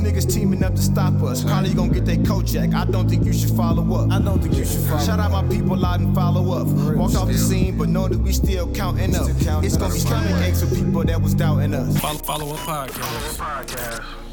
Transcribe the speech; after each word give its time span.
niggas 0.00 0.32
teaming 0.32 0.62
up 0.62 0.74
to 0.74 0.82
stop 0.82 1.14
us. 1.22 1.44
Probably 1.44 1.74
gonna 1.74 1.92
get 1.92 2.04
their 2.06 2.16
Kojak. 2.16 2.74
I 2.74 2.84
don't 2.84 3.08
think 3.08 3.24
you 3.24 3.32
should 3.32 3.50
follow 3.50 3.84
up. 3.94 4.10
I 4.10 4.20
don't 4.20 4.40
think 4.42 4.56
you 4.56 4.64
should 4.64 4.80
follow 4.82 5.04
Shout 5.04 5.20
out 5.20 5.30
my 5.30 5.46
people 5.48 5.84
out 5.84 6.00
and 6.00 6.14
follow 6.14 6.60
up. 6.60 6.66
Walked 6.96 7.16
off 7.16 7.28
the 7.28 7.38
scene, 7.38 7.76
but 7.78 7.88
know 7.88 8.08
that 8.08 8.18
we 8.18 8.32
still 8.32 8.72
counting 8.74 9.14
up. 9.14 9.28
It's 9.64 9.76
gonna 9.76 9.92
be 9.92 10.00
stomach 10.00 10.42
aches 10.42 10.62
for 10.62 10.74
people 10.74 11.04
that 11.04 11.20
was 11.20 11.34
doubting 11.34 11.74
us. 11.74 11.98
Follow, 11.98 12.18
follow 12.18 12.54
up 12.54 12.60
podcast. 12.60 13.36
Podcast. 13.36 14.29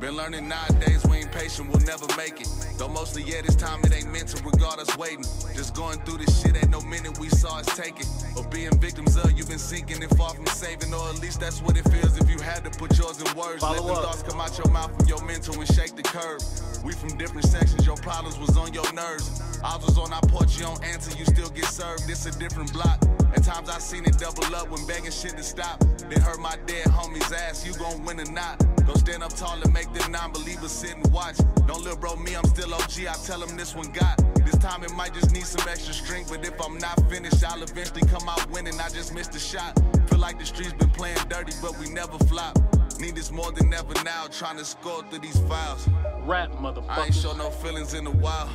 Been 0.00 0.14
learning 0.14 0.46
nowadays 0.46 1.06
we 1.08 1.18
ain't 1.18 1.32
patient, 1.32 1.70
we'll 1.70 1.80
never 1.80 2.06
make 2.18 2.38
it. 2.38 2.48
Though 2.76 2.88
mostly, 2.88 3.22
yeah, 3.22 3.40
this 3.40 3.56
time 3.56 3.80
it 3.82 3.94
ain't 3.94 4.12
meant 4.12 4.28
to 4.28 4.42
regard 4.44 4.78
us 4.78 4.94
waiting. 4.98 5.24
Just 5.54 5.74
going 5.74 5.98
through 6.00 6.18
this 6.18 6.42
shit, 6.42 6.54
ain't 6.54 6.68
no 6.68 6.82
minute 6.82 7.18
we 7.18 7.30
saw 7.30 7.60
us 7.60 7.66
taking. 7.74 8.06
Or 8.36 8.44
being 8.50 8.76
victims 8.78 9.16
of, 9.16 9.32
you've 9.32 9.48
been 9.48 9.58
sinking 9.58 10.02
and 10.02 10.14
far 10.18 10.34
from 10.34 10.44
saving. 10.48 10.92
Or 10.92 11.08
at 11.08 11.20
least 11.20 11.40
that's 11.40 11.62
what 11.62 11.78
it 11.78 11.88
feels 11.88 12.18
if 12.18 12.28
you 12.28 12.38
had 12.38 12.62
to 12.64 12.70
put 12.78 12.98
yours 12.98 13.22
in 13.22 13.34
words. 13.34 13.62
Follow 13.62 13.76
Let 13.76 13.86
them 13.86 13.96
up. 13.96 14.04
thoughts 14.04 14.22
come 14.22 14.38
out 14.38 14.58
your 14.58 14.70
mouth 14.70 14.94
from 14.98 15.08
your 15.08 15.24
mental 15.24 15.54
and 15.54 15.66
shake 15.72 15.96
the 15.96 16.02
curve. 16.02 16.42
We 16.84 16.92
from 16.92 17.16
different 17.16 17.46
sections, 17.46 17.86
your 17.86 17.96
problems 17.96 18.38
was 18.38 18.54
on 18.58 18.74
your 18.74 18.90
nerves. 18.92 19.58
I 19.64 19.76
was 19.76 19.96
on 19.96 20.12
our 20.12 20.20
porch, 20.28 20.58
you 20.58 20.64
don't 20.64 20.84
answer, 20.84 21.16
you 21.16 21.24
still 21.24 21.48
get 21.48 21.64
served. 21.64 22.02
It's 22.10 22.26
a 22.26 22.38
different 22.38 22.70
block. 22.74 23.02
At 23.34 23.44
times 23.44 23.70
I 23.70 23.78
seen 23.78 24.04
it 24.04 24.18
double 24.18 24.54
up 24.54 24.70
when 24.70 24.86
begging 24.86 25.10
shit 25.10 25.36
to 25.38 25.42
stop. 25.42 25.82
Then 25.98 26.20
heard 26.20 26.38
my 26.38 26.56
dead 26.66 26.86
homie's 26.86 27.32
ass, 27.32 27.66
you 27.66 27.72
gon' 27.74 28.04
win 28.04 28.20
or 28.20 28.30
not. 28.30 28.62
Go 28.86 28.94
stand 28.94 29.24
up 29.24 29.34
tall 29.34 29.60
and 29.60 29.72
make 29.72 29.85
them 29.94 30.12
non-believers 30.12 30.72
sit 30.72 30.96
and 30.96 31.06
watch. 31.12 31.36
Don't 31.66 31.82
little 31.82 31.98
bro 31.98 32.16
me, 32.16 32.34
I'm 32.34 32.44
still 32.44 32.72
OG, 32.74 33.06
I 33.08 33.14
tell 33.24 33.40
them 33.40 33.56
this 33.56 33.74
one 33.74 33.90
got. 33.92 34.16
This 34.44 34.56
time 34.58 34.84
it 34.84 34.92
might 34.94 35.12
just 35.14 35.32
need 35.32 35.44
some 35.44 35.66
extra 35.68 35.92
strength, 35.92 36.30
but 36.30 36.44
if 36.44 36.60
I'm 36.60 36.78
not 36.78 36.98
finished, 37.10 37.44
I'll 37.44 37.62
eventually 37.62 38.06
come 38.06 38.28
out 38.28 38.48
winning. 38.50 38.78
I 38.80 38.88
just 38.88 39.12
missed 39.14 39.34
a 39.34 39.38
shot. 39.38 39.80
Feel 40.08 40.18
like 40.18 40.38
the 40.38 40.46
streets 40.46 40.72
been 40.72 40.90
playing 40.90 41.18
dirty, 41.28 41.52
but 41.60 41.76
we 41.78 41.88
never 41.90 42.18
flop. 42.26 42.56
Need 43.00 43.16
this 43.16 43.30
more 43.30 43.52
than 43.52 43.74
ever 43.74 43.92
now, 44.04 44.26
trying 44.30 44.56
to 44.56 44.64
score 44.64 45.02
through 45.10 45.18
these 45.18 45.38
files. 45.40 45.88
Rap, 46.20 46.50
I 46.88 47.04
ain't 47.04 47.14
show 47.14 47.34
no 47.34 47.50
feelings 47.50 47.94
in 47.94 48.06
a 48.06 48.10
while. 48.10 48.48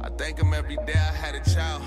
I 0.00 0.08
thank 0.10 0.38
him 0.38 0.54
every 0.54 0.76
day 0.76 0.94
I 0.94 1.12
had 1.14 1.34
a 1.34 1.50
child. 1.50 1.82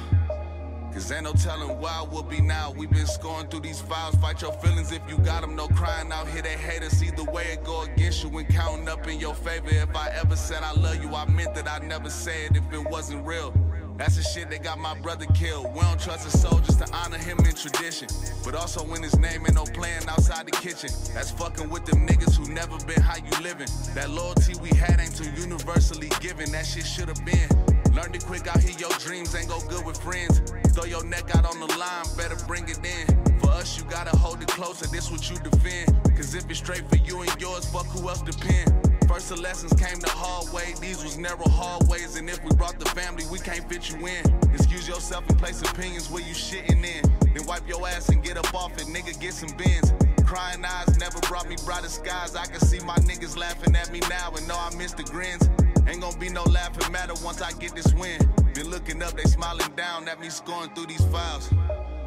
Cause 0.94 1.12
ain't 1.12 1.24
no 1.24 1.34
telling 1.34 1.80
where 1.80 2.04
we'll 2.12 2.22
be 2.22 2.40
now. 2.40 2.72
We've 2.72 2.90
been 2.90 3.08
scoring 3.08 3.48
through 3.48 3.62
these 3.62 3.82
files. 3.82 4.14
Fight 4.16 4.44
your 4.44 4.54
feelings 4.54 4.92
if 4.92 5.02
you 5.10 5.18
got 5.18 5.42
them. 5.42 5.56
No 5.56 5.68
crying 5.68 6.12
out 6.12 6.28
here, 6.28 6.44
they 6.44 6.56
hate 6.56 6.84
us. 6.84 7.02
Either 7.02 7.24
way 7.24 7.46
it 7.54 7.64
go 7.64 7.82
against 7.82 8.24
you 8.24 8.38
and 8.38 8.48
counting 8.48 8.88
up 8.88 9.08
in 9.08 9.20
your 9.20 9.34
favor. 9.34 9.70
If 9.70 9.96
I 9.96 10.10
ever 10.10 10.36
said 10.36 10.62
I 10.62 10.72
love 10.74 11.04
you, 11.04 11.16
I 11.16 11.26
meant 11.26 11.56
that 11.56 11.68
I 11.68 11.84
never 11.84 12.12
say 12.12 12.46
it 12.46 12.56
if 12.56 12.72
it 12.72 12.90
wasn't 12.92 13.26
real. 13.26 13.54
That's 13.98 14.18
the 14.18 14.24
shit 14.24 14.50
that 14.52 14.64
got 14.64 14.78
my 14.78 14.98
brother 15.00 15.26
killed. 15.34 15.74
We 15.74 15.82
don't 15.82 16.00
trust 16.00 16.30
soul 16.30 16.60
just 16.60 16.80
to 16.80 16.96
honor 16.96 17.18
him 17.18 17.40
in 17.40 17.56
tradition. 17.56 18.08
But 18.44 18.54
also 18.54 18.84
when 18.84 19.02
his 19.02 19.18
name 19.18 19.46
ain't 19.46 19.56
no 19.56 19.66
playing 19.66 20.08
outside 20.08 20.46
the 20.46 20.52
kitchen. 20.52 20.90
That's 21.14 21.32
fucking 21.32 21.70
with 21.70 21.86
them 21.86 22.08
niggas 22.08 22.36
who 22.36 22.54
never 22.54 22.78
been 22.86 23.02
how 23.02 23.18
you 23.18 23.32
living. 23.44 23.68
That 23.96 24.10
loyalty 24.12 24.54
we 24.62 24.70
had 24.70 25.00
ain't 25.00 25.16
too 25.16 25.30
universally 25.40 26.10
given. 26.20 26.52
That 26.52 26.66
shit 26.66 26.86
should've 26.86 27.24
been. 27.26 27.83
Learned 27.94 28.16
it 28.16 28.26
quick 28.26 28.48
out 28.48 28.60
here, 28.60 28.76
your 28.80 28.90
dreams 29.00 29.36
ain't 29.36 29.48
go 29.48 29.60
good 29.70 29.86
with 29.86 30.02
friends. 30.02 30.42
Throw 30.74 30.86
your 30.86 31.06
neck 31.06 31.36
out 31.36 31.46
on 31.46 31.60
the 31.60 31.68
line, 31.78 32.06
better 32.18 32.36
bring 32.48 32.68
it 32.68 32.80
in. 32.84 33.40
For 33.40 33.52
us, 33.52 33.78
you 33.78 33.84
gotta 33.86 34.16
hold 34.18 34.42
it 34.42 34.48
closer, 34.48 34.88
this 34.88 35.12
what 35.12 35.30
you 35.30 35.38
defend. 35.38 35.94
Cause 36.16 36.34
if 36.34 36.50
it's 36.50 36.58
straight 36.60 36.90
for 36.90 36.96
you 36.96 37.22
and 37.22 37.40
yours, 37.40 37.70
fuck 37.70 37.86
who 37.88 38.10
else 38.10 38.24
depend. 38.24 38.74
First 39.08 39.30
the 39.30 39.36
lessons 39.36 39.80
came 39.80 40.00
the 40.00 40.10
hard 40.10 40.52
way, 40.52 40.74
these 40.82 41.04
was 41.04 41.18
narrow 41.18 41.48
hallways. 41.48 42.16
And 42.16 42.28
if 42.30 42.44
we 42.44 42.50
brought 42.56 42.80
the 42.80 42.90
family, 42.90 43.26
we 43.32 43.38
can't 43.38 43.70
fit 43.70 43.92
you 43.92 44.08
in. 44.08 44.24
Excuse 44.52 44.88
yourself 44.88 45.30
and 45.30 45.38
place 45.38 45.62
opinions 45.62 46.10
where 46.10 46.24
you 46.24 46.34
shitting 46.34 46.84
in. 46.84 47.04
Then 47.34 47.46
wipe 47.46 47.68
your 47.68 47.88
ass 47.88 48.10
and 48.10 48.24
get 48.24 48.38
up 48.38 48.52
off 48.56 48.74
it, 48.74 48.88
nigga, 48.88 49.20
get 49.20 49.34
some 49.34 49.56
bins. 49.56 49.94
Crying 50.26 50.66
eyes 50.66 50.98
never 50.98 51.20
brought 51.20 51.48
me 51.48 51.58
brighter 51.64 51.90
skies. 51.90 52.36
I 52.36 52.48
can 52.48 52.60
see 52.60 52.80
my 52.80 52.96
niggas 53.06 53.38
laughing 53.38 53.76
at 53.76 53.92
me 53.92 54.00
now 54.10 54.32
and 54.36 54.48
know 54.48 54.58
I 54.58 54.74
miss 54.76 54.94
the 54.94 55.04
grins. 55.04 55.48
Ain't 55.88 56.02
gonna 56.02 56.18
be 56.18 56.30
no 56.30 56.44
laughing 56.44 56.92
matter 56.92 57.14
once 57.24 57.42
I 57.42 57.52
get 57.54 57.76
this 57.76 57.94
win. 57.94 58.20
Been 58.54 58.70
looking 58.70 59.02
up, 59.04 59.14
they 59.14 59.24
smiling 59.24 59.72
down 59.76 60.08
at 60.08 60.20
me 60.20 60.30
scoring 60.30 60.70
through 60.76 60.86
these 60.86 61.04
files. 61.06 61.52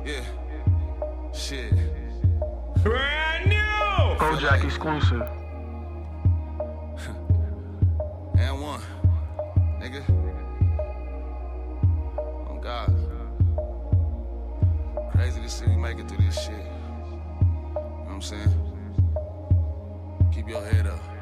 Yeah. 0.05 0.25
Shit. 1.35 1.73
Brand 2.83 3.49
new. 3.49 4.17
Kojak 4.19 4.65
exclusive. 4.65 5.23
And 8.39 8.61
one. 8.61 8.81
Nigga. 9.81 10.05
Oh 12.49 12.59
God. 12.63 12.95
Crazy 15.13 15.41
to 15.41 15.49
see 15.49 15.67
we 15.67 15.77
make 15.77 15.99
it 15.99 16.07
through 16.09 16.19
this 16.25 16.39
shit. 16.39 16.53
You 16.53 16.55
know 16.55 18.03
what 18.05 18.13
I'm 18.13 18.23
saying? 18.23 18.55
Keep 20.33 20.49
your 20.51 20.65
head 20.67 20.87
up. 20.87 21.16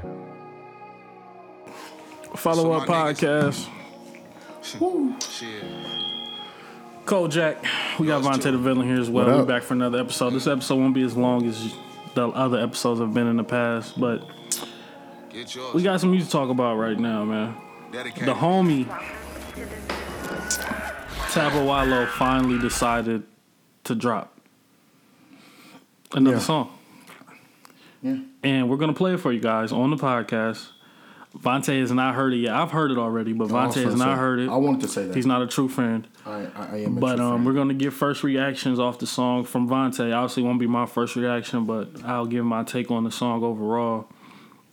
Follow 2.37 2.73
up 2.73 2.87
So 2.87 2.93
my 2.93 3.13
podcast. 3.13 3.69
Shit. 4.63 5.65
Kojak. 7.05 7.57
We 7.99 8.07
got 8.07 8.23
Yours 8.23 8.27
Vontae 8.39 8.43
too. 8.43 8.51
the 8.53 8.59
villain 8.59 8.87
here 8.87 8.99
as 9.01 9.11
well. 9.11 9.27
We're 9.27 9.45
back 9.45 9.63
for 9.63 9.75
another 9.75 9.99
episode. 10.01 10.31
This 10.31 10.47
episode 10.47 10.77
won't 10.77 10.95
be 10.95 11.03
as 11.03 11.17
long 11.17 11.47
as 11.47 11.75
the 12.15 12.29
other 12.29 12.59
episodes 12.59 13.01
have 13.01 13.13
been 13.13 13.27
in 13.27 13.37
the 13.37 13.45
past, 13.45 13.99
but 14.01 14.27
Get 15.31 15.55
yours. 15.55 15.75
we 15.75 15.83
got 15.83 16.01
some 16.01 16.11
music 16.11 16.29
to 16.29 16.33
talk 16.33 16.49
about 16.49 16.77
right 16.77 16.99
now, 16.99 17.25
man. 17.25 17.57
dedicated. 17.93 18.29
The 18.29 18.35
homie 18.35 18.87
Tabo 21.33 21.67
Wallow 21.67 22.07
finally 22.07 22.59
decided 22.59 23.23
to 23.85 23.95
drop 23.95 24.37
another 26.15 26.37
Yeah. 26.37 26.43
song. 26.43 26.71
Yeah. 28.03 28.17
And 28.43 28.69
we're 28.69 28.77
gonna 28.77 28.93
play 28.95 29.15
it 29.15 29.19
for 29.21 29.33
you 29.33 29.41
guys 29.41 29.73
on 29.73 29.91
the 29.91 29.97
podcast. 29.97 30.69
Vontae 31.39 31.81
has 31.81 31.91
not 31.93 32.15
heard 32.15 32.33
it 32.33 32.39
yet. 32.39 32.55
I've 32.55 32.71
heard 32.71 32.91
it 32.91 32.99
already, 32.99 33.33
but 33.33 33.51
was 33.51 33.75
Vontae 33.77 33.85
has 33.85 33.97
not 33.97 34.15
say- 34.15 34.21
heard 34.21 34.39
it. 34.41 34.49
I 34.49 34.57
wanted 34.57 34.83
to 34.83 34.89
say 34.89 35.07
that. 35.07 35.17
He's 35.17 35.27
not 35.27 35.43
a 35.43 35.47
true 35.47 35.69
friend. 35.69 36.07
I, 36.25 36.31
I, 36.31 36.69
I 36.73 36.77
am. 36.85 36.97
A 36.97 37.01
But 37.01 37.21
um, 37.21 37.39
fan. 37.39 37.45
we're 37.45 37.53
gonna 37.55 37.75
get 37.75 37.93
first 37.93 38.23
reactions 38.23 38.79
off 38.79 38.99
the 38.99 39.07
song 39.07 39.45
from 39.45 39.69
Vontae. 39.69 40.15
Obviously, 40.15 40.43
won't 40.45 40.61
be 40.61 40.67
my 40.67 40.87
first 40.87 41.17
reaction, 41.17 41.65
but 41.65 41.89
I'll 42.05 42.27
give 42.27 42.45
my 42.45 42.63
take 42.63 42.91
on 42.91 43.05
the 43.05 43.11
song 43.11 43.43
overall. 43.43 44.09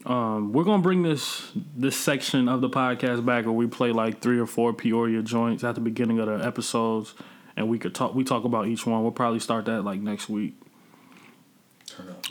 Um, 0.05 0.51
we're 0.53 0.63
gonna 0.63 0.81
bring 0.81 1.03
this 1.03 1.51
this 1.75 1.95
section 1.97 2.47
of 2.47 2.61
the 2.61 2.69
podcast 2.69 3.25
back 3.25 3.45
where 3.45 3.53
we 3.53 3.67
play 3.67 3.91
like 3.91 4.19
three 4.21 4.39
or 4.39 4.47
four 4.47 4.73
Peoria 4.73 5.21
joints 5.21 5.63
at 5.63 5.75
the 5.75 5.81
beginning 5.81 6.19
of 6.19 6.27
the 6.27 6.45
episodes, 6.45 7.13
and 7.55 7.69
we 7.69 7.77
could 7.79 7.93
talk. 7.93 8.15
We 8.15 8.23
talk 8.23 8.43
about 8.43 8.67
each 8.67 8.85
one. 8.85 9.01
We'll 9.03 9.11
probably 9.11 9.39
start 9.39 9.65
that 9.65 9.83
like 9.83 9.99
next 9.99 10.29
week 10.29 10.55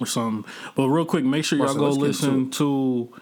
or 0.00 0.06
something. 0.06 0.50
But 0.74 0.88
real 0.88 1.04
quick, 1.04 1.24
make 1.24 1.44
sure 1.44 1.58
y'all 1.58 1.66
Marcel, 1.74 1.80
go 1.92 1.96
listen 1.96 2.34
into 2.34 3.06
to 3.12 3.20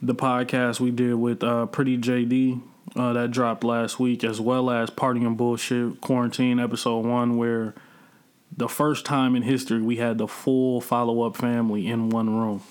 the 0.00 0.14
podcast 0.14 0.80
we 0.80 0.90
did 0.90 1.14
with 1.14 1.42
uh, 1.42 1.66
Pretty 1.66 1.98
JD 1.98 2.60
uh, 2.96 3.12
that 3.12 3.30
dropped 3.30 3.64
last 3.64 3.98
week, 3.98 4.24
as 4.24 4.40
well 4.40 4.70
as 4.70 4.90
Party 4.90 5.24
and 5.24 5.36
Bullshit 5.36 6.00
Quarantine 6.00 6.58
episode 6.60 7.04
one, 7.04 7.36
where 7.36 7.74
the 8.56 8.68
first 8.68 9.04
time 9.04 9.36
in 9.36 9.42
history 9.42 9.82
we 9.82 9.96
had 9.96 10.18
the 10.18 10.28
full 10.28 10.80
follow 10.80 11.22
up 11.22 11.36
family 11.36 11.86
in 11.86 12.10
one 12.10 12.36
room. 12.36 12.62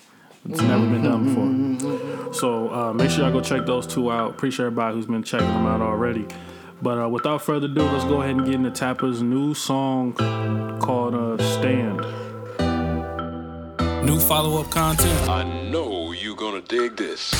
It's 0.49 0.61
never 0.61 0.85
been 0.85 1.03
done 1.03 1.79
before. 1.79 2.33
So 2.33 2.73
uh, 2.73 2.93
make 2.93 3.09
sure 3.09 3.25
y'all 3.25 3.33
go 3.33 3.41
check 3.41 3.65
those 3.65 3.85
two 3.85 4.09
out. 4.09 4.31
Appreciate 4.31 4.67
everybody 4.67 4.95
who's 4.95 5.05
been 5.05 5.23
checking 5.23 5.47
them 5.47 5.65
out 5.65 5.81
already. 5.81 6.25
But 6.81 7.03
uh, 7.03 7.09
without 7.09 7.41
further 7.41 7.65
ado, 7.65 7.81
let's 7.81 8.05
go 8.05 8.21
ahead 8.21 8.35
and 8.35 8.45
get 8.45 8.55
into 8.55 8.71
Tappa's 8.71 9.21
new 9.21 9.53
song 9.53 10.13
called 10.79 11.15
uh, 11.15 11.37
Stand. 11.43 11.97
New 14.05 14.19
follow 14.19 14.61
up 14.61 14.69
content. 14.71 15.27
I 15.27 15.43
know 15.69 15.91
you 15.91 15.96
gonna 16.37 16.61
dig 16.61 16.95
this. 16.95 17.33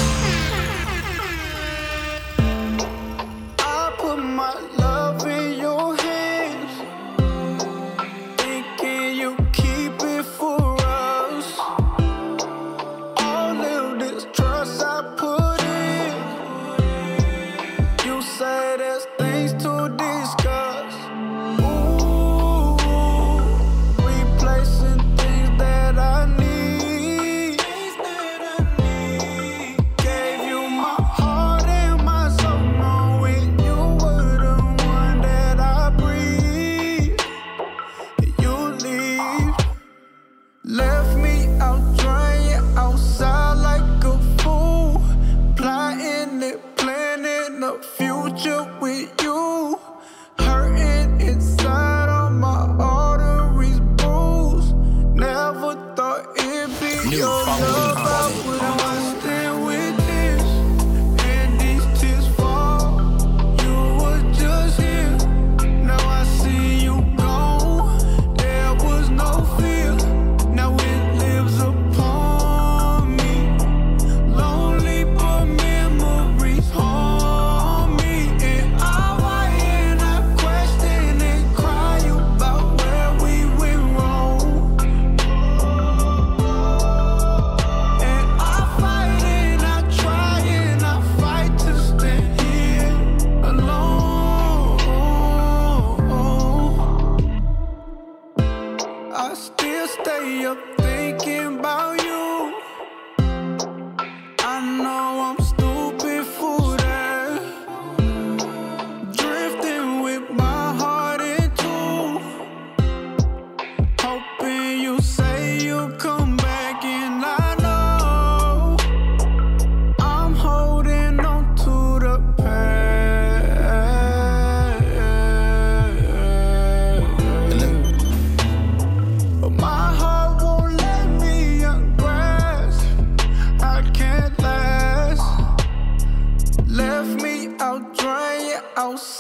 Drying 138.88 139.17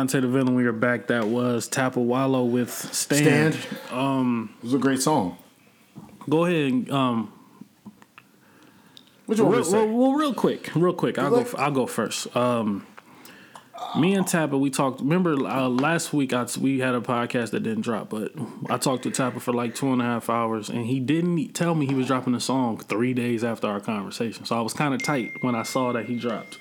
Vontae 0.00 0.22
the 0.22 0.28
Villain, 0.28 0.54
we 0.54 0.64
are 0.64 0.72
back. 0.72 1.08
That 1.08 1.26
was 1.26 1.68
Tapawalo 1.68 2.48
with 2.50 2.70
Stand. 2.70 3.54
Stand. 3.54 3.78
Um, 3.92 4.54
it 4.58 4.64
was 4.64 4.74
a 4.74 4.78
great 4.78 5.02
song. 5.02 5.36
Go 6.28 6.46
ahead 6.46 6.72
and 6.72 6.90
um, 6.90 7.32
What 9.26 9.36
you 9.36 9.44
want 9.44 9.56
me 9.56 9.56
Real, 9.58 9.64
to 9.64 9.70
say? 9.70 9.76
well, 9.86 9.96
well, 9.98 10.12
real 10.14 10.32
quick, 10.32 10.70
real 10.74 10.94
quick. 10.94 11.18
I'll 11.18 11.30
go. 11.30 11.46
I'll 11.58 11.70
go 11.70 11.86
first. 11.86 12.34
Um, 12.34 12.86
me 13.98 14.14
and 14.14 14.26
Tappa, 14.26 14.56
we 14.56 14.70
talked. 14.70 15.00
Remember 15.00 15.34
uh, 15.34 15.68
last 15.68 16.14
week? 16.14 16.32
I, 16.32 16.46
we 16.58 16.78
had 16.78 16.94
a 16.94 17.00
podcast 17.02 17.50
that 17.50 17.60
didn't 17.60 17.82
drop, 17.82 18.08
but 18.08 18.32
I 18.70 18.78
talked 18.78 19.02
to 19.02 19.10
Tappa 19.10 19.38
for 19.40 19.52
like 19.52 19.74
two 19.74 19.92
and 19.92 20.00
a 20.00 20.04
half 20.06 20.30
hours, 20.30 20.70
and 20.70 20.86
he 20.86 20.98
didn't 20.98 21.52
tell 21.52 21.74
me 21.74 21.86
he 21.86 21.94
was 21.94 22.06
dropping 22.06 22.34
a 22.34 22.40
song 22.40 22.78
three 22.78 23.12
days 23.12 23.44
after 23.44 23.66
our 23.66 23.80
conversation. 23.80 24.46
So 24.46 24.56
I 24.56 24.62
was 24.62 24.72
kind 24.72 24.94
of 24.94 25.02
tight 25.02 25.32
when 25.42 25.54
I 25.54 25.62
saw 25.62 25.92
that 25.92 26.06
he 26.06 26.16
dropped. 26.16 26.58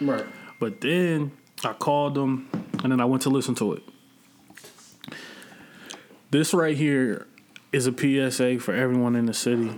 right. 0.00 0.26
But 0.58 0.80
then 0.80 1.30
I 1.64 1.72
called 1.74 2.14
them, 2.14 2.48
and 2.82 2.90
then 2.92 3.00
I 3.00 3.04
went 3.04 3.22
to 3.24 3.30
listen 3.30 3.54
to 3.56 3.74
it. 3.74 3.82
This 6.30 6.54
right 6.54 6.76
here 6.76 7.26
is 7.72 7.86
a 7.86 7.92
PSA 7.92 8.60
for 8.60 8.72
everyone 8.72 9.16
in 9.16 9.26
the 9.26 9.34
city. 9.34 9.70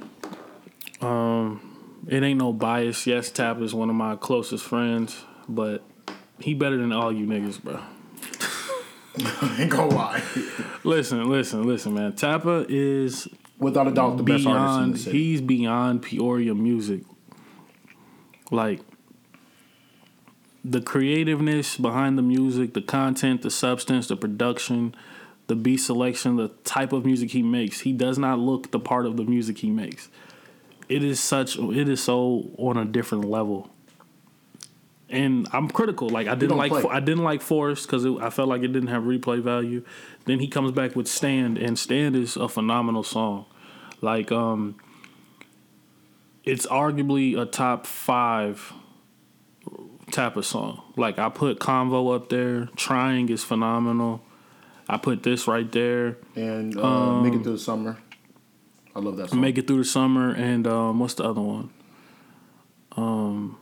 Um, 1.01 2.03
it 2.07 2.23
ain't 2.23 2.39
no 2.39 2.53
bias. 2.53 3.07
Yes, 3.07 3.31
Tap 3.31 3.61
is 3.61 3.75
one 3.75 3.91
of 3.91 3.97
my 3.97 4.17
closest 4.17 4.65
friends, 4.65 5.25
but 5.49 5.83
he 6.41 6.55
better 6.55 6.77
than 6.77 6.93
all 6.93 7.13
you 7.13 7.27
niggas, 7.27 7.63
bro. 7.63 7.81
Ain't 9.59 9.71
gonna 9.71 9.95
lie. 9.95 10.23
Listen, 10.85 11.29
listen, 11.29 11.67
listen, 11.67 11.95
man. 11.95 12.15
Tappa 12.15 12.65
is 12.69 13.29
Without 13.59 13.87
a 13.87 13.93
doubt, 13.93 14.17
the 14.17 14.23
best 14.23 14.47
artist 14.47 14.81
in 14.81 14.93
the 14.93 14.99
city. 14.99 15.19
He's 15.19 15.41
beyond 15.41 16.03
Peoria 16.03 16.55
music. 16.55 17.03
Like 18.51 18.81
the 20.65 20.81
creativeness 20.81 21.77
behind 21.77 22.17
the 22.17 22.23
music, 22.23 22.75
the 22.75 22.83
content, 22.83 23.43
the 23.43 23.51
substance, 23.51 24.09
the 24.09 24.17
production, 24.17 24.95
the 25.49 25.57
beat 25.57 25.79
selection, 25.79 26.37
the 26.37 26.49
type 26.65 26.93
of 26.93 27.05
music 27.05 27.31
he 27.33 27.43
makes. 27.43 27.81
He 27.81 27.93
does 27.93 28.19
not 28.19 28.39
look 28.39 28.71
the 28.71 28.79
part 28.79 29.07
of 29.07 29.17
the 29.17 29.25
music 29.25 29.59
he 29.59 29.71
makes. 29.71 30.09
It 30.89 31.03
is 31.03 31.21
such. 31.21 31.59
It 31.59 31.89
is 31.89 32.03
so 32.03 32.51
on 32.59 32.77
a 32.77 32.85
different 32.85 33.25
level. 33.25 33.71
And 35.09 35.47
I'm 35.53 35.69
critical. 35.69 36.09
Like 36.09 36.29
I 36.29 36.35
didn't 36.35 36.57
like. 36.57 36.71
play. 36.71 36.85
I 36.89 37.01
didn't 37.01 37.25
like 37.25 37.43
Forrest 37.43 37.87
because 37.87 38.07
I 38.07 38.31
felt 38.31 38.49
like 38.49 38.63
it 38.63 38.69
didn't 38.69 38.89
have 38.89 39.03
replay 39.03 39.43
value. 39.43 39.85
Then 40.27 40.39
he 40.39 40.49
comes 40.49 40.71
back 40.71 40.95
with 40.95 41.09
Stand, 41.09 41.59
and 41.59 41.79
Stand 41.79 42.15
is 42.15 42.37
a 42.37 42.49
phenomenal 42.49 43.03
song. 43.03 43.47
Like 44.01 44.31
um, 44.31 44.77
it's 46.45 46.67
arguably 46.67 47.41
a 47.41 47.47
top 47.47 47.87
five 47.87 48.73
type 50.13 50.37
of 50.37 50.47
song. 50.47 50.83
Like 50.97 51.19
I 51.19 51.29
put 51.29 51.59
Convo 51.59 52.15
up 52.15 52.29
there. 52.29 52.69
Trying 52.77 53.29
is 53.29 53.43
phenomenal. 53.43 54.23
I 54.89 54.97
put 54.99 55.23
this 55.23 55.47
right 55.49 55.71
there. 55.73 56.19
and 56.37 56.77
uh, 56.79 57.21
Make 57.23 57.35
It 57.35 57.43
Through 57.43 57.53
the 57.55 57.59
Summer. 57.59 57.99
I 58.95 58.99
love 59.01 59.17
that 59.17 59.31
song. 59.31 59.41
Make 59.41 59.57
it 59.57 59.67
through 59.67 59.79
the 59.79 59.85
summer, 59.85 60.35
and 60.35 60.67
um, 60.67 60.99
what's 61.01 61.15
the 61.15 61.25
other 61.25 61.41
one? 61.41 61.71
Um, 62.95 63.57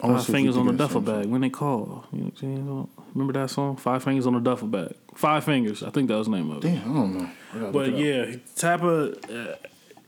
Five 0.00 0.10
see 0.22 0.22
if 0.22 0.28
we 0.28 0.34
fingers 0.34 0.56
on 0.56 0.66
the 0.66 0.72
duffel 0.72 1.00
bag. 1.02 1.26
When 1.26 1.42
they 1.42 1.50
call, 1.50 2.06
you 2.12 2.18
know 2.20 2.24
what 2.24 2.32
I'm 2.32 2.36
saying? 2.36 2.88
Remember 3.14 3.32
that 3.34 3.50
song? 3.50 3.76
Five 3.76 4.02
fingers 4.02 4.26
on 4.26 4.32
the 4.32 4.40
duffel 4.40 4.68
bag. 4.68 4.94
Five 5.14 5.44
fingers. 5.44 5.82
I 5.82 5.90
think 5.90 6.08
that 6.08 6.16
was 6.16 6.26
the 6.28 6.32
name 6.32 6.50
of 6.50 6.64
it. 6.64 6.68
Damn, 6.68 6.90
I 6.90 6.94
don't 6.94 7.18
know. 7.18 7.30
I 7.54 7.58
But 7.70 7.74
look 7.74 7.86
it 7.88 7.94
up. 7.94 8.28
yeah, 8.30 8.36
Tappa 8.56 9.12
uh, 9.32 9.56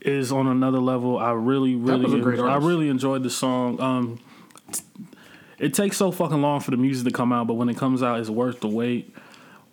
is 0.05 0.31
on 0.31 0.47
another 0.47 0.79
level. 0.79 1.17
I 1.17 1.31
really, 1.31 1.75
really, 1.75 2.19
great 2.21 2.39
I 2.39 2.57
really 2.57 2.89
enjoyed 2.89 3.23
the 3.23 3.29
song. 3.29 3.79
Um, 3.79 4.19
it 5.57 5.73
takes 5.73 5.97
so 5.97 6.11
fucking 6.11 6.41
long 6.41 6.59
for 6.59 6.71
the 6.71 6.77
music 6.77 7.05
to 7.05 7.11
come 7.11 7.31
out, 7.31 7.47
but 7.47 7.53
when 7.55 7.69
it 7.69 7.77
comes 7.77 8.03
out, 8.03 8.19
it's 8.19 8.29
worth 8.29 8.59
the 8.59 8.67
wait. 8.67 9.15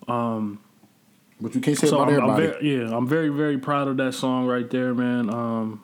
but 0.07 1.55
you 1.55 1.61
can't 1.61 1.77
say 1.77 1.87
So 1.87 2.01
about 2.01 2.13
I'm, 2.13 2.21
I'm 2.21 2.29
everybody. 2.31 2.59
very, 2.69 2.85
yeah, 2.85 2.95
I'm 2.95 3.07
very, 3.07 3.29
very 3.29 3.57
proud 3.57 3.87
of 3.87 3.97
that 3.97 4.13
song 4.13 4.45
right 4.45 4.69
there, 4.69 4.93
man. 4.93 5.29
Um, 5.29 5.83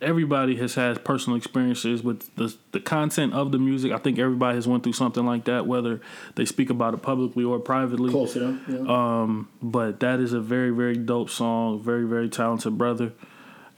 everybody 0.00 0.56
has 0.56 0.74
had 0.74 1.04
personal 1.04 1.36
experiences 1.36 2.02
with 2.02 2.34
the 2.36 2.54
the 2.72 2.80
content 2.80 3.32
of 3.34 3.52
the 3.52 3.58
music. 3.58 3.92
I 3.92 3.98
think 3.98 4.18
everybody 4.18 4.56
has 4.56 4.66
went 4.66 4.82
through 4.82 4.94
something 4.94 5.24
like 5.24 5.44
that, 5.44 5.66
whether 5.66 6.00
they 6.36 6.44
speak 6.44 6.70
about 6.70 6.94
it 6.94 7.02
publicly 7.02 7.44
or 7.44 7.58
privately. 7.58 8.10
Close, 8.10 8.36
yeah. 8.36 8.56
yeah. 8.68 8.78
Um, 8.86 9.48
but 9.62 10.00
that 10.00 10.20
is 10.20 10.32
a 10.32 10.40
very, 10.40 10.70
very 10.70 10.96
dope 10.96 11.30
song. 11.30 11.82
Very, 11.82 12.04
very 12.04 12.28
talented 12.28 12.76
brother, 12.78 13.12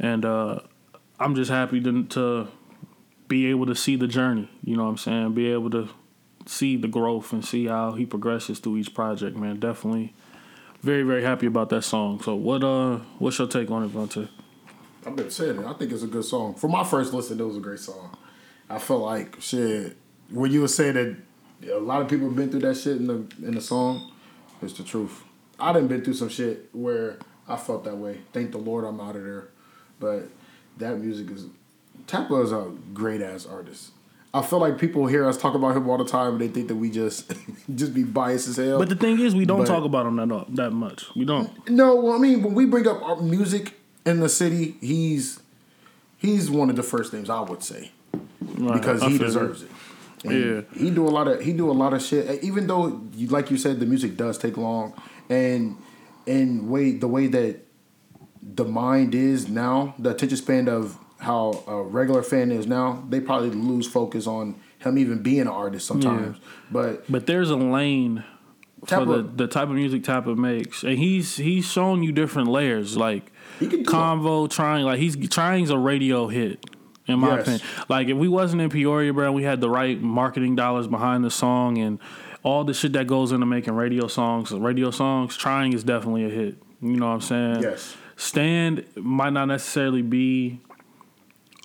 and 0.02 0.24
uh, 0.26 0.60
I'm 1.18 1.34
just 1.34 1.50
happy 1.50 1.80
to, 1.80 2.04
to 2.04 2.48
be 3.28 3.46
able 3.46 3.64
to 3.66 3.74
see 3.74 3.96
the 3.96 4.06
journey. 4.06 4.50
You 4.62 4.76
know 4.76 4.84
what 4.84 4.90
I'm 4.90 4.98
saying? 4.98 5.34
Be 5.34 5.50
able 5.50 5.70
to 5.70 5.88
see 6.44 6.76
the 6.76 6.88
growth 6.88 7.32
and 7.32 7.44
see 7.44 7.66
how 7.66 7.92
he 7.92 8.04
progresses 8.04 8.58
through 8.58 8.76
each 8.78 8.92
project. 8.92 9.36
Man, 9.36 9.58
definitely 9.60 10.12
very 10.82 11.04
very 11.04 11.22
happy 11.22 11.46
about 11.46 11.70
that 11.70 11.82
song. 11.82 12.20
So 12.20 12.34
what 12.34 12.62
uh 12.62 12.98
what's 13.18 13.38
your 13.38 13.48
take 13.48 13.70
on 13.70 13.84
it, 13.84 13.92
Vontae? 13.92 14.28
I've 15.06 15.16
been 15.16 15.30
saying 15.30 15.60
it. 15.60 15.66
I 15.66 15.72
think 15.74 15.92
it's 15.92 16.02
a 16.02 16.08
good 16.08 16.24
song. 16.24 16.54
For 16.54 16.68
my 16.68 16.84
first 16.84 17.12
listen, 17.12 17.40
it 17.40 17.44
was 17.44 17.56
a 17.56 17.60
great 17.60 17.78
song. 17.78 18.16
I 18.68 18.78
felt 18.78 19.02
like 19.02 19.40
shit 19.40 19.96
when 20.30 20.50
you 20.50 20.62
were 20.62 20.68
saying 20.68 20.94
that 20.94 21.16
a 21.72 21.78
lot 21.78 22.02
of 22.02 22.08
people 22.08 22.26
have 22.26 22.36
been 22.36 22.50
through 22.50 22.60
that 22.60 22.76
shit 22.76 22.96
in 22.96 23.06
the 23.06 23.46
in 23.46 23.54
the 23.54 23.60
song. 23.60 24.12
It's 24.60 24.74
the 24.74 24.84
truth. 24.84 25.22
I 25.58 25.72
done 25.72 25.86
been 25.86 26.04
through 26.04 26.14
some 26.14 26.28
shit 26.28 26.68
where 26.72 27.18
I 27.48 27.56
felt 27.56 27.84
that 27.84 27.96
way. 27.96 28.20
Thank 28.32 28.52
the 28.52 28.58
Lord 28.58 28.84
I'm 28.84 29.00
out 29.00 29.16
of 29.16 29.22
there. 29.22 29.48
But 30.02 30.28
that 30.78 30.98
music 30.98 31.30
is 31.30 31.46
Tappa 32.08 32.34
is 32.42 32.50
a 32.52 32.70
great 32.92 33.22
ass 33.22 33.46
artist. 33.46 33.92
I 34.34 34.42
feel 34.42 34.58
like 34.58 34.78
people 34.78 35.06
hear 35.06 35.28
us 35.28 35.36
talk 35.36 35.54
about 35.54 35.76
him 35.76 35.88
all 35.88 35.98
the 35.98 36.06
time 36.06 36.32
and 36.32 36.40
they 36.40 36.48
think 36.48 36.66
that 36.68 36.74
we 36.76 36.90
just 36.90 37.32
just 37.74 37.94
be 37.94 38.02
biased 38.02 38.48
as 38.48 38.56
hell. 38.56 38.78
But 38.80 38.88
the 38.88 38.96
thing 38.96 39.20
is, 39.20 39.34
we 39.34 39.44
don't 39.44 39.58
But- 39.60 39.66
talk 39.68 39.84
about 39.84 40.06
him 40.06 40.16
that 40.16 40.32
uh, 40.34 40.44
that 40.50 40.72
much. 40.72 41.04
We 41.14 41.24
don't. 41.24 41.50
No, 41.70 41.94
well, 41.96 42.14
I 42.14 42.18
mean, 42.18 42.42
when 42.42 42.54
we 42.54 42.66
bring 42.66 42.86
up 42.88 43.00
our 43.02 43.16
music 43.22 43.74
in 44.04 44.18
the 44.20 44.28
city, 44.28 44.74
he's 44.80 45.38
he's 46.18 46.50
one 46.50 46.68
of 46.68 46.76
the 46.76 46.82
first 46.82 47.12
names 47.12 47.30
I 47.30 47.40
would 47.40 47.62
say 47.62 47.92
Right, 48.56 48.74
because 48.80 49.02
I 49.02 49.10
he 49.10 49.18
deserves 49.18 49.62
you. 49.62 49.68
it. 50.30 50.66
yeah, 50.74 50.80
he 50.82 50.90
do 50.90 51.06
a 51.06 51.10
lot 51.10 51.28
of 51.28 51.40
he 51.42 51.52
do 51.52 51.70
a 51.70 51.72
lot 51.72 51.92
of 51.94 52.02
shit. 52.02 52.42
Even 52.42 52.66
though, 52.66 53.00
like 53.28 53.50
you 53.52 53.56
said, 53.56 53.78
the 53.78 53.86
music 53.86 54.16
does 54.16 54.36
take 54.38 54.56
long, 54.56 54.94
and 55.28 55.76
and 56.26 56.68
way 56.70 56.92
the 56.92 57.06
way 57.08 57.26
that 57.28 57.60
the 58.42 58.64
mind 58.64 59.14
is 59.14 59.48
now, 59.48 59.94
the 59.98 60.10
attention 60.10 60.36
span 60.36 60.68
of 60.68 60.98
how 61.18 61.62
a 61.68 61.80
regular 61.82 62.22
fan 62.22 62.50
is 62.50 62.66
now, 62.66 63.04
they 63.08 63.20
probably 63.20 63.50
lose 63.50 63.86
focus 63.86 64.26
on 64.26 64.56
him 64.78 64.98
even 64.98 65.22
being 65.22 65.42
an 65.42 65.48
artist 65.48 65.86
sometimes. 65.86 66.38
But 66.70 67.10
But 67.10 67.26
there's 67.26 67.50
a 67.50 67.56
lane 67.56 68.24
for 68.86 69.04
the, 69.04 69.22
the 69.22 69.46
type 69.46 69.68
of 69.68 69.74
music 69.76 70.02
Tappa 70.02 70.34
makes, 70.34 70.82
and 70.82 70.98
he's 70.98 71.36
he's 71.36 71.64
shown 71.70 72.02
you 72.02 72.10
different 72.10 72.48
layers, 72.48 72.96
like 72.96 73.30
He 73.60 73.68
can 73.68 73.84
do 73.84 73.90
convo, 73.90 74.50
trying, 74.50 74.84
like 74.84 74.98
he's 74.98 75.16
trying's 75.28 75.70
a 75.70 75.78
radio 75.78 76.26
hit. 76.28 76.64
In 77.08 77.18
my 77.18 77.34
Yes. 77.34 77.42
opinion, 77.42 77.66
like 77.88 78.08
if 78.08 78.16
we 78.16 78.28
wasn't 78.28 78.62
in 78.62 78.70
Peoria, 78.70 79.12
bro, 79.12 79.32
we 79.32 79.42
had 79.42 79.60
the 79.60 79.68
right 79.68 80.00
marketing 80.00 80.54
dollars 80.54 80.86
behind 80.86 81.24
the 81.24 81.30
song 81.32 81.78
and 81.78 81.98
all 82.44 82.62
the 82.64 82.74
shit 82.74 82.92
that 82.92 83.08
goes 83.08 83.32
into 83.32 83.44
making 83.46 83.74
radio 83.74 84.06
songs. 84.06 84.52
Radio 84.52 84.90
songs, 84.92 85.36
trying 85.36 85.72
is 85.72 85.82
definitely 85.82 86.24
a 86.24 86.28
hit. 86.28 86.58
You 86.80 86.96
know 86.96 87.06
what 87.08 87.14
I'm 87.14 87.20
saying? 87.20 87.62
Yes. 87.62 87.96
Stand 88.22 88.84
might 88.96 89.32
not 89.32 89.46
necessarily 89.46 90.02
be 90.02 90.60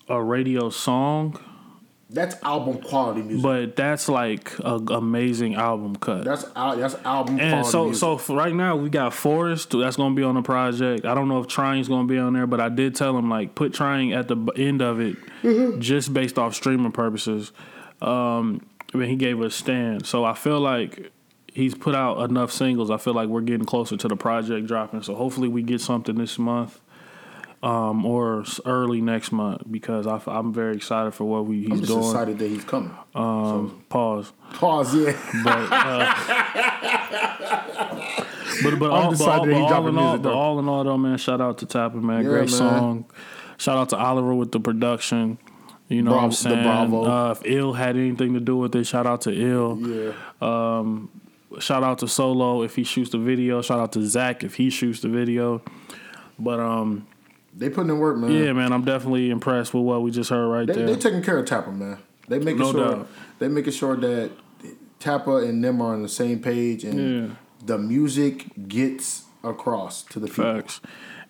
a 0.10 0.22
radio 0.22 0.70
song, 0.70 1.40
that's 2.10 2.36
album 2.42 2.82
quality 2.82 3.22
music. 3.22 3.44
but 3.44 3.76
that's 3.76 4.08
like 4.08 4.54
an 4.64 4.88
amazing 4.92 5.56
album 5.56 5.96
cut. 5.98 6.24
that's 6.24 6.44
that's 6.56 6.96
album 7.06 7.38
And 7.40 7.52
quality 7.66 7.70
so, 7.70 7.86
music. 7.86 8.00
so 8.28 8.34
right 8.36 8.54
now 8.56 8.76
we 8.78 8.90
got 8.90 9.14
Forrest 9.14 9.72
that's 9.78 9.98
gonna 9.98 10.16
be 10.16 10.24
on 10.24 10.36
the 10.36 10.42
project. 10.42 11.06
I 11.06 11.14
don't 11.14 11.28
know 11.28 11.40
if 11.42 11.48
Trying's 11.48 11.90
gonna 11.90 12.08
be 12.08 12.18
on 12.18 12.34
there, 12.34 12.48
but 12.48 12.60
I 12.62 12.70
did 12.70 12.96
tell 12.96 13.18
him 13.18 13.30
like 13.30 13.54
put 13.56 13.74
Trying 13.74 14.14
at 14.14 14.28
the 14.30 14.38
end 14.56 14.82
of 14.82 15.00
it, 15.00 15.16
Mm-hmm. 15.44 15.80
just 15.82 16.14
based 16.14 16.40
off 16.40 16.56
streaming 16.56 16.92
purposes. 16.94 17.52
Um, 18.02 18.66
I 18.94 18.98
mean, 18.98 19.10
he 19.10 19.16
gave 19.18 19.42
us 19.42 19.54
stand, 19.54 20.06
so 20.08 20.24
I 20.24 20.34
feel 20.34 20.60
like 20.62 21.12
he's 21.58 21.74
put 21.74 21.96
out 21.96 22.30
enough 22.30 22.52
singles. 22.52 22.92
I 22.92 22.98
feel 22.98 23.16
like 23.16 23.30
we're 23.30 23.42
getting 23.42 23.66
closer 23.66 23.98
to 23.98 24.08
the 24.08 24.16
project 24.16 24.68
dropping. 24.68 25.02
So 25.02 25.16
hopefully 25.16 25.48
we 25.48 25.64
get 25.64 25.82
something 25.82 26.16
this 26.16 26.38
month. 26.38 26.80
Um, 27.64 28.06
or 28.06 28.46
early 28.66 29.02
next 29.02 29.32
month 29.32 29.64
because 29.70 30.06
I, 30.06 30.22
am 30.28 30.54
very 30.54 30.76
excited 30.76 31.16
for 31.16 31.26
what 31.26 31.48
we, 31.48 31.62
he's 31.62 31.72
I'm 31.72 31.80
just 31.80 31.88
doing. 31.92 32.04
excited 32.04 32.38
that 32.38 32.48
he's 32.48 32.64
coming. 32.64 32.96
Um, 33.16 33.84
pause. 33.90 34.32
Pause. 34.54 34.96
Yeah. 34.96 35.42
But 35.44 35.68
uh, 35.72 36.14
but 38.62 38.78
but 38.78 38.92
all, 38.92 39.10
but 39.12 39.22
all, 39.22 39.46
but 39.46 39.54
all 39.54 39.88
in 39.88 39.98
all, 39.98 40.04
music, 40.04 40.22
but 40.22 40.22
though. 40.22 40.34
all 40.38 40.60
in 40.60 40.70
all 40.70 40.84
though, 40.84 41.00
man, 41.00 41.18
shout 41.18 41.42
out 41.42 41.58
to 41.58 41.66
Tapper, 41.66 41.98
man. 41.98 42.24
Yeah, 42.24 42.30
Great 42.30 42.40
man. 42.42 42.48
song. 42.50 43.06
Shout 43.58 43.78
out 43.78 43.90
to 43.90 43.98
Oliver 43.98 44.36
with 44.36 44.52
the 44.52 44.60
production. 44.60 45.40
You 45.88 46.04
know 46.04 46.12
Bravo- 46.12 46.22
what 46.22 46.26
I'm 46.26 46.32
saying? 46.34 46.64
Bravo. 46.64 47.06
Uh, 47.06 47.32
if 47.32 47.42
Ill 47.44 47.74
had 47.74 47.96
anything 47.98 48.36
to 48.36 48.40
do 48.40 48.56
with 48.58 48.76
it, 48.76 48.86
shout 48.86 49.08
out 49.08 49.22
to 49.22 49.34
Ill. 49.34 49.80
Yeah. 49.80 50.14
Shout 51.60 51.84
out 51.84 52.00
to 52.00 52.08
Solo 52.08 52.62
if 52.64 52.76
he 52.76 52.84
shoots 52.84 53.12
the 53.12 53.18
video. 53.18 53.62
Shout 53.62 53.80
out 53.80 53.94
to 53.94 54.06
Zach 54.06 54.44
if 54.44 54.56
he 54.56 54.70
shoots 54.70 55.00
the 55.02 55.08
video. 55.10 55.62
But 56.38 56.60
um, 56.60 57.08
They 57.56 57.70
putting 57.70 57.90
in 57.90 58.00
work, 58.00 58.18
man. 58.18 58.32
yeah, 58.32 58.52
man, 58.54 58.72
I'm 58.74 58.84
definitely 58.84 59.30
impressed 59.30 59.74
with 59.74 59.84
what 59.84 60.02
we 60.02 60.12
just 60.12 60.30
heard 60.30 60.48
right 60.48 60.68
They, 60.68 60.74
there. 60.74 60.86
they 60.88 60.96
taking 60.98 61.22
care 61.24 61.38
of 61.38 61.46
Tapper, 61.46 61.72
man. 61.72 61.98
They 62.28 62.40
making 62.40 62.60
No 62.60 62.72
sure 62.74 62.96
doubt. 62.98 63.08
they 63.40 63.48
making 63.48 63.72
sure 63.74 63.96
that 63.96 64.32
Tapper 65.00 65.42
and 65.44 65.64
them 65.64 65.82
are 65.82 65.94
on 65.94 66.02
the 66.04 66.10
same 66.10 66.40
page 66.40 66.84
and 66.84 67.30
Yeah. 67.30 67.36
the 67.66 67.78
music 67.78 68.46
gets 68.68 69.24
across 69.44 70.02
to 70.04 70.20
the 70.20 70.28
people. 70.28 70.44
Facts. 70.44 70.82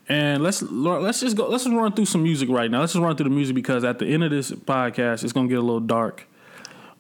And 0.10 0.42
let's 0.42 0.62
let's 0.64 1.20
just 1.20 1.36
go. 1.36 1.48
Let's 1.50 1.66
just 1.66 1.76
run 1.76 1.92
through 1.92 2.06
some 2.06 2.24
music 2.24 2.48
right 2.50 2.72
now. 2.72 2.80
Let's 2.80 2.94
just 2.94 3.04
run 3.04 3.16
through 3.18 3.26
the 3.26 3.36
music 3.36 3.56
because 3.56 3.84
at 3.84 4.00
the 4.00 4.06
end 4.08 4.24
of 4.24 4.32
this 4.32 4.52
podcast, 4.52 5.24
it's 5.26 5.34
gonna 5.34 5.50
get 5.50 5.58
a 5.60 5.62
little 5.62 5.82
dark. 5.82 6.26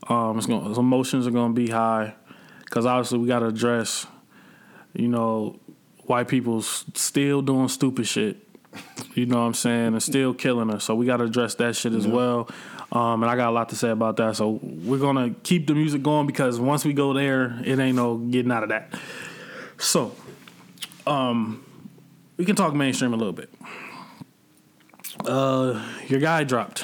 Um, 0.10 0.38
it's 0.38 0.46
gonna 0.46 0.78
emotions 0.78 1.26
are 1.26 1.32
gonna 1.32 1.54
be 1.54 1.70
high 1.70 2.14
because 2.68 2.86
obviously 2.86 3.18
we 3.20 3.28
gotta 3.28 3.48
address, 3.48 4.06
you 4.94 5.08
know, 5.08 5.58
white 6.04 6.28
people's 6.28 6.86
still 6.96 7.42
doing 7.42 7.70
stupid 7.70 8.06
shit. 8.08 8.38
You 9.16 9.26
know 9.26 9.38
what 9.38 9.48
I'm 9.48 9.54
saying, 9.54 9.88
and 9.88 10.04
still 10.04 10.34
killing 10.34 10.70
us. 10.70 10.84
So 10.84 10.94
we 10.94 11.06
gotta 11.06 11.24
address 11.24 11.56
that 11.56 11.76
shit 11.76 11.94
as 11.94 12.06
well. 12.06 12.50
Um, 12.92 13.24
and 13.24 13.32
I 13.32 13.36
got 13.36 13.50
a 13.50 13.52
lot 13.52 13.70
to 13.70 13.76
say 13.76 13.90
about 13.90 14.18
that. 14.18 14.36
So 14.36 14.60
we're 14.62 15.00
gonna 15.00 15.32
keep 15.44 15.66
the 15.66 15.74
music 15.74 16.04
going 16.04 16.28
because 16.28 16.60
once 16.60 16.86
we 16.86 16.94
go 16.94 17.14
there, 17.14 17.60
it 17.64 17.80
ain't 17.80 17.96
no 17.96 18.18
getting 18.18 18.52
out 18.52 18.64
of 18.64 18.70
that. 18.70 18.94
So 19.78 20.14
um, 21.08 21.66
we 22.36 22.46
can 22.46 22.56
talk 22.56 22.74
mainstream 22.74 23.14
a 23.14 23.18
little 23.18 23.34
bit. 23.34 23.50
Uh, 25.26 25.84
your 26.08 26.20
guy 26.20 26.44
dropped. 26.44 26.84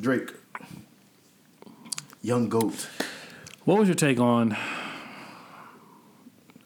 Drake, 0.00 0.30
Young 2.22 2.48
Goat. 2.48 2.88
What 3.68 3.80
was 3.80 3.86
your 3.86 3.96
take 3.96 4.18
on 4.18 4.56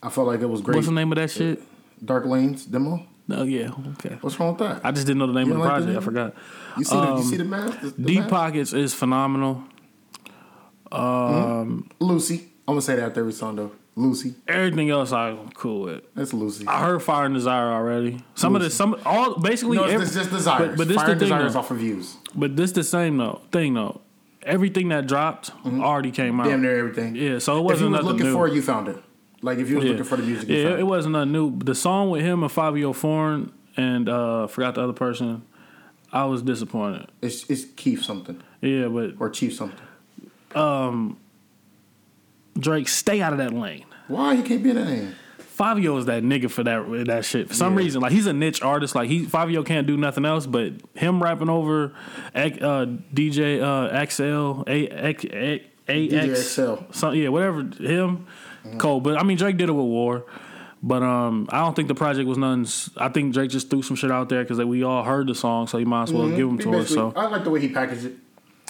I 0.00 0.08
felt 0.08 0.28
like 0.28 0.40
it 0.40 0.46
was 0.46 0.60
great. 0.60 0.76
what's 0.76 0.86
the 0.86 0.92
name 0.92 1.10
of 1.10 1.16
that 1.16 1.24
uh, 1.24 1.26
shit? 1.26 1.62
Dark 2.04 2.26
Lanes 2.26 2.64
demo. 2.64 3.04
Oh 3.28 3.42
yeah, 3.42 3.72
okay. 3.94 4.18
What's 4.20 4.38
wrong 4.38 4.50
with 4.50 4.60
that? 4.60 4.82
I 4.84 4.92
just 4.92 5.08
didn't 5.08 5.18
know 5.18 5.26
the 5.26 5.32
name 5.32 5.48
You 5.48 5.54
of 5.54 5.58
the 5.58 5.64
like 5.64 5.80
the 5.80 5.84
project. 5.84 6.00
I 6.00 6.04
forgot. 6.04 6.34
you 6.78 6.84
see 6.84 6.94
the 6.94 7.02
you 7.02 7.08
um, 7.08 7.22
see 7.24 7.36
the 7.38 7.44
math? 7.44 7.80
The, 7.80 7.90
the 7.90 8.02
Deep 8.02 8.20
math? 8.20 8.30
Pockets 8.30 8.72
is 8.72 8.94
phenomenal. 8.94 9.64
Mm-hmm. 10.92 10.94
Um, 10.94 11.90
Lucy. 11.98 12.52
I'm 12.68 12.74
gonna 12.74 12.82
say 12.82 12.94
that 12.94 13.06
after 13.06 13.18
every 13.18 13.32
song 13.32 13.56
though. 13.56 13.72
Lucy. 13.96 14.36
Everything 14.46 14.90
else 14.90 15.10
I'm 15.10 15.50
cool 15.50 15.82
with. 15.82 16.04
That's 16.14 16.32
Lucy. 16.32 16.68
I 16.68 16.84
heard 16.84 17.02
Fire 17.02 17.26
and 17.26 17.34
Desire 17.34 17.72
already. 17.72 18.22
Some 18.36 18.54
of 18.54 18.62
the 18.62 18.70
some 18.70 18.96
all 19.04 19.40
basically 19.40 19.76
no, 19.76 19.84
every- 19.84 20.06
it's 20.06 20.14
just 20.14 20.30
desires. 20.30 20.68
But, 20.68 20.78
but 20.78 20.86
this 20.86 20.98
Fire 20.98 21.06
the 21.06 21.12
and 21.12 21.20
desires 21.20 21.54
though. 21.54 21.58
off 21.58 21.72
of 21.72 21.78
views. 21.78 22.16
But 22.32 22.54
this 22.54 22.70
the 22.70 22.84
same 22.84 23.16
though 23.16 23.40
thing 23.50 23.74
though. 23.74 24.02
Everything 24.44 24.88
that 24.88 25.06
dropped 25.06 25.50
already 25.64 26.10
came 26.10 26.40
out. 26.40 26.44
Mm-hmm. 26.44 26.50
Damn 26.52 26.62
near 26.62 26.78
everything. 26.78 27.14
Yeah, 27.16 27.38
so 27.38 27.52
it 27.54 27.56
If 27.56 27.58
you 27.58 27.62
wasn't 27.64 27.90
was 27.90 28.00
nothing 28.00 28.06
looking 28.08 28.26
new. 28.26 28.32
for 28.34 28.48
it, 28.48 28.54
you 28.54 28.62
found 28.62 28.88
it. 28.88 28.96
Like 29.40 29.58
if 29.58 29.68
you 29.68 29.76
was 29.76 29.84
looking 29.84 30.04
for 30.04 30.16
the 30.16 30.22
music, 30.22 30.48
you 30.48 30.56
Yeah, 30.56 30.68
it, 30.70 30.80
it. 30.80 30.82
wasn't 30.86 31.12
nothing 31.12 31.32
new. 31.32 31.58
The 31.58 31.74
song 31.74 32.10
with 32.10 32.22
him 32.22 32.42
and 32.42 32.50
Fivio 32.52 32.94
Foreign 32.94 33.52
and 33.76 34.08
uh 34.08 34.46
forgot 34.46 34.74
the 34.76 34.82
other 34.82 34.92
person. 34.92 35.42
I 36.12 36.24
was 36.26 36.42
disappointed. 36.42 37.10
It's 37.22 37.48
it's 37.50 37.64
Keith 37.76 38.02
something 38.02 38.40
Yeah, 38.60 38.88
but 38.88 39.14
or 39.18 39.30
Chief 39.30 39.54
something. 39.54 39.78
Drake, 42.58 42.88
stay 42.88 43.20
out 43.22 43.32
of 43.32 43.38
that 43.38 43.52
lane. 43.52 43.86
Why 44.08 44.36
he 44.36 44.42
can't 44.42 44.62
be 44.62 44.70
in 44.70 44.76
that 44.76 44.84
name? 44.86 45.14
Fivio 45.62 45.96
is 45.98 46.06
that 46.06 46.22
nigga 46.24 46.50
for 46.50 46.64
that 46.64 47.04
that 47.06 47.24
shit. 47.24 47.48
For 47.48 47.54
some 47.54 47.74
Yeah. 47.74 47.84
reason, 47.84 48.00
like 48.02 48.12
he's 48.12 48.26
a 48.26 48.32
niche 48.32 48.62
artist. 48.62 48.94
Like 48.94 49.08
he 49.08 49.24
Fivio 49.26 49.64
can't 49.64 49.86
do 49.86 49.96
nothing 49.96 50.24
else. 50.24 50.46
But 50.46 50.72
him 50.94 51.22
rapping 51.22 51.48
over 51.48 51.92
uh, 52.34 52.86
DJ 53.14 53.60
uh, 53.62 54.04
XL 54.06 54.62
A 54.68 54.88
A 54.90 55.60
DJ 55.88 56.30
X 56.30 56.40
XL. 56.54 56.74
some- 56.90 57.14
yeah, 57.14 57.28
whatever 57.28 57.62
him. 57.78 58.26
Cole 58.78 59.00
but 59.00 59.16
I 59.18 59.22
mean 59.24 59.36
Drake 59.36 59.56
did 59.56 59.68
it 59.68 59.72
with 59.72 59.84
War. 59.86 60.24
But 60.84 61.04
um, 61.04 61.46
I 61.50 61.60
don't 61.60 61.76
think 61.76 61.86
the 61.86 61.94
project 61.94 62.26
was 62.28 62.38
nothing. 62.38 62.66
I 62.96 63.08
think 63.08 63.32
Drake 63.34 63.50
just 63.50 63.70
threw 63.70 63.82
some 63.82 63.94
shit 63.94 64.10
out 64.10 64.28
there 64.28 64.42
because 64.42 64.58
like, 64.58 64.66
we 64.66 64.82
all 64.82 65.04
heard 65.04 65.28
the 65.28 65.34
song, 65.34 65.68
so 65.68 65.78
you 65.78 65.86
might 65.86 66.04
as 66.04 66.12
well 66.12 66.28
give 66.28 66.40
him 66.48 66.58
He 66.58 66.64
to 66.64 66.74
us. 66.78 66.88
So 66.88 67.12
I 67.14 67.26
like 67.28 67.44
the 67.44 67.50
way 67.50 67.60
he 67.60 67.68
packaged 67.68 68.04
it. 68.06 68.16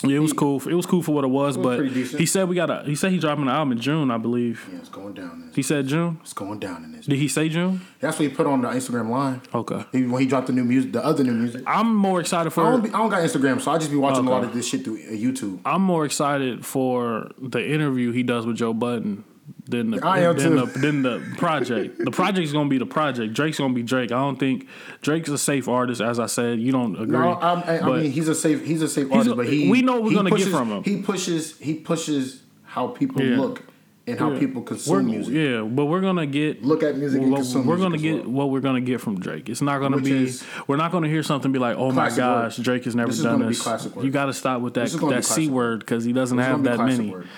Yeah, 0.05 0.17
it 0.17 0.21
was 0.21 0.33
cool. 0.33 0.67
It 0.69 0.75
was 0.75 0.87
cool 0.87 1.03
for 1.03 1.13
what 1.13 1.25
it 1.25 1.29
was. 1.29 1.57
but 1.57 1.79
pretty 1.79 1.95
decent. 1.95 2.21
he 2.21 2.27
said 2.27 2.49
we 2.49 2.55
got 2.55 2.71
a. 2.71 2.83
He 2.85 2.95
said 2.95 3.13
he 3.13 3.19
dropping 3.19 3.45
an 3.45 3.51
album 3.51 3.73
in 3.73 3.81
June, 3.81 4.11
I 4.11 4.19
believe. 4.19 4.69
Yeah, 4.71 4.79
it's 4.79 4.89
going 4.89 5.15
down. 5.15 5.31
In 5.33 5.47
this. 5.47 5.57
He 5.57 5.63
said 5.63 5.87
June. 5.87 6.19
It's 6.23 6.33
going 6.33 6.59
down 6.59 6.85
in 6.85 6.93
this. 6.93 7.07
Did 7.07 7.19
he 7.19 7.29
say 7.29 7.49
June? 7.49 7.83
That's 8.01 8.19
what 8.19 8.29
he 8.29 8.35
put 8.35 8.47
on 8.47 8.63
the 8.63 8.69
Instagram 8.69 9.11
live. 9.11 9.55
Okay. 9.55 9.85
He, 9.93 10.07
when 10.07 10.21
he 10.21 10.27
dropped 10.29 10.47
the 10.49 10.53
new 10.53 10.65
music, 10.65 10.93
the 10.93 11.05
other 11.05 11.25
new 11.25 11.35
music. 11.35 11.63
I'm 11.67 11.95
more 11.95 12.21
excited 12.21 12.51
for. 12.51 12.65
I 12.65 12.71
don't, 12.71 12.83
be, 12.83 12.89
I 12.89 12.99
don't 12.99 13.11
got 13.11 13.23
Instagram, 13.23 13.61
so 13.61 13.71
I 13.71 13.79
just 13.79 13.91
be 13.91 13.97
watching 13.97 14.27
a 14.27 14.31
lot 14.31 14.45
of 14.45 14.55
this 14.55 14.69
shit 14.69 14.85
through 14.85 14.97
uh, 14.97 15.11
YouTube. 15.11 15.61
I'm 15.65 15.83
more 15.83 16.05
excited 16.05 16.65
for 16.65 17.31
the 17.41 17.67
interview 17.67 18.13
he 18.13 18.23
does 18.23 18.47
with 18.47 18.57
Joe 18.57 18.73
Budden 18.73 19.25
than 19.67 19.93
the 19.93 20.05
I 20.07 20.21
than 20.33 20.57
the, 20.57 20.67
than 20.67 21.03
the 21.03 21.21
project. 21.37 21.99
the 22.05 22.11
project's 22.21 22.53
gonna 22.53 22.69
be 22.69 22.79
the 22.79 22.87
project. 22.87 23.33
Drake's 23.35 23.59
gonna 23.59 23.73
be 23.75 23.83
Drake. 23.83 24.11
I 24.11 24.17
don't 24.21 24.39
think 24.39 24.67
Drake's 25.03 25.29
a 25.29 25.39
safe 25.39 25.69
artist. 25.69 26.01
As 26.01 26.19
I 26.19 26.27
said, 26.27 26.59
you 26.61 26.73
don't 26.73 26.97
agree. 26.97 27.19
No, 27.19 27.33
I, 27.35 27.61
I, 27.61 27.81
I 27.81 28.01
mean 28.03 28.11
he's 28.11 28.29
a 28.29 28.35
safe 28.35 28.65
he's 28.65 28.83
a 28.83 28.89
safe 28.89 29.07
He's 29.09 29.13
artist, 29.19 29.33
a- 29.33 29.37
but 29.37 29.47
he 29.49 29.71
we 29.71 29.83
know 29.83 29.95
what 29.95 30.05
we're 30.05 30.15
gonna 30.15 30.31
get 30.37 30.49
from 30.49 30.71
him. 30.71 30.83
He 30.83 31.01
pushes 31.03 31.59
he 31.59 31.75
pushes 31.75 32.43
how 32.65 32.89
people 32.89 33.23
Yeah. 33.23 33.37
look 33.39 33.63
and 34.05 34.19
how 34.19 34.33
Yeah. 34.33 34.39
people 34.41 34.63
we're, 34.63 34.67
consume 34.67 35.07
music. 35.07 35.33
Yeah, 35.33 35.61
but 35.63 35.85
we're 35.87 36.01
gonna 36.01 36.27
get 36.27 36.65
Look 36.65 36.83
at 36.83 36.97
music 36.97 37.23
and 37.23 37.31
We're, 37.33 37.63
we're 37.63 37.77
gonna 37.77 37.99
get 37.99 38.23
well. 38.25 38.31
what 38.31 38.51
we're 38.51 38.59
gonna 38.61 38.81
get 38.81 39.01
from 39.01 39.21
Drake. 39.21 39.49
It's 39.49 39.63
not 39.63 39.79
gonna 39.79 39.95
Which 39.99 40.05
be. 40.07 40.33
We're 40.67 40.77
not 40.77 40.91
gonna 40.91 41.07
hear 41.07 41.23
something 41.23 41.53
be 41.53 41.61
like, 41.61 41.77
"Oh 41.77 41.93
my 41.93 42.09
gosh, 42.11 42.59
work. 42.59 42.65
Drake 42.65 42.85
has 42.87 42.97
never 42.97 43.11
This 43.11 43.19
is 43.19 43.25
done 43.25 43.47
this." 43.47 43.65
You 44.03 44.11
got 44.11 44.27
to 44.27 44.33
stop 44.33 44.61
with 44.61 44.75
that 44.75 44.81
This 44.87 44.95
is 44.95 44.99
gonna 45.01 45.13
be 45.13 45.17
that 45.21 45.25
c 45.25 45.49
word 45.49 45.81
because 45.81 46.03
he 46.05 46.13
doesn't 46.13 46.37
It's 46.37 46.49
have 46.49 46.65
that 46.65 46.81
many, 46.81 47.11
word. 47.11 47.29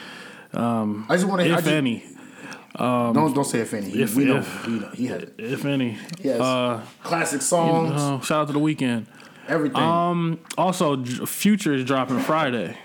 Um, 0.54 1.04
I 1.08 1.16
just 1.16 1.26
want 1.28 1.42
to 1.42 1.48
if 1.52 1.66
any, 1.66 2.04
don't 2.78 3.34
don't 3.34 3.44
say 3.44 3.60
if 3.60 3.72
any. 3.74 3.90
He, 3.90 4.02
if- 4.02 4.14
we 4.16 4.24
know 4.24 4.38
if- 4.38 4.68
know 4.68 4.88
he 4.94 5.08
it. 5.08 5.34
if 5.38 5.64
any. 5.64 5.98
Yes. 6.22 6.40
Uh, 6.40 6.80
classic 7.02 7.42
songs, 7.42 8.00
uh, 8.00 8.20
shout 8.20 8.42
out 8.42 8.46
to 8.48 8.52
the 8.52 8.60
Weeknd. 8.60 9.06
everything. 9.48 9.76
Um. 9.80 10.40
Also, 10.58 11.02
Future 11.26 11.74
is 11.74 11.84
dropping 11.84 12.18
Friday. 12.20 12.76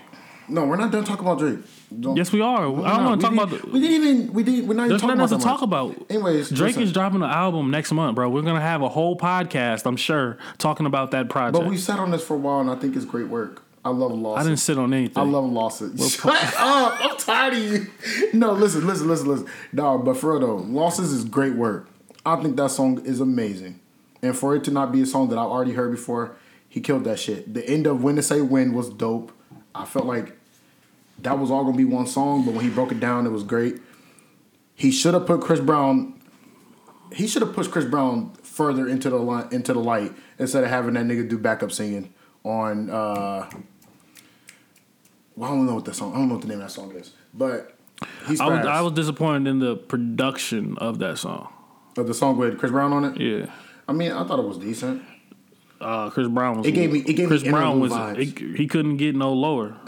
no, 0.48 0.64
we're 0.66 0.76
not 0.76 0.90
done 0.92 1.04
talking 1.04 1.26
about 1.26 1.38
Drake. 1.38 1.58
Don't, 1.98 2.16
Yes, 2.16 2.30
we 2.30 2.40
are. 2.40 2.58
I 2.58 2.96
don't 2.96 3.04
want 3.04 3.20
to 3.20 3.26
talk 3.26 3.32
about. 3.50 3.68
We 3.72 3.80
didn't 3.80 4.06
even. 4.06 4.32
We 4.32 4.44
didn't. 4.44 4.68
We're 4.68 4.74
not 4.74 4.86
even 4.86 5.00
talking 5.00 5.16
nothing 5.18 5.34
about 5.34 5.40
to 5.40 5.44
talk 5.44 5.62
about. 5.62 6.06
Anyways, 6.08 6.48
Drake 6.50 6.68
listen. 6.76 6.82
is 6.84 6.92
dropping 6.92 7.22
an 7.22 7.30
album 7.30 7.72
next 7.72 7.90
month, 7.90 8.14
bro. 8.14 8.28
We're 8.30 8.42
gonna 8.42 8.60
have 8.60 8.82
a 8.82 8.88
whole 8.88 9.16
podcast, 9.16 9.86
I'm 9.86 9.96
sure, 9.96 10.38
talking 10.58 10.86
about 10.86 11.10
that 11.10 11.28
project. 11.28 11.60
But 11.64 11.68
we 11.68 11.76
sat 11.76 11.98
on 11.98 12.12
this 12.12 12.24
for 12.24 12.34
a 12.34 12.38
while, 12.38 12.60
and 12.60 12.70
I 12.70 12.76
think 12.76 12.94
it's 12.94 13.04
great 13.04 13.26
work. 13.26 13.62
I 13.84 13.90
love 13.90 14.12
losses. 14.12 14.44
I 14.44 14.48
didn't 14.48 14.60
sit 14.60 14.78
on 14.78 14.92
anything. 14.92 15.16
I 15.16 15.26
love 15.26 15.44
losses. 15.46 16.14
Shut 16.14 16.26
oh, 16.58 16.86
up! 16.86 17.04
I'm 17.12 17.16
tired 17.16 17.54
of 17.54 17.58
you. 17.60 17.86
No, 18.34 18.52
listen, 18.52 18.86
listen, 18.86 19.08
listen, 19.08 19.28
listen. 19.28 19.46
No, 19.72 19.98
but 19.98 20.16
for 20.18 20.32
real 20.32 20.40
though, 20.40 20.56
losses 20.56 21.12
is 21.12 21.24
great 21.24 21.54
work. 21.54 21.88
I 22.26 22.36
think 22.36 22.56
that 22.56 22.70
song 22.70 23.04
is 23.06 23.20
amazing, 23.20 23.80
and 24.20 24.36
for 24.36 24.54
it 24.54 24.64
to 24.64 24.70
not 24.70 24.92
be 24.92 25.00
a 25.00 25.06
song 25.06 25.30
that 25.30 25.38
I've 25.38 25.48
already 25.48 25.72
heard 25.72 25.90
before, 25.90 26.36
he 26.68 26.80
killed 26.80 27.04
that 27.04 27.18
shit. 27.18 27.54
The 27.54 27.66
end 27.66 27.86
of 27.86 28.02
"When 28.02 28.16
to 28.16 28.22
Say 28.22 28.42
When" 28.42 28.74
was 28.74 28.90
dope. 28.90 29.32
I 29.74 29.86
felt 29.86 30.04
like 30.04 30.38
that 31.22 31.38
was 31.38 31.50
all 31.50 31.64
gonna 31.64 31.76
be 31.76 31.86
one 31.86 32.06
song, 32.06 32.44
but 32.44 32.52
when 32.52 32.64
he 32.64 32.70
broke 32.70 32.92
it 32.92 33.00
down, 33.00 33.26
it 33.26 33.30
was 33.30 33.44
great. 33.44 33.76
He 34.74 34.90
should 34.90 35.14
have 35.14 35.26
put 35.26 35.40
Chris 35.40 35.60
Brown. 35.60 36.20
He 37.12 37.26
should 37.26 37.42
have 37.42 37.54
pushed 37.54 37.70
Chris 37.70 37.86
Brown 37.86 38.32
further 38.42 38.86
into 38.86 39.08
the 39.08 39.18
li- 39.18 39.48
into 39.50 39.72
the 39.72 39.80
light 39.80 40.12
instead 40.38 40.64
of 40.64 40.70
having 40.70 40.94
that 40.94 41.06
nigga 41.06 41.26
do 41.28 41.38
backup 41.38 41.72
singing 41.72 42.12
on. 42.44 42.90
uh 42.90 43.48
well, 45.36 45.52
I 45.52 45.54
don't 45.54 45.66
know 45.66 45.74
what 45.76 45.84
that 45.86 45.94
song. 45.94 46.12
I 46.12 46.16
don't 46.18 46.28
know 46.28 46.34
what 46.34 46.42
the 46.42 46.48
name 46.48 46.60
of 46.60 46.66
that 46.68 46.72
song 46.72 46.92
is, 46.92 47.12
but 47.32 47.74
he's 48.26 48.40
I 48.40 48.46
was. 48.48 48.66
I 48.66 48.80
was 48.82 48.92
disappointed 48.92 49.48
in 49.48 49.58
the 49.58 49.76
production 49.76 50.76
of 50.78 50.98
that 50.98 51.18
song. 51.18 51.48
Of 51.96 52.06
the 52.06 52.14
song 52.14 52.36
with 52.36 52.58
Chris 52.58 52.70
Brown 52.72 52.92
on 52.92 53.04
it. 53.04 53.20
Yeah. 53.20 53.46
I 53.88 53.92
mean, 53.92 54.12
I 54.12 54.24
thought 54.26 54.38
it 54.38 54.44
was 54.44 54.58
decent. 54.58 55.02
Uh, 55.80 56.10
Chris 56.10 56.28
Brown 56.28 56.58
was. 56.58 56.66
It 56.66 56.72
gave 56.72 56.92
me- 56.92 57.00
it 57.00 57.14
gave 57.14 57.30
me 57.30 57.50
Brown 57.50 57.76
interlude 57.78 57.80
was. 57.80 57.92
vibes. 57.92 58.18
It, 58.52 58.56
he 58.58 58.66
couldn't 58.66 58.96
get 58.98 59.14
no 59.16 59.32
lower. 59.32 59.76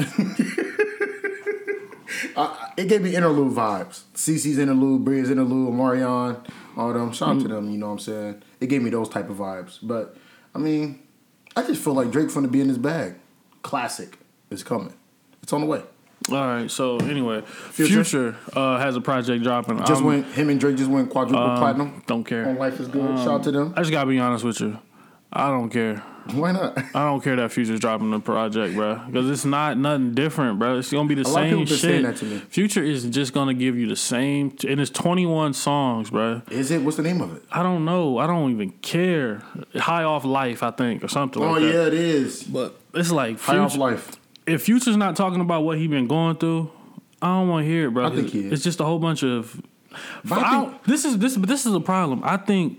It 2.76 2.88
gave 2.88 3.02
me 3.02 3.14
interlude 3.14 3.52
vibes. 3.54 4.02
CC's 4.14 4.58
interlude, 4.58 5.04
Bree's 5.04 5.30
interlude, 5.30 5.74
Marion, 5.74 6.36
all 6.76 6.92
them. 6.92 7.12
Shout 7.12 7.28
out 7.30 7.36
Mm. 7.36 7.42
to 7.42 7.48
them. 7.48 7.70
You 7.70 7.76
know 7.78 7.86
what 7.86 7.92
I'm 7.92 7.98
saying? 7.98 8.42
It 8.60 8.68
gave 8.68 8.82
me 8.82 8.88
those 8.90 9.08
type 9.10 9.28
of 9.28 9.36
vibes. 9.36 9.78
But 9.82 10.16
I 10.54 10.58
mean, 10.58 11.00
I 11.56 11.62
just 11.62 11.82
feel 11.82 11.92
like 11.94 12.10
Drake's 12.10 12.32
Drake 12.34 12.44
finna 12.44 12.50
be 12.50 12.60
in 12.60 12.68
his 12.68 12.78
bag. 12.78 13.14
Classic 13.62 14.18
is 14.50 14.62
coming. 14.62 14.92
It's 15.42 15.52
on 15.52 15.60
the 15.60 15.66
way. 15.66 15.82
All 16.30 16.36
right. 16.36 16.70
So 16.70 16.98
anyway, 16.98 17.42
Future, 17.42 18.04
Future? 18.04 18.36
uh, 18.54 18.78
has 18.78 18.96
a 18.96 19.00
project 19.00 19.42
dropping. 19.42 19.78
Just 19.78 19.90
I'm- 19.92 20.04
went 20.04 20.26
him 20.26 20.48
and 20.50 20.60
Drake 20.60 20.76
just 20.76 20.90
went 20.90 21.10
quadruple 21.10 21.42
um, 21.42 21.58
platinum 21.58 22.02
Don't 22.06 22.24
care. 22.24 22.48
on 22.48 22.56
Life 22.56 22.78
is 22.80 22.88
Good. 22.88 23.18
Shout 23.18 23.28
out 23.28 23.42
to 23.44 23.50
them. 23.52 23.74
I 23.76 23.80
just 23.80 23.90
gotta 23.90 24.08
be 24.08 24.18
honest 24.18 24.44
with 24.44 24.60
you. 24.60 24.78
I 25.32 25.48
don't 25.48 25.68
care. 25.70 26.02
Why 26.32 26.52
not? 26.52 26.78
I 26.94 27.04
don't 27.06 27.22
care 27.22 27.36
that 27.36 27.50
Future's 27.52 27.80
dropping 27.80 28.10
the 28.10 28.20
project, 28.20 28.74
bro. 28.74 29.00
Because 29.06 29.28
it's 29.30 29.44
not 29.44 29.76
nothing 29.76 30.14
different, 30.14 30.58
bro. 30.58 30.78
It's 30.78 30.90
gonna 30.92 31.08
be 31.08 31.14
the 31.14 31.22
A 31.22 31.24
same 31.24 31.44
people 31.50 31.64
been 31.64 31.76
saying 31.76 32.04
shit. 32.04 32.04
that 32.04 32.16
to 32.18 32.24
me. 32.24 32.38
Future 32.48 32.82
is 32.82 33.04
just 33.06 33.32
gonna 33.32 33.54
give 33.54 33.76
you 33.76 33.88
the 33.88 33.96
same, 33.96 34.54
and 34.68 34.80
it's 34.80 34.90
21 34.90 35.52
songs, 35.54 36.10
bro. 36.10 36.42
Is 36.50 36.70
it? 36.70 36.82
What's 36.82 36.96
the 36.96 37.02
name 37.02 37.20
of 37.20 37.34
it? 37.36 37.42
I 37.50 37.62
don't 37.62 37.84
know. 37.84 38.18
I 38.18 38.26
don't 38.26 38.50
even 38.52 38.70
care. 38.70 39.42
High 39.74 40.04
off 40.04 40.24
life, 40.24 40.62
I 40.62 40.70
think, 40.70 41.02
or 41.04 41.08
something 41.08 41.42
Oh 41.42 41.52
like 41.52 41.62
that. 41.62 41.68
Oh 41.68 41.80
yeah, 41.82 41.86
it 41.88 41.94
is. 41.94 42.42
But 42.44 42.78
it's 42.94 43.10
like 43.10 43.40
High 43.40 43.58
off 43.58 43.76
life. 43.76 44.12
if 44.46 44.62
Future's 44.62 44.96
not 44.96 45.16
talking 45.16 45.40
about 45.40 45.64
what 45.64 45.78
he 45.78 45.86
been 45.88 46.06
going 46.06 46.36
through, 46.36 46.70
I 47.20 47.26
don't 47.28 47.48
want 47.48 47.64
to 47.64 47.70
hear 47.70 47.88
it, 47.88 47.90
bro. 47.94 48.06
I 48.06 48.10
think 48.14 48.30
he 48.30 48.46
is. 48.46 48.52
It's 48.52 48.62
just 48.64 48.80
a 48.80 48.84
whole 48.84 48.98
bunch 48.98 49.22
of. 49.22 49.60
But 50.24 50.38
I 50.38 50.40
I 50.42 50.60
think- 50.66 50.84
this 50.84 51.04
is 51.04 51.18
this, 51.18 51.36
but 51.36 51.48
this 51.48 51.66
is 51.66 51.74
a 51.74 51.80
problem. 51.80 52.20
I 52.24 52.36
think 52.38 52.78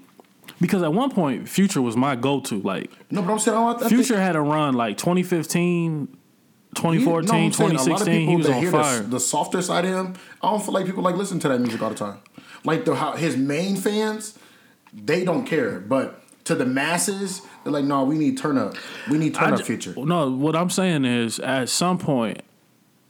because 0.64 0.82
at 0.82 0.94
one 0.94 1.10
point 1.12 1.50
Future 1.50 1.82
was 1.82 1.98
my 1.98 2.16
go-to. 2.16 2.62
Like 2.62 2.90
No, 3.12 3.22
but 3.22 3.34
I'm 3.34 3.40
saying 3.40 3.58
I, 3.58 3.72
I 3.72 3.78
think- 3.80 3.90
Future 3.90 4.18
had 4.18 4.38
a 4.38 4.42
run 4.42 4.76
like 4.76 4.98
2015, 4.98 6.08
2014, 6.74 7.28
No, 7.28 7.46
I'm 7.46 7.52
saying, 7.52 7.72
a 7.72 7.74
lot 7.74 7.82
of 7.82 7.86
2016. 8.08 8.30
He 8.30 8.36
was 8.38 8.50
on 8.50 8.72
fire. 8.72 9.00
The, 9.02 9.08
the 9.10 9.20
softer 9.20 9.62
side 9.62 9.84
of 9.84 9.92
him, 9.92 10.14
I 10.42 10.50
don't 10.50 10.64
feel 10.64 10.74
like 10.74 10.86
people 10.86 11.04
like 11.04 11.16
listen 11.18 11.38
to 11.40 11.50
that 11.50 11.60
music 11.60 11.82
all 11.82 11.90
the 11.90 11.96
time. 11.96 12.20
Like 12.64 12.86
the 12.86 12.96
how 12.96 13.12
his 13.18 13.36
main 13.36 13.76
fans, 13.76 14.40
they 14.94 15.26
don't 15.26 15.46
care. 15.46 15.82
But 15.82 16.22
to 16.46 16.56
the 16.56 16.66
masses, 16.66 17.42
they're 17.64 17.74
like, 17.74 17.84
no, 17.84 18.06
we 18.06 18.18
need 18.18 18.38
turn 18.38 18.58
up. 18.58 18.76
We 19.10 19.18
need 19.18 19.36
turn 19.36 19.54
I 19.54 19.58
up 19.58 19.64
future. 19.64 19.94
No, 19.98 20.32
what 20.32 20.56
I'm 20.56 20.70
saying 20.70 21.04
is 21.04 21.40
at 21.40 21.68
some 21.68 21.98
point, 21.98 22.42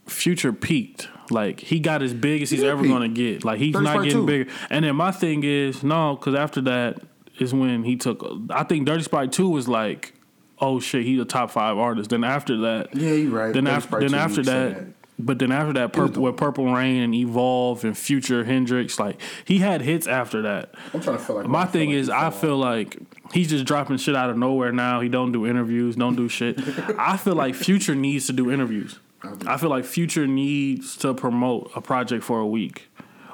Future 0.08 0.52
peaked. 0.52 1.08
Like 1.32 1.60
he 1.62 1.80
got 1.80 2.02
as 2.02 2.14
big 2.14 2.42
as 2.42 2.50
he's 2.50 2.64
ever 2.64 2.82
peak. 2.82 2.92
gonna 2.92 3.08
get. 3.08 3.46
Like 3.46 3.60
he's 3.60 3.74
not 3.74 4.04
getting 4.04 4.12
two. 4.12 4.26
bigger. 4.26 4.52
And 4.70 4.84
then 4.84 4.96
my 4.96 5.12
thing 5.12 5.44
is 5.44 5.84
no, 5.84 6.16
because 6.18 6.36
after 6.36 6.60
that 6.62 7.00
is 7.44 7.54
when 7.54 7.84
he 7.84 7.96
took. 7.96 8.26
I 8.50 8.64
think 8.64 8.86
Dirty 8.88 9.04
Sprite 9.04 9.32
Two 9.32 9.50
was 9.50 9.68
like, 9.68 10.14
oh 10.60 10.80
shit, 10.80 11.04
he's 11.04 11.20
a 11.20 11.26
top 11.26 11.52
five 11.52 11.78
artist. 11.78 12.10
Then 12.10 12.24
after 12.24 12.58
that, 12.58 12.96
Yeah, 12.96 13.12
you're 13.12 13.32
right. 13.32 13.54
Then 13.54 13.66
Dirty 13.66 13.76
after 13.76 14.00
then 14.00 14.14
after 14.16 14.44
said 14.44 14.76
that. 14.76 14.86
But 15.20 15.38
then 15.38 15.52
after 15.52 15.74
that, 15.74 15.94
purple 15.94 16.24
with 16.24 16.38
Purple 16.38 16.74
Reign 16.74 17.02
and 17.04 17.14
Evolve 17.14 17.84
and 17.86 17.96
Future 17.96 18.44
Hendrix, 18.44 19.00
like 19.00 19.22
he 19.46 19.60
had 19.60 19.82
hits 19.82 20.08
after 20.08 20.42
that. 20.42 20.74
I'm 20.94 21.02
trying 21.02 21.18
to 21.18 21.24
feel 21.24 21.36
like 21.38 21.46
My 21.46 21.66
thing 21.66 21.90
like 21.90 21.98
is, 22.00 22.10
I 22.10 22.32
feel 22.32 22.58
like 22.58 22.98
he's 23.32 23.50
just 23.50 23.66
dropping 23.66 23.98
shit 23.98 24.16
out 24.16 24.32
of 24.32 24.38
nowhere 24.38 24.72
now. 24.72 25.02
He 25.02 25.10
don't 25.10 25.32
do 25.32 25.46
interviews, 25.46 25.96
don't 25.96 26.16
do 26.16 26.28
shit. 26.28 26.58
I 26.98 27.18
feel 27.18 27.36
like 27.36 27.54
Future 27.54 27.94
needs 27.94 28.26
to 28.28 28.34
do 28.34 28.52
interviews. 28.52 29.00
I 29.46 29.58
feel 29.58 29.70
like 29.70 29.86
Future 29.86 30.28
needs 30.28 30.98
to 30.98 31.14
promote 31.14 31.72
a 31.76 31.82
project 31.82 32.24
for 32.24 32.40
a 32.40 32.48
week 32.48 32.90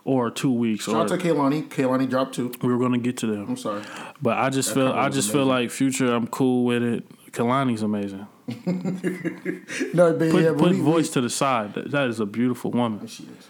or 0.05 0.29
two 0.31 0.51
weeks. 0.51 0.85
Shout 0.85 0.95
Or 0.95 1.01
out 1.01 1.07
to 1.09 1.17
Kehlani. 1.17 1.67
Kehlani 1.67 2.09
dropped 2.09 2.35
two. 2.35 2.51
we 2.61 2.69
were 2.73 2.79
gonna 2.79 2.97
get 2.97 3.17
to 3.17 3.27
them, 3.27 3.45
I'm 3.49 3.57
sorry. 3.57 3.81
but 4.21 4.37
I 4.37 4.49
just 4.49 4.69
That 4.69 4.75
feel, 4.75 4.91
I 4.91 5.09
just 5.09 5.31
feel 5.31 5.45
like 5.45 5.69
Future. 5.71 6.13
I'm 6.13 6.27
cool 6.27 6.65
with 6.65 6.83
it. 6.83 7.31
Kehlani's 7.31 7.81
amazing. 7.83 8.25
No, 9.93 10.13
but 10.13 10.31
Put, 10.31 10.43
yeah, 10.43 10.53
put 10.57 10.71
we, 10.71 10.79
voice 10.79 11.09
to 11.11 11.21
the 11.21 11.29
side. 11.29 11.73
That- 11.75 11.91
that 11.91 12.07
is 12.07 12.19
a 12.19 12.25
beautiful 12.25 12.71
woman. 12.71 13.05
she 13.07 13.23
is. 13.23 13.47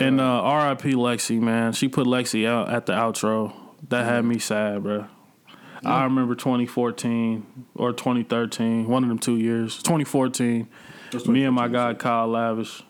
And 0.00 0.20
uh, 0.20 0.24
R.I.P. 0.24 0.92
Lexi, 0.94 1.38
man. 1.40 1.72
She 1.72 1.88
put 1.88 2.06
Lexi 2.06 2.46
out 2.46 2.70
at 2.70 2.86
the 2.86 2.92
outro. 2.94 3.52
That 3.90 4.04
had 4.06 4.24
me 4.24 4.38
sad, 4.38 4.82
bro. 4.82 5.06
I 5.84 6.04
remember 6.04 6.34
2014 6.34 7.66
or 7.74 7.92
2013, 7.92 8.86
one 8.86 9.02
of 9.02 9.08
them 9.08 9.18
two 9.18 9.36
years. 9.36 9.76
2014. 9.82 10.68
Me 11.26 11.44
and 11.44 11.54
my 11.54 11.68
guy 11.68 11.92
Kyle 11.94 12.28
Lavish 12.28 12.82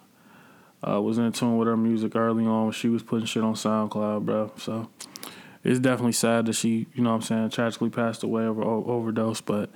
uh, 0.87 1.01
was 1.01 1.19
in 1.19 1.31
tune 1.33 1.57
with 1.57 1.69
her 1.69 1.77
music 1.77 2.17
early 2.17 2.45
on. 2.45 2.65
When 2.65 2.73
she 2.73 2.89
was 2.89 3.03
putting 3.03 3.27
shit 3.27 3.43
on 3.43 3.55
SoundCloud, 3.55 4.25
bro. 4.25 4.53
So 4.57 4.89
it's 5.65 5.79
definitely 5.79 6.13
sad 6.13 6.47
that 6.47 6.55
she, 6.55 6.87
you 6.95 7.03
know 7.03 7.11
what 7.11 7.17
I'm 7.17 7.23
saying, 7.23 7.51
tragically 7.51 7.91
passed 7.91 8.23
away 8.23 8.45
over 8.45 8.63
overdose. 8.63 9.41
But 9.41 9.71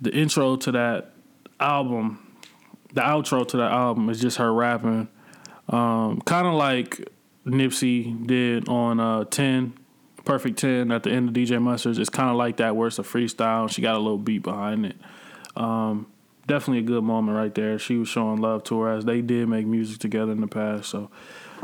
the 0.00 0.12
intro 0.12 0.56
to 0.56 0.72
that 0.72 1.12
album, 1.58 2.36
the 2.92 3.00
outro 3.00 3.46
to 3.48 3.56
that 3.56 3.72
album 3.72 4.10
is 4.10 4.20
just 4.20 4.36
her 4.36 4.52
rapping. 4.52 5.08
Um, 5.68 6.20
kind 6.20 6.46
of 6.46 6.54
like 6.54 7.08
Nipsey 7.46 8.26
did 8.26 8.68
on 8.68 9.00
uh, 9.00 9.24
10, 9.24 9.74
Perfect 10.24 10.58
10 10.58 10.90
at 10.90 11.04
the 11.04 11.10
end 11.10 11.28
of 11.28 11.34
DJ 11.34 11.62
Mustard's. 11.62 11.98
It's 11.98 12.10
kind 12.10 12.28
of 12.28 12.36
like 12.36 12.56
that 12.56 12.74
where 12.74 12.88
it's 12.88 12.98
a 12.98 13.02
freestyle. 13.02 13.70
She 13.70 13.80
got 13.80 13.94
a 13.94 13.98
little 13.98 14.18
beat 14.18 14.42
behind 14.42 14.84
it. 14.86 14.96
Um, 15.56 16.06
definitely 16.46 16.78
a 16.78 16.86
good 16.86 17.04
moment 17.04 17.36
right 17.36 17.54
there. 17.54 17.78
She 17.78 17.96
was 17.96 18.08
showing 18.08 18.40
love 18.40 18.64
to 18.64 18.80
her 18.80 18.92
as 18.92 19.04
they 19.04 19.20
did 19.20 19.48
make 19.48 19.66
music 19.66 19.98
together 19.98 20.32
in 20.32 20.40
the 20.40 20.46
past. 20.46 20.88
So 20.90 21.10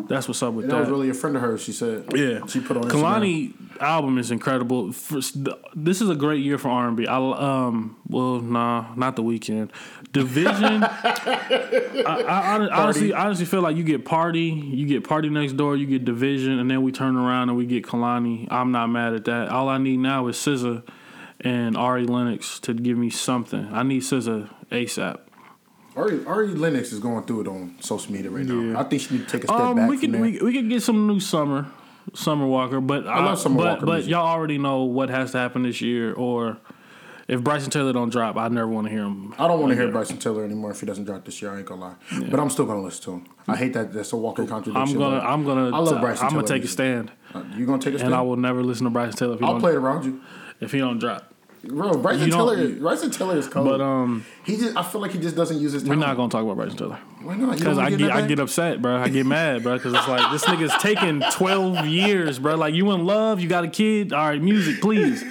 that's 0.09 0.27
what's 0.27 0.42
up 0.42 0.55
with 0.55 0.64
And 0.64 0.73
that. 0.73 0.77
that 0.77 0.81
was 0.83 0.90
really 0.90 1.11
a 1.11 1.14
friend 1.14 1.37
of 1.37 1.42
hers. 1.42 1.62
She 1.62 1.73
said. 1.73 2.05
Yeah, 2.14 2.47
She 2.47 2.61
put 2.61 2.77
on 2.79 2.85
Instagram. 2.85 3.53
Kehlani 3.53 3.81
album 3.81 4.18
is 4.18 4.31
incredible. 4.31 4.90
First, 4.92 5.37
this 5.75 6.01
is 6.01 6.09
a 6.09 6.14
great 6.14 6.42
year 6.42 6.57
for 6.59 6.68
R 6.71 6.88
and 6.88 6.97
B. 6.97 7.07
I 7.07 7.16
um, 7.16 7.97
well, 8.09 8.40
nah, 8.40 8.95
not 8.97 9.16
the 9.16 9.23
Weeknd. 9.23 9.71
Division. 10.12 10.83
I, 10.85 12.25
I 12.27 12.42
hon- 12.59 12.71
honestly, 12.71 13.12
honestly 13.12 13.47
feel 13.47 13.61
like 13.62 13.77
you 13.77 13.85
get 13.85 14.05
party, 14.05 14.49
you 14.51 14.87
get 14.87 15.05
PARTYNEXTDOOR, 15.05 15.79
you 15.79 15.87
get 15.87 16.05
division, 16.05 16.59
and 16.59 16.71
then 16.71 16.83
we 16.83 16.92
turn 16.92 17.16
around 17.16 17.49
and 17.49 17.57
we 17.59 17.66
get 17.66 17.85
Kehlani. 17.85 18.49
I'm 18.51 18.73
not 18.73 18.88
mad 18.88 19.14
at 19.14 19.25
that. 19.27 19.49
All 19.49 19.68
I 19.68 19.79
need 19.79 19.99
now 19.99 20.27
is 20.29 20.37
SZA 20.37 20.83
and 21.40 21.77
Ari 21.77 22.05
Lennox 22.07 22.61
to 22.61 22.75
give 22.75 22.97
me 22.99 23.11
something. 23.11 23.68
I 23.73 23.83
need 23.83 24.03
SZA 24.03 24.49
ASAP. 24.72 25.18
Ari, 25.94 26.24
Ari 26.24 26.48
Lennox 26.48 26.90
is 26.92 27.00
going 27.00 27.24
through 27.24 27.42
it 27.42 27.48
on 27.48 27.76
social 27.80 28.12
media 28.12 28.30
right 28.30 28.46
now. 28.46 28.61
Yeah. 28.61 28.80
I 28.80 28.85
think 28.85 29.02
she 29.02 29.14
need 29.14 29.28
to 29.28 29.30
take 29.30 29.44
a 29.44 29.46
step 29.48 29.61
Um, 29.61 29.76
back 29.76 29.90
we 29.90 29.98
could 29.98 30.12
we, 30.18 30.38
we 30.40 30.52
could 30.54 30.68
get 30.70 30.82
some 30.82 31.06
new 31.06 31.20
summer, 31.20 31.66
Summer 32.14 32.46
Walker, 32.46 32.80
but 32.80 33.06
I, 33.06 33.22
love 33.24 33.38
Summer 33.38 33.56
but, 33.58 33.66
Walker 33.74 33.87
But 33.87 33.92
music. 33.96 34.11
y'all 34.12 34.26
already 34.26 34.56
know 34.58 34.85
what 34.85 35.11
has 35.11 35.32
to 35.32 35.38
happen 35.38 35.64
this 35.64 35.82
year, 35.82 36.14
or 36.14 36.56
if 37.28 37.42
Bryson 37.44 37.70
Tiller 37.70 37.92
don't 37.92 38.08
drop, 38.11 38.37
I 38.38 38.48
never 38.48 38.68
want 38.68 38.87
to 38.87 38.90
hear 38.90 39.02
him. 39.02 39.35
I 39.38 39.46
don't 39.48 39.61
want 39.61 39.70
to 39.70 39.76
hear 39.76 39.90
Bryson 39.92 40.16
Tiller 40.16 40.44
anymore 40.44 40.70
if 40.70 40.80
he 40.80 40.87
doesn't 40.87 41.04
drop 41.04 41.24
this 41.26 41.42
year. 41.42 41.52
I 41.52 41.58
ain't 41.58 41.66
gonna 41.66 41.80
lie, 41.82 41.94
but 42.30 42.40
I'm 42.40 42.48
still 42.48 42.64
gonna 42.64 42.80
listen 42.82 43.04
to 43.04 43.11
him. 43.12 43.26
I 43.46 43.56
hate 43.56 43.74
that 43.74 43.92
that's 43.92 44.12
a 44.14 44.16
walking 44.16 44.46
contradiction. 44.46 44.96
I'm 44.96 44.98
gonna 44.98 45.18
I'm 45.20 45.44
gonna 45.44 45.76
I 45.76 45.78
love 45.78 46.00
Bryson 46.00 46.24
I'm 46.26 46.32
gonna 46.32 46.46
Tiller 46.46 46.58
take 46.58 46.64
a 46.64 46.68
stand, 46.68 47.12
Uh, 47.35 47.42
You 47.54 47.66
gonna 47.66 47.82
take 47.82 47.94
a 47.94 47.98
stand? 47.98 48.14
and 48.14 48.18
I 48.18 48.22
will 48.22 48.37
never 48.37 48.62
listen 48.62 48.85
to 48.85 48.90
Bryson 48.90 49.16
Tiller 49.18 49.35
if 49.35 49.40
he 49.40 49.46
I'll 49.46 49.61
play 49.61 49.72
it 49.72 49.76
around 49.76 50.06
you, 50.06 50.22
if 50.61 50.72
he 50.72 50.78
don't 50.78 50.98
drop. 50.98 51.32
Bro. 51.64 51.98
Bryson 51.98 52.27
You 52.27 52.33
Tiller. 52.33 52.68
Bryson 52.75 53.11
Tiller 53.11 53.37
is 53.37 53.46
cold. 53.48 53.68
But 53.68 53.81
um, 53.81 54.25
he 54.44 54.57
just 54.57 54.77
I 54.77 54.83
feel 54.83 55.01
like 55.01 55.12
he 55.12 55.18
just 55.18 55.37
doesn't 55.37 55.61
use 55.61 55.72
his. 55.72 55.85
we're 55.85 55.94
not 55.94 56.16
gonna 56.16 56.29
talk 56.29 56.42
about 56.42 56.57
Bryson 56.57 56.77
Tiller 56.77 56.98
Why 57.22 57.37
not? 57.37 57.57
Because 57.57 57.79
I 57.79 57.88
in 57.88 57.98
get 57.98 58.11
I 58.11 58.27
get 58.27 58.38
upset, 58.40 58.83
bro. 58.83 58.96
I 58.96 59.09
get 59.09 59.27
mad, 59.27 59.62
bro, 59.62 59.77
because 59.77 59.94
it's 59.94 60.09
like 60.09 60.33
this 60.33 60.44
nigga's 60.44 60.75
taking 60.83 61.20
12 61.33 61.87
years, 61.87 62.38
bro. 62.40 62.57
Like 62.57 62.75
you 62.75 62.90
in 62.92 63.05
love, 63.05 63.38
you 63.40 63.48
got 63.48 63.62
a 63.64 63.68
kid. 63.68 64.12
All 64.12 64.27
right, 64.29 64.42
music, 64.42 64.81
please. 64.81 65.22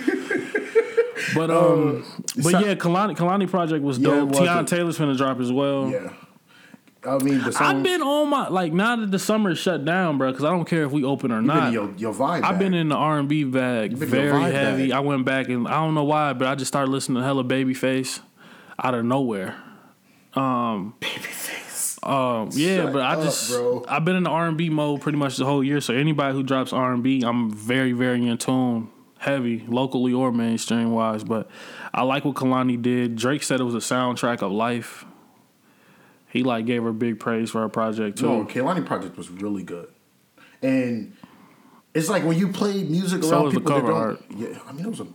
But 1.35 1.51
um, 1.51 2.03
but 2.37 2.43
so- 2.51 2.59
yeah, 2.59 2.75
Kehlani 2.75 3.15
Kehlani 3.15 3.49
project 3.49 3.83
was 3.83 3.99
Yeah, 3.99 4.09
dope. 4.11 4.29
was. 4.29 4.39
Teyana 4.39 4.65
Taylor's 4.67 4.97
finna 4.97 5.15
drop 5.17 5.39
as 5.39 5.51
well. 5.51 5.89
Yeah. 5.89 6.11
I 7.03 7.17
mean, 7.17 7.43
the 7.43 7.51
song. 7.51 7.77
I've 7.77 7.83
been 7.83 8.01
on 8.01 8.29
my 8.29 8.47
like 8.49 8.73
now 8.73 8.95
that 8.95 9.09
the 9.09 9.19
summer 9.19 9.51
is 9.51 9.57
shut 9.57 9.83
down, 9.85 10.17
bro. 10.17 10.31
Because 10.31 10.45
I 10.45 10.51
don't 10.51 10.65
care 10.65 10.83
if 10.83 10.91
we 10.91 11.03
open 11.03 11.31
or 11.31 11.41
not. 11.41 11.73
your, 11.73 11.91
your 11.97 12.13
vibe. 12.13 12.43
I've 12.43 12.59
been 12.59 12.73
in 12.73 12.89
the 12.89 12.95
R 12.95 13.17
and 13.19 13.27
B 13.27 13.43
bag 13.43 13.97
been 13.97 14.09
in 14.09 14.15
your 14.15 14.31
very 14.33 14.51
heavy. 14.51 14.83
bag. 14.89 14.91
I 14.91 14.99
went 14.99 15.25
back 15.25 15.49
and 15.49 15.67
I 15.67 15.83
don't 15.83 15.95
know 15.95 16.03
why, 16.03 16.33
but 16.33 16.47
I 16.47 16.55
just 16.55 16.69
started 16.69 16.91
listening 16.91 17.17
to 17.17 17.23
hella 17.23 17.43
Babyface 17.43 18.19
out 18.83 18.93
of 18.93 19.03
nowhere. 19.03 19.55
Um, 20.33 20.95
Babyface. 21.01 22.07
Um, 22.07 22.49
yeah, 22.53 22.83
Shut 22.83 22.93
but 22.93 23.01
I 23.01 23.13
up, 23.13 23.23
just 23.23 23.51
bro. 23.51 23.85
I've 23.87 24.05
been 24.05 24.15
in 24.15 24.23
the 24.23 24.29
R 24.29 24.47
and 24.47 24.57
B 24.57 24.69
mode 24.69 25.01
pretty 25.01 25.17
much 25.17 25.37
the 25.37 25.45
whole 25.45 25.63
year. 25.63 25.81
So 25.81 25.93
anybody 25.93 26.33
who 26.35 26.43
drops 26.43 26.73
R 26.73 26.93
and 26.93 27.03
B, 27.03 27.23
I'm 27.23 27.51
very 27.51 27.91
very 27.93 28.25
in 28.25 28.37
tune, 28.37 28.89
heavy 29.17 29.65
locally 29.67 30.13
or 30.13 30.31
mainstream 30.31 30.91
wise. 30.91 31.23
But 31.23 31.49
I 31.93 32.03
like 32.03 32.25
what 32.25 32.35
Kehlani 32.35 32.81
did. 32.81 33.15
Drake 33.15 33.43
said 33.43 33.59
it 33.59 33.63
was 33.63 33.75
a 33.75 33.79
soundtrack 33.79 34.41
of 34.41 34.51
life. 34.51 35.05
He 36.31 36.43
like 36.43 36.65
gave 36.65 36.83
her 36.83 36.93
big 36.93 37.19
praise 37.19 37.49
for 37.51 37.61
her 37.61 37.69
project 37.69 38.17
too. 38.19 38.27
No, 38.27 38.45
Kehlani 38.45 38.85
project 38.85 39.17
was 39.17 39.29
really 39.29 39.63
good, 39.63 39.89
and 40.61 41.15
it's 41.93 42.07
like 42.09 42.23
when 42.23 42.37
you 42.37 42.47
play 42.47 42.83
music 42.83 43.23
So 43.23 43.31
around 43.31 43.43
was 43.45 43.53
the 43.53 43.59
people 43.59 43.73
that 43.75 43.81
cover 43.81 43.91
don't. 43.91 44.01
art. 44.01 44.23
Yeah, 44.37 44.59
I 44.67 44.71
mean, 44.71 44.85
it 44.85 44.89
was 44.89 45.01
a 45.01 45.07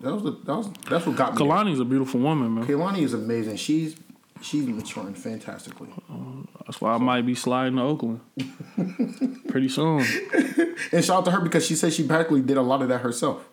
that 0.00 0.12
was 0.12 0.22
the, 0.24 0.30
that 0.44 0.56
was 0.56 0.70
that's 0.88 1.06
what 1.06 1.16
got 1.16 1.34
me. 1.34 1.38
there. 1.38 1.46
Kehlani's 1.46 1.80
a 1.80 1.84
beautiful 1.84 2.20
woman, 2.20 2.54
man. 2.54 2.66
Kehlani 2.66 3.02
is 3.02 3.14
amazing. 3.14 3.56
She's 3.56 3.96
she's 4.42 4.66
maturing 4.66 5.14
fantastically. 5.14 5.88
That's 6.66 6.80
why 6.80 6.94
I 6.94 6.98
might 6.98 7.24
be 7.24 7.34
sliding 7.36 7.76
to 7.76 7.82
Oakland 7.82 8.20
pretty 9.48 9.68
soon. 9.68 10.04
And 10.92 11.04
shout 11.04 11.18
out 11.18 11.24
to 11.26 11.30
her 11.30 11.40
because 11.40 11.64
she 11.64 11.74
said 11.76 11.92
she 11.92 12.02
practically 12.06 12.40
did 12.42 12.56
a 12.56 12.62
lot 12.62 12.82
of 12.82 12.88
that 12.88 13.02
herself. 13.02 13.48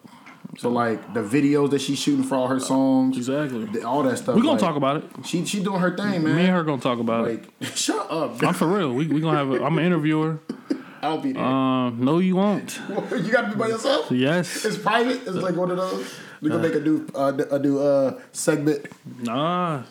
So 0.57 0.69
like 0.69 1.13
the 1.13 1.21
videos 1.21 1.71
that 1.71 1.81
she's 1.81 1.97
shooting 1.99 2.23
for 2.23 2.35
all 2.35 2.47
her 2.47 2.59
songs, 2.59 3.17
Exactly. 3.17 3.65
the- 3.65 3.87
all 3.87 4.03
that 4.03 4.17
stuff. 4.17 4.35
We're 4.35 4.41
gonna 4.41 4.51
like, 4.53 4.59
talk 4.61 4.75
about 4.75 4.97
it. 4.97 5.03
She 5.25 5.45
she 5.45 5.63
doing 5.63 5.79
her 5.79 5.95
thing, 5.97 6.23
man. 6.23 6.35
Me 6.35 6.41
and 6.43 6.51
her 6.55 6.63
gonna 6.63 6.81
talk 6.81 6.99
about 6.99 7.27
it. 7.27 7.43
Shut 7.75 8.09
up. 8.11 8.41
I'm 8.43 8.53
for 8.53 8.67
real. 8.67 8.93
We 8.93 9.07
we 9.07 9.19
gonna 9.19 9.37
have. 9.37 9.49
A, 9.51 9.63
I'm 9.65 9.77
an 9.77 9.85
interviewer. 9.85 10.39
I'll 11.01 11.17
be 11.17 11.33
there. 11.33 11.43
Um, 11.43 11.99
no, 11.99 12.19
you 12.19 12.35
won't. 12.37 12.79
you 12.89 13.29
got 13.31 13.41
to 13.41 13.49
be 13.49 13.55
by 13.55 13.67
yourself. 13.67 14.09
Yes. 14.09 14.63
It's 14.63 14.77
private. 14.77 15.21
It's 15.27 15.35
like 15.35 15.55
one 15.55 15.69
of 15.69 15.75
those. 15.77 16.13
We 16.39 16.49
gonna 16.49 16.61
make 16.63 16.75
a 16.75 16.79
new 16.79 17.07
uh, 17.15 17.33
a 17.51 17.59
new 17.59 17.79
uh, 17.79 18.19
segment, 18.31 18.85
Nah. 19.21 19.83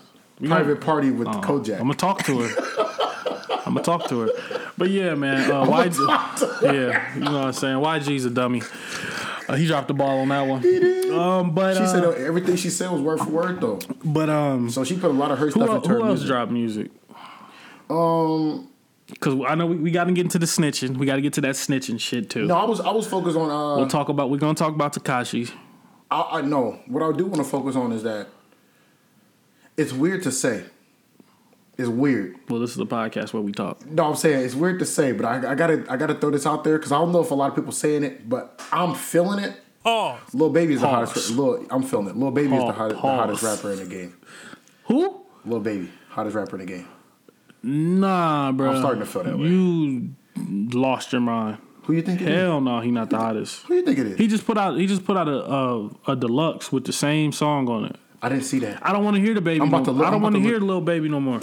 Private 0.42 0.74
gonna- 0.74 0.76
party 0.86 1.10
with 1.10 1.28
uh, 1.28 1.40
Kojak. 1.40 1.74
I'm 1.74 1.82
gonna 1.82 1.94
talk 1.94 2.22
to 2.24 2.38
her. 2.40 3.58
I'm 3.66 3.74
gonna 3.74 3.82
talk 3.82 4.08
to 4.08 4.20
her. 4.20 4.28
But 4.78 4.90
yeah, 4.90 5.14
man. 5.14 5.50
Uh, 5.50 5.64
YG, 5.66 6.62
yeah, 6.62 7.14
you 7.14 7.20
know 7.20 7.32
what 7.32 7.44
I'm 7.48 7.52
saying. 7.52 7.76
YG's 7.76 8.24
a 8.24 8.30
dummy. 8.30 8.62
Uh, 9.52 9.56
he 9.56 9.66
dropped 9.66 9.88
the 9.88 9.94
ball 9.94 10.20
on 10.20 10.28
that 10.28 10.40
one. 10.46 11.12
Um, 11.12 11.50
but 11.54 11.76
she 11.76 11.82
uh, 11.82 11.86
said 11.86 12.04
everything 12.04 12.56
she 12.56 12.70
said 12.70 12.90
was 12.90 13.02
word 13.02 13.18
for 13.18 13.28
word 13.30 13.60
though. 13.60 13.78
but 14.04 14.30
um, 14.30 14.70
So 14.70 14.82
she 14.82 14.96
put 14.96 15.10
a 15.10 15.14
lot 15.14 15.30
of 15.30 15.38
her 15.38 15.46
who, 15.46 15.50
stuff 15.52 15.68
el- 15.68 15.76
into 15.76 15.88
her 15.90 15.94
who 15.96 16.00
else 16.04 16.10
music. 16.20 16.26
dropped 16.28 16.52
music? 16.52 16.90
Um, 17.90 18.68
Because 19.08 19.34
I 19.46 19.54
know 19.54 19.66
we, 19.66 19.76
we 19.76 19.90
got 19.90 20.04
to 20.04 20.12
get 20.12 20.24
into 20.24 20.38
the 20.38 20.46
snitching. 20.46 20.96
We 20.96 21.04
got 21.06 21.16
to 21.16 21.22
get 21.22 21.34
to 21.34 21.40
that 21.42 21.54
snitching 21.54 22.00
shit 22.00 22.30
too. 22.30 22.46
no, 22.46 22.56
I 22.56 22.64
was 22.64 22.80
I 22.80 22.90
was 22.92 23.06
focused 23.06 23.36
on. 23.36 23.50
Uh, 23.50 23.76
We'll 23.76 23.88
talk 23.88 24.08
about. 24.08 24.30
We're 24.30 24.38
gonna 24.38 24.54
talk 24.54 24.74
about 24.74 24.94
Tekashi. 24.94 25.50
I, 26.10 26.38
I 26.38 26.40
know 26.42 26.78
what 26.86 27.02
I 27.02 27.12
do 27.16 27.24
want 27.26 27.36
to 27.42 27.44
focus 27.44 27.76
on 27.76 27.92
is 27.92 28.02
that 28.04 28.28
it's 29.76 29.92
weird 29.92 30.22
to 30.24 30.32
say. 30.32 30.64
It's 31.82 31.90
weird. 31.90 32.36
Well, 32.48 32.60
this 32.60 32.70
is 32.70 32.76
the 32.76 32.86
podcast 32.86 33.32
where 33.32 33.42
we 33.42 33.52
talk. 33.52 33.84
No, 33.86 34.04
I'm 34.10 34.16
saying 34.16 34.44
it's 34.44 34.54
weird 34.54 34.78
to 34.78 34.86
say, 34.86 35.12
but 35.12 35.26
I, 35.26 35.52
I 35.52 35.54
gotta 35.54 35.84
I 35.88 35.96
gotta 35.96 36.14
throw 36.14 36.30
this 36.30 36.46
out 36.46 36.64
there 36.64 36.78
because 36.78 36.92
I 36.92 36.98
don't 36.98 37.12
know 37.12 37.20
if 37.20 37.30
a 37.30 37.34
lot 37.34 37.50
of 37.50 37.56
people 37.56 37.72
saying 37.72 38.04
it, 38.04 38.28
but 38.28 38.60
I'm 38.72 38.94
feeling 38.94 39.38
it. 39.42 39.54
Pause. 39.84 40.20
Lil 40.34 40.50
Baby 40.50 40.74
is 40.74 40.80
the 40.80 40.86
Pause. 40.86 41.08
hottest. 41.08 41.30
Lil, 41.32 41.66
I'm 41.70 41.82
feeling 41.82 42.08
it. 42.08 42.16
Lil 42.16 42.30
Baby 42.30 42.54
is 42.54 42.60
the 42.60 42.66
Pause. 42.72 42.76
hottest, 42.76 43.02
the 43.02 43.08
hottest 43.08 43.42
rapper 43.42 43.72
in 43.72 43.78
the 43.80 43.86
game. 43.86 44.14
Who? 44.84 45.20
Lil 45.44 45.60
Baby, 45.60 45.90
hottest 46.10 46.36
rapper 46.36 46.54
in 46.60 46.66
the 46.66 46.72
game. 46.72 46.86
Nah, 47.62 48.52
bro. 48.52 48.70
I'm 48.72 48.78
starting 48.78 49.00
to 49.00 49.06
feel 49.06 49.24
that 49.24 49.38
way. 49.38 49.46
You 49.48 50.10
lost 50.36 51.12
your 51.12 51.20
mind. 51.20 51.58
Who 51.84 51.94
you 51.94 52.02
think 52.02 52.20
it 52.20 52.28
is? 52.28 52.34
Hell 52.36 52.60
no, 52.60 52.78
he 52.80 52.90
not 52.92 53.10
the 53.10 53.16
hottest. 53.18 53.66
Who 53.66 53.74
you 53.74 53.82
think 53.84 53.98
it 53.98 54.06
is? 54.06 54.18
He 54.18 54.28
just 54.28 54.46
put 54.46 54.56
out. 54.56 54.76
He 54.78 54.86
just 54.86 55.04
put 55.04 55.16
out 55.16 55.26
a 55.28 55.52
a, 55.52 56.12
a 56.12 56.16
deluxe 56.16 56.70
with 56.70 56.84
the 56.84 56.92
same 56.92 57.32
song 57.32 57.68
on 57.68 57.84
it. 57.86 57.96
I 58.24 58.28
didn't 58.28 58.44
see 58.44 58.60
that. 58.60 58.78
I 58.86 58.92
don't 58.92 59.02
want 59.02 59.16
to 59.16 59.20
hear 59.22 59.34
the 59.34 59.40
baby. 59.40 59.60
I'm 59.60 59.66
about 59.68 59.78
no, 59.80 59.84
to 59.86 59.90
look- 59.92 60.06
I 60.06 60.10
don't 60.10 60.14
I'm 60.18 60.22
want 60.22 60.34
about 60.36 60.38
to 60.38 60.44
to 60.44 60.48
hear 60.48 60.60
look- 60.60 60.68
little 60.68 60.80
baby 60.82 61.08
no 61.08 61.18
more. 61.18 61.40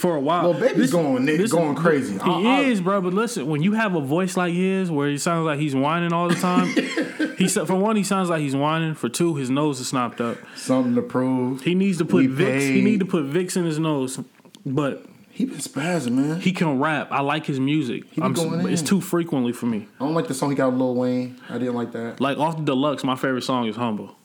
For 0.00 0.16
a 0.16 0.20
while, 0.20 0.50
Lil 0.52 0.60
Baby's 0.60 0.90
going- 0.90 1.26
going 1.26 1.74
crazy. 1.74 2.14
He 2.14 2.20
I- 2.20 2.40
I- 2.40 2.60
is, 2.62 2.80
bro. 2.80 3.02
But 3.02 3.12
listen, 3.12 3.46
when 3.46 3.62
you 3.62 3.72
have 3.72 3.94
a 3.94 4.00
voice 4.00 4.34
like 4.34 4.54
his, 4.54 4.90
where 4.90 5.10
he 5.10 5.18
sounds 5.18 5.44
like 5.44 5.58
he's 5.58 5.74
whining 5.74 6.14
all 6.14 6.28
the 6.28 6.36
time, 6.36 6.68
he 7.36 7.48
for 7.48 7.74
one, 7.74 7.96
he 7.96 8.02
sounds 8.02 8.30
like 8.30 8.40
he's 8.40 8.56
whining. 8.56 8.94
For 8.94 9.10
two, 9.10 9.34
his 9.34 9.50
nose 9.50 9.78
is 9.78 9.88
snapped 9.88 10.20
up. 10.20 10.38
Something 10.56 10.94
to 10.94 11.02
prove. 11.02 11.60
He 11.62 11.74
needs 11.74 11.98
to 11.98 12.06
put 12.06 12.24
Vicks. 12.26 12.62
He 12.62 12.80
need 12.80 13.00
to 13.00 13.06
put 13.06 13.24
Vicks 13.26 13.58
in 13.58 13.64
his 13.66 13.78
nose. 13.78 14.18
But 14.64 15.04
He 15.30 15.44
been 15.44 15.58
spazzing, 15.58 16.12
man. 16.12 16.40
he 16.40 16.52
can 16.52 16.78
rap. 16.80 17.08
I 17.10 17.20
like 17.20 17.44
his 17.44 17.60
music. 17.60 18.14
be 18.14 18.22
I'm, 18.22 18.32
going 18.32 18.66
it's 18.68 18.80
too 18.82 19.02
frequently 19.02 19.52
for 19.52 19.66
me. 19.66 19.86
I 20.00 20.04
don't 20.04 20.14
like 20.14 20.28
the 20.28 20.34
song 20.34 20.48
he 20.48 20.56
got 20.56 20.70
with 20.72 20.80
Lil 20.80 20.94
Wayne. 20.94 21.38
I 21.50 21.58
didn't 21.58 21.74
like 21.74 21.92
that. 21.92 22.20
Like 22.20 22.38
off 22.38 22.56
the 22.56 22.62
deluxe, 22.62 23.04
my 23.04 23.16
favorite 23.16 23.42
song 23.42 23.66
is 23.66 23.76
"Humble." 23.76 24.16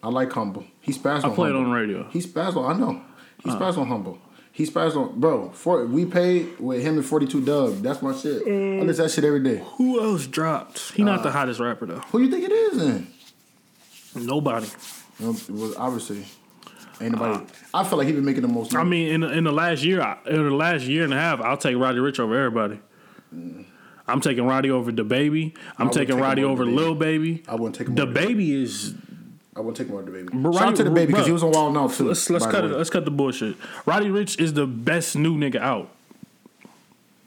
I 0.00 0.10
like 0.10 0.30
Humble. 0.32 0.64
He 0.80 0.92
spazzed 0.92 1.24
I 1.24 1.34
play 1.34 1.48
it 1.50 1.56
on 1.56 1.70
radio. 1.72 2.08
He 2.10 2.20
spazzed. 2.20 2.56
I 2.56 2.76
know. 2.78 3.02
He 3.44 3.50
uh. 3.50 3.58
spazzed 3.58 3.78
on 3.78 3.88
Humble. 3.88 4.18
He 4.54 4.66
spazzed 4.66 4.96
on 4.96 5.18
bro. 5.18 5.48
For 5.50 5.86
we 5.86 6.04
paid 6.04 6.60
with 6.60 6.82
him 6.82 6.96
and 6.96 7.04
Forty 7.06 7.26
Two 7.26 7.40
Dugg. 7.44 7.76
That's 7.82 8.02
my 8.02 8.12
shit. 8.14 8.42
I 8.46 8.50
listen 8.50 8.86
to 8.88 8.92
that 8.94 9.10
shit 9.10 9.24
every 9.24 9.42
day. 9.42 9.62
Who 9.76 10.00
else 10.02 10.26
dropped? 10.26 10.92
He 10.92 11.02
not 11.02 11.22
the 11.22 11.30
Uh, 11.30 11.32
hottest 11.32 11.58
rapper 11.58 11.86
though. 11.86 12.00
Who 12.12 12.20
you 12.20 12.30
think 12.30 12.44
it 12.44 12.52
is 12.52 12.78
then? 12.78 13.06
Nobody. 14.14 14.66
You 15.18 15.26
know, 15.26 15.30
was 15.32 15.74
obviously 15.76 16.24
ain't 17.00 17.12
nobody. 17.12 17.46
I 17.72 17.84
feel 17.84 17.96
like 17.96 18.06
he 18.06 18.12
been 18.12 18.24
making 18.26 18.42
the 18.42 18.48
most. 18.48 18.74
Uh, 18.74 18.80
I 18.80 18.84
mean, 18.84 19.08
in 19.08 19.20
the, 19.22 19.30
in 19.30 19.44
the 19.44 19.52
last 19.52 19.82
year, 19.82 20.00
in 20.26 20.44
the 20.44 20.50
last 20.54 20.84
year 20.84 21.04
and 21.04 21.14
a 21.14 21.16
half, 21.16 21.40
I'll 21.40 21.56
take 21.56 21.76
Roddy 21.76 21.98
Ricch 21.98 22.20
over 22.20 22.36
everybody. 22.36 22.80
I'm 24.06 24.20
taking 24.20 24.44
Roddy 24.46 24.70
over 24.70 24.92
the 24.92 25.04
baby. 25.04 25.54
I'm 25.78 25.88
taking 25.90 26.18
Roddy 26.18 26.44
over 26.44 26.64
over 26.64 26.70
Lil 26.70 26.94
Baby. 26.94 27.42
I 27.48 27.54
wouldn't 27.54 27.76
take 27.76 27.88
him 27.88 27.94
The 27.94 28.06
baby 28.06 28.62
is. 28.62 28.94
I 29.54 29.60
wouldn't 29.60 29.76
take 29.76 29.88
more 29.88 30.00
over 30.00 30.10
the 30.10 30.16
baby. 30.16 30.30
But 30.32 30.52
Shout 30.54 30.68
out 30.68 30.76
to 30.76 30.84
the 30.84 30.90
baby 30.90 31.12
because 31.12 31.26
he 31.26 31.32
was 31.32 31.42
on 31.42 31.50
Wild 31.50 31.74
Now 31.74 31.88
too. 31.88 32.08
Let's 32.08 32.28
let's 32.30 32.46
cut 32.46 32.64
it. 32.64 32.68
Let's 32.72 32.90
cut 32.90 33.04
the 33.04 33.10
bullshit. 33.10 33.56
Roddy 33.84 34.06
Ricch 34.06 34.40
is 34.40 34.54
the 34.54 34.66
best 34.66 35.14
new 35.16 35.36
nigga 35.36 35.56
out. 35.56 35.90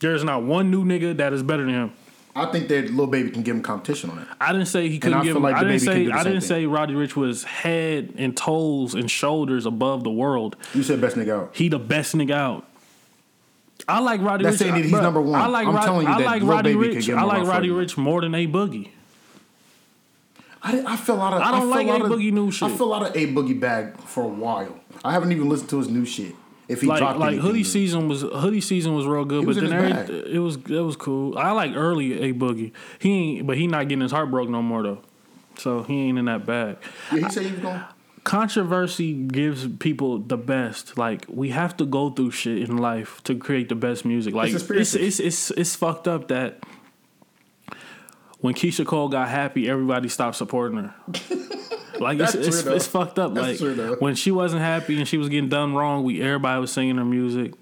There's 0.00 0.24
not 0.24 0.42
one 0.42 0.70
new 0.70 0.84
nigga 0.84 1.16
that 1.16 1.32
is 1.32 1.42
better 1.42 1.64
than 1.64 1.74
him. 1.74 1.92
I 2.34 2.44
think 2.52 2.68
that 2.68 2.90
little 2.90 3.06
Baby 3.06 3.30
can 3.30 3.42
give 3.42 3.56
him 3.56 3.62
competition 3.62 4.10
on 4.10 4.18
it. 4.18 4.28
I 4.38 4.52
didn't 4.52 4.66
say 4.66 4.88
he 4.90 4.98
couldn't 4.98 5.22
give. 5.22 5.36
him, 5.36 5.42
like 5.42 5.56
I 5.56 5.60
didn't 5.64 5.78
say. 5.80 6.10
I 6.10 6.22
didn't 6.22 6.40
thing. 6.40 6.48
say 6.48 6.66
Roddy 6.66 6.92
Ricch 6.94 7.16
was 7.16 7.44
head 7.44 8.12
and 8.18 8.36
toes 8.36 8.92
and 8.94 9.10
shoulders 9.10 9.64
above 9.64 10.04
the 10.04 10.10
world. 10.10 10.56
You 10.74 10.82
said 10.82 11.00
best 11.00 11.16
nigga 11.16 11.30
out. 11.44 11.50
He 11.56 11.68
the 11.68 11.78
best 11.78 12.14
nigga 12.14 12.32
out. 12.32 12.66
I 13.88 14.00
like 14.00 14.20
Roddy 14.20 14.42
That's 14.44 14.54
Rich. 14.54 14.60
saying 14.60 14.74
that 14.74 14.84
he's 14.84 14.92
bruh, 14.92 15.02
number 15.02 15.20
one. 15.20 15.40
I 15.40 15.46
like 15.46 15.66
I'm 15.66 15.76
Rod- 15.76 15.84
telling 15.84 16.06
you 16.06 16.12
I 16.12 16.18
that 16.18 16.26
like 16.26 16.42
Roddy 16.42 16.74
Ricch. 16.74 17.16
I 17.16 17.22
like 17.22 17.46
Roddy 17.46 17.68
Ricch 17.68 17.96
more 17.96 18.20
than 18.20 18.34
A 18.34 18.46
Boogie. 18.46 18.90
I, 20.62 20.94
I 20.94 20.96
feel 20.96 21.20
out 21.20 21.34
of. 21.34 21.42
I 21.42 21.50
don't 21.52 21.60
feel 21.60 21.70
like 21.70 22.02
a 22.02 22.04
Boogie 22.04 22.32
new 22.32 22.50
shit. 22.50 22.70
I 22.70 22.76
feel 22.76 22.92
out 22.92 23.02
of 23.02 23.16
A 23.16 23.26
Boogie 23.32 23.58
bag 23.58 23.98
for 23.98 24.24
a 24.24 24.28
while. 24.28 24.80
I 25.04 25.12
haven't 25.12 25.32
even 25.32 25.48
listened 25.48 25.70
to 25.70 25.78
his 25.78 25.88
new 25.88 26.04
shit. 26.04 26.34
If 26.68 26.80
he 26.80 26.88
Like 26.88 26.98
dropped 26.98 27.20
like 27.20 27.38
hoodie 27.38 27.62
season 27.62 28.08
was 28.08 28.22
hoodie 28.22 28.60
season 28.60 28.94
was 28.94 29.06
real 29.06 29.24
good, 29.24 29.46
but 29.46 29.54
then 29.54 29.72
every, 29.72 30.32
it 30.34 30.40
was 30.40 30.56
it 30.56 30.80
was 30.80 30.96
cool. 30.96 31.38
I 31.38 31.52
like 31.52 31.72
early 31.76 32.30
A 32.30 32.34
Boogie. 32.34 32.72
He 32.98 33.12
ain't, 33.12 33.46
but 33.46 33.56
he 33.56 33.68
not 33.68 33.88
getting 33.88 34.02
his 34.02 34.10
heart 34.10 34.30
broke 34.30 34.48
no 34.48 34.62
more 34.62 34.82
though. 34.82 35.02
So 35.58 35.84
he 35.84 36.08
ain't 36.08 36.18
in 36.18 36.24
that 36.24 36.44
bag. 36.44 36.78
Yeah, 37.12 37.20
he 37.20 37.30
said 37.30 37.44
he 37.44 37.52
was 37.52 37.60
going. 37.60 37.80
Controversy 38.24 39.12
gives 39.12 39.68
people 39.78 40.18
the 40.18 40.36
best. 40.36 40.98
Like 40.98 41.24
we 41.28 41.50
have 41.50 41.76
to 41.76 41.86
go 41.86 42.10
through 42.10 42.32
shit 42.32 42.68
in 42.68 42.78
life 42.78 43.22
to 43.24 43.36
create 43.36 43.68
the 43.68 43.76
best 43.76 44.04
music. 44.04 44.34
Like 44.34 44.52
It's 44.52 44.62
it's 44.62 44.70
a 44.70 44.74
it's 44.74 44.88
spirit 44.90 45.06
it's, 45.06 45.20
it's, 45.20 45.50
it's 45.52 45.76
fucked 45.76 46.08
up 46.08 46.26
that 46.28 46.64
when 48.46 48.54
Keyshia 48.54 48.86
Cole 48.86 49.08
got 49.08 49.28
happy, 49.28 49.68
everybody 49.68 50.08
stopped 50.08 50.36
supporting 50.36 50.78
her. 50.78 50.94
Like 51.98 52.20
it's 52.20 52.34
it's, 52.34 52.66
it's 52.66 52.86
fucked 52.86 53.18
up. 53.18 53.32
That's 53.32 53.58
like 53.58 54.02
when 54.02 54.16
she 54.16 54.30
wasn't 54.30 54.60
happy 54.60 54.98
and 54.98 55.08
she 55.08 55.16
was 55.16 55.30
getting 55.30 55.48
done 55.48 55.74
wrong, 55.74 56.04
we 56.04 56.20
everybody 56.20 56.60
was 56.60 56.70
singing 56.70 56.98
her 56.98 57.06
music. 57.06 57.54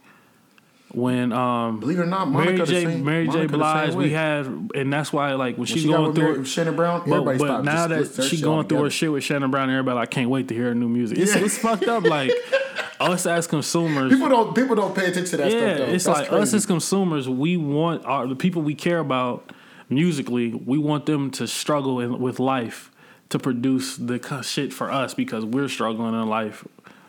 When 0.92 1.32
um 1.32 1.78
Believe 1.78 2.00
it 2.00 2.02
or 2.02 2.06
not, 2.06 2.26
Monica 2.26 2.52
Mary 2.52 2.66
J 2.66 2.84
same- 2.84 3.04
Mary 3.04 3.28
J 3.28 3.46
Blige, 3.46 3.94
we 3.94 4.10
had, 4.10 4.46
and 4.74 4.92
that's 4.92 5.12
why 5.12 5.34
like 5.34 5.56
when 5.56 5.66
she's 5.66 5.82
she 5.82 5.88
going 5.88 6.14
through. 6.14 6.32
Mary, 6.32 6.44
Shannon 6.44 6.74
Brown, 6.74 7.02
but, 7.08 7.12
everybody 7.14 7.38
but 7.38 7.62
now 7.64 7.86
that 7.86 8.24
she 8.24 8.40
going 8.40 8.66
through 8.66 8.82
her 8.82 8.90
shit 8.90 9.12
with 9.12 9.22
Shannon 9.22 9.52
Brown, 9.52 9.70
everybody 9.70 9.94
like 9.94 10.10
can't 10.10 10.30
wait 10.30 10.48
to 10.48 10.54
hear 10.54 10.64
her 10.64 10.74
new 10.74 10.88
music. 10.88 11.18
It's, 11.18 11.36
Yeah. 11.36 11.44
it's 11.44 11.56
fucked 11.56 11.86
up. 11.86 12.02
Like 12.02 12.32
us 13.00 13.26
as 13.26 13.46
consumers, 13.46 14.12
People 14.12 14.28
don't 14.30 14.52
people 14.52 14.74
don't 14.74 14.96
pay 14.96 15.06
attention 15.06 15.26
to 15.26 15.36
that 15.36 15.52
yeah, 15.52 15.58
stuff. 15.76 15.78
Though. 15.78 15.94
it's 15.94 16.04
That's 16.06 16.18
like 16.18 16.28
crazy. 16.28 16.42
us 16.42 16.54
as 16.54 16.66
consumers, 16.66 17.28
we 17.28 17.56
want 17.56 18.04
our 18.04 18.26
the 18.26 18.34
people 18.36 18.62
we 18.62 18.74
care 18.74 18.98
about 18.98 19.52
musically. 19.88 20.52
We 20.54 20.78
want 20.78 21.06
them 21.06 21.30
to 21.32 21.46
struggle 21.46 22.00
in, 22.00 22.18
with 22.20 22.38
life 22.40 22.90
to 23.30 23.38
produce 23.38 23.96
the 23.96 24.20
shit 24.42 24.72
for 24.72 24.90
us 24.90 25.14
because 25.14 25.44
we're 25.44 25.68
struggling 25.68 26.14
in 26.14 26.28
life, 26.28 26.66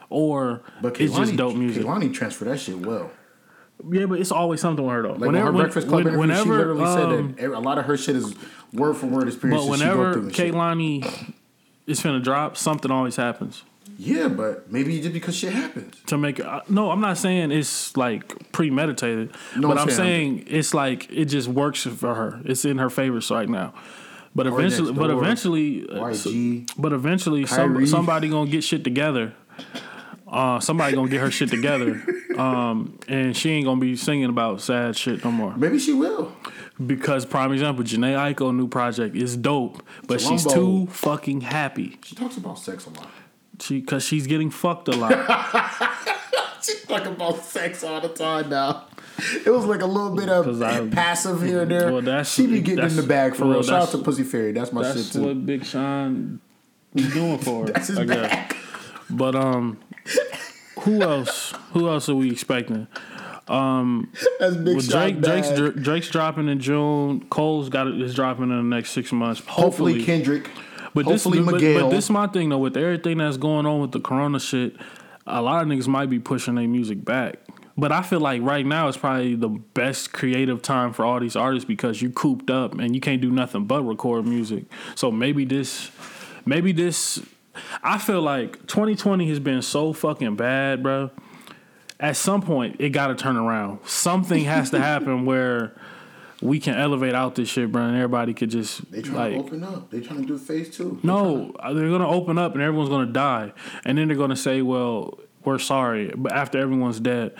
or 0.10 0.62
But 0.82 1.00
it's 1.00 1.16
just 1.16 1.34
Kehlani- 1.34 1.38
dope 1.38 1.56
music. 1.56 1.84
Kehlani 1.84 2.14
transferred 2.14 2.46
that 2.50 2.60
shit 2.60 2.80
well. 2.80 3.12
Yeah, 3.92 4.06
but 4.06 4.20
it's 4.22 4.32
always 4.32 4.62
something 4.62 4.86
with 4.86 4.94
her 4.96 5.02
though. 5.04 5.10
Like 5.14 5.20
when 5.22 5.34
her 5.36 5.46
when- 5.52 5.56
Breakfast 5.64 5.88
Club 5.88 6.06
when- 6.06 6.14
interview, 6.14 6.44
she 6.44 6.50
whenever, 6.50 6.58
literally 6.76 6.84
um, 6.84 7.36
said 7.38 7.52
that 7.52 7.58
a 7.58 7.60
lot 7.60 7.78
of 7.78 7.86
her 7.86 7.98
shit 7.98 8.16
is 8.16 8.34
word 8.74 8.96
for 8.96 9.08
word 9.08 9.28
experiences 9.28 9.68
But 9.68 9.80
whenever 9.80 10.14
through. 10.14 10.22
and 10.24 10.36
shit. 10.36 10.54
Kehlani 10.54 11.34
is 11.86 12.02
finna 12.02 12.24
drop, 12.24 12.56
something 12.58 12.90
always 12.90 13.18
happens. 13.18 13.64
Yeah, 13.98 14.28
but 14.28 14.72
maybe 14.72 15.00
just 15.00 15.14
because 15.14 15.36
shit 15.36 15.54
happens. 15.54 15.96
to 16.08 16.18
make 16.18 16.40
it. 16.40 16.46
No, 16.70 16.92
I'm 16.92 17.00
not 17.02 17.18
saying 17.18 17.52
it's 17.52 17.96
like 17.96 18.52
premeditated, 18.52 19.32
No, 19.56 19.70
but 19.70 19.78
I'm 19.78 19.90
saying- 19.90 20.40
saying 20.40 20.48
it's 20.48 20.74
like 20.74 21.10
it 21.12 21.26
just 21.26 21.48
works 21.48 21.84
for 21.84 22.14
her. 22.14 22.42
It's 22.46 22.66
in 22.66 22.78
her 22.78 22.90
favor 22.90 23.20
right 23.34 23.48
now. 23.50 23.74
But 24.36 24.48
eventually, 24.48 24.92
but 24.92 25.10
eventually, 25.12 25.88
uh, 25.90 25.96
YG, 25.96 26.70
but 26.78 26.92
eventually, 26.92 27.46
some, 27.46 27.86
somebody 27.88 28.28
gonna 28.28 28.50
get 28.50 28.66
shit 28.66 28.84
together. 28.84 29.34
Uh, 30.28 30.60
somebody 30.60 30.94
gonna 30.94 31.08
get 31.10 31.22
her 31.22 31.32
shit 31.32 31.50
together, 31.50 32.04
um, 32.38 33.00
and 33.08 33.38
she 33.38 33.52
ain't 33.52 33.66
gonna 33.66 33.80
be 33.80 33.96
singing 33.96 34.28
about 34.30 34.60
sad 34.60 34.98
shit 34.98 35.24
no 35.24 35.32
more. 35.32 35.56
Maybe 35.56 35.80
she 35.80 35.94
will. 35.94 36.34
Because 36.86 37.26
prime 37.26 37.54
example, 37.54 37.86
Jhené 37.86 38.16
Aiko 38.36 38.54
new 38.54 38.68
project 38.68 39.16
is 39.16 39.38
dope, 39.38 39.82
but 40.08 40.20
she's 40.20 40.46
too 40.46 40.88
fucking 40.88 41.40
happy. 41.40 41.98
She 42.04 42.16
talks 42.16 42.36
about 42.36 42.60
sex 42.60 42.86
a 42.88 42.90
lot. 42.90 43.08
She 43.62 43.80
because 43.82 44.04
she's 44.04 44.28
getting 44.28 44.50
fucked 44.50 44.88
a 44.88 44.92
lot. 44.92 45.12
She's 46.62 46.82
talking 46.86 47.14
about 47.14 47.44
sex 47.44 47.84
all 47.84 48.02
the 48.02 48.10
time 48.10 48.50
now. 48.50 48.86
It 49.46 49.50
was 49.52 49.66
like 49.66 49.82
a 49.82 49.86
little 49.86 50.16
bit 50.16 50.30
of 50.30 50.62
I- 50.64 50.88
passive 50.90 51.44
here 51.44 51.62
and 51.62 51.70
there. 51.70 51.92
Well, 51.92 52.02
that's- 52.02 52.34
she 52.34 52.48
be 52.48 52.60
getting 52.60 52.86
in 52.86 52.96
the 52.96 53.04
bag 53.04 53.36
for 53.36 53.44
well, 53.46 53.54
real. 53.54 53.64
Shout 53.64 53.84
out 53.84 53.90
to 53.92 54.00
Pussy 54.00 54.24
Fairy. 54.24 54.52
That's 54.52 54.74
my 54.74 54.82
shit 54.84 54.96
That's 54.96 55.10
too. 55.14 55.22
what 55.28 55.46
Big 55.46 55.64
Sean 55.64 56.42
is 56.96 57.14
doing 57.14 57.38
for 57.38 57.68
her. 57.68 57.68
That's 57.74 57.88
his 57.88 58.00
I 58.00 58.06
guess. 58.06 58.54
But 59.12 59.36
um, 59.36 59.78
who 60.80 61.02
else? 61.04 61.54
Who 61.74 61.88
else 61.88 62.10
are 62.10 62.16
we 62.16 62.32
expecting? 62.32 62.88
That's 63.48 64.56
Big 64.58 64.76
Well, 64.76 64.80
Sean 64.80 65.22
Drake, 65.22 65.22
Drake's, 65.22 65.80
Drake's 65.82 66.10
dropping 66.10 66.50
in 66.50 66.60
June. 66.60 67.26
Cole's 67.30 67.70
got 67.70 67.86
it, 67.88 68.02
is 68.02 68.16
dropping 68.16 68.46
in 68.46 68.58
the 68.70 68.76
next 68.76 68.90
six 68.92 69.12
months. 69.12 69.40
Hopefully, 69.42 69.94
Hopefully, 69.94 70.04
Kendrick. 70.04 70.50
But 70.96 71.06
this, 71.06 71.24
hopefully 71.24 71.44
but, 71.44 71.56
Miguel. 71.56 71.82
but 71.82 71.90
this 71.90 72.06
is 72.06 72.10
my 72.10 72.26
thing 72.28 72.50
though. 72.50 72.58
With 72.58 72.78
everything 72.78 73.18
that's 73.20 73.38
going 73.38 73.66
on 73.66 73.82
with 73.82 73.92
the 73.92 74.00
Corona 74.00 74.40
shit, 74.40 74.76
a 75.28 75.42
lot 75.42 75.62
of 75.62 75.68
niggas 75.68 75.88
might 75.88 76.10
be 76.10 76.20
pushing 76.20 76.56
their 76.56 76.68
music 76.68 77.04
back. 77.04 77.40
But 77.78 77.92
I 77.92 78.02
feel 78.02 78.22
like 78.22 78.42
right 78.42 78.66
now 78.66 78.88
is 78.88 78.96
probably 78.96 79.36
the 79.36 79.50
best 79.50 80.14
creative 80.14 80.62
time 80.62 80.94
for 80.94 81.04
all 81.04 81.20
these 81.20 81.36
artists 81.36 81.68
because 81.68 82.02
you 82.02 82.10
cooped 82.10 82.50
up 82.50 82.80
and 82.80 82.96
you 82.96 83.02
can't 83.02 83.22
do 83.22 83.30
nothing 83.30 83.66
but 83.66 83.84
record 83.84 84.26
music. 84.26 84.64
So 84.96 85.12
maybe 85.12 85.44
this, 85.44 85.92
maybe 86.46 86.72
this. 86.72 87.22
I 87.84 87.98
feel 87.98 88.22
like 88.22 88.66
2020 88.68 89.28
has 89.28 89.40
been 89.40 89.62
so 89.62 89.92
fucking 89.92 90.38
bad, 90.38 90.82
bro. 90.82 91.12
At 92.00 92.16
some 92.16 92.42
point, 92.42 92.78
it 92.80 92.90
got 92.90 93.08
to 93.08 93.16
turn 93.16 93.36
around. 93.36 93.80
Something 93.86 94.46
has 94.46 94.70
to 94.70 94.80
happen 94.80 95.26
where 95.26 95.76
we 96.46 96.60
can 96.60 96.76
elevate 96.76 97.16
out 97.16 97.36
this 97.36 97.50
shit, 97.50 97.72
bro, 97.72 97.84
and 97.84 97.96
everybody 97.96 98.34
could 98.34 98.50
just 98.50 98.90
they 98.92 99.02
trying 99.02 99.16
like 99.16 99.34
to 99.34 99.40
open 99.40 99.64
up. 99.64 99.90
They 99.92 100.00
trying 100.02 100.22
to 100.22 100.28
do 100.28 100.38
phase 100.38 100.76
two. 100.76 101.00
They 101.02 101.08
no, 101.08 101.52
uh, 101.60 101.74
they're 101.74 101.90
gonna 101.90 102.10
open 102.10 102.38
up 102.38 102.54
and 102.54 102.62
everyone's 102.62 102.90
gonna 102.90 103.12
die, 103.12 103.52
and 103.86 103.98
then 103.98 104.08
they're 104.08 104.18
gonna 104.18 104.36
say, 104.36 104.62
"Well, 104.62 105.20
we're 105.44 105.60
sorry," 105.60 106.12
but 106.16 106.32
after 106.32 106.58
everyone's 106.60 107.00
dead, 107.00 107.34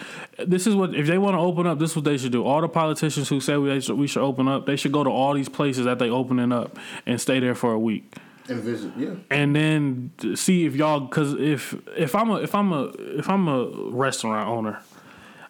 this 0.46 0.68
is 0.68 0.76
what 0.76 0.96
if 0.96 1.08
they 1.08 1.18
want 1.18 1.36
to 1.36 1.40
open 1.40 1.68
up, 1.68 1.80
this 1.80 1.92
is 1.92 1.96
what 1.96 2.06
they 2.06 2.18
should 2.18 2.32
do. 2.32 2.44
All 2.44 2.62
the 2.62 2.68
politicians 2.68 3.30
who 3.30 3.40
say 3.40 3.58
we 3.58 3.80
should, 3.80 3.98
we 3.98 4.08
should 4.08 4.24
open 4.24 4.48
up, 4.48 4.66
they 4.66 4.76
should 4.76 4.92
go 4.92 5.04
to 5.04 5.10
all 5.10 5.34
these 5.34 5.50
places 5.50 5.86
that 5.86 6.00
they 6.00 6.10
opening 6.10 6.52
up 6.52 6.78
and 7.06 7.20
stay 7.22 7.40
there 7.40 7.56
for 7.56 7.72
a 7.74 7.80
week, 7.80 8.16
and 8.50 8.62
visit. 8.62 8.92
Yeah. 8.98 9.16
and 9.30 9.56
then 9.56 10.12
see 10.36 10.66
if 10.66 10.76
y'all, 10.76 11.00
because 11.02 11.34
if 11.34 11.76
if 11.96 12.16
I'm 12.16 12.30
a 12.30 12.36
if 12.38 12.54
I'm 12.56 12.72
a 12.72 12.84
if 13.20 13.30
I'm 13.30 13.48
a 13.48 13.68
restaurant 13.92 14.48
owner. 14.50 14.82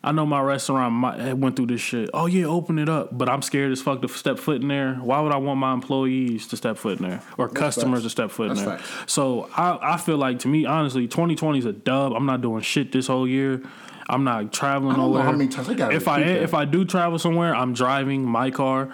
I 0.07 0.11
know 0.11 0.23
my 0.27 0.39
restaurant 0.39 0.93
might, 0.93 1.33
went 1.33 1.55
through 1.55 1.65
this 1.65 1.81
shit. 1.81 2.11
Oh 2.13 2.27
yeah, 2.27 2.45
open 2.45 2.77
it 2.77 2.87
up, 2.87 3.17
but 3.17 3.27
I'm 3.27 3.41
scared 3.41 3.71
as 3.71 3.81
fuck 3.81 4.03
to 4.03 4.07
step 4.07 4.37
foot 4.37 4.61
in 4.61 4.67
there. 4.67 4.93
Why 4.95 5.19
would 5.19 5.31
I 5.31 5.37
want 5.37 5.59
my 5.59 5.73
employees 5.73 6.45
to 6.49 6.57
step 6.57 6.77
foot 6.77 6.99
in 6.99 7.09
there 7.09 7.21
or 7.39 7.49
customers 7.49 8.01
facts. 8.01 8.03
to 8.03 8.09
step 8.11 8.29
foot 8.31 8.51
in 8.51 8.55
That's 8.55 8.65
there? 8.67 8.77
facts. 8.77 9.11
So 9.11 9.49
I, 9.57 9.95
I 9.95 9.97
feel 9.97 10.17
like 10.17 10.37
to 10.39 10.47
me, 10.47 10.65
honestly, 10.65 11.07
2020 11.07 11.57
is 11.57 11.65
a 11.65 11.73
dub. 11.73 12.13
I'm 12.13 12.27
not 12.27 12.41
doing 12.41 12.61
shit 12.61 12.91
this 12.91 13.07
whole 13.07 13.27
year. 13.27 13.63
I'm 14.07 14.23
not 14.23 14.53
traveling 14.53 14.93
I 14.93 14.97
don't 14.97 15.05
know 15.05 15.07
nowhere. 15.13 15.23
how 15.23 15.31
many 15.31 15.47
times- 15.47 15.69
I 15.69 15.73
gotta 15.73 15.95
if 15.95 16.07
I 16.07 16.21
if 16.21 16.53
I 16.53 16.65
do 16.65 16.85
travel 16.85 17.17
somewhere, 17.17 17.55
I'm 17.55 17.73
driving 17.73 18.23
my 18.23 18.51
car. 18.51 18.91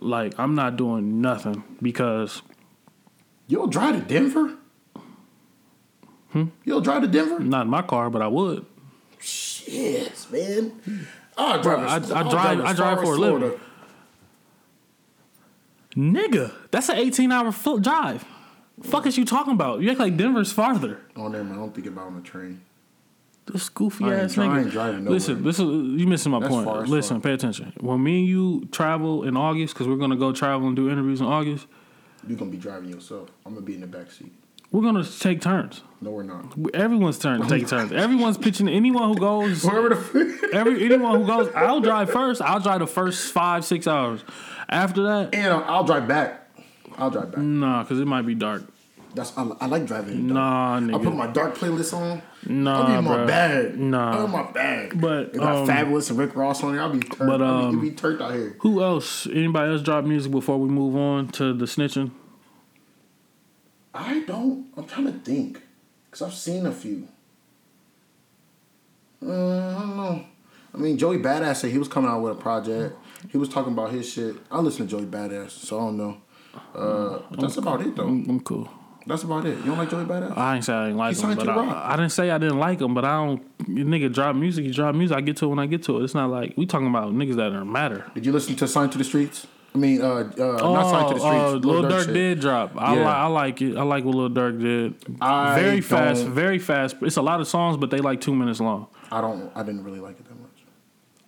Like 0.00 0.32
I'm 0.38 0.54
not 0.54 0.76
doing 0.78 1.20
nothing 1.20 1.62
because 1.82 2.40
You'll 3.48 3.66
drive 3.66 3.96
to 3.96 4.00
Denver? 4.00 4.54
Hmm? 6.30 6.44
You'll 6.64 6.80
drive 6.80 7.02
to 7.02 7.08
Denver? 7.08 7.38
not 7.40 7.62
in 7.66 7.68
my 7.70 7.82
car, 7.82 8.08
but 8.08 8.22
I 8.22 8.28
would. 8.28 8.64
Yes, 9.72 10.30
man. 10.30 10.72
I'll 11.38 11.62
drive. 11.62 11.78
I- 12.12 12.14
I 12.14 12.18
I'll 12.22 12.30
drive- 12.30 12.60
I 12.60 12.72
drive 12.72 12.96
far 12.98 13.04
for 13.06 13.14
a 13.14 13.16
living. 13.16 13.38
Florida. 13.38 13.60
Nigga, 15.96 16.52
that's 16.70 16.88
an 16.88 16.96
18 16.96 17.32
hour 17.32 17.52
fl- 17.52 17.76
drive. 17.78 18.24
Fuck 18.82 19.06
is 19.06 19.18
you 19.18 19.24
talking 19.24 19.52
about? 19.52 19.80
You 19.80 19.90
act 19.90 19.98
like 20.00 20.16
Denver's 20.16 20.50
farther. 20.52 21.00
Oh, 21.16 21.28
never 21.28 21.44
mind. 21.44 21.54
I 21.56 21.58
don't 21.62 21.74
think 21.74 21.86
about 21.86 22.06
on 22.06 22.16
the 22.16 22.22
train. 22.22 22.62
This 23.46 23.68
goofy 23.68 24.04
I 24.04 24.14
ass 24.14 24.38
I 24.38 24.46
nigga. 24.46 24.60
ain't 24.62 24.70
driving 24.70 25.04
nowhere. 25.04 25.18
Listen, 25.18 25.42
this 25.42 25.58
is 25.58 25.64
you 25.66 26.06
missing 26.06 26.32
my 26.32 26.38
That's 26.40 26.52
point. 26.52 26.88
Listen, 26.88 27.16
fuck. 27.16 27.24
pay 27.24 27.32
attention. 27.32 27.72
When 27.80 28.02
me 28.02 28.20
and 28.20 28.28
you 28.28 28.68
travel 28.72 29.24
in 29.24 29.36
August, 29.36 29.74
because 29.74 29.88
we're 29.88 29.96
gonna 29.96 30.16
go 30.16 30.32
travel 30.32 30.66
and 30.68 30.76
do 30.76 30.88
interviews 30.88 31.20
in 31.20 31.26
August, 31.26 31.66
You're 32.26 32.38
gonna 32.38 32.50
be 32.52 32.56
driving 32.56 32.88
yourself. 32.88 33.30
I'm 33.44 33.54
gonna 33.54 33.66
be 33.66 33.74
in 33.74 33.80
the 33.80 33.86
back 33.88 34.10
seat. 34.12 34.32
We're 34.72 34.82
gonna 34.82 35.04
take 35.04 35.40
turns. 35.40 35.82
No, 36.00 36.10
we're 36.10 36.24
not. 36.24 36.52
Everyone's 36.74 37.18
turn 37.18 37.42
to 37.42 37.48
take 37.48 37.68
turns. 37.68 37.92
Everyone's 37.92 38.38
pitching. 38.38 38.68
Anyone 38.68 39.10
who 39.10 39.20
goes, 39.20 39.62
Whoever 39.68 39.90
the 39.90 40.50
every 40.52 40.84
anyone 40.84 41.20
who 41.20 41.26
goes, 41.26 41.52
I'll 41.54 41.80
drive 41.80 42.10
first. 42.10 42.42
I'll 42.42 42.58
drive 42.58 42.80
the 42.80 42.86
first 42.86 43.32
five 43.32 43.64
six 43.64 43.86
hours. 43.86 44.24
After 44.68 45.02
that, 45.04 45.34
and 45.34 45.52
I'll, 45.52 45.64
I'll 45.64 45.84
drive 45.84 46.08
back. 46.08 46.50
I'll 46.96 47.10
drive 47.10 47.30
back. 47.30 47.40
nah, 47.40 47.82
because 47.82 48.00
it 48.00 48.06
might 48.06 48.22
be 48.22 48.34
dark. 48.34 48.64
That's 49.14 49.36
I, 49.36 49.46
I 49.60 49.66
like 49.66 49.84
driving. 49.84 50.28
Nah, 50.28 50.80
dark. 50.80 50.82
I 50.82 50.86
nigga. 50.98 51.04
put 51.04 51.14
my 51.14 51.26
dark 51.26 51.56
playlist 51.56 51.92
on. 51.92 52.22
Nah, 52.46 52.80
I'll 52.80 52.86
be 52.86 52.94
in 52.94 53.04
my 53.04 53.16
bruh. 53.18 53.26
bag. 53.26 53.78
Nah. 53.78 54.10
I'm 54.18 54.24
in 54.24 54.30
my 54.30 54.50
bag. 54.50 55.00
But, 55.00 55.26
it 55.26 55.34
got 55.34 55.56
um, 55.56 55.66
fabulous 55.66 56.08
and 56.08 56.18
Rick 56.18 56.34
Ross 56.34 56.62
on 56.64 56.74
it. 56.74 56.80
I'll 56.80 56.90
be 56.90 57.00
turned. 57.00 57.30
but, 57.30 57.42
um, 57.42 57.78
be, 57.78 57.90
be 57.90 57.94
turned 57.94 58.22
out 58.22 58.32
here. 58.32 58.56
Who 58.60 58.82
else? 58.82 59.26
Anybody 59.26 59.72
else 59.72 59.82
drop 59.82 60.04
music 60.04 60.32
before 60.32 60.58
we 60.58 60.68
move 60.68 60.96
on 60.96 61.28
to 61.32 61.52
the 61.52 61.66
snitching? 61.66 62.10
I 63.94 64.20
don't. 64.20 64.66
I'm 64.76 64.86
trying 64.86 65.06
to 65.06 65.18
think, 65.18 65.60
cause 66.10 66.22
I've 66.22 66.34
seen 66.34 66.66
a 66.66 66.72
few. 66.72 67.08
Uh, 69.24 69.76
I 69.76 69.80
don't 69.80 69.96
know. 69.96 70.24
I 70.74 70.78
mean, 70.78 70.96
Joey 70.96 71.18
Badass 71.18 71.56
said 71.56 71.70
he 71.70 71.78
was 71.78 71.88
coming 71.88 72.10
out 72.10 72.22
with 72.22 72.32
a 72.32 72.40
project. 72.40 72.96
He 73.30 73.38
was 73.38 73.48
talking 73.48 73.72
about 73.72 73.92
his 73.92 74.10
shit. 74.10 74.36
I 74.50 74.58
listen 74.60 74.86
to 74.86 74.90
Joey 74.90 75.06
Badass, 75.06 75.50
so 75.50 75.78
I 75.78 75.80
don't 75.82 75.96
know. 75.98 76.16
Uh, 76.74 77.20
but 77.30 77.40
that's 77.40 77.56
about 77.58 77.82
it 77.82 77.94
though. 77.94 78.08
I'm, 78.08 78.28
I'm 78.28 78.40
cool. 78.40 78.68
That's 79.06 79.24
about 79.24 79.46
it. 79.46 79.58
You 79.58 79.64
don't 79.64 79.78
like 79.78 79.90
Joey 79.90 80.04
Badass? 80.04 80.36
I 80.36 80.56
ain't 80.56 80.64
say 80.64 80.72
I 80.72 80.84
didn't 80.86 80.98
like 80.98 81.16
He 81.16 81.22
him, 81.22 81.34
but. 81.34 81.48
I, 81.48 81.92
I 81.92 81.96
didn't 81.96 82.12
say 82.12 82.30
I 82.30 82.38
didn't 82.38 82.58
like 82.58 82.80
him. 82.80 82.94
But 82.94 83.04
I 83.04 83.24
don't. 83.24 83.42
You 83.66 83.84
nigga 83.84 84.12
drop 84.12 84.36
music. 84.36 84.64
He 84.64 84.70
drop 84.70 84.94
music. 84.94 85.16
I 85.16 85.20
get 85.20 85.36
to 85.38 85.46
it 85.46 85.48
when 85.48 85.58
I 85.58 85.66
get 85.66 85.82
to 85.84 85.98
it. 85.98 86.04
It's 86.04 86.14
not 86.14 86.30
like 86.30 86.54
we 86.56 86.66
talking 86.66 86.86
about 86.86 87.12
niggas 87.12 87.36
that 87.36 87.50
don't 87.50 87.70
matter. 87.70 88.10
Did 88.14 88.24
you 88.26 88.32
listen 88.32 88.54
to 88.56 88.68
Sign 88.68 88.90
to 88.90 88.98
the 88.98 89.04
Streets? 89.04 89.46
I 89.74 89.78
mean, 89.78 90.02
uh, 90.02 90.06
uh 90.06 90.22
not 90.36 90.90
Sign 90.90 91.08
to 91.08 91.14
the 91.14 91.20
Streets. 91.20 91.24
uh, 91.24 91.50
Lil 91.52 91.80
Lil 91.80 91.90
Durk 91.90 92.04
shit. 92.04 92.14
did 92.14 92.40
drop. 92.40 92.72
I, 92.76 92.94
Yeah. 92.94 93.00
li- 93.00 93.06
I 93.06 93.26
like 93.26 93.62
it. 93.62 93.76
I 93.76 93.82
like 93.82 94.04
what 94.04 94.14
Lil 94.14 94.28
Durk 94.30 94.60
did. 94.60 94.94
I 95.20 95.58
very 95.58 95.80
fast, 95.80 96.26
very 96.26 96.58
fast. 96.58 96.96
It's 97.00 97.16
a 97.16 97.22
lot 97.22 97.40
of 97.40 97.48
songs, 97.48 97.76
but 97.78 97.90
they 97.90 97.98
like 97.98 98.20
two 98.20 98.34
minutes 98.34 98.60
long. 98.60 98.88
I 99.10 99.20
don't. 99.22 99.50
I 99.54 99.62
didn't 99.62 99.84
really 99.84 100.00
like 100.00 100.18
it 100.20 100.24
that 100.28 100.38
much. 100.38 100.48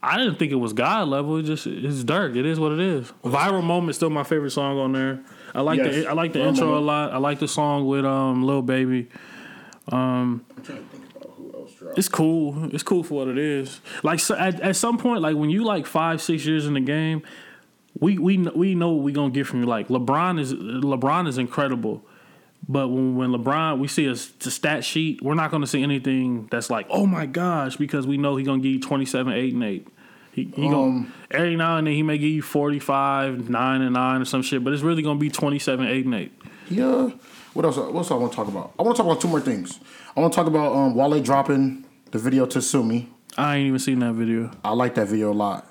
I 0.02 0.18
didn't 0.18 0.38
think 0.38 0.52
it 0.52 0.56
was 0.56 0.74
God 0.74 1.08
level. 1.08 1.38
It 1.38 1.44
just 1.44 1.66
it's 1.66 2.04
Durk. 2.04 2.36
It 2.36 2.44
is 2.44 2.60
what 2.60 2.72
it 2.72 2.80
is. 2.80 3.10
Viral 3.24 3.64
moment 3.64 3.94
still 3.96 4.10
my 4.10 4.24
favorite 4.24 4.50
song 4.50 4.78
on 4.78 4.92
there. 4.92 5.20
I 5.54 5.62
like 5.62 5.78
Yes. 5.78 5.94
the 5.94 6.06
I 6.08 6.12
like 6.12 6.34
the 6.34 6.40
Viral 6.40 6.48
intro 6.48 6.66
Moment. 6.66 6.82
a 6.82 6.86
lot. 6.86 7.12
I 7.12 7.16
like 7.16 7.38
the 7.38 7.48
song 7.48 7.86
with 7.86 8.04
um 8.04 8.42
Lil 8.44 8.60
Baby. 8.60 9.08
I'm 9.88 10.44
trying 10.62 10.78
to 10.78 10.84
think 10.84 11.16
about 11.16 11.32
who 11.36 11.52
else 11.54 11.72
dropped. 11.74 11.98
It's 11.98 12.08
cool. 12.08 12.74
It's 12.74 12.82
cool 12.82 13.02
for 13.02 13.14
what 13.14 13.28
it 13.28 13.38
is. 13.38 13.80
Like 14.02 14.20
so 14.20 14.34
at, 14.36 14.60
at 14.60 14.76
some 14.76 14.98
point, 14.98 15.22
like 15.22 15.36
when 15.36 15.48
you 15.50 15.64
like 15.64 15.86
five 15.86 16.20
six 16.20 16.44
years 16.44 16.66
in 16.66 16.74
the 16.74 16.80
game, 16.80 17.22
we 17.98 18.18
we 18.18 18.38
we 18.38 18.74
know 18.74 18.92
what 18.92 19.04
we're 19.04 19.14
gonna 19.14 19.30
get 19.30 19.46
from 19.46 19.60
you. 19.60 19.66
Like 19.66 19.88
LeBron 19.88 20.40
is 20.40 20.52
LeBron 20.54 21.28
is 21.28 21.38
incredible, 21.38 22.04
But 22.68 22.88
when, 22.88 23.16
when 23.16 23.30
LeBron, 23.30 23.78
we 23.78 23.88
see 23.88 24.06
a, 24.06 24.16
stat 24.16 24.84
sheet, 24.84 25.20
we're 25.22 25.34
not 25.34 25.50
going 25.50 25.60
to 25.60 25.66
see 25.66 25.82
anything 25.82 26.46
that's 26.50 26.70
like, 26.70 26.86
oh 26.88 27.06
my 27.06 27.26
gosh, 27.26 27.76
because 27.76 28.06
we 28.06 28.16
know 28.16 28.36
he's 28.36 28.46
going 28.46 28.62
to 28.62 28.62
give 28.62 28.72
you 28.76 28.80
27, 28.80 29.32
8, 29.32 29.54
and 29.54 29.64
8. 29.64 29.88
He, 30.32 30.44
he 30.56 30.66
Um, 30.66 30.70
gonna, 30.70 31.06
every 31.30 31.56
now 31.56 31.76
and 31.76 31.86
then 31.86 31.94
he 31.94 32.02
may 32.02 32.16
give 32.16 32.30
you 32.30 32.42
45, 32.42 33.50
9 33.50 33.82
and 33.82 33.92
9 33.92 34.22
or 34.22 34.24
some 34.24 34.42
shit, 34.42 34.64
but 34.64 34.72
it's 34.72 34.82
really 34.82 35.02
going 35.02 35.18
to 35.18 35.20
be 35.20 35.28
27, 35.30 35.86
8, 35.86 36.04
and 36.06 36.14
8. 36.14 36.32
Yeah. 36.70 37.10
What 37.52 37.64
else? 37.66 37.76
What 37.76 37.94
else 37.94 38.10
I 38.10 38.14
want 38.14 38.32
to 38.32 38.36
talk 38.36 38.48
about? 38.48 38.72
I 38.78 38.82
want 38.82 38.96
to 38.96 39.02
talk 39.02 39.10
about 39.10 39.20
two 39.20 39.28
more 39.28 39.40
things. 39.40 39.78
I 40.16 40.20
want 40.20 40.32
to 40.32 40.36
talk 40.36 40.46
about 40.46 40.74
um, 40.74 40.94
Wale 40.94 41.20
dropping 41.20 41.84
the 42.10 42.18
video 42.18 42.46
to 42.46 42.62
Sue 42.62 42.82
Me. 42.82 43.10
I 43.36 43.56
ain't 43.56 43.66
even 43.68 43.78
seen 43.78 43.98
that 44.00 44.14
video. 44.14 44.50
I 44.64 44.70
like 44.70 44.94
that 44.94 45.08
video 45.08 45.32
a 45.32 45.34
lot. 45.34 45.68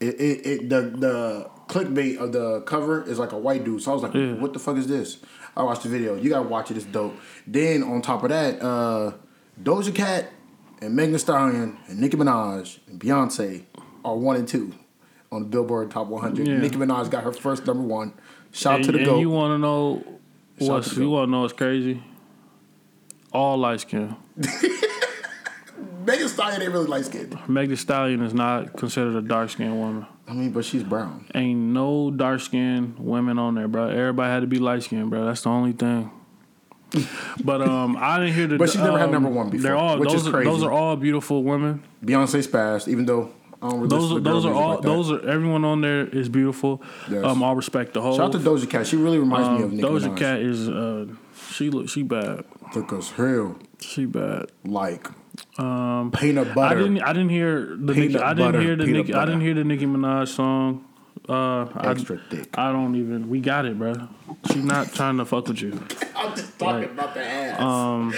It, 0.00 0.18
it, 0.20 0.46
it 0.46 0.68
the 0.70 0.80
the 0.96 1.50
clickbait 1.68 2.16
of 2.18 2.32
the 2.32 2.62
cover 2.62 3.02
is 3.08 3.18
like 3.18 3.32
a 3.32 3.38
white 3.38 3.64
dude. 3.64 3.82
So 3.82 3.90
I 3.90 3.94
was 3.94 4.02
like, 4.02 4.14
Yeah. 4.14 4.32
what 4.32 4.52
the 4.52 4.58
fuck 4.58 4.76
is 4.76 4.86
this? 4.86 5.18
I 5.56 5.62
watched 5.62 5.82
the 5.82 5.88
video. 5.88 6.16
You 6.16 6.30
gotta 6.30 6.48
watch 6.48 6.70
it. 6.70 6.76
It's 6.76 6.86
dope. 6.86 7.14
Then 7.46 7.82
on 7.82 8.00
top 8.02 8.22
of 8.22 8.30
that, 8.30 8.62
uh, 8.62 9.12
Doja 9.62 9.94
Cat 9.94 10.32
and 10.80 10.94
Megan 10.96 11.12
Thee 11.12 11.18
Stallion 11.18 11.76
and 11.86 12.00
Nicki 12.00 12.16
Minaj 12.16 12.78
and 12.88 12.98
Beyonce 12.98 13.64
are 14.04 14.16
one 14.16 14.36
and 14.36 14.48
two 14.48 14.72
on 15.30 15.42
the 15.42 15.48
Billboard 15.48 15.90
Top 15.90 16.06
100. 16.06 16.46
Yeah. 16.46 16.58
Nicki 16.58 16.76
Minaj 16.76 17.10
got 17.10 17.22
her 17.24 17.32
first 17.32 17.66
number 17.66 17.82
one. 17.82 18.14
Shout 18.52 18.76
and, 18.76 18.84
to 18.86 18.92
the 18.92 18.98
and 18.98 19.06
goat. 19.06 19.20
you 19.20 19.30
want 19.30 19.52
to 19.54 19.58
know 19.58 20.02
Shout 20.58 20.68
what's 20.70 20.94
to 20.94 21.00
you 21.02 21.10
want 21.10 21.28
to 21.28 21.30
know 21.30 21.40
what's 21.42 21.52
crazy? 21.52 22.02
All 23.32 23.58
light 23.58 23.80
skin. 23.80 24.16
Megan 26.06 26.28
Stallion 26.28 26.62
ain't 26.62 26.72
really 26.72 26.86
light 26.86 27.04
skinned. 27.04 27.38
Meg 27.48 27.68
Thee 27.68 27.76
Stallion 27.76 28.22
is 28.22 28.32
not 28.34 28.76
considered 28.76 29.16
a 29.16 29.22
dark 29.22 29.50
skinned 29.50 29.78
woman. 29.78 30.06
I 30.26 30.32
mean, 30.32 30.50
but 30.50 30.64
she's 30.64 30.82
brown. 30.82 31.26
Ain't 31.34 31.58
no 31.58 32.10
dark 32.10 32.40
skinned 32.40 32.98
women 32.98 33.38
on 33.38 33.54
there, 33.54 33.68
bro. 33.68 33.88
Everybody 33.88 34.30
had 34.30 34.40
to 34.40 34.46
be 34.46 34.58
light 34.58 34.82
skinned, 34.82 35.10
bro. 35.10 35.24
That's 35.26 35.42
the 35.42 35.50
only 35.50 35.72
thing. 35.72 36.10
But 37.44 37.62
um, 37.62 37.96
I 37.98 38.18
didn't 38.18 38.34
hear 38.34 38.46
the. 38.48 38.58
But 38.58 38.70
she's 38.70 38.80
never 38.80 38.98
had 38.98 39.06
um, 39.06 39.12
number 39.12 39.28
one 39.28 39.48
before, 39.48 39.62
They're 39.62 39.76
all 39.76 39.98
which 39.98 40.10
those 40.10 40.22
is 40.22 40.28
are, 40.28 40.32
crazy. 40.32 40.50
Those 40.50 40.62
are 40.64 40.72
all 40.72 40.96
beautiful 40.96 41.42
women. 41.44 41.82
Beyonce's 42.04 42.46
passed, 42.48 42.88
even 42.88 43.06
though 43.06 43.30
I 43.62 43.68
don't 43.68 43.80
really 43.80 43.88
Those 43.88 44.12
are 44.12 44.20
those 44.20 44.44
are 44.46 44.52
all 44.52 44.74
like 44.74 44.82
those 44.82 45.10
are 45.10 45.28
everyone 45.28 45.64
on 45.64 45.80
there 45.82 46.06
is 46.06 46.28
beautiful. 46.28 46.82
Yes. 47.10 47.24
Um, 47.24 47.42
all 47.42 47.54
respect 47.54 47.94
the 47.94 48.00
whole. 48.02 48.16
Shout 48.16 48.26
out 48.26 48.32
to 48.32 48.38
Doja 48.38 48.68
Cat. 48.68 48.86
She 48.86 48.96
really 48.96 49.18
reminds 49.18 49.48
me 49.50 49.56
of 49.64 49.70
um, 49.70 49.76
Nicki 49.76 49.88
Doja 49.88 50.14
Minaj. 50.14 50.16
Cat 50.16 50.40
is 50.40 50.68
uh, 50.68 51.06
she 51.50 51.70
look 51.70 51.88
she 51.88 52.02
bad. 52.02 52.44
Took 52.72 52.92
us 52.92 53.10
hell 53.12 53.58
She 53.80 54.06
bad. 54.06 54.46
like 54.64 55.08
um, 55.58 56.12
peanut 56.12 56.54
butter. 56.54 56.76
I 56.76 56.78
didn't. 56.82 57.02
I 57.02 57.12
didn't 57.12 57.28
hear 57.30 57.76
the. 57.76 57.94
Nicki, 57.94 58.08
Peanut 58.08 58.22
I 58.22 58.34
didn't 58.34 58.52
butter, 58.52 58.60
hear 58.62 58.76
the. 58.76 58.84
peanut 58.84 59.06
Nicki, 59.06 59.14
I 59.14 59.24
didn't 59.24 59.40
hear 59.42 59.54
the 59.54 59.64
Nicki 59.64 59.86
Minaj 59.86 60.28
song. 60.28 60.84
Uh, 61.28 61.66
Extra 61.84 62.16
I, 62.16 62.34
thick. 62.34 62.58
I 62.58 62.72
don't 62.72 62.96
even. 62.96 63.28
We 63.28 63.40
got 63.40 63.66
it, 63.66 63.78
bro. 63.78 63.94
She's 64.46 64.64
not 64.64 64.92
trying 64.92 65.18
to 65.18 65.24
fuck 65.24 65.46
with 65.48 65.60
you. 65.60 65.78
I'm 66.16 66.34
just 66.34 66.58
talking 66.58 66.84
about 66.90 67.14
the 67.14 67.24
ass. 67.24 67.60
Um, 67.60 68.14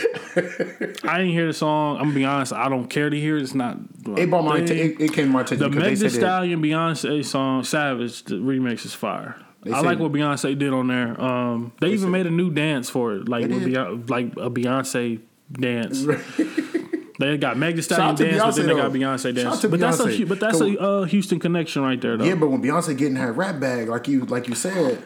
I 1.04 1.18
didn't 1.18 1.32
hear 1.32 1.46
the 1.46 1.52
song. 1.52 1.96
I'm 1.96 2.04
gonna 2.04 2.14
be 2.14 2.24
honest. 2.24 2.52
I 2.52 2.68
don't 2.68 2.88
care 2.88 3.10
to 3.10 3.18
hear 3.18 3.36
it. 3.36 3.42
It's 3.42 3.54
not. 3.54 3.76
it 4.16 4.30
brought 4.30 4.44
my 4.44 4.60
They- 4.60 4.64
atten- 4.64 4.76
it, 4.78 5.00
it 5.00 5.12
came 5.12 5.26
to 5.26 5.32
my 5.32 5.40
attention 5.42 5.58
the 5.58 5.68
because 5.68 5.82
Meg 5.82 5.98
they 5.98 6.04
Thee 6.06 6.08
said 6.10 6.20
that 6.22 6.26
Stallion 6.26 6.62
Beyonce 6.62 7.24
song 7.24 7.64
"Savage" 7.64 8.22
the 8.24 8.36
remix 8.36 8.84
is 8.86 8.94
fire. 8.94 9.36
They 9.64 9.72
I 9.72 9.80
like 9.80 9.98
what 9.98 10.10
Beyonce 10.12 10.58
did 10.58 10.72
on 10.72 10.88
there. 10.88 11.20
Um, 11.20 11.72
they, 11.80 11.90
even 11.92 12.10
made 12.10 12.26
a 12.26 12.30
new 12.30 12.50
dance 12.50 12.90
for 12.90 13.14
it, 13.14 13.28
like 13.28 13.48
with. 13.48 13.62
Beyonce, 13.64 14.10
like 14.10 14.26
a 14.32 14.50
Beyonce 14.50 15.20
dance. 15.52 16.04
they 17.18 17.36
got 17.38 17.56
Meg 17.56 17.76
Thee 17.76 17.82
Stallion 17.82 18.16
dance, 18.16 18.42
but 18.42 18.56
then 18.56 18.66
they 18.66 18.74
got. 18.74 18.92
Beyonce 18.92 19.34
dance. 19.34 19.64
But 19.64 19.80
that's 19.80 20.00
a 20.00 20.24
but 20.24 20.40
that's 20.40 20.60
a 20.60 20.78
uh, 20.80 21.04
Houston 21.04 21.38
connection 21.38 21.82
right 21.82 22.00
there, 22.00 22.16
though. 22.16 22.24
yeah, 22.24 22.34
but 22.34 22.48
when 22.48 22.62
Beyonce 22.62 22.96
getting 22.96 23.16
her 23.16 23.32
rap 23.32 23.60
bag, 23.60 23.88
like 23.88 24.08
you 24.08 24.24
like 24.26 24.48
you 24.48 24.54
said, 24.54 25.02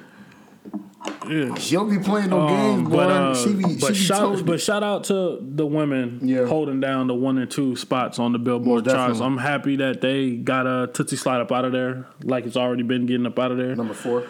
Yeah. 1.28 1.54
she 1.56 1.74
don't 1.76 1.90
be 1.90 1.98
playing 1.98 2.30
no 2.30 2.40
Um, 2.42 2.48
games, 2.48 2.88
boy. 2.88 2.96
but 2.96 3.10
uh, 3.10 3.34
she 3.34 3.54
be 3.54 3.62
but 3.62 3.80
she 3.80 3.86
be 3.88 3.94
shout 3.94 4.44
but 4.46 4.60
shout 4.60 4.82
out 4.82 5.04
to 5.04 5.38
the 5.42 5.66
women 5.66 6.20
Yeah. 6.22 6.46
holding 6.46 6.80
down 6.80 7.06
the 7.06 7.14
one 7.14 7.38
and 7.38 7.50
two 7.50 7.76
spots 7.76 8.18
on 8.18 8.32
the 8.32 8.38
Billboard 8.38 8.86
Most 8.86 8.94
charts. 8.94 9.20
I'm 9.20 9.38
happy 9.38 9.76
that 9.76 10.00
they 10.00 10.36
got 10.36 10.66
a 10.66 10.88
Tootsie 10.92 11.16
Slide 11.16 11.40
up 11.40 11.52
out 11.52 11.64
of 11.64 11.72
there, 11.72 12.06
like 12.22 12.46
it's 12.46 12.56
already 12.56 12.82
been 12.82 13.06
getting 13.06 13.26
up 13.26 13.38
out 13.38 13.50
of 13.52 13.58
there. 13.58 13.74
number 13.76 13.94
four. 13.94 14.24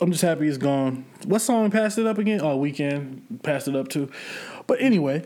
I'm 0.00 0.10
just 0.12 0.22
happy 0.22 0.46
it's 0.48 0.58
gone. 0.58 1.04
What 1.26 1.40
song 1.40 1.70
passed 1.70 1.98
it 1.98 2.06
up 2.06 2.18
again? 2.18 2.40
Oh, 2.40 2.58
Weeknd 2.58 3.42
passed 3.42 3.66
it 3.68 3.74
up 3.76 3.88
too. 3.88 4.10
But 4.66 4.80
anyway, 4.80 5.24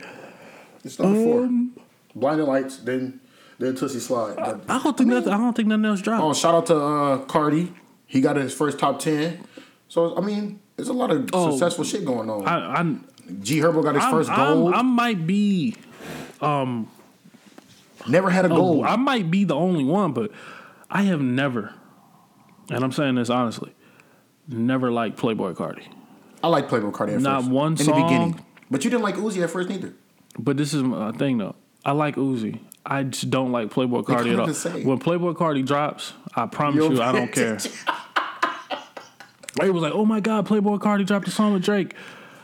It's 0.83 0.99
number 0.99 1.17
Um, 1.17 1.71
four. 1.73 1.81
Blinding 2.15 2.47
Lights, 2.47 2.77
then 2.77 3.19
then 3.59 3.75
Tootsie 3.75 3.99
Slide. 3.99 4.35
But- 4.35 4.61
I 4.67 4.81
don't 4.83 4.97
think 4.97 5.09
nothing. 5.09 5.31
I 5.31 5.37
don't 5.37 5.55
think 5.55 5.67
nothing 5.69 5.85
else 5.85 6.01
dropped. 6.01 6.23
Oh, 6.23 6.33
shout 6.33 6.55
out 6.55 6.65
to 6.67 6.75
uh, 6.75 7.17
Cardi. 7.19 7.71
He 8.05 8.19
got 8.19 8.35
his 8.35 8.53
first 8.53 8.79
top 8.79 8.99
ten. 8.99 9.39
So 9.87 10.17
I 10.17 10.21
mean, 10.21 10.59
there's 10.75 10.89
a 10.89 10.93
lot 10.93 11.11
of 11.11 11.29
Oh. 11.33 11.51
successful 11.51 11.83
shit 11.85 12.03
going 12.03 12.29
on. 12.29 12.45
i'm 12.47 13.05
g 13.41 13.59
Herbo 13.59 13.81
got 13.83 13.95
his 13.95 14.03
I'm, 14.03 14.11
first 14.11 14.29
I'm- 14.29 14.53
gold. 14.55 14.73
I 14.73 14.81
might 14.81 15.25
be. 15.25 15.75
Um, 16.41 16.89
never 18.07 18.29
had 18.29 18.43
a 18.45 18.49
gold. 18.49 18.83
Oh, 18.85 18.87
I 18.87 18.95
might 18.97 19.31
be 19.31 19.45
the 19.45 19.55
only 19.55 19.85
one, 19.85 20.11
but 20.11 20.31
I 20.91 21.03
have 21.03 21.21
never, 21.21 21.73
and 22.69 22.83
I'm 22.83 22.91
saying 22.91 23.15
this 23.15 23.29
honestly, 23.29 23.73
never 24.47 24.91
liked 24.91 25.17
Playboi 25.17 25.55
Carti. 25.55 25.83
I 26.43 26.47
like 26.47 26.67
Playboi 26.69 26.91
Carti 26.91 27.15
at 27.15 27.21
Not 27.21 27.41
first. 27.41 27.51
one 27.51 27.71
in 27.73 27.75
the 27.75 27.83
song. 27.85 28.03
beginning. 28.03 28.45
But 28.69 28.83
you 28.83 28.89
didn't 28.89 29.03
like 29.03 29.15
Uzi 29.15 29.43
at 29.43 29.49
first 29.49 29.69
neither. 29.69 29.93
But 30.37 30.57
this 30.57 30.73
is 30.73 30.83
my 30.83 31.11
thing 31.11 31.37
though. 31.37 31.55
I 31.85 31.91
like 31.91 32.15
Uzi. 32.15 32.59
I 32.85 33.03
just 33.03 33.29
don't 33.29 33.51
like 33.51 33.69
Playboi 33.69 34.03
Carti 34.03 34.33
at 34.33 34.39
all. 34.39 34.53
same. 34.53 34.83
When 34.85 34.99
Playboi 34.99 35.35
Carti 35.35 35.65
drops, 35.65 36.13
I 36.35 36.45
promise 36.47 36.75
You'll 36.83 36.93
you, 36.95 37.01
I 37.01 37.11
don't 37.13 37.31
care. 37.31 37.57
It 39.61 39.69
was 39.71 39.83
like, 39.83 39.93
oh 39.93 40.05
my 40.05 40.19
god, 40.19 40.47
Playboi 40.47 40.79
Carti 40.79 41.05
dropped 41.05 41.27
a 41.27 41.31
song 41.31 41.53
with 41.53 41.63
Drake. 41.63 41.93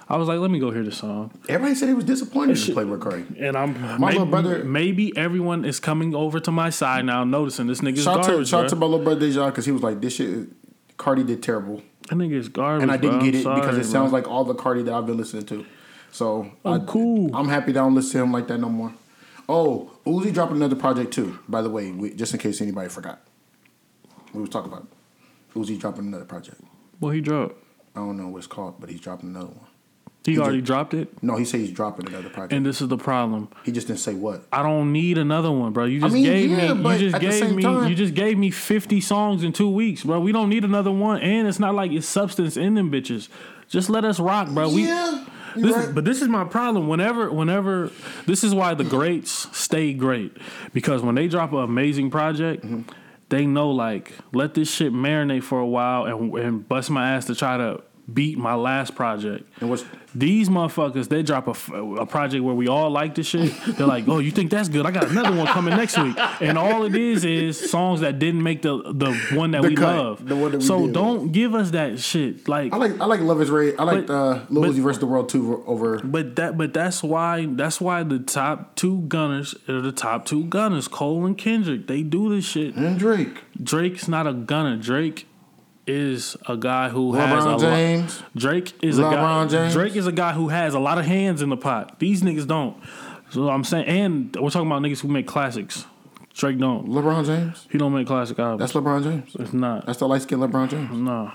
I 0.08 0.18
was 0.18 0.28
like, 0.28 0.40
let 0.40 0.50
me 0.50 0.58
go 0.60 0.72
hear 0.72 0.84
the 0.84 0.92
song, 0.92 1.30
Everybody 1.48 1.76
said 1.76 1.88
he 1.88 1.94
was 1.94 2.04
disappointed 2.06 2.58
in 2.58 2.76
Playboi 2.76 2.98
Carti. 3.00 3.40
and 3.42 3.56
I'm 3.58 3.80
My 3.82 3.98
maybe, 3.98 4.12
little 4.14 4.26
brother- 4.26 4.64
Maybe 4.64 5.16
everyone 5.18 5.66
is 5.66 5.80
coming 5.80 6.16
over 6.16 6.40
to 6.40 6.52
my 6.52 6.70
side 6.72 7.06
now, 7.06 7.24
noticing 7.24 7.68
this 7.68 7.82
nigga's 7.82 8.04
Shout 8.04 8.20
out 8.20 8.24
to 8.24 8.30
garbage. 8.32 8.48
shout 8.50 8.64
out 8.66 8.70
to 8.70 8.76
my 8.76 8.86
little 8.88 9.04
brother 9.04 9.20
Deja 9.22 9.48
because 9.48 9.66
he 9.66 9.72
was 9.72 9.84
like, 9.84 10.02
"This 10.02 10.16
shit, 10.16 10.48
Carti 11.00 11.26
did 11.26 11.42
terrible," 11.42 11.82
That 12.10 12.16
nigga 12.16 12.34
is 12.34 12.50
garbage. 12.50 12.84
and 12.84 12.92
I 12.92 12.98
didn't 12.98 13.20
bro. 13.20 13.26
get 13.32 13.36
it 13.36 13.48
I'm 13.48 13.56
because 13.56 13.72
sorry, 13.72 13.82
it 13.82 13.86
sounds 13.86 14.12
like 14.14 14.28
all 14.28 14.44
the 14.44 14.54
Carti 14.54 14.84
that 14.86 14.94
I've 14.94 15.06
been 15.08 15.18
listening 15.18 15.46
to. 15.48 15.66
So 16.12 16.52
I'm 16.66 16.82
I, 16.82 16.86
cool. 16.86 17.36
I'm 17.36 17.48
happy 17.48 17.72
that 17.72 17.80
I 17.80 17.84
don't 17.84 17.96
listen 17.96 18.20
to 18.20 18.24
him 18.26 18.32
like 18.34 18.48
that 18.50 18.60
no 18.60 18.70
more. 18.70 18.94
Oh, 19.48 19.92
Uzi 20.06 20.32
dropping 20.34 20.58
another 20.58 20.76
project 20.76 21.12
too. 21.14 21.40
By 21.48 21.62
the 21.64 21.70
way, 21.72 21.92
we, 21.92 22.14
just 22.14 22.34
in 22.34 22.40
case 22.40 22.62
anybody 22.62 22.90
forgot, 22.90 23.22
we 24.34 24.42
was 24.42 24.50
talking 24.50 24.72
about 24.72 24.88
Uzi 25.56 25.80
dropping 25.80 26.06
another 26.08 26.26
project. 26.26 26.62
Well, 27.00 27.12
he 27.12 27.22
dropped. 27.22 27.56
I 27.96 28.00
don't 28.00 28.18
know 28.18 28.28
what 28.28 28.40
it's 28.40 28.48
called, 28.48 28.76
but 28.80 28.90
he's 28.90 29.00
dropping 29.02 29.30
another 29.30 29.48
one. 29.48 29.66
He, 30.26 30.34
He 30.34 30.40
already 30.40 30.58
did. 30.58 30.66
dropped 30.66 30.94
it, 30.94 31.24
No, 31.24 31.38
he 31.38 31.46
said 31.46 31.62
he's 31.62 31.72
dropping 31.72 32.08
another 32.10 32.30
project. 32.30 32.52
and 32.54 32.66
this 32.66 32.82
is 32.82 32.90
the 32.90 32.98
problem. 32.98 33.48
he 33.64 33.72
just 33.72 33.88
didn't 33.88 34.00
say 34.02 34.14
what. 34.14 34.44
I 34.52 34.62
don't 34.64 34.92
need 34.92 35.18
another 35.18 35.50
one, 35.52 35.72
bro. 35.72 35.86
You 35.86 36.02
just 36.02 36.14
mean, 36.14 36.24
gave 36.26 36.50
yeah, 36.52 36.74
me. 36.74 36.94
You 36.98 37.10
just 37.10 37.22
gave 37.22 37.56
me. 37.56 37.64
time- 37.64 37.88
you 37.88 37.96
just 37.96 38.14
gave 38.14 38.38
me 38.38 38.52
fifty 38.52 39.00
songs 39.02 39.44
in 39.44 39.54
two 39.54 39.70
weeks, 39.70 40.04
bro. 40.04 40.20
We 40.20 40.32
don't 40.32 40.50
need 40.50 40.66
another 40.66 40.92
one, 40.92 41.22
and 41.22 41.48
it's 41.48 41.60
not 41.60 41.74
like 41.74 41.92
it's 41.92 42.08
substance 42.08 42.58
in 42.58 42.74
them 42.76 42.92
bitches. 42.92 43.30
Just 43.70 43.90
let 43.90 44.04
us 44.04 44.20
rock, 44.20 44.50
bro. 44.50 44.68
We. 44.70 44.88
yeah, 44.88 45.26
This, 45.56 45.76
right. 45.76 45.96
But 45.96 46.04
this 46.06 46.22
is 46.22 46.28
my 46.28 46.44
problem. 46.44 46.88
Whenever, 46.90 47.32
whenever, 47.32 47.90
this 48.26 48.44
is 48.44 48.54
why 48.54 48.74
the 48.74 48.84
greats 48.84 49.48
stay 49.58 49.94
great 49.94 50.36
because 50.74 51.02
when 51.02 51.16
they 51.16 51.28
drop 51.28 51.54
an 51.54 51.60
amazing 51.60 52.12
project, 52.12 52.66
Mm-hmm. 52.66 52.82
they 53.30 53.46
know 53.46 53.70
like 53.72 54.12
let 54.34 54.54
this 54.54 54.70
shit 54.72 54.92
marinate 54.92 55.44
for 55.44 55.60
a 55.60 55.66
while 55.68 56.06
and 56.06 56.34
and 56.36 56.68
bust 56.68 56.90
my 56.90 57.12
ass 57.12 57.26
to 57.26 57.36
try 57.36 57.58
to 57.58 57.82
beat 58.14 58.38
my 58.38 58.56
last 58.56 58.96
project. 58.96 59.48
And 59.60 59.70
what's 59.70 59.84
These 60.16 60.50
motherfuckers, 60.50 61.08
they 61.10 61.22
drop 61.22 61.48
a, 61.48 61.84
a 62.02 62.06
project 62.06 62.44
where 62.44 62.56
we 62.56 62.68
all 62.68 62.90
like 62.90 63.14
the 63.16 63.24
shit. 63.24 63.54
They're 63.78 63.86
like, 63.86 64.08
"Oh, 64.08 64.20
you 64.20 64.32
think 64.32 64.50
that's 64.50 64.68
good? 64.70 64.86
I 64.86 64.92
got 64.92 65.10
another 65.12 65.36
one 65.36 65.46
coming 65.48 65.76
next 65.78 65.98
week." 65.98 66.16
And 66.42 66.58
all 66.58 66.84
it 66.86 66.96
is 66.96 67.24
is 67.26 67.70
songs 67.70 68.00
that 68.02 68.18
didn't 68.20 68.42
make 68.42 68.62
the 68.64 68.82
the 68.94 69.14
one 69.38 69.52
that 69.52 69.62
The 69.62 69.68
we 69.70 69.76
cut, 69.76 69.96
love. 69.98 70.28
the 70.28 70.36
one 70.36 70.52
that 70.52 70.58
we 70.60 70.64
so 70.64 70.86
did. 70.88 70.94
don't 70.94 71.32
give 71.32 71.54
us 71.54 71.72
that 71.72 72.00
shit. 72.00 72.48
Like, 72.48 72.74
I 72.74 72.78
like 72.78 73.00
I 73.00 73.06
like 73.06 73.20
Luv 73.20 73.40
Is 73.42 73.50
Rage. 73.52 73.76
I 73.78 73.84
like 73.84 74.10
uh, 74.10 74.40
Lil 74.50 74.74
Uzi 74.74 74.82
versus 74.82 75.00
the 75.00 75.06
World 75.08 75.30
two 75.30 75.64
over. 75.68 76.00
but 76.04 76.36
that 76.38 76.58
but 76.58 76.74
that's 76.74 77.04
why 77.04 77.46
that's 77.48 77.80
why 77.80 78.02
the 78.04 78.20
top 78.20 78.76
two 78.76 79.02
gunners 79.08 79.54
are 79.68 79.80
the 79.82 79.92
top 79.92 80.26
two 80.26 80.46
gunners. 80.46 80.88
Cole 80.88 81.26
and 81.26 81.38
Kendrick. 81.38 81.86
They 81.88 82.02
do 82.02 82.34
this 82.34 82.46
shit. 82.46 82.76
And 82.76 82.98
Drake, 82.98 83.44
Drake's 83.62 84.08
not 84.08 84.26
a 84.26 84.34
gunner. 84.34 84.76
Drake 84.78 85.28
is 85.90 86.38
a 86.48 86.56
guy 86.56 86.90
who 86.90 87.14
has 87.14 87.44
a 87.44 87.48
LeBron 87.48 88.02
lot. 88.02 88.24
Drake 88.36 88.74
is 88.84 89.00
a 89.00 89.02
guy. 89.02 89.48
James. 89.48 89.74
Drake 89.74 89.96
is 89.96 90.08
a 90.08 90.12
guy 90.12 90.34
who 90.34 90.50
has 90.50 90.74
a 90.76 90.80
lot 90.80 91.00
of 91.00 91.06
hands 91.06 91.42
in 91.42 91.50
the 91.50 91.58
pot. 91.58 92.00
These 92.00 92.22
niggas 92.22 92.48
don't. 92.48 92.78
So 93.32 93.50
I'm 93.50 93.64
saying, 93.64 93.86
and 93.86 94.36
we're 94.36 94.50
talking 94.50 94.68
about 94.68 94.82
niggas 94.82 95.02
who 95.02 95.08
make 95.08 95.28
classics. 95.28 95.86
Drake 96.34 96.60
don't. 96.60 96.88
LeBron 96.88 97.26
James. 97.26 97.68
He 97.72 97.78
don't 97.78 97.94
make 97.94 98.08
classic 98.08 98.38
albums. 98.40 98.60
That's 98.60 98.74
LeBron 98.74 99.04
James. 99.04 99.36
it's 99.40 99.54
not. 99.54 99.86
That's 99.86 100.00
the 100.00 100.08
light 100.08 100.22
skinned 100.22 100.42
LeBron 100.42 100.70
James. 100.70 100.92
No. 100.92 101.32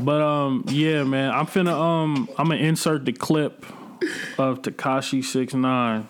But 0.00 0.22
um, 0.22 0.64
yeah, 0.68 1.04
man. 1.04 1.30
I'm 1.30 1.46
finna 1.46 1.72
um, 1.72 2.28
I'm 2.38 2.48
gonna 2.48 2.56
insert 2.56 3.04
the 3.04 3.12
clip 3.12 3.66
of 4.38 4.62
Tekashi 4.62 5.24
Six 5.24 5.54
Nine 5.54 6.08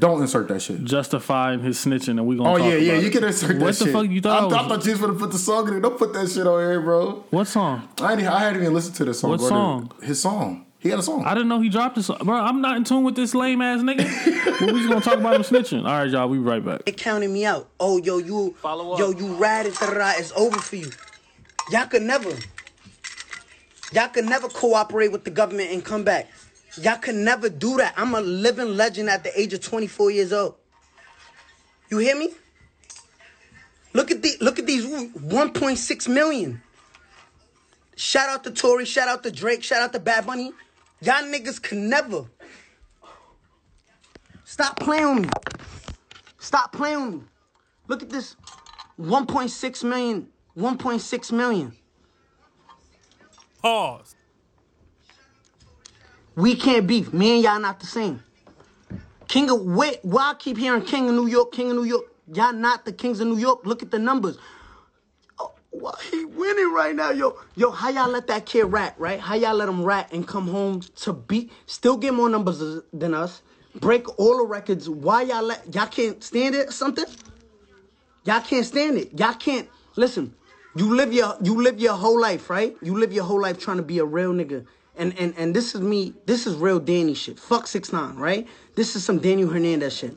Don't 0.00 0.20
insert 0.20 0.48
that 0.48 0.60
shit. 0.60 0.82
justifying 0.84 1.60
his 1.60 1.78
snitching, 1.78 2.18
and 2.18 2.26
we 2.26 2.36
gonna. 2.36 2.50
Oh 2.52 2.58
talk 2.58 2.66
yeah, 2.66 2.74
yeah, 2.74 2.92
about 2.94 3.02
you 3.02 3.08
it. 3.08 3.12
can 3.12 3.24
insert 3.24 3.58
that 3.58 3.64
What 3.64 3.74
shit. 3.76 3.86
the 3.86 3.92
fuck 3.92 4.06
you 4.08 4.20
thought? 4.20 4.32
I, 4.36 4.40
I 4.42 4.44
was- 4.46 4.54
I 4.54 4.68
thought 4.68 4.84
you 4.86 4.92
was 4.92 5.00
gonna 5.00 5.12
put 5.14 5.30
the 5.30 5.38
song 5.38 5.64
in 5.68 5.70
there. 5.74 5.80
Don't 5.80 5.98
put 5.98 6.12
that 6.14 6.28
shit 6.28 6.46
on 6.46 6.58
here, 6.60 6.80
bro. 6.80 7.24
what 7.30 7.46
song? 7.46 7.88
I 8.00 8.12
ain't, 8.14 8.22
I 8.22 8.40
hadn't 8.40 8.62
even 8.62 8.74
listened 8.74 8.96
to 8.96 9.04
this 9.04 9.20
song. 9.20 9.30
What 9.30 9.36
Go 9.40 9.44
to- 9.44 9.48
song? 9.50 9.92
His 10.02 10.20
song. 10.20 10.66
He 10.78 10.88
had 10.88 10.98
a 10.98 11.02
song. 11.02 11.24
I 11.26 11.34
didn't 11.34 11.48
know 11.48 11.60
he 11.60 11.68
dropped 11.68 11.96
this, 11.96 12.08
bro. 12.08 12.34
I'm 12.34 12.62
not 12.62 12.78
in 12.78 12.84
tune 12.84 13.04
with 13.04 13.14
this 13.14 13.34
lame 13.34 13.60
ass 13.60 13.82
nigga. 13.82 13.98
but 14.60 14.72
we 14.72 14.78
just 14.78 14.88
gonna 14.88 15.02
talk 15.02 15.18
about 15.18 15.34
him 15.34 15.42
snitching. 15.42 15.80
All 15.80 15.92
right, 15.98 16.08
y'all. 16.10 16.26
We 16.26 16.38
be 16.38 16.44
right 16.44 16.64
back. 16.64 16.86
They 16.86 16.92
counting 16.92 17.30
me 17.32 17.44
out. 17.44 17.68
Oh, 17.78 17.98
yo, 17.98 18.16
you, 18.16 18.54
Follow 18.62 18.94
up. 18.94 18.98
yo, 18.98 19.10
you 19.10 19.34
ratted, 19.34 19.74
it's 19.78 20.32
over 20.32 20.56
for 20.58 20.76
you. 20.76 20.90
Y'all 21.70 21.86
could 21.86 22.00
never, 22.00 22.30
y'all 23.92 24.08
could 24.08 24.24
never 24.24 24.48
cooperate 24.48 25.12
with 25.12 25.24
the 25.24 25.30
government 25.30 25.70
and 25.70 25.84
come 25.84 26.02
back. 26.02 26.28
Y'all 26.76 26.98
could 26.98 27.16
never 27.16 27.48
do 27.48 27.76
that. 27.78 27.94
I'm 27.96 28.14
a 28.14 28.20
living 28.20 28.76
legend 28.76 29.08
at 29.08 29.24
the 29.24 29.38
age 29.38 29.52
of 29.52 29.60
24 29.60 30.10
years 30.10 30.32
old. 30.32 30.54
You 31.90 31.98
hear 31.98 32.16
me? 32.16 32.30
Look 33.92 34.10
at 34.10 34.22
the, 34.22 34.36
look 34.40 34.58
at 34.58 34.66
these 34.66 34.86
1.6 34.86 36.08
million. 36.08 36.62
Shout 37.96 38.28
out 38.28 38.44
to 38.44 38.50
Tory, 38.50 38.84
shout 38.84 39.08
out 39.08 39.22
to 39.24 39.30
Drake, 39.32 39.64
shout 39.64 39.82
out 39.82 39.92
to 39.92 39.98
Bad 39.98 40.26
Bunny. 40.26 40.52
Y'all 41.02 41.24
niggas 41.24 41.60
could 41.60 41.78
never. 41.78 42.24
Stop 44.44 44.78
playing 44.78 45.14
with 45.16 45.24
me. 45.24 45.30
Stop 46.38 46.72
playing 46.72 47.04
with 47.04 47.14
me. 47.14 47.20
Look 47.88 48.02
at 48.02 48.10
this 48.10 48.36
1.6 49.00 49.84
million. 49.84 50.28
1.6 50.56 51.32
million. 51.32 51.72
Pause. 53.62 54.14
We 56.36 56.54
can't 56.54 56.86
beef. 56.86 57.12
Me 57.12 57.34
and 57.34 57.42
y'all 57.44 57.60
not 57.60 57.80
the 57.80 57.86
same. 57.86 58.22
King 59.28 59.50
of 59.50 59.62
wait, 59.62 60.00
why 60.02 60.30
I 60.30 60.34
keep 60.34 60.56
hearing 60.56 60.82
King 60.82 61.08
of 61.08 61.14
New 61.14 61.26
York, 61.26 61.52
King 61.52 61.70
of 61.70 61.76
New 61.76 61.84
York? 61.84 62.04
Y'all 62.32 62.52
not 62.52 62.84
the 62.84 62.92
Kings 62.92 63.20
of 63.20 63.28
New 63.28 63.38
York. 63.38 63.60
Look 63.64 63.82
at 63.82 63.90
the 63.90 63.98
numbers. 63.98 64.38
Oh, 65.40 65.52
he 66.10 66.24
winning 66.24 66.72
right 66.72 66.94
now, 66.94 67.10
yo? 67.10 67.38
Yo, 67.56 67.70
how 67.70 67.90
y'all 67.90 68.08
let 68.10 68.26
that 68.26 68.44
kid 68.46 68.64
rat, 68.64 68.94
right? 68.98 69.20
How 69.20 69.34
y'all 69.34 69.54
let 69.54 69.68
him 69.68 69.84
rat 69.84 70.12
and 70.12 70.26
come 70.26 70.48
home 70.48 70.80
to 70.80 71.12
beat, 71.12 71.52
still 71.66 71.96
get 71.96 72.12
more 72.12 72.28
numbers 72.28 72.82
than 72.92 73.14
us, 73.14 73.42
break 73.76 74.18
all 74.18 74.38
the 74.38 74.44
records? 74.44 74.88
Why 74.88 75.22
y'all 75.22 75.42
let 75.42 75.74
y'all 75.74 75.86
can't 75.86 76.22
stand 76.22 76.54
it 76.54 76.68
or 76.68 76.72
something? 76.72 77.06
Y'all 78.24 78.40
can't 78.40 78.66
stand 78.66 78.98
it. 78.98 79.18
Y'all 79.18 79.34
can't 79.34 79.68
listen. 79.96 80.34
You 80.74 80.94
live 80.94 81.12
your 81.12 81.36
you 81.42 81.62
live 81.62 81.80
your 81.80 81.94
whole 81.94 82.20
life, 82.20 82.50
right? 82.50 82.76
You 82.82 82.98
live 82.98 83.12
your 83.12 83.24
whole 83.24 83.40
life 83.40 83.58
trying 83.58 83.78
to 83.78 83.82
be 83.82 83.98
a 83.98 84.04
real 84.04 84.32
nigga. 84.32 84.66
And 85.00 85.18
and 85.18 85.34
and 85.38 85.56
this 85.56 85.74
is 85.74 85.80
me. 85.80 86.12
This 86.26 86.46
is 86.46 86.56
real 86.56 86.78
Danny 86.78 87.14
shit. 87.14 87.38
Fuck 87.38 87.66
six 87.66 87.90
nine, 87.90 88.16
right? 88.16 88.46
This 88.74 88.94
is 88.94 89.02
some 89.02 89.18
Daniel 89.18 89.48
Hernandez 89.48 89.96
shit. 89.96 90.14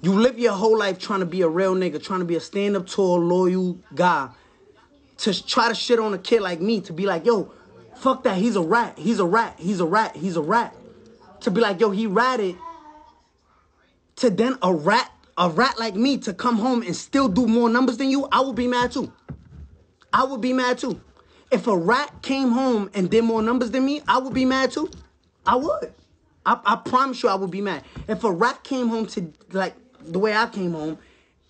You 0.00 0.14
live 0.14 0.38
your 0.38 0.54
whole 0.54 0.76
life 0.76 0.98
trying 0.98 1.20
to 1.20 1.26
be 1.26 1.42
a 1.42 1.48
real 1.48 1.74
nigga, 1.74 2.02
trying 2.02 2.20
to 2.20 2.24
be 2.24 2.34
a 2.34 2.40
stand 2.40 2.76
up 2.76 2.86
tall, 2.86 3.20
loyal 3.20 3.78
guy. 3.94 4.30
To 5.18 5.46
try 5.46 5.68
to 5.68 5.74
shit 5.74 6.00
on 6.00 6.14
a 6.14 6.18
kid 6.18 6.40
like 6.40 6.62
me, 6.62 6.80
to 6.80 6.94
be 6.94 7.04
like, 7.04 7.26
yo, 7.26 7.52
fuck 7.96 8.24
that. 8.24 8.38
He's 8.38 8.56
a 8.56 8.62
rat. 8.62 8.98
He's 8.98 9.20
a 9.20 9.26
rat. 9.26 9.56
He's 9.58 9.80
a 9.80 9.86
rat. 9.86 10.16
He's 10.16 10.36
a 10.36 10.42
rat. 10.42 10.74
To 11.42 11.50
be 11.50 11.60
like, 11.60 11.78
yo, 11.78 11.90
he 11.90 12.06
ratted 12.06 12.56
to 14.16 14.30
then 14.30 14.56
a 14.62 14.72
rat, 14.72 15.10
a 15.36 15.50
rat 15.50 15.78
like 15.78 15.94
me 15.94 16.16
to 16.18 16.32
come 16.32 16.56
home 16.56 16.82
and 16.82 16.96
still 16.96 17.28
do 17.28 17.46
more 17.46 17.68
numbers 17.68 17.98
than 17.98 18.08
you, 18.08 18.26
I 18.32 18.40
would 18.40 18.56
be 18.56 18.66
mad 18.66 18.92
too. 18.92 19.12
I 20.12 20.24
would 20.24 20.40
be 20.40 20.52
mad 20.52 20.78
too. 20.78 21.00
If 21.52 21.66
a 21.66 21.76
rat 21.76 22.22
came 22.22 22.50
home 22.50 22.90
and 22.94 23.10
did 23.10 23.24
more 23.24 23.42
numbers 23.42 23.70
than 23.70 23.84
me, 23.84 24.00
I 24.08 24.16
would 24.16 24.32
be 24.32 24.46
mad 24.46 24.70
too. 24.70 24.90
I 25.46 25.56
would. 25.56 25.92
I, 26.46 26.58
I 26.64 26.76
promise 26.76 27.22
you, 27.22 27.28
I 27.28 27.34
would 27.34 27.50
be 27.50 27.60
mad. 27.60 27.84
If 28.08 28.24
a 28.24 28.32
rat 28.32 28.64
came 28.64 28.88
home 28.88 29.04
to 29.08 29.30
like 29.52 29.74
the 30.00 30.18
way 30.18 30.34
I 30.34 30.46
came 30.46 30.72
home 30.72 30.98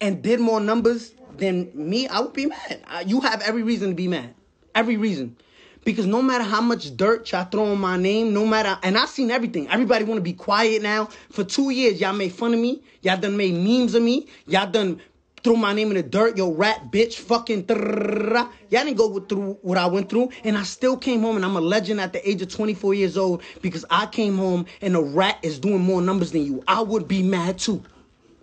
and 0.00 0.20
did 0.20 0.40
more 0.40 0.58
numbers 0.58 1.14
than 1.36 1.70
me, 1.72 2.08
I 2.08 2.20
would 2.20 2.32
be 2.32 2.46
mad. 2.46 2.82
I, 2.88 3.02
you 3.02 3.20
have 3.20 3.42
every 3.42 3.62
reason 3.62 3.90
to 3.90 3.94
be 3.94 4.08
mad. 4.08 4.34
Every 4.74 4.96
reason. 4.96 5.36
Because 5.84 6.06
no 6.06 6.20
matter 6.20 6.44
how 6.44 6.60
much 6.60 6.96
dirt 6.96 7.30
y'all 7.30 7.44
throw 7.44 7.66
on 7.66 7.80
my 7.80 7.96
name, 7.96 8.34
no 8.34 8.44
matter, 8.44 8.76
and 8.82 8.98
I've 8.98 9.08
seen 9.08 9.30
everything. 9.30 9.68
Everybody 9.68 10.04
want 10.04 10.18
to 10.18 10.22
be 10.22 10.32
quiet 10.32 10.82
now. 10.82 11.06
For 11.30 11.44
two 11.44 11.70
years, 11.70 12.00
y'all 12.00 12.12
made 12.12 12.32
fun 12.32 12.54
of 12.54 12.60
me. 12.60 12.82
Y'all 13.02 13.16
done 13.16 13.36
made 13.36 13.54
memes 13.54 13.94
of 13.94 14.02
me. 14.02 14.28
Y'all 14.46 14.70
done 14.70 15.00
threw 15.42 15.56
my 15.56 15.72
name 15.72 15.88
in 15.88 15.94
the 15.94 16.02
dirt. 16.02 16.36
Yo, 16.36 16.52
rat, 16.52 16.90
bitch, 16.90 17.14
fucking. 17.14 17.66
Y'all 17.68 18.48
didn't 18.70 18.96
go 18.96 19.20
through 19.20 19.58
what 19.62 19.78
I 19.78 19.86
went 19.86 20.08
through, 20.08 20.30
and 20.44 20.56
I 20.56 20.62
still 20.62 20.96
came 20.96 21.20
home, 21.20 21.36
and 21.36 21.44
I'm 21.44 21.56
a 21.56 21.60
legend 21.60 22.00
at 22.00 22.12
the 22.12 22.28
age 22.28 22.42
of 22.42 22.48
24 22.48 22.94
years 22.94 23.16
old 23.16 23.42
because 23.60 23.84
I 23.90 24.06
came 24.06 24.36
home 24.38 24.66
and 24.80 24.96
a 24.96 25.02
rat 25.02 25.38
is 25.42 25.58
doing 25.58 25.80
more 25.80 26.00
numbers 26.02 26.32
than 26.32 26.44
you. 26.44 26.62
I 26.66 26.80
would 26.82 27.08
be 27.08 27.22
mad 27.22 27.58
too. 27.58 27.82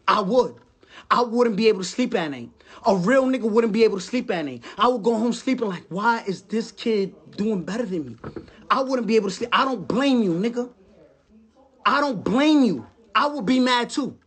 I 0.08 0.22
would. 0.22 0.56
I 1.12 1.22
wouldn't 1.22 1.56
be 1.56 1.68
able 1.68 1.80
to 1.80 1.86
sleep 1.86 2.14
at 2.16 2.30
night. 2.30 2.50
A 2.86 2.96
real 2.96 3.26
nigga 3.26 3.50
wouldn't 3.50 3.74
be 3.74 3.84
able 3.84 3.98
to 3.98 4.04
sleep 4.04 4.30
at 4.32 4.46
night. 4.46 4.64
I 4.78 4.88
would 4.88 5.04
go 5.04 5.18
home 5.18 5.34
sleeping 5.34 5.68
like, 5.68 5.84
why 5.90 6.24
is 6.28 6.44
this 6.44 6.72
kid 6.72 7.14
doing 7.36 7.64
better 7.64 7.86
than 7.86 8.06
me? 8.06 8.16
I 8.70 8.82
wouldn't 8.82 9.08
be 9.08 9.16
able 9.16 9.30
to 9.30 9.36
sleep. 9.36 9.50
I 9.52 9.66
don't 9.66 9.88
blame 9.88 10.22
you, 10.22 10.34
nigga. 10.34 10.70
I 11.86 12.00
don't 12.02 12.24
blame 12.24 12.64
you. 12.64 12.86
I 13.16 13.28
would 13.28 13.46
be 13.46 13.60
mad 13.60 13.90
too. 13.90 14.18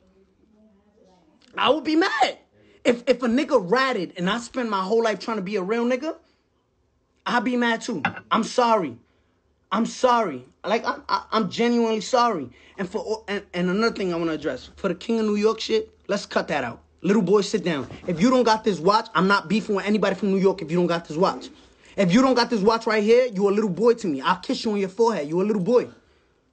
I 1.57 1.71
would 1.71 1.85
be 1.85 1.97
mad. 1.97 2.39
If 2.85 3.05
if 3.09 3.23
a 3.23 3.29
nigga 3.29 3.63
ratted 3.71 4.15
and 4.17 4.29
I 4.29 4.39
spend 4.39 4.71
my 4.71 4.83
whole 4.83 5.03
life 5.05 5.19
trying 5.21 5.37
to 5.39 5.43
be 5.43 5.57
a 5.57 5.63
real 5.63 5.85
nigga, 5.85 6.17
I'd 7.27 7.45
be 7.45 7.57
mad 7.57 7.81
too. 7.83 8.03
I'm 8.31 8.45
sorry. 8.45 8.97
I'm 9.71 9.87
sorry. 9.87 10.45
Like 10.65 10.85
I'm, 10.87 11.03
I- 11.09 11.27
I'm 11.33 11.51
genuinely 11.51 12.01
sorry. 12.01 12.51
And 12.79 12.89
for 12.89 13.25
and, 13.29 13.45
and 13.55 13.71
another 13.71 13.95
thing 13.95 14.13
I 14.13 14.17
want 14.17 14.31
to 14.31 14.35
address 14.35 14.71
for 14.77 14.89
the 14.89 14.95
King 14.95 15.21
of 15.21 15.27
New 15.27 15.37
York 15.37 15.61
shit, 15.61 15.91
let's 16.09 16.27
cut 16.27 16.49
that 16.49 16.65
out. 16.65 16.83
Little 17.03 17.23
boy, 17.23 17.41
sit 17.41 17.65
down. 17.65 17.89
If 18.07 18.21
you 18.21 18.31
don't 18.31 18.45
got 18.45 18.65
this 18.65 18.79
watch, 18.79 19.09
I'm 19.15 19.27
not 19.27 19.49
beefing 19.49 19.75
with 19.77 19.87
anybody 19.87 20.15
from 20.15 20.31
New 20.31 20.39
York. 20.39 20.63
If 20.63 20.71
you 20.71 20.77
don't 20.77 20.87
got 20.87 21.07
this 21.07 21.17
watch, 21.17 21.49
if 21.97 22.13
you 22.13 22.23
don't 22.23 22.35
got 22.35 22.49
this 22.51 22.61
watch 22.61 22.87
right 22.87 23.03
here, 23.03 23.27
you 23.27 23.49
a 23.49 23.51
little 23.51 23.71
boy 23.71 23.95
to 23.95 24.07
me. 24.07 24.21
I'll 24.21 24.37
kiss 24.37 24.65
you 24.65 24.73
on 24.73 24.79
your 24.79 24.89
forehead. 24.89 25.29
You 25.29 25.41
a 25.41 25.45
little 25.45 25.63
boy. 25.63 25.89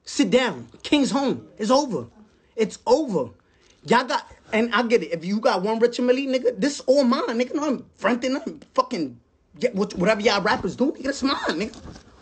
Sit 0.04 0.30
down. 0.30 0.66
King's 0.82 1.10
home. 1.10 1.46
It's 1.56 1.70
over. 1.70 2.06
It's 2.56 2.78
over. 2.86 3.30
Y'all 3.86 4.04
got, 4.04 4.26
and 4.52 4.74
I 4.74 4.82
get 4.82 5.02
it. 5.02 5.12
If 5.12 5.24
you 5.24 5.40
got 5.40 5.62
one 5.62 5.78
Richard 5.78 6.04
Mille, 6.04 6.16
nigga, 6.16 6.58
this 6.58 6.80
all 6.80 7.04
mine, 7.04 7.26
nigga. 7.28 7.54
No, 7.54 7.66
I'm 7.66 7.86
fronting, 7.96 8.36
I'm 8.36 8.60
fucking 8.74 9.18
get 9.58 9.74
whatever 9.74 10.20
y'all 10.20 10.42
rappers 10.42 10.76
do, 10.76 10.92
nigga. 10.92 11.04
That's 11.04 11.22
mine, 11.22 11.36
nigga. 11.48 11.76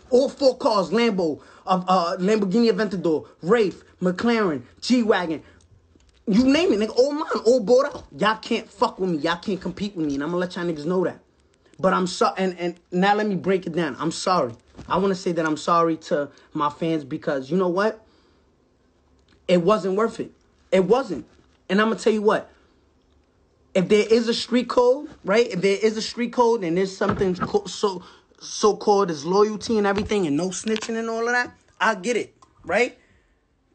All 0.09 0.29
four 0.29 0.57
cars, 0.57 0.89
Lambo, 0.89 1.41
uh, 1.67 1.83
uh, 1.87 2.17
Lamborghini 2.17 2.71
Aventador, 2.71 3.27
Wraith, 3.41 3.83
McLaren, 4.01 4.63
G 4.81 5.03
wagon. 5.03 5.43
You 6.27 6.43
name 6.43 6.73
it, 6.73 6.79
nigga. 6.79 6.97
All 6.97 7.11
mine, 7.11 7.29
all 7.45 7.59
bought 7.59 7.85
out. 7.87 8.05
Y'all 8.17 8.37
can't 8.37 8.69
fuck 8.69 8.99
with 8.99 9.09
me. 9.09 9.17
Y'all 9.17 9.37
can't 9.37 9.61
compete 9.61 9.95
with 9.95 10.05
me, 10.05 10.15
and 10.15 10.23
I'm 10.23 10.29
gonna 10.29 10.39
let 10.39 10.55
y'all 10.55 10.65
niggas 10.65 10.85
know 10.85 11.03
that. 11.03 11.19
But 11.79 11.93
I'm 11.93 12.07
sorry, 12.07 12.35
and, 12.37 12.59
and 12.59 12.79
now 12.91 13.15
let 13.15 13.25
me 13.27 13.35
break 13.35 13.65
it 13.65 13.73
down. 13.73 13.95
I'm 13.99 14.11
sorry. 14.11 14.53
I 14.87 14.97
want 14.97 15.09
to 15.09 15.15
say 15.15 15.31
that 15.33 15.45
I'm 15.45 15.57
sorry 15.57 15.97
to 15.97 16.29
my 16.53 16.69
fans 16.69 17.03
because 17.03 17.49
you 17.49 17.57
know 17.57 17.69
what? 17.69 18.05
It 19.47 19.61
wasn't 19.61 19.95
worth 19.95 20.19
it. 20.19 20.31
It 20.71 20.85
wasn't. 20.85 21.25
And 21.69 21.79
I'm 21.79 21.89
gonna 21.89 21.99
tell 21.99 22.13
you 22.13 22.21
what. 22.21 22.51
If 23.75 23.87
there 23.87 24.05
is 24.09 24.27
a 24.27 24.33
street 24.33 24.67
code, 24.67 25.09
right? 25.23 25.47
If 25.47 25.61
there 25.61 25.77
is 25.81 25.95
a 25.95 26.01
street 26.01 26.33
code 26.33 26.63
and 26.63 26.75
there's 26.75 26.95
something 26.95 27.35
co- 27.35 27.65
so 27.65 28.03
so 28.41 28.75
called 28.75 29.11
as 29.11 29.25
loyalty 29.25 29.77
and 29.77 29.85
everything 29.85 30.25
and 30.25 30.35
no 30.35 30.49
snitching 30.49 30.97
and 30.97 31.09
all 31.09 31.27
of 31.27 31.33
that, 31.33 31.53
I 31.79 31.95
get 31.95 32.17
it, 32.17 32.35
right? 32.65 32.97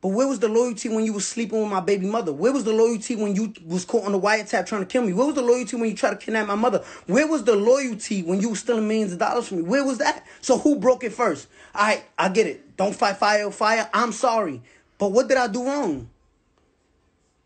But 0.04 0.08
where 0.08 0.28
was 0.28 0.38
the 0.38 0.48
loyalty 0.48 0.90
when 0.90 1.06
you 1.06 1.14
was 1.14 1.26
sleeping 1.26 1.62
with 1.62 1.70
my 1.70 1.80
baby 1.80 2.06
mother? 2.06 2.30
Where 2.32 2.52
was 2.52 2.64
the 2.64 2.74
loyalty 2.74 3.16
when 3.16 3.34
you 3.34 3.54
was 3.64 3.86
caught 3.86 4.04
on 4.04 4.12
the 4.12 4.20
wiretap 4.20 4.66
trying 4.66 4.82
to 4.82 4.86
kill 4.86 5.02
me? 5.02 5.14
Where 5.14 5.24
was 5.26 5.34
the 5.34 5.42
loyalty 5.42 5.76
when 5.76 5.88
you 5.88 5.96
tried 5.96 6.10
to 6.10 6.16
kidnap 6.16 6.46
my 6.46 6.54
mother? 6.54 6.84
Where 7.06 7.26
was 7.26 7.44
the 7.44 7.56
loyalty 7.56 8.22
when 8.22 8.38
you 8.40 8.50
was 8.50 8.60
stealing 8.60 8.86
millions 8.86 9.14
of 9.14 9.18
dollars 9.18 9.48
from 9.48 9.58
me? 9.58 9.62
Where 9.62 9.84
was 9.84 9.98
that? 9.98 10.26
So 10.42 10.58
who 10.58 10.76
broke 10.76 11.04
it 11.04 11.14
first? 11.14 11.48
Right, 11.74 12.04
I 12.18 12.28
get 12.28 12.46
it. 12.46 12.76
Don't 12.76 12.94
fight 12.94 13.16
fire 13.16 13.50
fire. 13.50 13.88
I'm 13.94 14.12
sorry. 14.12 14.60
But 14.98 15.12
what 15.12 15.28
did 15.28 15.38
I 15.38 15.46
do 15.46 15.64
wrong? 15.64 16.10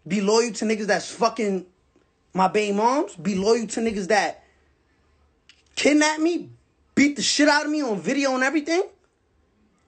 Be 0.09 0.21
loyal 0.23 0.53
to 0.55 0.65
niggas 0.65 0.87
that's 0.87 1.11
fucking 1.13 1.67
my 2.35 2.49
baby 2.49 2.75
moms? 2.75 3.15
Be 3.15 3.35
loyal 3.35 3.67
to 3.69 3.81
niggas 3.81 4.09
that 4.09 4.43
kidnap 5.77 6.19
me? 6.21 6.51
Beat 6.95 7.17
the 7.17 7.23
shit 7.23 7.49
out 7.49 7.65
of 7.65 7.71
me 7.71 7.83
on 7.83 8.01
video 8.01 8.35
and 8.35 8.43
everything? 8.43 8.83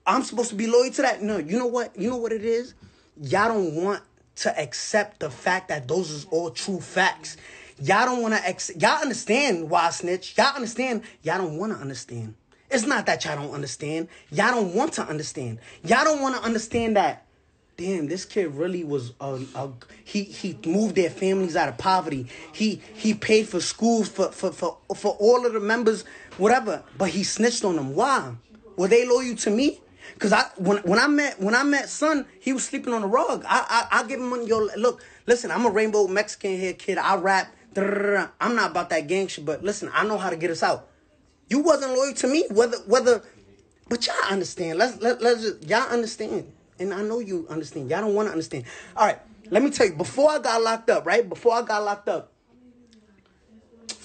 I'm 0.07 0.23
supposed 0.23 0.51
to 0.51 0.57
be 0.57 0.67
loyal 0.67 0.91
to 0.93 1.03
that. 1.03 1.23
No, 1.23 1.39
you 1.39 1.59
know 1.59 1.67
what? 1.67 1.99
You 1.99 2.11
know 2.11 2.17
what 2.17 2.33
it 2.33 2.45
is? 2.45 2.75
Y'all 3.21 3.49
don't 3.49 3.75
want 3.75 4.03
to 4.37 4.61
accept 4.61 5.21
the 5.21 5.31
fact 5.31 5.69
that 5.69 5.89
those 5.89 6.11
is 6.11 6.27
all 6.27 6.51
true 6.51 6.81
facts. 6.81 7.37
Y'all 7.81 8.07
don't 8.07 8.23
want 8.23 8.35
to 8.35 8.49
accept. 8.49 8.81
Y'all 8.81 9.01
understand 9.01 9.71
why 9.71 9.87
I 9.87 9.91
snitch. 9.91 10.37
Y'all 10.37 10.55
understand. 10.55 11.03
Y'all 11.23 11.39
don't 11.39 11.57
want 11.57 11.73
to 11.73 11.79
understand. 11.79 12.35
It's 12.71 12.87
not 12.87 13.07
that 13.07 13.25
y'all 13.25 13.37
don't 13.37 13.55
understand. 13.55 14.09
Y'all 14.31 14.53
don't 14.53 14.75
want 14.75 14.93
to 14.95 15.03
understand. 15.03 15.59
Y'all 15.83 16.05
don't 16.05 16.21
want 16.21 16.37
to 16.37 16.43
understand 16.43 16.97
that. 16.97 17.27
Damn, 17.81 18.09
this 18.09 18.27
kid 18.27 18.49
really 18.49 18.85
was 18.85 19.15
a, 19.23 19.41
a 19.55 19.71
he 20.05 20.25
he 20.25 20.59
moved 20.67 20.97
their 20.97 21.09
families 21.09 21.57
out 21.57 21.71
of 21.71 21.79
poverty. 21.79 22.27
He 22.53 22.83
he 22.93 23.15
paid 23.15 23.49
for 23.49 23.59
schools 23.59 24.07
for 24.07 24.31
for 24.33 24.53
for 24.53 24.77
for 24.95 25.17
all 25.19 25.47
of 25.47 25.55
the 25.55 25.61
members, 25.61 26.05
whatever. 26.37 26.83
But 26.99 27.09
he 27.09 27.25
snitched 27.25 27.65
on 27.65 27.77
them. 27.77 27.95
Why? 27.95 28.35
Were 28.77 28.87
they 28.87 29.09
loyal 29.09 29.35
to 29.35 29.51
me? 29.51 29.81
Cause 30.19 30.31
I 30.31 30.43
when 30.57 30.77
when 30.83 30.99
I 30.99 31.07
met 31.07 31.41
when 31.41 31.55
I 31.55 31.63
met 31.63 31.89
son, 31.89 32.27
he 32.39 32.53
was 32.53 32.65
sleeping 32.65 32.93
on 32.93 33.01
the 33.01 33.07
rug. 33.07 33.47
I 33.49 33.87
I 33.91 34.01
I 34.01 34.07
give 34.07 34.21
him 34.21 34.29
money. 34.29 34.47
Yo, 34.47 34.69
look, 34.77 35.03
listen, 35.27 35.51
I'm 35.51 35.65
a 35.65 35.71
rainbow 35.71 36.07
Mexican 36.07 36.61
hair 36.61 36.75
kid. 36.75 36.99
I 36.99 37.17
rap. 37.17 37.51
I'm 37.79 38.57
not 38.57 38.73
about 38.73 38.91
that 38.91 39.07
gang 39.07 39.29
shit, 39.29 39.47
but 39.47 39.65
listen, 39.65 39.91
I 39.95 40.05
know 40.05 40.19
how 40.19 40.29
to 40.29 40.37
get 40.37 40.51
us 40.51 40.63
out. 40.63 40.87
You 41.49 41.61
wasn't 41.61 41.95
loyal 41.95 42.13
to 42.13 42.27
me, 42.27 42.45
whether 42.51 42.77
whether, 42.81 43.23
but 43.89 44.07
y'all 44.07 44.17
understand. 44.31 44.79
Let's 44.79 45.01
let 45.01 45.23
let's 45.23 45.41
just, 45.41 45.67
y'all 45.67 45.89
understand, 45.89 46.53
and 46.81 46.93
I 46.93 47.03
know 47.03 47.21
you 47.21 47.47
understand. 47.49 47.91
Y'all 47.91 48.01
don't 48.01 48.15
want 48.15 48.27
to 48.27 48.33
understand. 48.33 48.65
All 48.97 49.07
right, 49.07 49.19
let 49.51 49.63
me 49.63 49.71
tell 49.71 49.87
you. 49.87 49.95
Before 49.95 50.31
I 50.31 50.39
got 50.39 50.63
locked 50.63 50.91
up, 50.91 51.07
right? 51.07 51.29
Before 51.29 51.55
I 51.55 51.63
got 51.63 51.85
locked 51.85 52.09
up, 52.09 52.33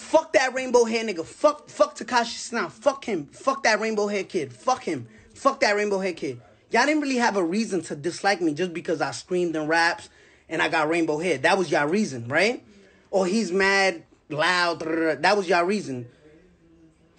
Fuck 0.06 0.34
that 0.34 0.54
rainbow 0.54 0.86
hair 0.86 1.04
nigga. 1.04 1.26
Fuck 1.26 1.68
fuck 1.68 1.98
Tekashi 1.98 2.38
Snow. 2.38 2.70
Fuck 2.70 3.06
him. 3.06 3.26
Fuck 3.26 3.64
that 3.64 3.80
rainbow 3.80 4.08
hair 4.08 4.24
kid. 4.24 4.54
Fuck 4.54 4.84
him. 4.84 5.08
Fuck 5.34 5.60
that 5.62 5.76
rainbow 5.76 6.00
hair 6.00 6.14
kid. 6.14 6.40
Y'all 6.70 6.86
didn't 6.86 7.02
really 7.02 7.18
have 7.18 7.38
a 7.38 7.44
reason 7.44 7.82
to 7.82 7.96
dislike 7.96 8.40
me 8.40 8.54
just 8.54 8.72
because 8.72 9.02
I 9.02 9.12
screamed 9.12 9.56
in 9.56 9.68
raps 9.68 10.10
and 10.48 10.62
I 10.62 10.70
got 10.70 10.90
rainbow 10.90 11.18
hair. 11.18 11.40
That 11.40 11.58
was 11.58 11.72
y'all 11.72 11.88
reason, 11.88 12.28
right? 12.28 12.64
Or 13.10 13.26
he's 13.26 13.52
mad, 13.52 14.04
loud. 14.30 14.80
That 15.22 15.36
was 15.36 15.50
y'all 15.50 15.66
reason. 15.66 16.08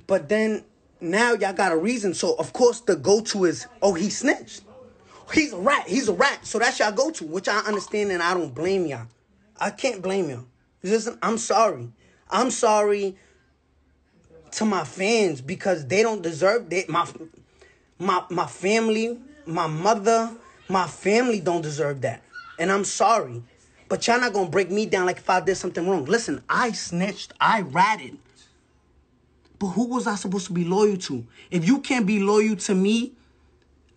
But 0.07 0.29
then 0.29 0.65
now 1.01 1.33
y'all 1.33 1.53
got 1.53 1.73
a 1.73 1.77
reason. 1.77 2.15
So 2.15 2.35
of 2.37 2.53
course 2.53 2.81
the 2.81 2.95
go-to 2.95 3.47
is, 3.47 3.67
oh, 3.83 3.95
he 3.95 4.11
snitched. 4.11 4.63
He's 5.33 5.53
a 5.53 5.59
rat. 5.59 5.89
He's 5.89 6.09
a 6.09 6.13
rat. 6.13 6.47
So 6.47 6.59
that's 6.59 6.79
y'all 6.79 6.93
go-to, 6.93 7.25
which 7.25 7.49
I 7.49 7.59
understand 7.59 8.13
and 8.13 8.23
I 8.23 8.35
don't 8.35 8.55
blame 8.55 8.87
y'all. 8.87 9.07
I 9.59 9.71
can't 9.71 10.03
blame 10.03 10.31
y'all. 10.31 10.45
Listen, 10.83 11.19
I'm 11.23 11.39
sorry. 11.39 11.89
I'm 12.31 12.51
sorry 12.51 13.17
to 14.53 14.65
my 14.65 14.85
fans 14.85 15.41
because 15.41 15.87
they 15.87 16.03
don't 16.03 16.23
deserve 16.23 16.71
that. 16.71 16.89
My 16.89 17.07
my 17.99 18.25
my 18.31 18.47
family, 18.47 19.19
my 19.47 19.67
mother, 19.67 20.31
my 20.69 20.87
family 20.87 21.41
don't 21.41 21.63
deserve 21.63 22.03
that. 22.03 22.23
And 22.59 22.71
I'm 22.71 22.85
sorry. 22.85 23.43
But 23.89 24.07
y'all 24.07 24.21
not 24.21 24.33
gonna 24.33 24.51
break 24.51 24.71
me 24.71 24.87
down 24.87 25.07
like 25.07 25.19
if 25.19 25.31
I 25.31 25.41
did 25.41 25.57
something 25.57 25.89
wrong. 25.89 26.05
Listen, 26.05 26.43
I 26.49 26.73
snitched, 26.73 27.33
I 27.41 27.61
ratted. 27.63 28.19
But 29.59 29.69
who 29.69 29.87
was 29.87 30.07
I 30.07 30.17
supposed 30.17 30.47
to 30.49 30.53
be 30.53 30.65
loyal 30.65 30.97
to? 30.99 31.27
If 31.51 31.67
you 31.67 31.79
can't 31.81 32.07
be 32.07 32.21
loyal 32.21 32.57
to 32.57 32.75
me 32.75 33.13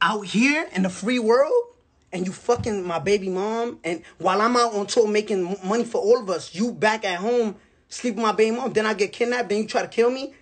out 0.02 0.26
here 0.26 0.68
in 0.74 0.84
the 0.84 0.90
free 0.90 1.20
world, 1.20 1.64
and 2.12 2.26
you 2.26 2.32
fucking 2.32 2.86
my 2.86 3.00
baby 3.00 3.30
mom, 3.30 3.80
and 3.84 4.02
while 4.18 4.42
I'm 4.42 4.58
out 4.58 4.74
on 4.74 4.88
tour 4.88 5.08
making 5.08 5.58
money 5.64 5.84
for 5.84 6.02
all 6.02 6.20
of 6.20 6.30
us, 6.30 6.56
you 6.56 6.72
back 6.72 7.06
at 7.06 7.20
home 7.20 7.56
sleep 7.90 8.16
with 8.16 8.24
my 8.24 8.32
baby 8.32 8.56
mom, 8.56 8.72
then 8.74 8.86
I 8.86 8.94
get 8.94 9.12
kidnapped, 9.12 9.50
then 9.50 9.60
you 9.60 9.68
try 9.68 9.82
to 9.82 9.88
kill 9.88 10.10
me. 10.10 10.34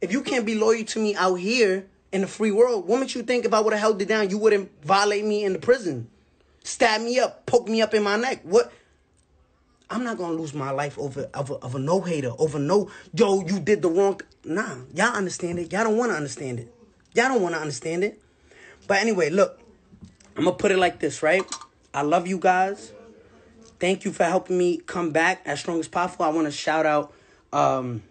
If 0.00 0.12
you 0.12 0.22
can't 0.22 0.46
be 0.46 0.54
loyal 0.54 0.84
to 0.84 0.98
me 0.98 1.14
out 1.14 1.34
here 1.34 1.86
in 2.12 2.20
the 2.20 2.26
free 2.26 2.52
world, 2.52 2.86
what 2.86 3.00
makes 3.00 3.14
you 3.14 3.22
think 3.22 3.44
if 3.44 3.52
I 3.52 3.60
would 3.60 3.72
have 3.72 3.80
held 3.80 4.00
it 4.00 4.08
down, 4.08 4.30
you 4.30 4.38
wouldn't 4.38 4.70
violate 4.84 5.24
me 5.24 5.44
in 5.44 5.52
the 5.52 5.58
prison, 5.58 6.08
stab 6.62 7.00
me 7.00 7.18
up, 7.18 7.46
poke 7.46 7.68
me 7.68 7.82
up 7.82 7.94
in 7.94 8.02
my 8.02 8.16
neck? 8.16 8.40
What? 8.44 8.72
I'm 9.92 10.04
not 10.04 10.18
gonna 10.18 10.34
lose 10.34 10.54
my 10.54 10.70
life 10.70 10.96
over 10.98 11.28
of 11.34 11.74
a, 11.74 11.78
no 11.78 12.00
hater, 12.00 12.30
over 12.38 12.60
no 12.60 12.88
yo, 13.12 13.44
you 13.44 13.58
did 13.58 13.82
the 13.82 13.88
wrong. 13.88 14.20
Nah, 14.44 14.76
y'all 14.94 15.16
understand 15.16 15.58
it. 15.58 15.72
Y'all 15.72 15.84
don't 15.84 15.96
want 15.96 16.12
to 16.12 16.16
understand 16.16 16.60
it. 16.60 16.72
Y'all 17.14 17.28
don't 17.28 17.42
want 17.42 17.56
to 17.56 17.60
understand 17.60 18.04
it. 18.04 18.22
But 18.90 18.98
anyway, 18.98 19.30
look, 19.30 19.56
I'm 20.36 20.42
gonna 20.42 20.56
put 20.56 20.72
it 20.72 20.76
like 20.76 20.98
this, 20.98 21.22
right? 21.22 21.44
I 21.94 22.02
love 22.02 22.26
you 22.26 22.38
guys. 22.38 22.92
Thank 23.78 24.04
you 24.04 24.10
for 24.10 24.24
helping 24.24 24.58
me 24.58 24.78
come 24.78 25.12
back 25.12 25.42
as 25.44 25.60
strong 25.60 25.78
as 25.78 25.86
possible. 25.86 26.24
I 26.24 26.30
want 26.30 26.48
to 26.48 26.50
shout 26.50 26.86
out 26.86 27.14
um, 27.52 28.02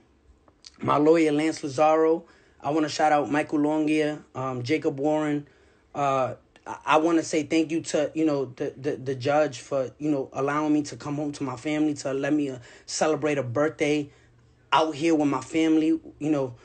my 0.81 0.95
lawyer 0.95 1.33
Lance 1.33 1.59
Lazzaro. 1.63 2.23
I 2.61 2.69
want 2.69 2.85
to 2.85 2.89
shout 2.89 3.11
out 3.11 3.29
Michael 3.29 3.59
Longia, 3.59 4.23
um, 4.33 4.63
Jacob 4.63 5.01
Warren. 5.01 5.47
Uh, 5.93 6.35
I, 6.85 6.95
want 6.95 7.17
to 7.17 7.25
say 7.25 7.43
thank 7.43 7.71
you 7.71 7.81
to 7.81 8.09
you 8.15 8.23
know 8.23 8.45
the, 8.45 8.73
the 8.77 8.95
the 8.95 9.15
judge 9.15 9.59
for 9.59 9.91
you 9.99 10.09
know 10.09 10.29
allowing 10.31 10.71
me 10.71 10.83
to 10.83 10.95
come 10.95 11.17
home 11.17 11.33
to 11.33 11.43
my 11.43 11.57
family 11.57 11.93
to 11.95 12.13
let 12.13 12.31
me 12.31 12.51
uh, 12.51 12.59
celebrate 12.85 13.37
a 13.37 13.43
birthday 13.43 14.09
out 14.71 14.95
here 14.95 15.13
with 15.13 15.27
my 15.27 15.41
family. 15.41 15.99
You 16.19 16.31
know, 16.31 16.55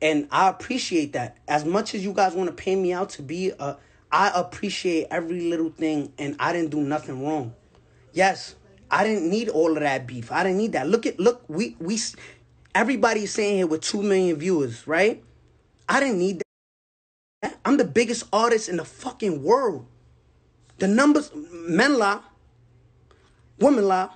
and 0.00 0.28
I 0.30 0.48
appreciate 0.48 1.12
that. 1.14 1.38
As 1.48 1.64
much 1.64 1.94
as 1.94 2.04
you 2.04 2.12
guys 2.12 2.34
want 2.34 2.48
to 2.48 2.54
pay 2.54 2.76
me 2.76 2.92
out 2.92 3.10
to 3.10 3.22
be 3.22 3.52
a, 3.58 3.76
I 4.12 4.30
appreciate 4.34 5.08
every 5.10 5.40
little 5.42 5.70
thing, 5.70 6.12
and 6.18 6.36
I 6.38 6.52
didn't 6.52 6.70
do 6.70 6.80
nothing 6.80 7.24
wrong. 7.24 7.54
Yes, 8.12 8.54
I 8.90 9.04
didn't 9.04 9.28
need 9.28 9.48
all 9.48 9.72
of 9.72 9.80
that 9.80 10.06
beef. 10.06 10.30
I 10.30 10.42
didn't 10.42 10.58
need 10.58 10.72
that. 10.72 10.88
Look 10.88 11.06
at 11.06 11.18
look, 11.18 11.44
we 11.48 11.76
we 11.78 11.98
everybody's 12.74 13.32
saying 13.32 13.56
here 13.56 13.66
with 13.66 13.80
two 13.80 14.02
million 14.02 14.36
viewers, 14.36 14.86
right? 14.86 15.22
I 15.88 16.00
didn't 16.00 16.18
need 16.18 16.42
that. 17.42 17.58
I'm 17.64 17.76
the 17.76 17.84
biggest 17.84 18.24
artist 18.32 18.68
in 18.68 18.76
the 18.76 18.84
fucking 18.84 19.42
world. 19.42 19.86
The 20.78 20.88
numbers, 20.88 21.30
men 21.34 21.98
lie, 21.98 22.20
women 23.58 23.86
lie, 23.86 24.10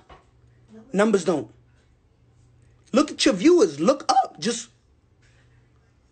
numbers 0.93 1.25
don't. 1.25 1.49
Look 2.93 3.11
at 3.11 3.25
your 3.25 3.33
viewers. 3.33 3.79
Look 3.79 4.05
up. 4.09 4.39
Just 4.39 4.69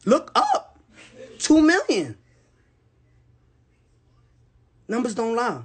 look 0.05 0.31
up. 0.35 0.79
Two 1.37 1.61
million. 1.61 2.17
Numbers 4.87 5.15
don't 5.15 5.35
lie. 5.35 5.61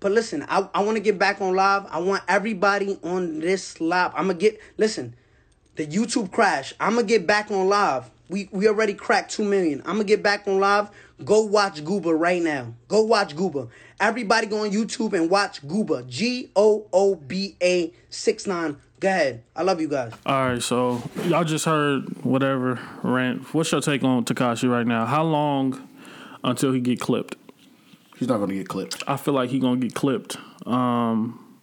But 0.00 0.12
listen, 0.12 0.44
I, 0.48 0.68
I 0.74 0.82
want 0.82 0.96
to 0.96 1.02
get 1.02 1.18
back 1.18 1.40
on 1.40 1.54
live. 1.54 1.86
I 1.88 1.98
want 1.98 2.22
everybody 2.28 2.98
on 3.02 3.38
this 3.40 3.80
live. 3.80 4.12
I'm 4.14 4.26
gonna 4.26 4.34
get 4.34 4.60
listen. 4.76 5.14
The 5.76 5.86
YouTube 5.86 6.30
crash. 6.30 6.74
I'm 6.78 6.96
gonna 6.96 7.06
get 7.06 7.26
back 7.26 7.50
on 7.50 7.68
live. 7.68 8.10
We 8.28 8.48
we 8.52 8.68
already 8.68 8.92
cracked 8.92 9.32
two 9.32 9.44
million. 9.44 9.80
I'm 9.86 9.94
gonna 9.94 10.04
get 10.04 10.22
back 10.22 10.46
on 10.46 10.60
live. 10.60 10.90
Go 11.24 11.42
watch 11.42 11.82
Gooba 11.84 12.18
right 12.18 12.42
now. 12.42 12.74
Go 12.88 13.02
watch 13.02 13.34
Gooba. 13.34 13.70
Everybody 14.00 14.46
go 14.46 14.64
on 14.64 14.72
YouTube 14.72 15.14
and 15.14 15.30
watch 15.30 15.66
Gooba. 15.66 16.06
G 16.06 16.50
O 16.54 16.86
O 16.92 17.14
B 17.14 17.56
A 17.62 17.92
six 18.10 18.46
nine. 18.46 18.76
Go 19.04 19.10
ahead. 19.10 19.42
I 19.54 19.64
love 19.64 19.82
you 19.82 19.88
guys. 19.88 20.14
All 20.24 20.48
right, 20.48 20.62
so 20.62 21.02
y'all 21.26 21.44
just 21.44 21.66
heard 21.66 22.24
whatever 22.24 22.80
rant. 23.02 23.52
What's 23.52 23.70
your 23.70 23.82
take 23.82 24.02
on 24.02 24.24
Tekashi 24.24 24.66
right 24.66 24.86
now? 24.86 25.04
How 25.04 25.22
long 25.22 25.86
until 26.42 26.72
he 26.72 26.80
get 26.80 27.00
clipped? 27.00 27.36
He's 28.16 28.28
not 28.28 28.38
gonna 28.38 28.54
get 28.54 28.66
clipped. 28.66 29.02
I 29.06 29.18
feel 29.18 29.34
like 29.34 29.50
he 29.50 29.58
gonna 29.58 29.76
get 29.76 29.94
clipped. 29.94 30.38
Um, 30.66 31.58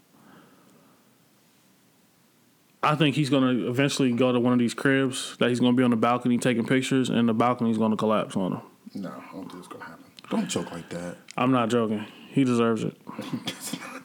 I 2.83 2.93
think 2.93 3.15
he's 3.15 3.31
gonna 3.31 3.67
eventually 3.67 4.11
go 4.11 4.31
to 4.31 4.39
one 4.39 4.53
of 4.53 4.59
these 4.59 4.75
cribs 4.75 5.35
that 5.39 5.49
he's 5.49 5.59
gonna 5.59 5.73
be 5.73 5.81
on 5.81 5.89
the 5.89 5.95
balcony 5.95 6.37
taking 6.37 6.67
pictures, 6.67 7.09
and 7.09 7.27
the 7.27 7.33
balcony's 7.33 7.79
gonna 7.79 7.97
collapse 7.97 8.35
on 8.35 8.51
him. 8.51 8.61
No, 8.93 9.09
I 9.09 9.33
don't 9.33 9.49
think 9.49 9.57
it's 9.57 9.67
gonna 9.67 9.85
happen. 9.85 10.05
Don't 10.29 10.47
joke 10.47 10.71
like 10.71 10.91
that. 10.91 11.17
I'm 11.35 11.51
not 11.51 11.69
joking. 11.69 12.05
He 12.29 12.43
deserves 12.43 12.83
it. 12.83 12.95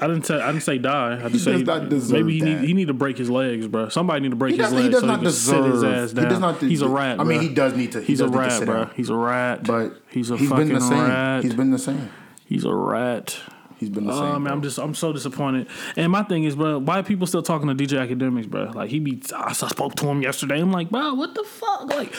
I 0.00 0.06
didn't 0.06 0.24
say 0.26 0.40
I 0.40 0.46
didn't 0.52 0.62
say 0.62 0.78
die. 0.78 1.20
I 1.24 1.28
just 1.28 1.44
say 1.44 1.62
deserve 1.62 2.10
maybe 2.12 2.34
he 2.34 2.40
that. 2.40 2.46
need 2.46 2.66
he 2.68 2.72
need 2.74 2.88
to 2.88 2.94
break 2.94 3.18
his 3.18 3.28
legs, 3.30 3.66
bro. 3.68 3.88
Somebody 3.88 4.20
need 4.20 4.30
to 4.30 4.36
break 4.36 4.52
He 4.54 4.58
his 4.58 4.70
does- 4.70 4.72
he 4.78 4.82
legs 4.84 4.90
does 4.94 5.00
so 5.00 5.06
not 5.06 5.18
he 5.20 5.24
can 5.26 5.32
sit 5.32 5.64
his 5.64 5.72
deserve- 5.74 5.94
ass 5.94 6.10
he 6.10 6.28
does 6.28 6.38
not 6.40 6.60
he's 6.60 6.82
a 6.82 6.88
rat. 6.88 7.20
I 7.20 7.24
mean, 7.24 7.40
he 7.40 7.48
does 7.48 7.74
need 7.76 7.92
to- 7.92 8.00
he 8.00 8.06
He's 8.06 8.20
a 8.20 8.28
rat, 8.28 8.64
bro. 8.64 8.74
down. 8.84 8.90
He's 8.96 9.10
a 9.10 9.14
rat. 9.16 9.64
But 9.64 10.00
he's 10.10 10.30
a 10.30 10.36
he's 10.36 10.48
fucking 10.48 10.66
been 10.68 10.74
the 10.76 10.80
same. 10.80 10.98
rat. 11.00 11.42
He's 11.44 11.54
been 11.54 11.70
the 11.70 11.78
same. 11.78 12.08
He's 12.44 12.64
a 12.64 12.74
rat. 12.74 13.38
He's 13.78 13.90
been 13.90 14.06
the 14.06 14.12
Oh, 14.12 14.32
same. 14.34 14.44
man, 14.44 14.52
I'm 14.54 14.62
just 14.62 14.78
I'm 14.78 14.94
so 14.94 15.12
disappointed. 15.12 15.66
And 15.96 16.10
my 16.10 16.22
thing 16.22 16.44
is, 16.44 16.54
bro, 16.56 16.78
why 16.78 17.00
are 17.00 17.02
people 17.02 17.26
still 17.26 17.42
talking 17.42 17.68
to 17.68 17.74
DJ 17.74 17.98
Akademiks, 18.08 18.48
bro? 18.48 18.70
Like 18.74 18.88
he 18.90 18.98
be 19.00 19.20
I 19.36 19.52
spoke 19.52 19.94
to 19.96 20.06
him 20.08 20.22
yesterday. 20.22 20.60
I'm 20.60 20.72
like, 20.72 20.88
bro, 20.90 21.12
what 21.14 21.34
the 21.34 21.44
fuck? 21.44 21.84
Like, 21.92 22.14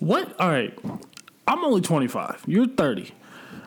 what? 0.00 0.34
All 0.40 0.48
right, 0.50 0.76
I'm 1.46 1.64
only 1.64 1.80
25. 1.80 2.42
You're 2.46 2.66
30, 2.66 3.12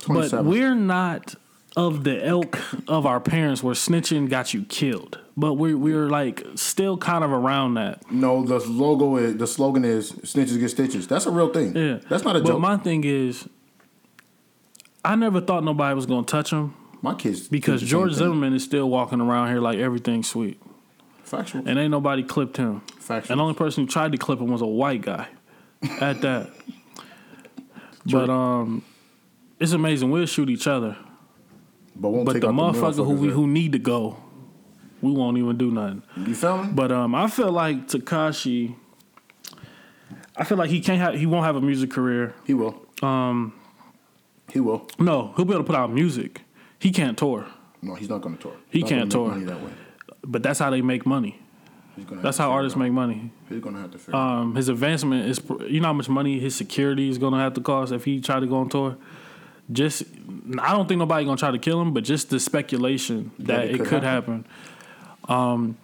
but 0.08 0.44
we're 0.44 0.76
not 0.76 1.36
of 1.76 2.04
the 2.04 2.26
elk 2.26 2.60
of 2.88 3.06
our 3.06 3.20
parents 3.20 3.62
where 3.64 3.76
snitching 3.76 4.30
got 4.30 4.54
you 4.54 4.64
killed. 4.66 5.20
But 5.38 5.54
we're 5.54 5.78
we're 5.78 6.10
like 6.10 6.46
still 6.56 6.98
kind 6.98 7.24
of 7.24 7.32
around 7.32 7.76
that. 7.76 8.12
No, 8.12 8.44
the 8.44 8.60
logo 8.60 9.16
is 9.18 9.38
the 9.38 9.48
slogan 9.48 9.86
is 9.86 10.12
"Snitches 10.12 10.60
get 10.60 10.70
stitches." 10.70 11.08
That's 11.08 11.26
a 11.26 11.32
real 11.32 11.54
thing. 11.54 11.76
Yeah, 11.76 12.00
that's 12.10 12.24
not 12.24 12.36
a 12.36 12.40
but 12.42 12.50
joke. 12.50 12.60
my 12.62 12.76
thing 12.78 13.04
is, 13.06 13.48
I 15.06 15.16
never 15.16 15.40
thought 15.40 15.64
nobody 15.64 15.96
was 15.96 16.06
gonna 16.06 16.26
touch 16.26 16.52
him 16.52 16.74
My 17.02 17.14
kids 17.16 17.48
because 17.48 17.80
do 17.82 17.86
the 17.86 17.90
same 17.90 18.00
George. 18.00 18.14
Zimmerman 18.14 18.54
is 18.54 18.64
still 18.64 18.90
walking 18.90 19.22
around 19.22 19.48
here 19.50 19.60
like 19.60 19.78
everything's 19.80 20.28
sweet. 20.28 20.62
Factual. 21.24 21.62
and 21.68 21.78
ain't 21.78 21.92
nobody 21.92 22.24
clipped 22.24 22.58
him. 22.58 22.82
Factual. 23.00 23.34
And 23.34 23.40
the 23.40 23.44
only 23.44 23.56
person 23.56 23.84
who 23.84 23.88
tried 23.90 24.12
to 24.14 24.18
clip 24.18 24.40
him 24.40 24.48
was 24.48 24.62
a 24.62 24.68
white 24.68 25.02
guy. 25.02 25.28
At 26.02 26.20
that, 26.22 26.50
but 28.06 28.30
um, 28.30 28.84
it's 29.60 29.72
amazing. 29.72 30.12
We'll 30.12 30.26
shoot 30.26 30.50
each 30.50 30.68
other, 30.68 30.98
but 32.00 32.10
won't 32.10 32.26
but 32.26 32.34
the 32.40 32.48
motherfucker 32.48 33.06
who 33.06 33.14
we 33.14 33.30
who 33.30 33.48
need 33.48 33.72
to 33.74 33.80
go, 33.80 34.18
we 35.02 35.12
won't 35.12 35.38
even 35.38 35.58
do 35.58 35.72
nothing. 35.72 36.04
You 36.18 36.34
feel 36.36 36.64
me? 36.64 36.72
But 36.74 36.92
um, 36.92 37.14
I 37.16 37.28
feel 37.28 37.52
like 37.52 37.88
Tekashi. 37.88 38.76
I 40.36 40.44
feel 40.46 40.58
like 40.58 40.70
he 40.70 40.80
can't 40.80 41.00
have. 41.00 41.16
He 41.16 41.26
won't 41.26 41.46
have 41.46 41.56
a 41.56 41.62
music 41.62 41.92
career. 41.92 42.34
He 42.46 42.54
will. 42.54 42.82
Um, 43.02 43.54
He 44.52 44.60
will. 44.60 44.88
no, 44.98 45.34
he'll 45.36 45.46
be 45.46 45.52
able 45.54 45.64
to 45.64 45.68
put 45.68 45.76
out 45.76 45.92
music. 45.92 46.42
He 46.80 46.92
can't 46.92 47.18
tour, 47.18 47.46
No, 47.82 47.96
he's 47.96 48.08
not 48.10 48.22
going 48.22 48.38
to 48.38 48.42
tour. 48.42 48.54
He 48.70 48.80
Not 48.80 48.90
can't 48.90 49.12
tour. 49.12 49.38
that 49.38 49.58
but 50.24 50.42
that's 50.44 50.60
how 50.60 50.70
they 50.70 50.82
make 50.82 51.06
money. 51.06 51.40
That's 51.98 52.38
how 52.38 52.52
artists 52.52 52.78
out. 52.78 52.80
make 52.82 52.94
money. 52.94 53.32
He's 53.50 53.60
gonna 53.60 53.80
have 53.82 53.92
to 53.92 53.98
figure. 53.98 54.16
Um, 54.16 54.56
his 54.56 54.70
advancement 54.70 55.26
is, 55.28 55.42
you 55.68 55.82
know 55.82 55.88
how 55.88 55.94
much 55.94 56.08
money 56.08 56.40
his 56.40 56.56
security 56.56 57.10
is 57.10 57.18
gonna 57.18 57.40
have 57.40 57.54
to 57.56 57.62
cost 57.62 57.92
if 57.92 58.06
he 58.06 58.22
try 58.22 58.40
to 58.40 58.48
go 58.48 58.56
on 58.58 58.70
tour. 58.70 58.96
Just, 59.72 60.04
I 60.60 60.72
don't 60.72 60.88
think 60.88 61.00
nobody 61.00 61.26
gonna 61.26 61.38
try 61.38 61.52
to 61.52 61.60
kill 61.60 61.80
him, 61.82 61.94
but 61.94 62.04
just 62.04 62.30
the 62.30 62.40
speculation 62.40 63.32
that, 63.40 63.66
it 63.66 63.86
could, 63.86 64.04
happen. 64.04 64.48
Um, 65.28 65.78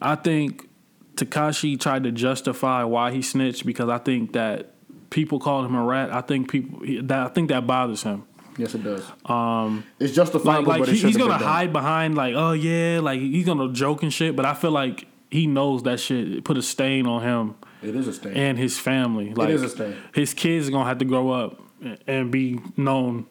I 0.00 0.14
think 0.14 0.68
Tekashi 1.16 1.78
tried 1.78 2.04
to 2.04 2.12
justify 2.12 2.84
why 2.84 3.10
he 3.10 3.20
snitched 3.22 3.66
because 3.66 3.88
I 3.88 3.98
think 3.98 4.32
that 4.34 4.74
people 5.10 5.40
called 5.40 5.66
him 5.66 5.74
a 5.74 5.82
rat. 5.82 6.12
I 6.12 6.20
think 6.20 6.50
people 6.50 6.80
that 7.02 7.18
I 7.18 7.28
think 7.28 7.48
that 7.48 7.66
bothers 7.66 8.02
him. 8.02 8.24
Yes, 8.56 8.74
it 8.74 8.82
does. 8.82 9.04
Um, 9.24 9.84
it's 9.98 10.14
justifiable, 10.14 10.68
Like, 10.68 10.80
like 10.80 10.80
but 10.80 10.88
he, 10.94 11.00
he's 11.00 11.16
gonna 11.16 11.38
hide 11.38 11.72
behind 11.72 12.14
like, 12.14 12.34
oh 12.34 12.52
yeah, 12.52 13.00
like 13.00 13.20
he's 13.20 13.46
gonna 13.46 13.72
joke 13.72 14.02
and 14.02 14.12
shit. 14.12 14.36
But 14.36 14.46
I 14.46 14.54
feel 14.54 14.70
like 14.70 15.06
he 15.30 15.46
knows 15.46 15.82
that 15.84 16.00
shit 16.00 16.44
put 16.44 16.58
a 16.58 16.62
stain 16.62 17.06
on 17.06 17.22
him 17.22 17.54
It 17.82 17.94
is 17.94 18.08
a 18.08 18.12
stain. 18.12 18.34
and 18.34 18.58
his 18.58 18.78
family. 18.78 19.32
Like 19.32 19.50
is 19.50 19.62
a 19.62 19.68
stain. 19.68 19.96
his 20.12 20.34
kids 20.34 20.68
are 20.68 20.72
gonna 20.72 20.88
have 20.88 20.98
to 20.98 21.04
grow 21.04 21.30
up 21.30 21.60
and 22.06 22.30
be 22.30 22.60
known. 22.76 23.26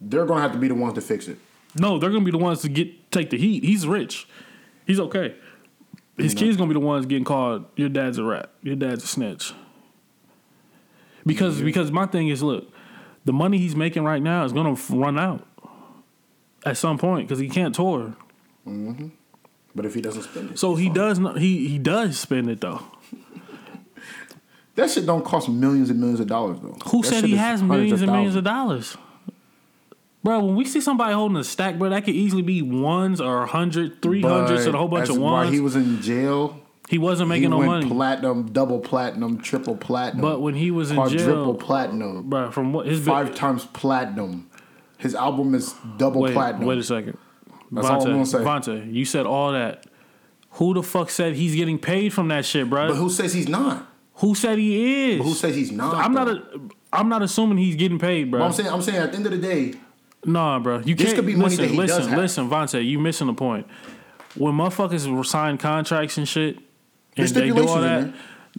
They're 0.00 0.26
gonna 0.26 0.40
have 0.40 0.52
to 0.52 0.58
be 0.58 0.68
the 0.68 0.74
ones 0.74 0.94
to 0.94 1.00
fix 1.00 1.28
it. 1.28 1.38
No, 1.78 1.98
they're 1.98 2.10
gonna 2.10 2.24
be 2.24 2.30
the 2.30 2.38
ones 2.38 2.62
to 2.62 2.68
get 2.68 3.10
take 3.10 3.30
the 3.30 3.38
heat. 3.38 3.64
He's 3.64 3.86
rich. 3.86 4.28
He's 4.86 5.00
okay. 5.00 5.34
His 6.16 6.34
kids 6.34 6.56
gonna 6.56 6.68
be 6.68 6.74
the 6.74 6.84
ones 6.84 7.06
getting 7.06 7.24
called. 7.24 7.66
Your 7.76 7.88
dad's 7.88 8.18
a 8.18 8.24
rat. 8.24 8.50
Your 8.62 8.74
dad's 8.74 9.04
a 9.04 9.06
snitch. 9.06 9.52
Because 11.24 11.60
because 11.60 11.92
my 11.92 12.06
thing 12.06 12.28
is, 12.28 12.42
look, 12.42 12.72
the 13.24 13.32
money 13.32 13.58
he's 13.58 13.76
making 13.76 14.04
right 14.04 14.22
now 14.22 14.44
is 14.44 14.52
gonna 14.52 14.76
run 14.90 15.18
out 15.18 15.46
at 16.64 16.76
some 16.76 16.98
point 16.98 17.28
because 17.28 17.38
he 17.38 17.48
can't 17.48 17.74
tour. 17.74 18.16
Mm-hmm. 18.66 19.08
But 19.74 19.86
if 19.86 19.94
he 19.94 20.00
doesn't 20.00 20.22
spend 20.22 20.50
it, 20.52 20.58
So 20.58 20.74
he 20.74 20.88
does 20.88 21.18
not. 21.18 21.38
He 21.38 21.68
he 21.68 21.78
does 21.78 22.18
spend 22.18 22.50
it 22.50 22.60
though. 22.60 22.82
That 24.78 24.88
shit 24.88 25.06
don't 25.06 25.24
cost 25.24 25.48
millions 25.48 25.90
and 25.90 25.98
millions 25.98 26.20
of 26.20 26.28
dollars 26.28 26.60
though. 26.60 26.76
Who 26.90 27.02
That 27.02 27.08
said 27.08 27.24
he 27.24 27.34
has 27.34 27.60
millions 27.60 28.00
and 28.00 28.12
millions 28.12 28.36
of 28.36 28.44
dollars? 28.44 28.96
Bro, 30.22 30.44
when 30.44 30.54
we 30.54 30.64
see 30.66 30.80
somebody 30.80 31.14
holding 31.14 31.36
a 31.36 31.42
stack, 31.42 31.78
bro, 31.78 31.90
that 31.90 32.04
could 32.04 32.14
easily 32.14 32.42
be 32.42 32.62
ones 32.62 33.20
or 33.20 33.42
a 33.42 33.46
hundred, 33.48 34.00
three 34.00 34.22
hundreds, 34.22 34.66
and 34.66 34.76
a 34.76 34.78
whole 34.78 34.86
bunch 34.86 35.08
of 35.08 35.16
as- 35.16 35.18
While 35.18 35.32
ones. 35.32 35.52
he 35.52 35.58
was 35.58 35.74
in 35.74 36.00
jail, 36.00 36.60
He 36.88 36.96
wasn't 36.96 37.26
he 37.26 37.38
making 37.40 37.50
no 37.50 37.58
went 37.58 37.70
money. 37.70 37.88
platinum, 37.88 38.52
double 38.52 38.78
platinum, 38.78 39.38
triple 39.38 39.74
platinum. 39.74 40.20
But 40.22 40.42
when 40.42 40.54
he 40.54 40.70
was 40.70 40.92
in 40.92 41.08
jail- 41.08 41.54
platinum, 41.54 42.30
bro, 42.30 42.52
from 42.52 42.72
what 42.72 42.86
his 42.86 43.04
five 43.04 43.34
times 43.34 43.64
platinum. 43.64 44.46
His 44.96 45.16
album 45.16 45.56
is 45.56 45.74
double 45.96 46.20
wait, 46.20 46.34
platinum. 46.34 46.68
wait 46.68 46.78
a 46.78 46.84
second. 46.84 47.18
That's 47.72 47.88
all 47.88 48.02
I'm 48.06 48.12
gonna 48.12 48.26
say. 48.26 48.38
Vontae, 48.38 48.94
you 48.94 49.04
said 49.04 49.26
all 49.26 49.50
that. 49.52 49.86
Who 50.52 50.72
the 50.74 50.84
fuck 50.84 51.10
said 51.10 51.34
he's 51.34 51.56
getting 51.56 51.80
paid 51.80 52.12
from 52.12 52.28
that 52.28 52.44
shit, 52.44 52.70
bro? 52.70 52.86
But 52.88 52.96
who 52.96 53.10
says 53.10 53.32
he's 53.34 53.48
not? 53.48 53.87
Who 54.18 54.34
said 54.34 54.58
he 54.58 55.12
is? 55.12 55.18
But 55.18 55.24
who 55.24 55.34
says 55.34 55.54
he's 55.56 55.72
not? 55.72 55.94
I'm 55.94 56.12
not 56.12 56.26
though? 56.26 56.32
a. 56.92 56.96
I'm 56.96 57.08
not 57.08 57.22
assuming 57.22 57.58
he's 57.58 57.76
getting 57.76 57.98
paid, 57.98 58.30
bro. 58.30 58.40
But 58.40 58.46
I'm 58.46 58.52
saying, 58.52 58.68
I'm 58.70 58.82
saying, 58.82 58.98
at 58.98 59.10
the 59.10 59.16
end 59.16 59.26
of 59.26 59.32
the 59.32 59.38
day, 59.38 59.74
Nah, 60.24 60.58
bro. 60.58 60.78
You 60.80 60.94
This 60.94 61.06
can't. 61.08 61.16
could 61.16 61.26
be 61.26 61.34
money 61.36 61.56
listen, 61.56 61.64
that 61.66 61.70
he 61.70 61.76
does 61.76 61.90
listen, 61.98 62.08
have. 62.10 62.18
listen, 62.18 62.50
Vontae. 62.50 62.88
You 62.88 62.98
missing 62.98 63.26
the 63.28 63.34
point. 63.34 63.66
When 64.36 64.54
motherfuckers 64.54 65.26
sign 65.26 65.58
contracts 65.58 66.16
and 66.18 66.26
shit, 66.28 66.58
and 67.16 67.28
they 67.28 67.48
do 67.50 67.68
all 67.68 67.80
that, 67.80 68.12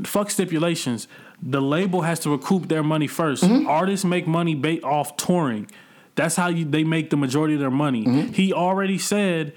fuck 0.05 0.29
stipulations. 0.31 1.07
The 1.41 1.61
label 1.61 2.01
has 2.01 2.19
to 2.21 2.29
recoup 2.31 2.67
their 2.67 2.83
money 2.83 3.07
1st 3.07 3.43
Mm-hmm. 3.43 3.67
Artists 3.67 4.05
make 4.05 4.27
money 4.27 4.55
ba- 4.55 4.81
off 4.83 5.15
touring. 5.17 5.69
That's 6.15 6.35
how 6.35 6.47
you, 6.49 6.65
they 6.65 6.83
make 6.83 7.09
the 7.09 7.17
majority 7.17 7.53
of 7.53 7.59
their 7.61 7.71
money. 7.71 8.05
Mm-hmm. 8.05 8.33
He 8.33 8.51
already 8.53 8.97
said 8.97 9.53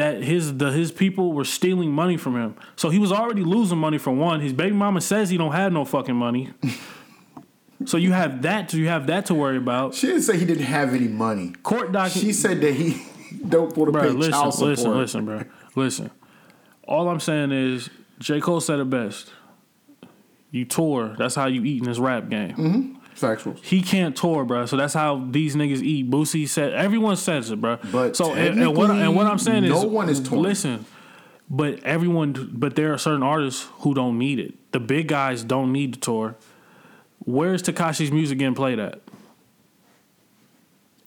that 0.00 0.22
his 0.22 0.56
the 0.56 0.72
his 0.72 0.90
people 0.90 1.34
were 1.34 1.44
stealing 1.44 1.92
money 1.92 2.16
from 2.16 2.34
him. 2.34 2.56
So 2.74 2.88
he 2.88 2.98
was 2.98 3.12
already 3.12 3.44
losing 3.44 3.76
money 3.76 3.98
for 3.98 4.12
one. 4.12 4.40
His 4.40 4.54
baby 4.54 4.74
mama 4.74 5.02
says 5.02 5.28
he 5.28 5.36
don't 5.36 5.52
have 5.52 5.74
no 5.74 5.84
fucking 5.84 6.16
money. 6.16 6.54
so 7.84 7.98
you 7.98 8.12
have 8.12 8.40
that. 8.40 8.72
You 8.72 8.88
have 8.88 9.06
that 9.08 9.26
to 9.26 9.34
worry 9.34 9.58
about. 9.58 9.94
she 9.94 10.06
didn't 10.06 10.22
say 10.22 10.38
he 10.38 10.46
didn't 10.46 10.64
have 10.64 10.94
any 10.94 11.06
money. 11.06 11.52
Court 11.62 11.92
document. 11.92 12.12
She 12.12 12.32
said 12.32 12.62
that 12.62 12.72
he 12.72 13.02
don't 13.46 13.76
want 13.76 13.92
to 13.92 14.00
pay 14.00 14.08
listen, 14.08 14.32
child 14.32 14.54
support. 14.54 14.70
listen, 14.70 14.96
listen, 14.96 15.24
bro. 15.26 15.42
Listen. 15.76 16.10
All 16.84 17.06
I'm 17.10 17.20
saying 17.20 17.52
is 17.52 17.90
J. 18.18 18.40
Cole 18.40 18.62
said 18.62 18.80
it 18.80 18.88
best. 18.88 19.30
You 20.50 20.64
tour, 20.64 21.14
that's 21.18 21.34
how 21.34 21.46
you 21.46 21.62
eat 21.62 21.82
in 21.82 21.84
this 21.84 21.98
rap 21.98 22.30
game. 22.30 22.56
Mm-hmm. 22.56 22.99
Factual. 23.20 23.54
He 23.62 23.82
can't 23.82 24.16
tour, 24.16 24.44
bro. 24.44 24.64
So 24.66 24.76
that's 24.76 24.94
how 24.94 25.26
these 25.30 25.54
niggas 25.54 25.82
eat. 25.82 26.10
Boosie 26.10 26.48
said 26.48 26.72
everyone 26.72 27.16
says 27.16 27.50
it, 27.50 27.60
bro. 27.60 27.78
But 27.92 28.16
so 28.16 28.32
and, 28.32 28.58
and 28.60 28.76
what 28.76 28.90
and 28.90 29.14
what 29.14 29.26
I'm 29.26 29.38
saying 29.38 29.64
technically, 29.64 29.78
is 29.78 29.84
no 29.84 29.90
one 29.90 30.08
is 30.08 30.20
touring. 30.20 30.42
Listen, 30.42 30.86
but 31.50 31.82
everyone, 31.84 32.50
but 32.52 32.76
there 32.76 32.94
are 32.94 32.98
certain 32.98 33.22
artists 33.22 33.68
who 33.80 33.92
don't 33.92 34.18
need 34.18 34.38
it. 34.38 34.72
The 34.72 34.80
big 34.80 35.08
guys 35.08 35.44
don't 35.44 35.72
need 35.72 35.94
to 35.94 36.00
tour. 36.00 36.36
Where's 37.18 37.62
Tekashi's 37.62 38.10
music 38.10 38.38
getting 38.38 38.54
played 38.54 38.78
at? 38.78 39.00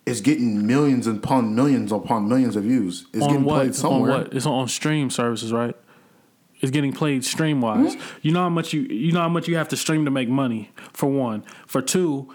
It's 0.05 0.21
getting 0.21 0.67
millions 0.67 1.07
upon 1.07 1.55
millions 1.55 1.91
upon 1.91 2.27
millions 2.27 2.55
of 2.55 2.63
views. 2.63 3.07
It's 3.13 3.23
on 3.23 3.29
getting 3.29 3.45
what? 3.45 3.55
played 3.55 3.75
somewhere. 3.75 4.11
On 4.11 4.19
what? 4.25 4.33
It's 4.33 4.45
on 4.45 4.67
stream 4.67 5.09
services, 5.09 5.51
right? 5.51 5.75
It's 6.63 6.71
getting 6.71 6.93
played 6.93 7.23
stream 7.23 7.61
wise. 7.61 7.93
Hmm? 7.93 8.01
You 8.23 8.31
know 8.31 8.39
how 8.39 8.49
much 8.49 8.73
you 8.73 8.81
you 8.81 9.11
know 9.11 9.19
how 9.21 9.29
much 9.29 9.47
you 9.47 9.57
have 9.57 9.67
to 9.69 9.77
stream 9.77 10.05
to 10.05 10.11
make 10.11 10.29
money. 10.29 10.71
For 10.93 11.07
one, 11.11 11.43
for 11.67 11.81
two, 11.81 12.33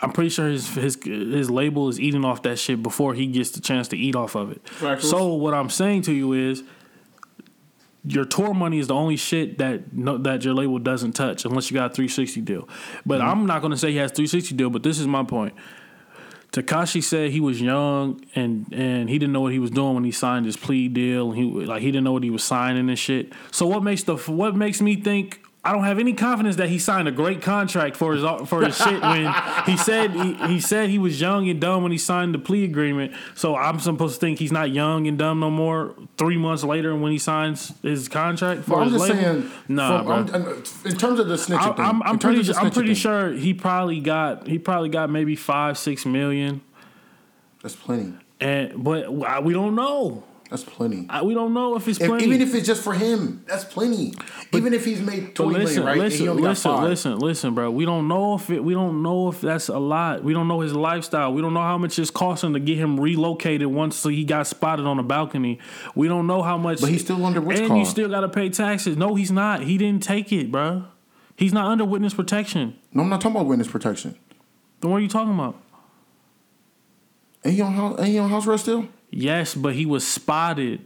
I'm 0.00 0.12
pretty 0.12 0.30
sure 0.30 0.48
his 0.48 0.68
his 0.74 0.96
his 1.04 1.50
label 1.50 1.88
is 1.90 2.00
eating 2.00 2.24
off 2.24 2.40
that 2.42 2.58
shit 2.58 2.82
before 2.82 3.12
he 3.14 3.26
gets 3.26 3.50
the 3.50 3.60
chance 3.60 3.88
to 3.88 3.96
eat 3.98 4.14
off 4.16 4.34
of 4.34 4.50
it. 4.52 4.62
So 5.02 5.34
what 5.34 5.52
I'm 5.52 5.68
saying 5.70 6.02
to 6.02 6.12
you 6.14 6.32
is. 6.32 6.62
Your 8.06 8.26
tour 8.26 8.52
money 8.52 8.78
is 8.80 8.88
the 8.88 8.94
only 8.94 9.16
shit 9.16 9.56
that 9.56 9.94
no, 9.94 10.18
that 10.18 10.44
your 10.44 10.52
label 10.52 10.78
doesn't 10.78 11.12
touch 11.12 11.46
unless 11.46 11.70
you 11.70 11.74
got 11.76 11.92
a 11.92 11.94
360 11.94 12.42
deal. 12.42 12.68
But 13.06 13.20
Mm-hmm. 13.20 13.28
I'm 13.30 13.46
not 13.46 13.62
going 13.62 13.70
to 13.70 13.78
say 13.78 13.92
he 13.92 13.96
has 13.96 14.10
360 14.12 14.54
deal. 14.56 14.68
But 14.68 14.82
this 14.82 14.98
is 14.98 15.06
my 15.06 15.24
point. 15.24 15.54
Tekashi 16.54 17.02
said 17.02 17.32
he 17.32 17.40
was 17.40 17.60
young 17.60 18.24
and 18.36 18.72
and 18.72 19.10
he 19.10 19.18
didn't 19.18 19.32
know 19.32 19.40
what 19.40 19.50
he 19.50 19.58
was 19.58 19.72
doing 19.72 19.94
when 19.94 20.04
he 20.04 20.12
signed 20.12 20.46
his 20.46 20.56
plea 20.56 20.86
deal. 20.86 21.32
He 21.32 21.42
like 21.42 21.82
he 21.82 21.88
didn't 21.88 22.04
know 22.04 22.12
what 22.12 22.22
he 22.22 22.30
was 22.30 22.44
signing 22.44 22.88
and 22.88 22.98
shit. 22.98 23.32
So 23.50 23.66
what 23.66 23.82
makes 23.82 24.04
the 24.04 24.16
what 24.16 24.54
makes 24.54 24.80
me 24.80 24.94
think 24.94 25.43
I 25.66 25.72
don't 25.72 25.84
have 25.84 25.98
any 25.98 26.12
confidence 26.12 26.56
that 26.56 26.68
he 26.68 26.78
signed 26.78 27.08
a 27.08 27.10
great 27.10 27.40
contract 27.40 27.96
for 27.96 28.12
his 28.14 28.22
for 28.48 28.62
his 28.64 28.76
shit 28.76 29.00
when 29.00 29.32
he 29.64 29.78
said 29.78 30.10
he, 30.10 30.34
he 30.34 30.60
said 30.60 30.90
he 30.90 30.98
was 30.98 31.18
young 31.20 31.48
and 31.48 31.58
dumb 31.58 31.82
when 31.82 31.90
he 31.90 31.96
signed 31.96 32.34
the 32.34 32.38
plea 32.38 32.64
agreement. 32.64 33.14
So 33.34 33.56
I'm 33.56 33.80
supposed 33.80 34.16
to 34.16 34.20
think 34.20 34.38
he's 34.38 34.52
not 34.52 34.70
young 34.72 35.06
and 35.06 35.16
dumb 35.18 35.40
no 35.40 35.50
more. 35.50 35.94
Three 36.18 36.36
months 36.36 36.64
later 36.64 36.94
when 36.94 37.12
he 37.12 37.18
signs 37.18 37.72
his 37.82 38.08
contract 38.08 38.64
for 38.64 38.72
But 38.72 38.76
I'm 38.76 38.82
his 38.92 38.92
just 39.02 39.10
label, 39.14 39.22
saying, 39.22 39.50
nah, 39.68 40.02
from- 40.02 40.06
bro. 40.06 40.14
I'm- 40.44 40.62
in 40.84 40.96
terms 40.98 41.18
of 41.18 41.28
the 41.28 41.36
snitching 41.36 41.76
thing, 41.76 41.84
I'm, 41.84 42.02
I'm 42.02 42.18
pretty. 42.18 42.40
I'm 42.54 42.70
pretty 42.70 42.88
thing, 42.88 42.94
sure 42.96 43.32
he 43.32 43.54
probably 43.54 44.00
got. 44.00 44.46
He 44.46 44.58
probably 44.58 44.90
got 44.90 45.08
maybe 45.08 45.34
five, 45.34 45.78
six 45.78 46.04
million. 46.04 46.60
that's 47.62 47.74
plenty. 47.74 48.12
And 48.38 48.84
but 48.84 49.04
uh, 49.06 49.40
we 49.42 49.54
don't 49.54 49.74
know. 49.74 50.24
That's 50.54 50.62
plenty. 50.62 51.04
I, 51.08 51.22
we 51.22 51.34
don't 51.34 51.52
know 51.52 51.74
if 51.74 51.88
it's 51.88 52.00
If- 52.00 52.06
plenty. 52.06 52.26
even 52.26 52.40
if 52.40 52.54
it's 52.54 52.64
just 52.64 52.84
for 52.84 52.92
him, 52.94 53.42
that's 53.44 53.64
plenty. 53.64 54.14
even 54.52 54.72
if 54.72 54.84
he's 54.84 55.00
made 55.00 55.24
but 55.24 55.34
twenty 55.34 55.58
million, 55.58 55.66
listen, 55.66 55.84
right? 55.84 55.98
and 56.00 56.12
he 56.12 56.28
listen, 56.30 56.42
listen, 56.44 56.80
listen, 56.84 57.18
listen, 57.18 57.54
bro. 57.56 57.72
We 57.72 57.84
don't 57.84 58.06
know 58.06 58.36
if 58.36 58.48
it. 58.50 58.62
We 58.62 58.72
don't 58.72 59.02
know 59.02 59.30
if 59.30 59.40
that's 59.40 59.66
a 59.66 59.80
lot. 59.80 60.22
We 60.22 60.32
don't 60.32 60.46
know 60.46 60.60
his 60.60 60.72
lifestyle. 60.72 61.32
We 61.32 61.42
don't 61.42 61.54
know 61.54 61.62
how 61.62 61.76
much 61.76 61.98
it's 61.98 62.12
costing 62.12 62.52
to 62.52 62.60
get 62.60 62.78
him 62.78 63.00
relocated 63.00 63.66
once 63.66 64.00
he 64.04 64.22
got 64.22 64.46
spotted 64.46 64.86
on 64.86 65.00
a 65.00 65.02
balcony. 65.02 65.58
We 65.96 66.06
don't 66.06 66.28
know 66.28 66.40
how 66.40 66.56
much. 66.56 66.80
But 66.80 66.90
he's 66.90 67.00
still 67.00 67.26
under 67.26 67.40
what's 67.40 67.58
and 67.58 67.66
called? 67.70 67.80
you 67.80 67.84
still 67.86 68.08
got 68.08 68.20
to 68.20 68.28
pay 68.28 68.48
taxes. 68.48 68.96
No, 68.96 69.16
he's 69.16 69.32
not. 69.32 69.64
He 69.64 69.76
didn't 69.76 70.04
take 70.04 70.30
it, 70.32 70.52
bro. 70.52 70.84
He's 71.36 71.52
not 71.52 71.66
under 71.66 71.84
witness 71.84 72.14
protection. 72.14 72.78
No, 72.92 73.02
I'm 73.02 73.08
not 73.08 73.20
talking 73.20 73.34
about 73.34 73.48
witness 73.48 73.66
protection. 73.66 74.14
Then 74.80 74.92
what 74.92 74.98
are 74.98 75.00
you 75.00 75.08
talking 75.08 75.34
about? 75.34 75.60
Ain't 77.44 77.56
he 77.56 77.60
on 77.60 77.72
house? 77.72 77.98
Ain't 77.98 78.08
he 78.08 78.18
on 78.20 78.30
house 78.30 78.46
arrest 78.46 78.62
still? 78.62 78.86
Yes, 79.16 79.54
but 79.54 79.74
he 79.74 79.86
was 79.86 80.06
spotted. 80.06 80.80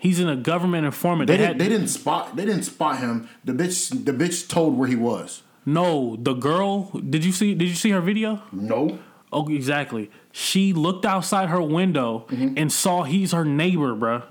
He's 0.00 0.18
in 0.18 0.28
a 0.28 0.36
government 0.36 0.86
informant. 0.86 1.28
They, 1.28 1.34
They, 1.36 1.38
didn't. 1.38 1.48
had, 1.52 1.58
They 1.60 1.68
didn't 1.68 1.88
spot. 1.88 2.34
They 2.36 2.44
didn't 2.46 2.62
spot 2.64 2.98
him. 2.98 3.28
The 3.44 3.52
bitch. 3.52 4.04
The 4.04 4.12
bitch 4.12 4.48
told 4.48 4.76
where 4.78 4.88
he 4.88 4.96
was. 4.96 5.42
no, 5.66 6.16
the 6.16 6.34
girl. 6.34 6.90
Did 6.98 7.24
you 7.24 7.32
see? 7.32 7.54
Did 7.54 7.68
you 7.68 7.74
see 7.74 7.90
her 7.90 8.00
video? 8.00 8.42
No. 8.52 8.98
Oh, 9.32 9.48
exactly. 9.48 10.10
She 10.32 10.72
looked 10.72 11.04
outside 11.06 11.48
her 11.48 11.62
window 11.62 12.26
Mm-hmm. 12.28 12.54
and 12.58 12.72
saw 12.72 13.02
he's 13.04 13.32
her 13.32 13.44
neighbor, 13.44 13.94
bruh. 13.94 14.24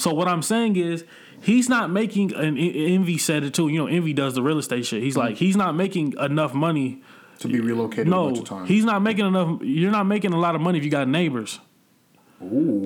So 0.00 0.14
what 0.14 0.28
I'm 0.28 0.42
saying 0.42 0.76
is, 0.76 1.04
he's 1.40 1.68
not 1.68 1.90
making. 1.90 2.32
And 2.34 2.56
Envy 2.56 3.18
said 3.18 3.42
it 3.42 3.54
too. 3.54 3.66
You 3.68 3.78
know, 3.80 3.86
Envy 3.88 4.12
does 4.12 4.34
the 4.34 4.42
real 4.42 4.58
estate 4.58 4.86
shit. 4.86 5.02
He's 5.02 5.16
like, 5.16 5.36
he's 5.36 5.56
not 5.56 5.74
making 5.74 6.14
enough 6.20 6.54
money. 6.54 7.02
To 7.40 7.48
be 7.48 7.58
relocated 7.58 8.06
No, 8.06 8.26
bunch 8.26 8.38
of 8.38 8.44
times. 8.44 8.68
he's 8.68 8.84
not 8.84 9.02
making 9.02 9.26
enough. 9.26 9.60
You're 9.62 9.90
not 9.90 10.04
making 10.04 10.32
a 10.32 10.38
lot 10.38 10.54
of 10.54 10.60
money 10.60 10.78
if 10.78 10.84
you 10.84 10.90
got 10.90 11.08
neighbors. 11.08 11.58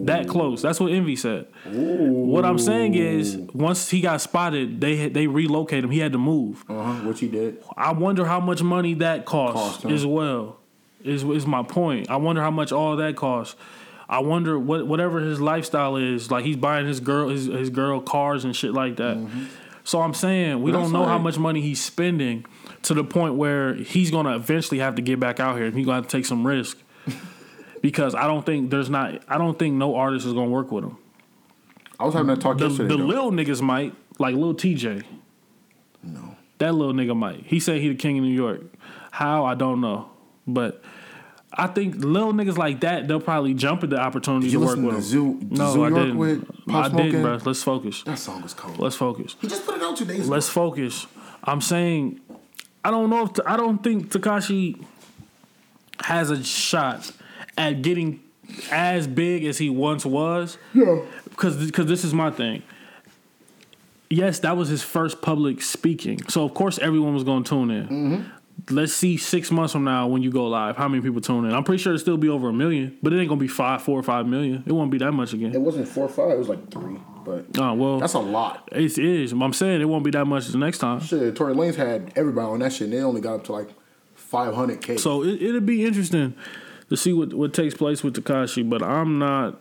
That 0.06 0.28
close. 0.28 0.62
That's 0.62 0.80
what 0.80 0.92
Envy 0.92 1.16
said. 1.16 1.46
What 1.64 2.44
I'm 2.44 2.58
saying 2.58 2.94
is, 2.94 3.36
once 3.54 3.90
he 3.90 4.00
got 4.00 4.20
spotted, 4.20 4.80
they 4.80 5.08
they 5.08 5.26
relocated 5.26 5.84
him. 5.84 5.90
He 5.90 5.98
had 5.98 6.12
to 6.12 6.18
move. 6.18 6.64
Uh 6.68 6.82
huh. 6.82 6.92
Which 7.08 7.20
he 7.20 7.28
did. 7.28 7.62
I 7.76 7.92
wonder 7.92 8.24
how 8.24 8.40
much 8.40 8.62
money 8.62 8.94
that 8.94 9.24
costs 9.24 9.82
Cost 9.82 9.84
as 9.86 10.06
well. 10.06 10.58
Is 11.04 11.24
is 11.24 11.46
my 11.46 11.62
point. 11.62 12.10
I 12.10 12.16
wonder 12.16 12.42
how 12.42 12.50
much 12.50 12.72
all 12.72 12.96
that 12.96 13.16
cost. 13.16 13.56
I 14.08 14.20
wonder 14.20 14.58
what 14.58 14.86
whatever 14.86 15.20
his 15.20 15.40
lifestyle 15.40 15.96
is. 15.96 16.30
Like 16.30 16.44
he's 16.44 16.56
buying 16.56 16.86
his 16.86 17.00
girl 17.00 17.28
his 17.28 17.46
his 17.46 17.70
girl 17.70 18.00
cars 18.00 18.44
and 18.44 18.56
shit 18.56 18.72
like 18.72 18.96
that. 18.96 19.16
So 19.84 20.00
I'm 20.00 20.14
saying 20.14 20.62
we 20.62 20.70
But 20.70 20.78
don't 20.78 20.82
that's 20.84 20.92
know 20.94 21.04
how 21.06 21.18
much 21.18 21.38
money 21.38 21.60
he's 21.60 21.82
spending 21.82 22.44
to 22.82 22.94
the 22.94 23.04
point 23.04 23.34
where 23.34 23.74
he's 23.74 24.10
gonna 24.10 24.34
eventually 24.34 24.80
have 24.80 24.94
to 24.96 25.02
get 25.02 25.20
back 25.20 25.40
out 25.40 25.56
here 25.56 25.66
and 25.66 25.76
he's 25.76 25.86
gonna 25.86 25.96
have 25.96 26.06
to 26.08 26.16
take 26.16 26.26
some 26.26 26.46
risk. 26.46 26.78
Because 27.82 28.14
I 28.14 28.26
don't 28.26 28.44
think 28.44 28.70
there's 28.70 28.90
not 28.90 29.22
I 29.28 29.38
don't 29.38 29.58
think 29.58 29.74
no 29.76 29.94
artist 29.96 30.26
is 30.26 30.32
gonna 30.32 30.50
work 30.50 30.70
with 30.72 30.84
him. 30.84 30.96
I 32.00 32.04
was 32.04 32.14
having 32.14 32.28
that 32.28 32.40
talk 32.40 32.58
The, 32.58 32.68
yesterday. 32.68 32.88
the 32.88 32.96
though. 32.98 33.04
little 33.04 33.30
niggas 33.32 33.60
might, 33.60 33.92
like 34.18 34.34
little 34.34 34.54
Tjay. 34.54 35.04
no. 36.02 36.36
That 36.58 36.74
little 36.74 36.92
nigga 36.92 37.16
might. 37.16 37.44
He 37.46 37.60
said 37.60 37.80
he 37.80 37.88
the 37.88 37.94
king 37.94 38.18
of 38.18 38.24
New 38.24 38.34
York. 38.34 38.62
How 39.12 39.44
I 39.44 39.54
don't 39.54 39.80
know, 39.80 40.10
but 40.46 40.82
I 41.52 41.68
think 41.68 41.96
little 41.96 42.32
niggas 42.32 42.56
like 42.58 42.80
that 42.80 43.06
they'll 43.08 43.20
probably 43.20 43.54
jump 43.54 43.84
at 43.84 43.90
the 43.90 43.98
opportunity 43.98 44.50
to 44.50 44.58
work 44.58 44.76
with 44.76 44.90
to 44.90 44.96
him. 44.96 45.00
Zoo- 45.02 45.40
no, 45.50 45.72
Zoo 45.72 45.84
I 45.84 45.88
York 45.88 46.00
didn't. 46.02 46.18
with 46.18 46.66
Pop 46.66 46.92
I 46.92 46.96
didn't, 46.96 47.22
bro. 47.22 47.38
Let's 47.44 47.62
focus. 47.62 48.02
That 48.02 48.18
song 48.18 48.42
was 48.42 48.54
cold. 48.54 48.78
Let's 48.78 48.96
focus. 48.96 49.36
he 49.40 49.46
just 49.48 49.64
put 49.64 49.76
it 49.76 49.82
out 49.82 49.96
two 49.96 50.04
days. 50.04 50.28
Let's 50.28 50.48
focus. 50.48 51.06
I'm 51.44 51.60
saying 51.60 52.20
I 52.84 52.90
don't 52.90 53.08
know 53.10 53.24
if 53.26 53.32
I 53.46 53.56
don't 53.56 53.82
think 53.82 54.10
Tekashi 54.12 54.84
has 56.02 56.30
a 56.30 56.42
shot 56.42 57.10
at 57.58 57.82
getting 57.82 58.20
as 58.70 59.06
big 59.06 59.44
as 59.44 59.58
he 59.58 59.68
once 59.68 60.06
was. 60.06 60.56
Yeah. 60.72 61.00
Because 61.24 61.56
because 61.66 61.86
this 61.86 62.04
is 62.04 62.14
my 62.14 62.30
thing. 62.30 62.62
Yes, 64.10 64.38
that 64.40 64.56
was 64.56 64.68
his 64.70 64.82
first 64.82 65.20
public 65.20 65.60
speaking, 65.60 66.26
so 66.28 66.44
of 66.44 66.54
course 66.54 66.78
everyone 66.78 67.12
was 67.12 67.24
going 67.24 67.44
to 67.44 67.48
tune 67.50 67.70
in. 67.70 67.88
Mm-hmm. 67.88 68.74
Let's 68.74 68.92
see 68.94 69.16
six 69.18 69.50
months 69.50 69.72
from 69.72 69.84
now 69.84 70.08
when 70.08 70.22
you 70.22 70.30
go 70.30 70.46
live, 70.46 70.76
how 70.76 70.88
many 70.88 71.02
people 71.02 71.20
tune 71.20 71.44
in? 71.44 71.52
I'm 71.54 71.62
pretty 71.62 71.82
sure 71.82 71.92
it'll 71.92 72.00
still 72.02 72.16
be 72.16 72.28
over 72.28 72.48
a 72.48 72.52
million, 72.52 72.96
but 73.02 73.12
it 73.12 73.20
ain't 73.20 73.28
gonna 73.28 73.40
be 73.40 73.48
five, 73.48 73.82
four 73.82 73.98
or 73.98 74.02
five 74.02 74.26
million. 74.26 74.64
It 74.66 74.72
won't 74.72 74.90
be 74.90 74.98
that 74.98 75.12
much 75.12 75.32
again. 75.34 75.54
It 75.54 75.60
wasn't 75.60 75.86
four 75.88 76.06
or 76.06 76.08
five. 76.08 76.30
It 76.30 76.38
was 76.38 76.48
like 76.48 76.70
three. 76.70 76.98
But 77.24 77.44
Oh 77.58 77.74
well, 77.74 77.98
that's 78.00 78.14
a 78.14 78.18
lot. 78.18 78.68
it 78.72 78.98
is. 78.98 79.32
I'm 79.32 79.52
saying 79.52 79.80
it 79.82 79.84
won't 79.84 80.04
be 80.04 80.10
that 80.12 80.24
much 80.24 80.48
the 80.48 80.58
next 80.58 80.78
time. 80.78 81.00
Shit, 81.00 81.36
Tory 81.36 81.54
Lanez 81.54 81.76
had 81.76 82.12
everybody 82.16 82.46
on 82.48 82.58
that 82.60 82.72
shit. 82.72 82.86
and 82.86 82.92
They 82.94 83.02
only 83.02 83.20
got 83.20 83.34
up 83.34 83.44
to 83.44 83.52
like 83.52 83.68
500k. 84.32 84.98
So 84.98 85.22
it, 85.22 85.40
it'll 85.42 85.60
be 85.60 85.84
interesting 85.84 86.34
to 86.90 86.96
see 86.96 87.12
what, 87.12 87.34
what 87.34 87.52
takes 87.54 87.74
place 87.74 88.02
with 88.02 88.14
Tekashi, 88.14 88.68
but 88.68 88.82
I'm 88.82 89.18
not 89.18 89.60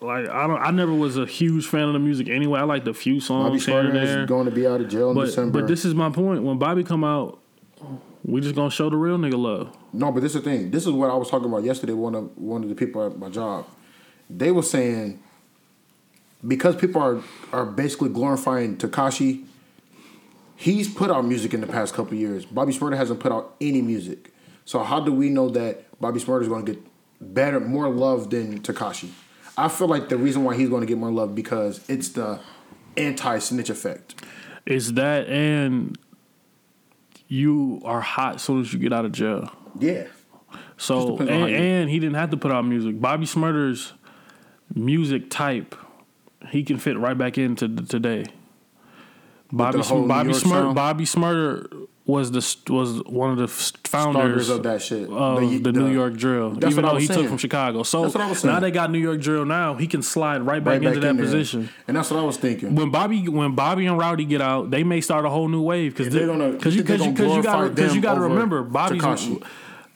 like 0.00 0.28
I 0.28 0.46
don't. 0.46 0.60
I 0.60 0.70
never 0.70 0.92
was 0.92 1.16
a 1.16 1.26
huge 1.26 1.66
fan 1.66 1.82
of 1.82 1.92
the 1.92 1.98
music 1.98 2.28
anyway. 2.28 2.60
I 2.60 2.64
like 2.64 2.84
the 2.84 2.92
few 2.94 3.14
Bobby 3.20 3.58
songs 3.58 3.66
here 3.66 3.80
and 3.80 3.94
there. 3.96 4.22
is 4.22 4.28
going 4.28 4.44
to 4.46 4.50
be 4.50 4.66
out 4.66 4.80
of 4.80 4.88
jail 4.88 5.10
in 5.10 5.16
But 5.16 5.26
December. 5.26 5.60
but 5.60 5.68
this 5.68 5.84
is 5.84 5.94
my 5.94 6.10
point. 6.10 6.42
When 6.42 6.58
Bobby 6.58 6.84
come 6.84 7.04
out, 7.04 7.38
we 8.24 8.40
just 8.40 8.54
gonna 8.54 8.70
show 8.70 8.90
the 8.90 8.96
real 8.96 9.16
nigga 9.18 9.38
love. 9.38 9.74
No, 9.92 10.10
but 10.12 10.20
this 10.20 10.34
is 10.34 10.42
the 10.42 10.50
thing. 10.50 10.70
This 10.70 10.84
is 10.86 10.92
what 10.92 11.10
I 11.10 11.14
was 11.14 11.30
talking 11.30 11.48
about 11.48 11.62
yesterday. 11.64 11.92
One 11.92 12.14
of 12.14 12.36
one 12.36 12.62
of 12.62 12.68
the 12.68 12.74
people 12.74 13.04
at 13.06 13.18
my 13.18 13.28
job, 13.28 13.66
they 14.28 14.50
were 14.50 14.62
saying 14.62 15.22
because 16.46 16.76
people 16.76 17.00
are 17.00 17.22
are 17.52 17.64
basically 17.66 18.08
glorifying 18.10 18.76
Tekashi. 18.76 19.44
He's 20.56 20.88
put 20.92 21.10
out 21.10 21.24
music 21.24 21.52
in 21.54 21.60
the 21.60 21.66
past 21.66 21.94
couple 21.94 22.14
years. 22.14 22.44
Bobby 22.46 22.72
Shmurda 22.72 22.96
hasn't 22.96 23.20
put 23.20 23.32
out 23.32 23.54
any 23.60 23.82
music. 23.82 24.32
So 24.64 24.82
how 24.82 25.00
do 25.00 25.12
we 25.12 25.28
know 25.28 25.50
that 25.50 25.84
Bobby 26.00 26.20
Shmurda 26.20 26.42
is 26.42 26.48
going 26.48 26.64
to 26.64 26.72
get 26.72 26.82
better, 27.20 27.60
more 27.60 27.88
love 27.88 28.30
than 28.30 28.60
Tekashi? 28.60 29.10
I 29.56 29.68
feel 29.68 29.86
like 29.86 30.08
the 30.08 30.16
reason 30.16 30.44
why 30.44 30.56
he's 30.56 30.68
going 30.68 30.80
to 30.80 30.86
get 30.86 30.98
more 30.98 31.12
love 31.12 31.34
because 31.34 31.84
it's 31.88 32.10
the 32.10 32.40
anti 32.96 33.38
snitch 33.38 33.70
effect. 33.70 34.24
It's 34.66 34.92
that 34.92 35.28
and 35.28 35.98
you 37.28 37.80
are 37.84 38.00
hot 38.00 38.36
as 38.36 38.42
soon 38.42 38.60
as 38.60 38.72
you 38.72 38.78
get 38.78 38.92
out 38.92 39.04
of 39.04 39.12
jail. 39.12 39.50
Yeah. 39.78 40.06
So 40.76 40.94
Just 40.94 41.18
depends 41.18 41.32
on 41.32 41.40
how 41.40 41.46
and, 41.46 41.54
and 41.54 41.90
he 41.90 41.98
didn't 41.98 42.16
have 42.16 42.30
to 42.30 42.36
put 42.36 42.50
out 42.50 42.62
music. 42.62 43.00
Bobby 43.00 43.26
Shmurda's 43.26 43.92
music 44.74 45.30
type, 45.30 45.74
he 46.48 46.62
can 46.62 46.78
fit 46.78 46.98
right 46.98 47.16
back 47.16 47.38
into 47.38 47.68
today. 47.68 48.24
Bobby 49.52 49.78
New 49.78 50.08
Bobby 50.08 50.30
Shmurda? 50.30 50.74
Bobby 50.74 51.04
Shmurda 51.04 51.86
was 52.06 52.30
the 52.32 52.72
was 52.72 53.02
one 53.04 53.30
of 53.30 53.38
the 53.38 53.48
founders 53.48 54.46
Starters 54.46 54.48
of 54.50 54.62
that 54.64 54.82
shit. 54.82 55.08
of 55.08 55.62
the, 55.62 55.72
New 55.72 55.90
York 55.90 56.14
drill. 56.16 56.52
Even 56.70 56.84
though 56.84 56.96
he 56.96 57.06
took 57.06 57.26
from 57.26 57.38
Chicago. 57.38 57.82
So 57.82 58.02
That's 58.02 58.14
what 58.14 58.24
I 58.24 58.28
was 58.28 58.44
now 58.44 58.60
they 58.60 58.70
got 58.70 58.90
New 58.90 58.98
York 58.98 59.20
drill. 59.20 59.46
Now 59.46 59.74
he 59.74 59.86
can 59.86 60.02
slide 60.02 60.42
right 60.42 60.62
back 60.62 60.80
Right 60.82 60.88
into 60.88 61.00
that 61.00 61.10
in 61.10 61.16
position. 61.16 61.70
And 61.88 61.96
that's 61.96 62.10
what 62.10 62.20
I 62.20 62.22
was 62.22 62.36
thinking. 62.36 62.74
When 62.74 62.90
Bobby 62.90 63.26
when 63.28 63.54
Bobby 63.54 63.86
and 63.86 63.96
Rowdy 63.96 64.26
get 64.26 64.42
out, 64.42 64.70
they 64.70 64.84
may 64.84 65.00
start 65.00 65.24
a 65.24 65.30
whole 65.30 65.48
new 65.48 65.62
wave 65.62 65.96
because 65.96 66.12
they're 66.12 66.26
gonna- 66.26 66.50
because 66.52 66.76
you 66.76 66.82
because 66.82 67.04
you 67.06 67.12
because 67.12 67.36
you 67.36 67.42
got 67.42 67.74
because 67.74 67.94
you 67.94 68.02
got 68.02 68.14
to 68.16 68.20
remember 68.20 68.62
Bobby's. 68.62 69.00
Tekashi. 69.00 69.42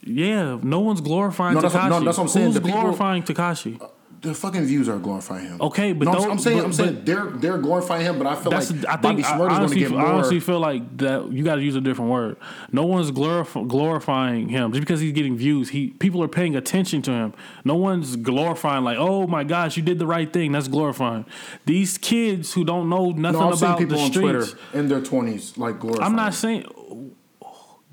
Yeah, 0.02 0.58
no 0.62 0.80
one's 0.80 1.02
glorifying 1.02 1.54
No, 1.56 1.60
Tekashi. 1.60 1.90
no, 1.90 2.00
that's 2.00 2.16
what 2.16 2.24
I'm 2.24 2.28
saying. 2.28 2.46
Who's 2.46 2.54
The 2.54 2.60
glorifying 2.60 3.22
Tekashi? 3.22 3.78
The 4.20 4.34
fucking 4.34 4.64
views 4.64 4.88
are 4.88 4.98
glorifying 4.98 5.46
him. 5.46 5.60
Okay, 5.60 5.92
but 5.92 6.06
no, 6.06 6.12
I'm- 6.12 6.20
those- 6.22 6.30
I'm 6.30 6.38
saying, 6.38 6.60
I'm 6.60 6.72
saying 6.72 6.94
but- 6.94 7.06
they're 7.06 7.26
they're 7.26 7.58
glorifying 7.58 8.04
him, 8.04 8.18
but 8.18 8.26
I 8.26 8.34
feel 8.34 8.50
like 8.52 8.64
I 8.88 8.96
Bobby 8.96 9.22
think 9.22 9.26
I 9.32 9.36
going 9.38 9.50
to 9.50 9.54
honestly, 9.56 9.78
get 9.80 9.88
I 9.92 9.94
more. 9.94 10.06
honestly 10.06 10.40
feel 10.40 10.58
like 10.60 10.96
that 10.98 11.30
you 11.32 11.44
got 11.44 11.56
to 11.56 11.62
use 11.62 11.76
a 11.76 11.80
different 11.80 12.10
word. 12.10 12.36
No 12.72 12.84
one's 12.84 13.10
glorif- 13.12 13.68
glorifying 13.68 14.48
him 14.48 14.72
just 14.72 14.80
because 14.80 15.00
he's 15.00 15.12
getting 15.12 15.36
views. 15.36 15.68
He 15.70 15.90
people 15.90 16.22
are 16.22 16.28
paying 16.28 16.56
attention 16.56 17.02
to 17.02 17.10
him. 17.12 17.32
No 17.64 17.76
one's 17.76 18.16
glorifying 18.16 18.84
like, 18.84 18.96
oh 18.98 19.26
my 19.26 19.44
gosh, 19.44 19.76
you 19.76 19.82
did 19.82 19.98
the 19.98 20.06
right 20.06 20.32
thing. 20.32 20.52
That's 20.52 20.68
glorifying. 20.68 21.24
These 21.66 21.98
kids 21.98 22.52
who 22.54 22.64
don't 22.64 22.88
know 22.88 23.10
nothing 23.10 23.40
no, 23.40 23.52
about 23.52 23.78
people 23.78 23.96
the 23.98 24.02
on 24.02 24.10
Twitter 24.10 24.42
streets. 24.44 24.64
in 24.74 24.88
their 24.88 25.00
twenties 25.00 25.56
like 25.56 25.78
glorifying. 25.78 26.06
I'm 26.10 26.16
not 26.16 26.34
saying 26.34 26.64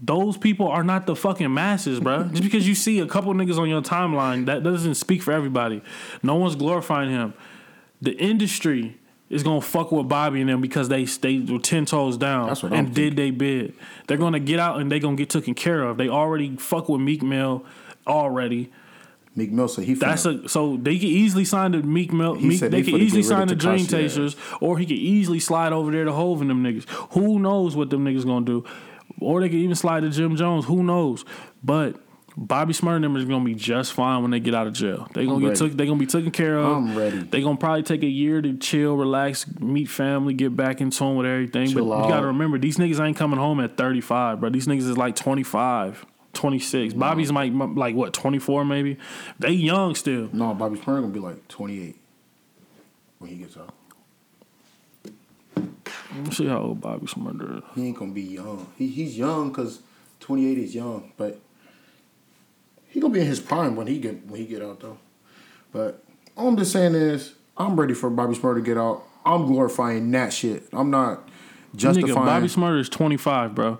those 0.01 0.37
people 0.37 0.67
are 0.67 0.83
not 0.83 1.05
the 1.05 1.15
fucking 1.15 1.53
masses, 1.53 1.99
bro. 1.99 2.23
Just 2.23 2.33
mm-hmm. 2.35 2.43
because 2.43 2.67
you 2.67 2.75
see 2.75 2.99
a 2.99 3.07
couple 3.07 3.33
niggas 3.33 3.57
on 3.57 3.69
your 3.69 3.81
timeline, 3.81 4.45
that 4.45 4.63
doesn't 4.63 4.95
speak 4.95 5.23
for 5.23 5.31
everybody. 5.31 5.81
No 6.21 6.35
one's 6.35 6.55
glorifying 6.55 7.09
him. 7.09 7.33
The 8.01 8.11
industry 8.17 8.97
is 9.29 9.41
gonna 9.41 9.61
fuck 9.61 9.91
with 9.91 10.07
Bobby 10.07 10.41
and 10.41 10.49
them 10.49 10.61
because 10.61 10.89
they 10.89 11.05
stayed 11.05 11.49
with 11.49 11.63
ten 11.63 11.85
toes 11.85 12.17
down 12.17 12.47
That's 12.47 12.61
what 12.61 12.73
I'm 12.73 12.79
and 12.79 12.95
did 12.95 13.15
they 13.15 13.31
bid. 13.31 13.73
They're 14.07 14.17
gonna 14.17 14.39
get 14.39 14.59
out 14.59 14.79
and 14.79 14.91
they 14.91 14.99
gonna 14.99 15.15
get 15.15 15.29
taken 15.29 15.53
care 15.53 15.81
of. 15.81 15.97
They 15.97 16.09
already 16.09 16.55
fuck 16.57 16.89
with 16.89 17.01
Meek 17.01 17.23
Mill 17.23 17.65
already. 18.05 18.71
Meek 19.35 19.51
Mill 19.51 19.67
said 19.67 19.85
he. 19.85 19.93
That's 19.95 20.25
a 20.25 20.47
so 20.47 20.77
they 20.77 20.97
could 20.97 21.09
easily 21.09 21.45
sign 21.45 21.71
the 21.71 21.79
Meek 21.79 22.13
Mill. 22.13 22.35
Meek, 22.35 22.59
said 22.59 22.71
they 22.71 22.81
he 22.81 22.91
could 22.91 23.01
easily 23.01 23.23
sign 23.23 23.47
the 23.47 23.55
Dream. 23.55 23.85
Chasers, 23.85 24.35
or 24.61 24.77
he 24.77 24.85
could 24.85 24.97
easily 24.97 25.39
slide 25.39 25.73
over 25.73 25.91
there 25.91 26.05
to 26.05 26.11
Hove 26.11 26.41
and 26.41 26.49
them 26.49 26.63
niggas. 26.63 26.87
Who 27.13 27.39
knows 27.39 27.75
what 27.75 27.89
them 27.89 28.05
niggas 28.05 28.25
gonna 28.25 28.45
do? 28.45 28.65
Or 29.19 29.41
they 29.41 29.49
could 29.49 29.57
even 29.57 29.75
slide 29.75 30.01
to 30.01 30.09
Jim 30.09 30.35
Jones. 30.35 30.65
Who 30.65 30.83
knows? 30.83 31.25
But 31.63 31.97
Bobby 32.37 32.75
and 32.81 33.03
them 33.03 33.15
is 33.15 33.25
gonna 33.25 33.45
be 33.45 33.55
just 33.55 33.93
fine 33.93 34.21
when 34.21 34.31
they 34.31 34.41
get 34.41 34.53
out 34.53 34.67
of 34.67 34.73
jail. 34.73 35.07
They 35.13 35.25
gonna 35.25 35.37
I'm 35.37 35.41
get 35.41 35.55
took. 35.55 35.71
They 35.71 35.85
gonna 35.85 35.99
be 35.99 36.05
taken 36.05 36.31
care 36.31 36.57
of. 36.57 36.65
I'm 36.65 36.97
ready. 36.97 37.19
They 37.19 37.41
gonna 37.41 37.57
probably 37.57 37.83
take 37.83 38.03
a 38.03 38.07
year 38.07 38.41
to 38.41 38.57
chill, 38.57 38.97
relax, 38.97 39.45
meet 39.59 39.89
family, 39.89 40.33
get 40.33 40.55
back 40.55 40.81
in 40.81 40.89
tune 40.89 41.15
with 41.15 41.25
everything. 41.25 41.67
Chill 41.67 41.87
but 41.87 42.03
you 42.03 42.09
gotta 42.09 42.27
remember, 42.27 42.57
these 42.59 42.77
niggas 42.77 42.99
ain't 42.99 43.15
coming 43.15 43.39
home 43.39 43.61
at 43.61 43.77
35, 43.77 44.41
bro. 44.41 44.49
These 44.49 44.67
niggas 44.67 44.89
is 44.89 44.97
like 44.97 45.15
25. 45.15 46.05
26. 46.33 46.93
Bobby's 46.93 47.31
like 47.31 47.53
like 47.53 47.95
what 47.95 48.11
24 48.11 48.65
maybe. 48.65 48.97
They 49.39 49.51
young 49.51 49.95
still. 49.95 50.29
no, 50.33 50.53
Bobby 50.53 50.77
Shmurda 50.77 51.01
gonna 51.01 51.07
be 51.07 51.19
like 51.19 51.47
28 51.47 51.95
when 53.19 53.31
he 53.31 53.37
gets 53.37 53.55
out. 53.55 53.73
Let's 56.23 56.37
see 56.37 56.47
how 56.47 56.59
old 56.59 56.81
Bobby 56.81 57.07
Shmurda 57.07 57.57
is. 57.57 57.63
He 57.75 57.87
ain't 57.87 57.97
gonna 57.97 58.11
be 58.11 58.21
young. 58.21 58.67
He 58.77 58.87
he's 58.87 59.17
young 59.17 59.49
because 59.49 59.81
28 60.21 60.57
is 60.57 60.73
young, 60.75 61.11
but 61.17 61.39
he 62.87 62.99
gonna 62.99 63.13
be 63.13 63.19
in 63.21 63.27
his 63.27 63.39
prime 63.39 63.75
when 63.75 63.87
he 63.87 63.99
get 63.99 64.25
when 64.27 64.39
he 64.39 64.45
get 64.47 64.61
out 64.61 64.79
though. 64.79 64.97
But 65.71 66.03
all 66.37 66.47
I'm 66.47 66.57
just 66.57 66.71
saying 66.71 66.95
is 66.95 67.33
I'm 67.57 67.77
ready 67.79 67.93
for 67.93 68.09
Bobby 68.09 68.35
Shmurda 68.35 68.55
to 68.55 68.61
get 68.61 68.77
out. 68.77 69.03
I'm 69.25 69.45
glorifying 69.45 70.09
that 70.11 70.31
shit. 70.31 70.67
I'm 70.71 70.89
not 70.91 71.27
justifying. 71.75 72.13
Nigga, 72.15 72.25
Bobby 72.25 72.47
Shmurda 72.47 72.79
is 72.79 72.89
25, 72.89 73.55
bro. 73.55 73.79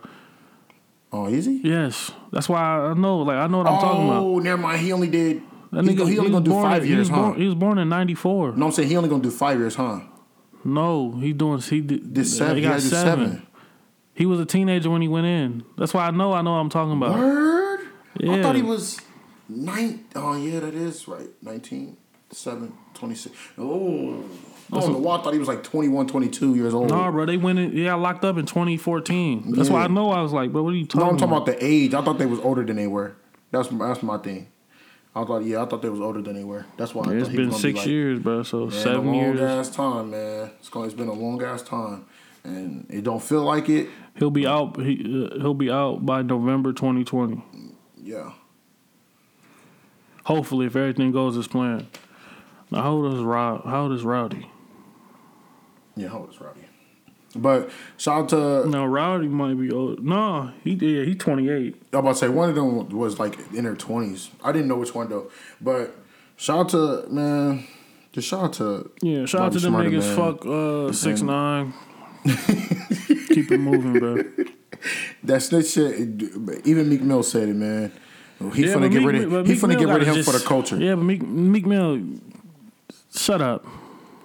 oh, 1.13 1.27
is 1.27 1.45
he? 1.45 1.61
Yes. 1.63 2.11
That's 2.31 2.49
why 2.49 2.59
I 2.61 2.93
know, 2.95 3.19
like, 3.19 3.37
I 3.37 3.47
know 3.47 3.59
what 3.59 3.67
I'm 3.67 3.79
talking 3.79 4.05
about. 4.07 4.23
Oh, 4.23 4.39
never 4.39 4.61
mind. 4.61 4.81
He 4.81 4.91
only 4.91 5.07
did. 5.07 5.41
That 5.71 5.83
he, 5.85 5.91
nigga, 5.91 5.97
go- 5.97 6.05
he 6.05 6.17
only 6.19 6.31
gonna 6.31 6.43
do 6.45 6.51
five 6.51 6.83
he 6.83 6.89
years, 6.89 6.99
was 6.99 7.09
huh? 7.09 7.15
born- 7.21 7.39
he 7.39 7.45
was 7.45 7.55
born 7.55 7.77
in 7.77 7.87
94. 7.89 8.53
no, 8.53 8.65
I'm 8.65 8.71
saying 8.71 8.89
he 8.89 8.97
only 8.97 9.07
gonna 9.09 9.23
do 9.23 9.31
five 9.31 9.59
years, 9.59 9.75
huh? 9.75 9.99
No, 10.65 11.11
he 11.21 11.31
doing, 11.31 11.59
he 11.61 11.79
did, 11.81 12.13
Did 12.13 12.25
seven? 12.25 12.55
He 12.55 12.61
He 12.61 12.67
got 12.67 12.71
gotta 12.77 12.81
seven. 12.81 13.29
seven. 13.31 13.47
He 14.15 14.25
was 14.25 14.39
a 14.39 14.45
teenager 14.45 14.89
when 14.89 15.01
he 15.01 15.07
went 15.07 15.27
in. 15.27 15.63
That's 15.77 15.93
why 15.93 16.07
I 16.07 16.11
know, 16.11 16.33
I 16.33 16.41
know 16.41 16.51
what 16.53 16.57
I'm 16.57 16.69
talking 16.69 16.93
about. 16.93 17.17
Word? 17.19 17.79
I 17.81 18.23
Yeah. 18.25 18.41
thought 18.43 18.55
he 18.55 18.61
was 18.61 18.99
nine. 19.47 20.05
Oh 20.15 20.35
yeah, 20.35 20.61
that 20.61 20.73
is 20.73 21.07
right. 21.07 21.27
19, 21.41 21.97
7, 22.31 22.73
26. 22.95 23.35
Oh. 23.57 24.23
I 24.73 24.79
don't 24.79 24.93
know 24.93 24.97
why 24.97 25.17
I 25.17 25.21
thought 25.21 25.33
he 25.33 25.39
was 25.39 25.47
like 25.47 25.63
21, 25.63 26.07
22 26.07 26.55
years 26.55 26.73
old. 26.73 26.89
Nah, 26.89 27.11
bro, 27.11 27.25
they 27.27 27.37
went 27.37 27.59
in, 27.59 27.73
yeah, 27.77 27.93
locked 27.93 28.25
up 28.25 28.37
in 28.37 28.47
2014. 28.47 29.51
That's 29.51 29.69
why 29.69 29.83
I 29.83 29.87
know 29.87 30.09
I 30.09 30.21
was 30.21 30.33
like, 30.33 30.51
bro, 30.51 30.63
what 30.63 30.73
are 30.73 30.77
you 30.77 30.87
talking 30.87 31.01
no, 31.01 31.05
I'm 31.09 31.15
about? 31.15 31.19
talking 31.45 31.53
about 31.53 31.59
the 31.59 31.63
age. 31.63 31.93
I 31.93 32.01
thought 32.01 32.17
they 32.17 32.25
was 32.25 32.39
older 32.39 32.63
than 32.65 32.75
they 32.77 32.87
were. 32.87 33.15
That's 33.51 33.67
that's 33.67 34.01
my 34.01 34.17
thing. 34.17 34.47
I 35.15 35.23
thought 35.23 35.43
yeah, 35.45 35.63
I 35.63 35.65
thought 35.65 35.81
they 35.81 35.89
was 35.89 36.01
older 36.01 36.21
than 36.21 36.35
they 36.35 36.43
were. 36.43 36.65
That's 36.77 36.93
why 36.93 37.05
I 37.05 37.13
Yeah, 37.13 37.19
it's 37.19 37.29
been 37.29 37.49
gonna 37.49 37.51
be 37.51 37.57
six 37.57 37.79
like, 37.79 37.87
years, 37.87 38.19
bro. 38.19 38.43
So 38.43 38.65
Man, 38.65 38.71
seven 38.71 39.07
a 39.07 39.11
long 39.11 39.15
years. 39.15 39.39
ass 39.39 39.69
time, 39.69 40.11
man. 40.11 40.51
It's 40.59 40.69
going. 40.69 40.85
It's 40.87 40.93
been 40.93 41.07
a 41.07 41.13
long 41.13 41.41
ass 41.41 41.61
time, 41.61 42.05
and 42.43 42.85
it 42.89 43.03
don't 43.03 43.23
feel 43.23 43.43
like 43.43 43.69
it. 43.69 43.87
He'll 44.15 44.29
be 44.29 44.45
out. 44.45 44.77
He, 44.81 45.01
uh, 45.31 45.39
he'll 45.39 45.53
be 45.53 45.71
out 45.71 46.05
by 46.05 46.21
November 46.21 46.73
2020. 46.73 47.41
Yeah. 48.01 48.33
Hopefully, 50.25 50.65
if 50.65 50.75
everything 50.75 51.11
goes 51.11 51.37
as 51.37 51.47
planned. 51.47 51.87
How 52.71 52.91
old 52.91 53.13
is 53.13 53.21
Rod? 53.21 53.61
How 53.63 53.83
old 53.83 53.93
is 53.93 54.03
Rowdy? 54.03 54.49
Yeah, 55.95 56.09
how 56.09 56.19
old 56.19 56.31
is 56.31 56.41
Rowdy? 56.41 56.64
But 57.35 57.69
shout 57.97 58.23
out 58.23 58.29
to 58.63 58.69
No, 58.69 58.85
Rowdy 58.85 59.27
might 59.27 59.59
be 59.59 59.71
old. 59.71 60.03
No, 60.03 60.51
he 60.63 60.73
yeah, 60.73 61.03
he's 61.05 61.17
twenty 61.17 61.49
eight. 61.49 61.75
I'm 61.93 61.99
about 61.99 62.13
to 62.13 62.15
say 62.15 62.29
one 62.29 62.49
of 62.49 62.55
them 62.55 62.89
was 62.89 63.19
like 63.19 63.37
in 63.53 63.65
their 63.65 63.75
twenties. 63.75 64.29
I 64.43 64.51
didn't 64.51 64.67
know 64.67 64.77
which 64.77 64.95
one 64.95 65.09
though. 65.09 65.29
But 65.61 65.95
shout 66.37 66.59
out 66.59 66.69
to 66.69 67.07
man, 67.09 67.67
just 68.13 68.27
shout 68.27 68.43
out 68.45 68.53
to 68.53 68.91
Yeah, 69.01 69.25
shout 69.25 69.41
out 69.41 69.51
to 69.53 69.59
them 69.59 69.73
niggas. 69.73 70.15
Fuck 70.15 70.45
uh 70.45 70.93
six 70.93 71.21
nine. 71.21 71.73
Keep 72.25 73.51
it 73.51 73.59
moving, 73.59 73.99
bro. 73.99 74.23
That 75.23 75.41
snitch 75.41 75.71
shit. 75.71 75.99
Even 76.65 76.89
Meek 76.89 77.01
Mill 77.01 77.23
said 77.23 77.49
it, 77.49 77.55
man. 77.55 77.91
He 78.53 78.65
Yeah, 78.67 78.75
finna 78.75 78.91
get 78.91 78.99
Meek 79.03 79.07
rid 79.07 79.15
of. 79.23 79.45
He 79.47 79.53
Meek 79.53 79.61
finna 79.61 79.67
Mill 79.69 79.79
get 79.79 79.89
rid 79.89 80.07
of 80.07 80.15
him 80.15 80.23
for 80.23 80.31
the 80.31 80.43
culture. 80.45 80.77
Yeah, 80.77 80.95
but 80.95 81.03
Meek 81.03 81.21
Meek 81.21 81.65
Mill, 81.65 82.01
shut 83.15 83.41
up. 83.41 83.65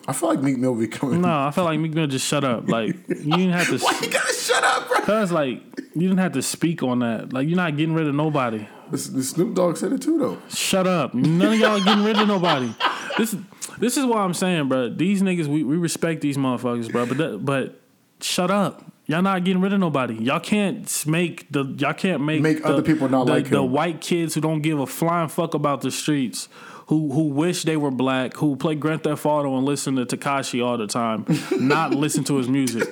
I 0.08 0.12
feel 0.12 0.28
like 0.30 0.40
Meek 0.40 0.56
Mill 0.58 0.74
be 0.74 0.88
coming. 0.88 1.20
No, 1.20 1.28
I 1.46 1.50
feel 1.50 1.64
like 1.64 1.78
Meek 1.78 1.92
Mill 1.94 2.06
just 2.06 2.26
shut 2.26 2.42
up. 2.44 2.68
Like 2.68 2.88
you 3.08 3.14
didn't 3.16 3.50
have 3.50 3.68
to. 3.68 3.78
Why 3.84 3.98
you 4.02 4.10
gotta 4.10 4.32
shut 4.32 4.64
up, 4.64 4.88
bro? 4.88 5.00
Cause 5.02 5.30
like 5.30 5.62
you 5.94 6.08
didn't 6.08 6.18
have 6.18 6.32
to 6.32 6.42
speak 6.42 6.82
on 6.82 7.00
that. 7.00 7.32
Like 7.32 7.48
you're 7.48 7.56
not 7.56 7.76
getting 7.76 7.94
rid 7.94 8.08
of 8.08 8.14
nobody. 8.14 8.66
This, 8.90 9.06
the 9.06 9.22
Snoop 9.22 9.54
Dogg 9.54 9.76
said 9.76 9.92
it 9.92 10.02
too, 10.02 10.18
though. 10.18 10.38
Shut 10.48 10.86
up. 10.86 11.14
None 11.14 11.52
of 11.52 11.58
y'all 11.58 11.80
are 11.80 11.84
getting 11.84 12.04
rid 12.04 12.18
of 12.18 12.26
nobody. 12.26 12.74
This 13.18 13.36
this 13.78 13.96
is 13.96 14.04
what 14.04 14.18
I'm 14.18 14.34
saying, 14.34 14.68
bro. 14.68 14.88
These 14.88 15.22
niggas, 15.22 15.46
we, 15.46 15.62
we 15.62 15.76
respect 15.76 16.20
these 16.22 16.36
motherfuckers, 16.36 16.90
bro. 16.90 17.06
But 17.06 17.18
that, 17.18 17.44
but 17.44 17.80
shut 18.20 18.50
up. 18.50 18.84
Y'all 19.06 19.22
not 19.22 19.42
getting 19.44 19.60
rid 19.60 19.72
of 19.72 19.80
nobody. 19.80 20.14
Y'all 20.14 20.38
can't 20.40 21.06
make 21.06 21.50
the 21.52 21.64
y'all 21.78 21.92
can't 21.92 22.22
make 22.22 22.40
Make 22.42 22.62
the, 22.62 22.68
other 22.68 22.82
people 22.82 23.08
not 23.08 23.26
the, 23.26 23.32
like 23.32 23.50
the 23.50 23.62
him. 23.62 23.72
white 23.72 24.00
kids 24.00 24.34
who 24.34 24.40
don't 24.40 24.60
give 24.60 24.78
a 24.78 24.86
flying 24.86 25.28
fuck 25.28 25.54
about 25.54 25.80
the 25.80 25.90
streets. 25.90 26.48
Who, 26.90 27.12
who 27.12 27.28
wish 27.28 27.62
they 27.62 27.76
were 27.76 27.92
black, 27.92 28.34
who 28.34 28.56
play 28.56 28.74
Grand 28.74 29.04
Theft 29.04 29.24
Auto 29.24 29.56
and 29.56 29.64
listen 29.64 29.94
to 29.94 30.04
Tekashi 30.04 30.64
all 30.64 30.76
the 30.76 30.88
time, 30.88 31.24
not 31.52 31.94
listen 31.94 32.24
to 32.24 32.36
his 32.36 32.48
music. 32.48 32.88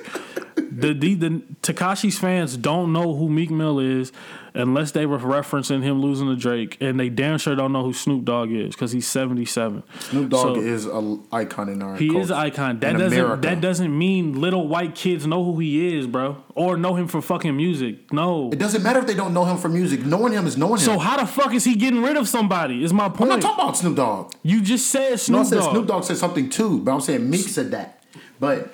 The 0.55 0.93
the, 0.93 1.15
the 1.15 1.29
Tekashi's 1.61 2.17
fans 2.17 2.55
don't 2.55 2.93
know 2.93 3.13
who 3.13 3.27
Meek 3.27 3.51
Mill 3.51 3.79
is 3.79 4.13
unless 4.59 4.91
they 4.91 5.05
were 5.05 5.19
referencing 5.19 5.81
him 5.83 6.01
losing 6.01 6.27
to 6.27 6.35
Drake, 6.35 6.77
and 6.81 6.99
they 6.99 7.09
damn 7.09 7.37
sure 7.37 7.55
don't 7.55 7.71
know 7.71 7.83
who 7.83 7.93
Snoop 7.93 8.25
Dogg 8.25 8.51
is 8.51 8.75
because 8.75 8.91
he's 8.91 9.07
seventy 9.07 9.45
seven. 9.45 9.83
Snoop 9.99 10.29
Dogg 10.29 10.55
So- 10.55 10.61
is 10.61 10.85
an 10.85 11.21
icon 11.31 11.69
in 11.69 11.81
our. 11.81 11.95
He 11.95 12.07
culture. 12.07 12.21
is 12.21 12.29
an 12.31 12.37
icon. 12.37 12.79
That 12.79 12.93
In 12.95 12.99
doesn't 12.99 13.19
America. 13.19 13.41
that 13.41 13.61
doesn't 13.61 13.97
mean 13.97 14.39
little 14.39 14.67
white 14.67 14.95
kids 14.95 15.25
know 15.27 15.43
who 15.43 15.59
he 15.59 15.97
is, 15.97 16.07
bro, 16.07 16.37
or 16.55 16.77
know 16.77 16.95
him 16.95 17.07
for 17.07 17.21
fucking 17.21 17.55
music. 17.55 18.11
No. 18.13 18.49
It 18.51 18.59
doesn't 18.59 18.83
matter 18.83 18.99
if 18.99 19.07
they 19.07 19.15
don't 19.15 19.33
know 19.33 19.45
him 19.45 19.57
for 19.57 19.69
music. 19.69 20.05
Knowing 20.05 20.33
him 20.33 20.45
is 20.47 20.57
knowing 20.57 20.73
him. 20.73 20.79
So 20.79 20.97
how 20.99 21.17
the 21.17 21.25
fuck 21.25 21.53
is 21.53 21.63
he 21.63 21.75
getting 21.75 22.01
rid 22.01 22.17
of 22.17 22.27
somebody? 22.27 22.83
Is 22.83 22.93
my 22.93 23.09
point. 23.09 23.31
I'm 23.31 23.39
not 23.39 23.41
talking 23.41 23.63
about 23.63 23.77
Snoop 23.77 23.95
Dogg. 23.95 24.33
you 24.43 24.61
just 24.61 24.87
said 24.87 24.99
No, 25.09 25.13
I 25.13 25.15
Snoop 25.15 25.45
said 25.47 25.55
Dogg. 25.59 25.71
Snoop 25.71 25.87
Dogg 25.87 26.03
said 26.03 26.17
something 26.17 26.49
too, 26.49 26.79
but 26.79 26.91
I'm 26.93 27.01
saying 27.01 27.29
Meek 27.29 27.47
said 27.47 27.71
that. 27.71 27.95
But 28.39 28.73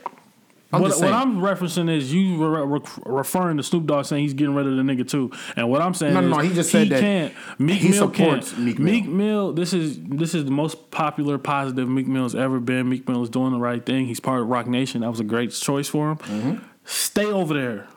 I'm 0.76 0.82
what, 0.82 0.98
what. 1.00 1.14
I'm 1.14 1.38
referencing 1.40 1.90
is 1.90 2.14
you 2.14 2.38
re- 2.46 2.62
re- 2.66 2.80
referring 3.06 3.58
to 3.58 3.64
Snoop 3.64 3.86
Dogg 3.86 4.06
saying 4.06 4.24
he's 4.24 4.34
getting 4.34 4.54
rid 4.56 4.68
of 4.68 4.76
the 4.76 4.82
nigga 4.84 5.08
too, 5.08 5.32
and 5.56 5.70
what 5.70 5.82
I'm 5.82 5.94
saying 5.94 6.14
No, 6.14 6.20
is 6.22 6.30
no, 6.30 6.38
no, 6.38 6.42
he 6.44 6.54
just 6.54 6.70
said 6.72 6.90
that 6.90 7.00
can't. 7.02 7.34
Meek 7.60 7.80
he 7.82 7.90
Mill 7.90 8.12
supports 8.12 8.52
can't. 8.52 8.64
Meek 8.64 8.80
Mill. 8.80 8.94
Meek 8.94 9.08
Mill. 9.08 9.54
This 9.54 9.74
is 9.74 10.00
this 10.02 10.34
is 10.36 10.46
the 10.46 10.52
most 10.52 10.92
popular 10.92 11.38
positive 11.38 11.88
Meek 11.90 12.08
Mill's 12.08 12.36
ever 12.36 12.60
been. 12.60 12.90
Meek 12.90 13.08
Mill 13.08 13.24
is 13.24 13.30
doing 13.30 13.52
the 13.52 13.60
right 13.60 13.86
thing. 13.86 14.06
He's 14.06 14.20
part 14.20 14.42
of 14.42 14.48
Roc 14.48 14.68
Nation. 14.68 15.02
That 15.02 15.10
was 15.10 15.20
a 15.20 15.24
great 15.26 15.52
choice 15.52 15.88
for 15.88 16.12
him. 16.12 16.18
Mm-hmm. 16.18 16.56
Stay 16.88 17.26
over 17.26 17.54
there. 17.54 17.88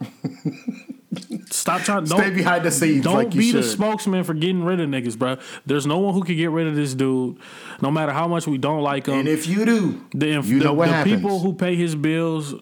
Stop 1.50 1.82
trying. 1.82 2.04
Don't, 2.04 2.18
Stay 2.20 2.30
behind 2.30 2.64
the 2.64 2.70
scenes 2.70 3.02
Don't 3.04 3.14
like 3.14 3.30
be 3.30 3.50
the 3.50 3.62
spokesman 3.62 4.24
for 4.24 4.34
getting 4.34 4.62
rid 4.62 4.78
of 4.80 4.88
niggas, 4.88 5.18
bro. 5.18 5.36
There's 5.66 5.86
no 5.86 5.98
one 5.98 6.12
who 6.14 6.22
can 6.22 6.36
get 6.36 6.50
rid 6.50 6.66
of 6.66 6.74
this 6.76 6.94
dude, 6.94 7.38
no 7.80 7.90
matter 7.90 8.12
how 8.12 8.28
much 8.28 8.46
we 8.46 8.58
don't 8.58 8.82
like 8.82 9.06
him. 9.06 9.14
and 9.20 9.28
if 9.28 9.46
you 9.46 9.64
do, 9.64 10.04
The, 10.14 10.26
you 10.28 10.42
the, 10.42 10.64
know 10.66 10.74
what 10.74 10.88
the 10.88 10.94
happens. 10.94 11.16
people 11.16 11.40
who 11.40 11.54
pay 11.54 11.76
his 11.76 11.94
bills, 11.94 12.54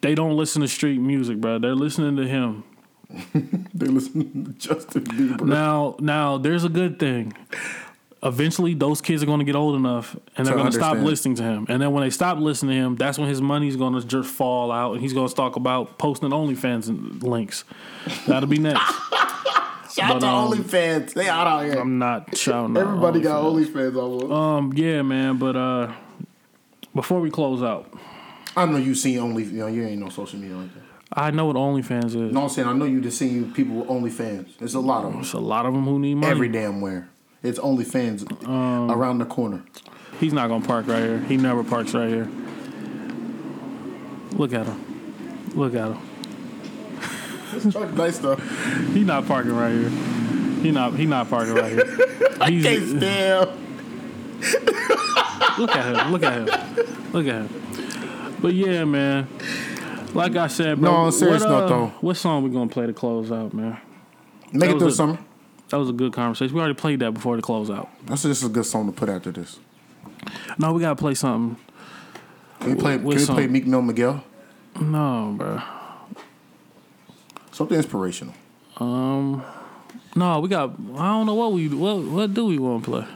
they 0.00 0.14
don't 0.14 0.36
listen 0.36 0.62
to 0.62 0.68
street 0.68 0.98
music, 0.98 1.40
bro. 1.40 1.58
They're 1.58 1.74
listening 1.74 2.16
to 2.16 2.26
him. 2.26 2.64
they 3.74 3.86
listen 3.86 4.44
to 4.44 4.52
Justin 4.52 5.04
Bieber. 5.04 5.40
Now, 5.42 5.96
now 5.98 6.38
there's 6.38 6.64
a 6.64 6.68
good 6.68 6.98
thing. 6.98 7.32
Eventually, 8.22 8.74
those 8.74 9.00
kids 9.00 9.22
are 9.22 9.26
going 9.26 9.38
to 9.38 9.46
get 9.46 9.56
old 9.56 9.74
enough, 9.74 10.14
and 10.36 10.46
they're 10.46 10.54
To 10.54 10.60
going 10.60 10.70
to 10.70 10.78
stop 10.78 10.98
listening 10.98 11.36
to 11.36 11.42
him. 11.42 11.64
And 11.70 11.80
then 11.80 11.92
when 11.92 12.02
they 12.04 12.10
stop 12.10 12.36
listening 12.38 12.76
to 12.76 12.76
him, 12.76 12.96
that's 12.96 13.18
when 13.18 13.28
his 13.28 13.40
money's 13.40 13.76
going 13.76 13.94
to 13.98 14.06
just 14.06 14.28
fall 14.28 14.70
out, 14.70 14.92
and 14.92 15.00
he's 15.00 15.14
going 15.14 15.26
to 15.28 15.34
talk 15.34 15.56
about 15.56 15.96
posting 15.96 16.28
OnlyFans 16.28 17.22
links. 17.22 17.64
That'll 18.26 18.48
be 18.48 18.58
next. 18.58 18.82
Shout 19.94 20.10
out 20.10 20.12
But, 20.12 20.20
to 20.20 20.26
um, 20.26 20.52
OnlyFans. 20.52 21.14
They 21.14 21.28
out 21.28 21.46
out 21.46 21.64
here. 21.64 21.78
I'm 21.80 21.98
not 21.98 22.36
shouting. 22.36 22.76
out 22.76 22.82
Everybody 22.82 23.20
got 23.22 23.42
OnlyFans. 23.42 23.92
OnlyFans 23.92 23.96
almost. 23.96 24.32
Um, 24.32 24.72
yeah, 24.74 25.00
man. 25.02 25.38
But 25.38 25.56
uh, 25.56 25.92
before 26.94 27.20
we 27.20 27.30
close 27.30 27.62
out, 27.62 27.92
I 28.56 28.66
know 28.66 28.78
you 28.78 28.94
seen 28.94 29.18
Only. 29.18 29.44
You 29.44 29.50
know, 29.58 29.66
you 29.68 29.84
ain't 29.84 30.00
no 30.00 30.08
social 30.08 30.38
media 30.38 30.56
like 30.56 30.74
that. 30.74 30.82
I 31.12 31.30
know 31.32 31.46
what 31.46 31.56
OnlyFans 31.56 32.06
is. 32.06 32.32
No, 32.32 32.42
I'm 32.44 32.48
saying 32.48 32.68
I 32.68 32.72
know 32.72 32.84
you 32.84 33.00
just 33.00 33.18
seen 33.18 33.34
you 33.34 33.46
people 33.52 33.76
with 33.76 33.88
OnlyFans. 33.88 34.58
There's 34.58 34.74
a 34.74 34.80
lot 34.80 35.04
of 35.04 35.12
them. 35.12 35.22
There's 35.22 35.32
a 35.32 35.40
lot 35.40 35.66
of 35.66 35.74
them 35.74 35.84
who 35.84 35.98
need 35.98 36.14
money. 36.14 36.30
Every 36.30 36.48
damn 36.48 36.80
where. 36.80 37.08
It's 37.42 37.58
OnlyFans 37.58 38.46
Um, 38.46 38.90
around 38.90 39.18
the 39.18 39.24
corner. 39.24 39.64
He's 40.20 40.32
not 40.32 40.48
gonna 40.48 40.64
park 40.64 40.86
right 40.86 41.00
here. 41.02 41.18
He 41.20 41.36
never 41.36 41.64
parks 41.64 41.94
right 41.94 42.08
here. 42.08 42.28
Look 44.32 44.52
at 44.52 44.66
him. 44.66 45.50
Look 45.54 45.74
at 45.74 45.88
him. 45.88 45.98
Truck 47.72 47.92
nice 47.94 48.18
though. 48.18 48.36
He 48.92 49.02
not 49.02 49.26
parking 49.26 49.56
right 49.56 49.72
here. 49.72 49.90
He 50.62 50.70
not. 50.70 50.94
He 50.94 51.06
not 51.06 51.28
parking 51.28 51.54
right 51.54 51.72
here. 51.72 51.86
He's, 52.46 52.64
Can't 52.64 52.88
stand. 52.98 53.50
look 55.58 55.70
at 55.74 55.96
him. 55.96 56.12
Look 56.12 56.22
at 56.22 56.32
him. 56.34 56.46
Look 57.12 57.26
at 57.26 57.34
him. 57.34 57.59
But 58.40 58.54
yeah, 58.54 58.84
man. 58.84 59.28
Like 60.14 60.34
I 60.36 60.48
said, 60.48 60.80
bro. 60.80 60.90
No, 60.90 60.96
on 60.98 61.12
serious 61.12 61.42
what, 61.42 61.50
note, 61.50 61.64
uh, 61.64 61.68
though. 61.68 61.86
What 62.00 62.16
song 62.16 62.42
we 62.42 62.50
gonna 62.50 62.68
play 62.70 62.86
to 62.86 62.92
close 62.92 63.30
out, 63.30 63.52
man? 63.54 63.78
Make 64.52 64.60
That 64.70 64.76
it 64.76 64.78
through 64.78 64.88
a- 64.88 64.92
summer. 64.92 65.18
That 65.68 65.78
was 65.78 65.88
a 65.88 65.92
good 65.92 66.12
conversation. 66.12 66.52
We 66.54 66.60
already 66.60 66.74
played 66.74 66.98
that 66.98 67.12
before 67.14 67.36
the 67.36 67.42
close 67.42 67.70
out. 67.70 67.88
That's 68.06 68.22
just 68.24 68.42
a 68.42 68.48
good 68.48 68.66
song 68.66 68.86
to 68.86 68.92
put 68.92 69.08
after 69.08 69.30
this. 69.30 69.60
No, 70.58 70.72
we 70.72 70.80
gotta 70.80 70.96
play 70.96 71.14
something. 71.14 71.56
Can 72.58 72.70
we 72.70 72.74
play? 72.74 72.96
What 72.96 73.16
Can 73.16 73.26
we 73.28 73.34
play 73.34 73.46
Meek 73.46 73.66
Mill 73.68 73.82
Miguel? 73.82 74.24
No, 74.80 75.34
bro. 75.38 75.62
Something 77.52 77.76
inspirational. 77.76 78.34
Um, 78.78 79.44
no, 80.16 80.40
we 80.40 80.48
got. 80.48 80.70
I 80.96 81.06
don't 81.06 81.26
know 81.26 81.34
what 81.34 81.52
we 81.52 81.68
what 81.68 82.02
what 82.02 82.34
do 82.34 82.46
we 82.46 82.58
want 82.58 82.84
to 82.84 82.90
play. 82.90 83.06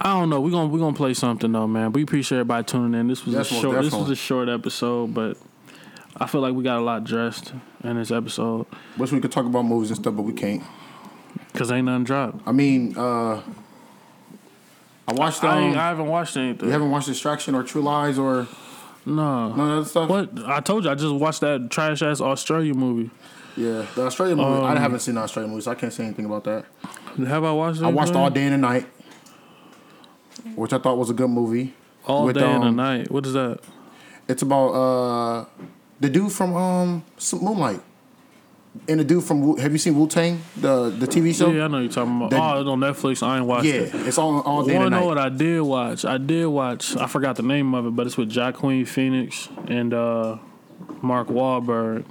I 0.00 0.12
don't 0.14 0.30
know. 0.30 0.40
We 0.40 0.50
gonna 0.50 0.68
we 0.68 0.78
gonna 0.78 0.96
play 0.96 1.12
something 1.14 1.50
though, 1.50 1.66
man. 1.66 1.92
We 1.92 2.02
appreciate 2.02 2.38
everybody 2.38 2.64
tuning 2.64 2.98
in. 2.98 3.08
This 3.08 3.24
was 3.26 3.34
a 3.34 3.44
short. 3.44 3.82
This 3.82 3.92
was 3.92 4.10
a 4.10 4.14
short 4.16 4.48
episode, 4.48 5.12
but 5.12 5.36
I 6.16 6.26
feel 6.26 6.40
like 6.40 6.54
we 6.54 6.62
got 6.62 6.78
a 6.78 6.82
lot 6.84 7.04
dressed 7.04 7.52
in 7.84 7.96
this 7.96 8.10
episode 8.10 8.66
Wish 8.96 9.12
we 9.12 9.20
could 9.20 9.30
talk 9.32 9.46
about 9.46 9.62
movies 9.64 9.90
and 9.90 9.98
stuff, 9.98 10.14
but 10.16 10.22
we 10.22 10.32
can't. 10.32 10.62
because 11.52 11.70
ain't 11.72 11.86
nothing 11.86 12.04
dropped. 12.04 12.46
I 12.46 12.52
mean, 12.52 12.96
uh 12.96 13.42
I 15.06 15.12
watched. 15.14 15.42
Um, 15.42 15.50
I, 15.50 15.68
I 15.70 15.88
haven't 15.88 16.06
watched 16.06 16.36
anything. 16.36 16.66
you 16.68 16.72
haven't 16.72 16.90
watched 16.90 17.06
Distraction 17.06 17.54
or 17.54 17.62
True 17.62 17.80
Lies 17.82 18.18
or 18.18 18.46
no. 19.06 19.54
none 19.54 19.78
of 19.78 19.84
that 19.84 19.90
stuff. 19.90 20.08
What 20.10 20.30
I 20.46 20.60
told 20.60 20.84
you, 20.84 20.90
I 20.90 20.94
just 20.94 21.14
watched 21.14 21.40
that 21.40 21.70
trash 21.70 22.02
ass 22.02 22.20
Australia 22.20 22.74
movie. 22.74 23.10
Yeah, 23.56 23.86
the 23.96 24.02
Australian 24.06 24.38
movie. 24.38 24.64
I 24.64 24.72
Um, 24.72 24.76
haven't 24.76 25.00
seen 25.00 25.14
the 25.16 25.22
Australian 25.22 25.50
movie, 25.50 25.62
so 25.62 25.70
I 25.72 25.74
can't 25.74 25.92
say 25.92 26.04
anything 26.04 26.26
about 26.26 26.44
that. 26.44 26.66
Have 27.26 27.42
I 27.42 27.50
watched? 27.52 27.80
I 27.82 27.88
watched 27.88 28.08
anything? 28.10 28.22
All 28.22 28.30
Day 28.30 28.44
and 28.44 28.52
the 28.54 28.58
Night, 28.58 28.86
which 30.54 30.72
I 30.72 30.78
thought 30.78 30.98
was 30.98 31.10
a 31.10 31.14
good 31.14 31.28
movie. 31.30 31.74
All 32.06 32.24
with, 32.24 32.36
day 32.36 32.44
and 32.50 32.62
the 32.62 32.68
um, 32.68 32.76
night. 32.76 33.10
What 33.10 33.26
is 33.26 33.32
that? 33.34 33.60
It's 34.28 34.42
about 34.42 34.68
uh 34.70 35.44
the 36.00 36.08
dude 36.08 36.32
from 36.32 36.56
um 36.56 37.04
Moonlight. 37.32 37.80
And 38.86 39.00
the 39.00 39.04
dude 39.04 39.24
from 39.24 39.56
have 39.58 39.72
you 39.72 39.78
seen 39.78 39.98
Wu 39.98 40.06
Tang 40.06 40.40
the 40.56 40.90
the 40.90 41.06
TV 41.06 41.36
show? 41.36 41.50
yeah, 41.50 41.64
I 41.64 41.68
know 41.68 41.78
you're 41.80 41.90
talking 41.90 42.16
about. 42.16 42.30
that- 42.30 42.40
oh, 42.40 42.60
it's 42.60 42.68
on 42.68 42.80
Netflix. 42.80 43.26
I 43.26 43.38
ain't 43.38 43.46
watched 43.46 43.64
Yeah, 43.66 43.74
it. 43.74 43.94
it's 44.06 44.18
all 44.18 44.40
all 44.42 44.62
day 44.64 44.76
Want 44.76 44.86
to 44.92 45.00
know 45.00 45.06
what 45.06 45.18
I 45.18 45.28
did 45.30 45.60
watch? 45.62 46.04
I 46.04 46.18
did 46.18 46.46
watch. 46.46 46.96
I 46.96 47.06
forgot 47.06 47.36
the 47.36 47.42
name 47.42 47.74
of 47.74 47.86
it, 47.86 47.96
but 47.96 48.06
it's 48.06 48.16
with 48.16 48.28
Jack 48.30 48.54
Queen 48.54 48.84
Phoenix 48.84 49.48
and 49.66 49.92
uh, 49.92 50.38
Mark 51.02 51.28
Wahlberg. 51.28 52.04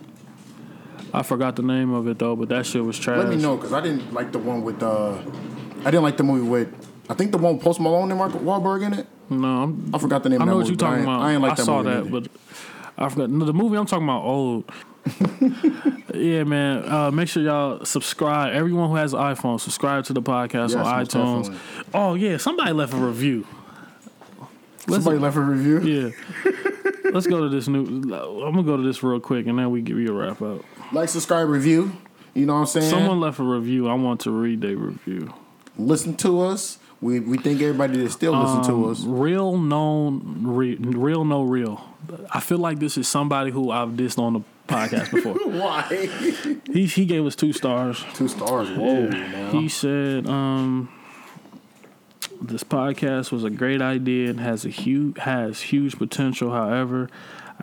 I 1.14 1.24
forgot 1.24 1.56
the 1.56 1.64
name 1.64 1.94
of 1.94 2.08
it 2.08 2.20
though, 2.20 2.36
but 2.36 2.50
that 2.50 2.66
shit 2.66 2.84
was 2.84 3.00
trash. 3.00 3.18
Let 3.20 3.30
me 3.30 3.38
know 3.38 3.56
because 3.56 3.72
I 3.72 3.80
didn't 3.82 4.14
like 4.14 4.32
the 4.32 4.40
one 4.40 4.64
with 4.64 4.84
uh 4.84 5.14
I 5.82 5.86
didn't 5.92 6.04
like 6.04 6.18
the 6.18 6.24
movie 6.24 6.48
with 6.48 6.87
I 7.10 7.14
think 7.14 7.32
the 7.32 7.38
one 7.38 7.60
Post 7.60 7.80
Malone 7.80 8.10
and 8.12 8.18
Mark 8.20 8.34
Wahlberg 8.34 8.84
in 8.86 8.94
it. 8.94 9.08
No, 9.30 9.64
I'm, 9.64 9.92
I 9.94 9.98
forgot 10.00 10.24
the 10.24 10.30
name. 10.30 10.42
I 10.42 10.46
know 10.46 10.58
what 10.58 10.66
you're 10.68 10.74
I 10.76 10.78
talking 10.78 11.04
about. 11.04 11.22
I 11.22 11.34
ain't 11.34 11.42
like 11.42 11.54
I 11.54 11.56
that 11.56 11.66
saw 11.66 11.84
that, 11.84 12.06
either. 12.06 12.10
but 12.10 12.28
I 12.98 13.10
forgot. 13.10 13.30
No, 13.30 13.46
the 13.46 13.54
movie 13.54 13.78
I'm 13.78 13.86
talking 13.86 14.06
about 14.08 14.24
old. 14.24 14.72
yeah, 16.14 16.44
man. 16.44 16.84
Uh, 16.90 17.12
make 17.12 17.30
sure 17.30 17.42
y'all 17.44 17.86
subscribe. 17.86 18.54
Everyone 18.54 18.90
who 18.90 18.96
has 18.96 19.14
an 19.14 19.20
iPhone, 19.20 19.60
subscribe 19.60 20.04
to 20.06 20.14
the 20.14 20.22
podcast 20.22 20.72
Yes, 20.72 20.76
on 20.76 20.86
iTunes. 20.86 21.44
definitely. 21.46 21.58
Oh 21.94 22.14
yeah, 22.16 22.38
somebody 22.38 22.72
left 22.74 22.94
a 22.94 22.98
review. 22.98 23.48
Somebody 24.88 25.18
left 25.18 25.36
a 25.36 25.42
review. 25.42 25.82
Yeah. 25.82 26.52
Let's 27.12 27.28
go 27.28 27.42
to 27.42 27.50
this 27.50 27.68
new. 27.68 27.84
I'm 27.86 28.10
gonna 28.54 28.64
go 28.64 28.78
to 28.78 28.84
this 28.84 29.02
real 29.04 29.20
quick, 29.20 29.48
and 29.48 29.58
then 29.60 29.72
we 29.72 29.82
give 29.82 29.98
you 29.98 30.10
a 30.10 30.14
wrap 30.14 30.42
up. 30.42 30.62
Like, 30.92 31.10
subscribe, 31.10 31.48
review. 31.50 31.94
You 32.34 32.46
know 32.46 32.54
what 32.54 32.60
I'm 32.62 32.66
saying? 32.68 32.90
Someone 32.90 33.20
left 33.20 33.40
a 33.40 33.44
review. 33.44 33.88
I 33.90 33.94
want 33.96 34.22
to 34.22 34.32
read 34.32 34.62
their 34.62 34.78
review. 34.78 35.34
listen 35.78 36.16
to 36.18 36.42
us. 36.42 36.80
We 37.02 37.20
we 37.20 37.38
thank 37.38 37.62
everybody 37.62 38.00
that 38.04 38.12
still 38.12 38.34
listen 38.34 38.64
to 38.64 38.86
Um, 38.86 38.92
us. 38.92 39.04
Real 39.04 39.58
known, 39.58 40.40
re, 40.44 40.76
real 40.76 41.24
no 41.26 41.44
real. 41.44 41.84
I 42.34 42.40
feel 42.40 42.58
like 42.58 42.80
this 42.80 42.98
is 42.98 43.08
somebody 43.08 43.52
who 43.52 43.70
I've 43.72 43.90
dissed 43.90 44.18
on 44.18 44.34
the 44.34 44.42
podcast 44.68 45.12
before. 45.12 45.34
Why? 45.52 45.84
he 46.72 46.86
he 46.88 47.06
gave 47.06 47.26
us 47.26 47.36
two 47.36 47.54
stars. 47.54 48.04
Two 48.16 48.28
stars. 48.28 48.70
Whoa, 48.72 49.10
man. 49.10 49.52
He 49.52 49.70
said, 49.70 50.28
um, 50.28 50.90
"This 52.42 52.64
podcast 52.64 53.32
was 53.32 53.44
a 53.44 53.50
great 53.52 53.82
idea 53.82 54.30
and 54.32 54.40
has 54.40 54.66
a 54.66 54.70
huge 54.70 55.18
has 55.20 55.62
huge 55.62 55.98
potential. 55.98 56.52
However, 56.52 57.10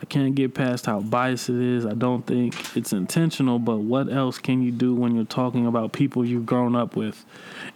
I 0.01 0.05
can't 0.05 0.35
get 0.35 0.53
past 0.53 0.85
how 0.85 1.01
biased 1.01 1.49
it 1.49 1.61
is. 1.61 1.85
I 1.85 1.93
don't 1.93 2.25
think 2.25 2.77
it's 2.77 2.93
intentional. 2.93 3.59
But 3.59 3.79
what 3.79 4.09
else 4.11 4.37
can 4.39 4.61
you 4.61 4.71
do 4.71 4.95
when 4.95 5.13
you're 5.15 5.25
talking 5.25 5.65
about 5.67 5.91
people 5.91 6.25
you've 6.25 6.45
grown 6.45 6.75
up 6.75 6.95
with 6.95 7.25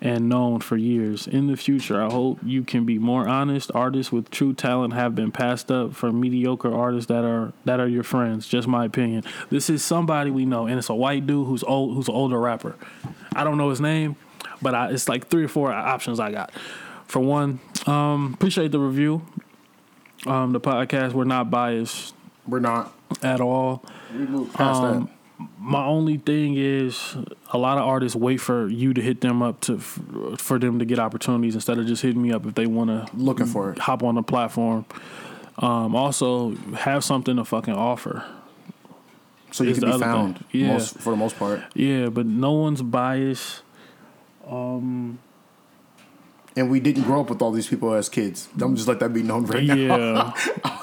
and 0.01 0.29
known 0.29 0.59
for 0.61 0.77
years? 0.77 1.27
In 1.27 1.47
the 1.47 1.57
future, 1.57 2.01
I 2.01 2.09
hope 2.09 2.39
you 2.43 2.63
can 2.63 2.85
be 2.85 2.97
more 2.99 3.27
honest. 3.27 3.71
Artists 3.75 4.11
with 4.11 4.29
true 4.29 4.53
talent 4.53 4.93
have 4.93 5.15
been 5.15 5.31
passed 5.31 5.71
up 5.71 5.93
for 5.93 6.11
mediocre 6.11 6.73
artists 6.73 7.07
that 7.07 7.23
are 7.25 7.53
that 7.65 7.79
are 7.79 7.87
your 7.87 8.03
friends. 8.03 8.47
Just 8.47 8.67
my 8.67 8.85
opinion. 8.85 9.23
This 9.49 9.69
is 9.69 9.83
somebody 9.83 10.31
we 10.31 10.45
know, 10.45 10.67
and 10.67 10.77
it's 10.77 10.89
a 10.89 10.95
white 10.95 11.27
dude 11.27 11.47
who's 11.47 11.63
old, 11.63 11.95
who's 11.95 12.07
an 12.07 12.15
older 12.15 12.39
rapper. 12.39 12.75
I 13.35 13.43
don't 13.43 13.57
know 13.57 13.69
his 13.69 13.81
name, 13.81 14.15
but 14.61 14.73
I, 14.75 14.91
it's 14.91 15.07
like 15.09 15.27
three 15.27 15.43
or 15.43 15.49
four 15.49 15.71
options 15.71 16.19
I 16.19 16.31
got. 16.31 16.51
For 17.07 17.19
one, 17.19 17.59
um, 17.87 18.33
appreciate 18.35 18.71
the 18.71 18.79
review. 18.79 19.25
Um, 20.25 20.51
the 20.51 20.59
podcast 20.59 21.13
we're 21.13 21.23
not 21.23 21.49
biased 21.49 22.13
We're 22.47 22.59
not. 22.59 22.93
at 23.23 23.39
all. 23.41 23.83
We 24.13 24.25
moved 24.25 24.53
past 24.53 24.81
Um, 24.81 25.09
My 25.57 25.85
only 25.85 26.17
thing 26.17 26.55
is, 26.57 27.15
a 27.51 27.57
lot 27.57 27.77
of 27.77 27.85
artists 27.85 28.15
wait 28.15 28.37
for 28.37 28.67
you 28.67 28.93
to 28.93 29.01
hit 29.01 29.21
them 29.21 29.41
up 29.41 29.61
to 29.61 29.79
for 29.79 30.59
them 30.59 30.79
to 30.79 30.85
get 30.85 30.99
opportunities 30.99 31.55
instead 31.55 31.77
of 31.77 31.87
just 31.87 32.01
hitting 32.01 32.21
me 32.21 32.31
up 32.33 32.45
if 32.45 32.55
they 32.55 32.65
want 32.67 32.89
to. 32.89 33.07
Looking 33.15 33.45
for 33.45 33.71
it. 33.71 33.79
hop 33.79 34.03
on 34.03 34.15
the 34.15 34.23
platform. 34.23 34.85
Um, 35.57 35.95
also, 35.95 36.55
have 36.75 37.03
something 37.03 37.37
to 37.37 37.45
fucking 37.45 37.73
offer. 37.73 38.25
So 39.51 39.63
you 39.63 39.73
can 39.73 39.91
be 39.91 39.97
found. 39.97 40.43
Yeah. 40.51 40.73
Most, 40.73 40.99
for 40.99 41.11
the 41.11 41.17
most 41.17 41.37
part. 41.37 41.61
Yeah, 41.73 42.09
but 42.09 42.25
no 42.25 42.53
one's 42.53 42.81
biased. 42.81 43.63
And 46.55 46.69
we 46.69 46.79
didn't 46.79 47.03
grow 47.03 47.21
up 47.21 47.29
with 47.29 47.41
all 47.41 47.51
these 47.51 47.67
people 47.67 47.93
as 47.93 48.09
kids. 48.09 48.49
I'm 48.59 48.75
just 48.75 48.87
let 48.87 48.99
that 48.99 49.13
be 49.13 49.23
known 49.23 49.45
right 49.45 49.63
now. 49.63 50.33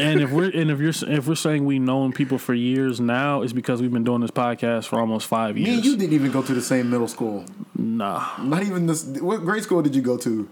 And 0.00 0.20
if 0.20 0.30
we're 0.30 0.50
and 0.50 0.70
if 0.70 0.80
you're 0.80 1.10
if 1.16 1.26
we're 1.26 1.34
saying 1.34 1.64
we 1.64 1.78
known 1.78 2.12
people 2.12 2.38
for 2.38 2.54
years 2.54 3.00
now, 3.00 3.42
it's 3.42 3.52
because 3.52 3.80
we've 3.82 3.92
been 3.92 4.04
doing 4.04 4.20
this 4.20 4.30
podcast 4.30 4.86
for 4.86 5.00
almost 5.00 5.26
five 5.26 5.54
Me 5.54 5.62
years. 5.62 5.76
and 5.76 5.84
you 5.84 5.96
didn't 5.96 6.12
even 6.14 6.30
go 6.32 6.42
to 6.42 6.54
the 6.54 6.62
same 6.62 6.90
middle 6.90 7.08
school. 7.08 7.44
nah, 7.76 8.28
Not 8.42 8.62
even 8.62 8.86
this. 8.86 9.04
What 9.04 9.40
grade 9.42 9.62
school 9.62 9.82
did 9.82 9.94
you 9.94 10.02
go 10.02 10.16
to? 10.18 10.48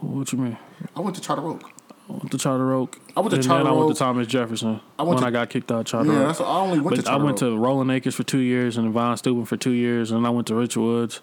what 0.00 0.32
you 0.32 0.38
mean? 0.38 0.56
I 0.96 1.00
went 1.00 1.16
to 1.16 1.22
Charter 1.22 1.46
Oak. 1.46 1.62
I 2.08 2.12
went 2.12 2.30
to 2.32 2.38
Charter 2.38 2.72
Oak. 2.74 2.98
I 3.16 3.20
went 3.20 3.30
to 3.30 3.36
and 3.36 3.44
Charter 3.44 3.64
then 3.64 3.72
I 3.72 3.76
went 3.76 3.90
Oak. 3.90 3.92
to 3.94 3.98
Thomas 3.98 4.26
Jefferson 4.26 4.80
I 4.98 5.02
went 5.02 5.14
when 5.14 5.18
to- 5.22 5.26
I 5.26 5.30
got 5.30 5.48
kicked 5.50 5.70
out 5.70 5.80
of 5.80 5.86
Charter 5.86 6.12
Yeah, 6.12 6.18
Oak. 6.20 6.26
that's. 6.26 6.40
I 6.40 6.44
only 6.58 6.80
went 6.80 6.96
but 6.96 7.04
to 7.06 7.10
I 7.12 7.16
went 7.16 7.42
Oak. 7.42 7.50
to 7.50 7.56
Rolling 7.58 7.90
Acres 7.90 8.14
for 8.14 8.22
two 8.24 8.38
years 8.38 8.76
and 8.76 8.92
Von 8.92 9.16
Steuben 9.16 9.44
for 9.44 9.56
two 9.56 9.70
years, 9.70 10.10
and 10.10 10.26
I 10.26 10.30
went 10.30 10.46
to 10.48 10.54
Richwoods. 10.54 11.20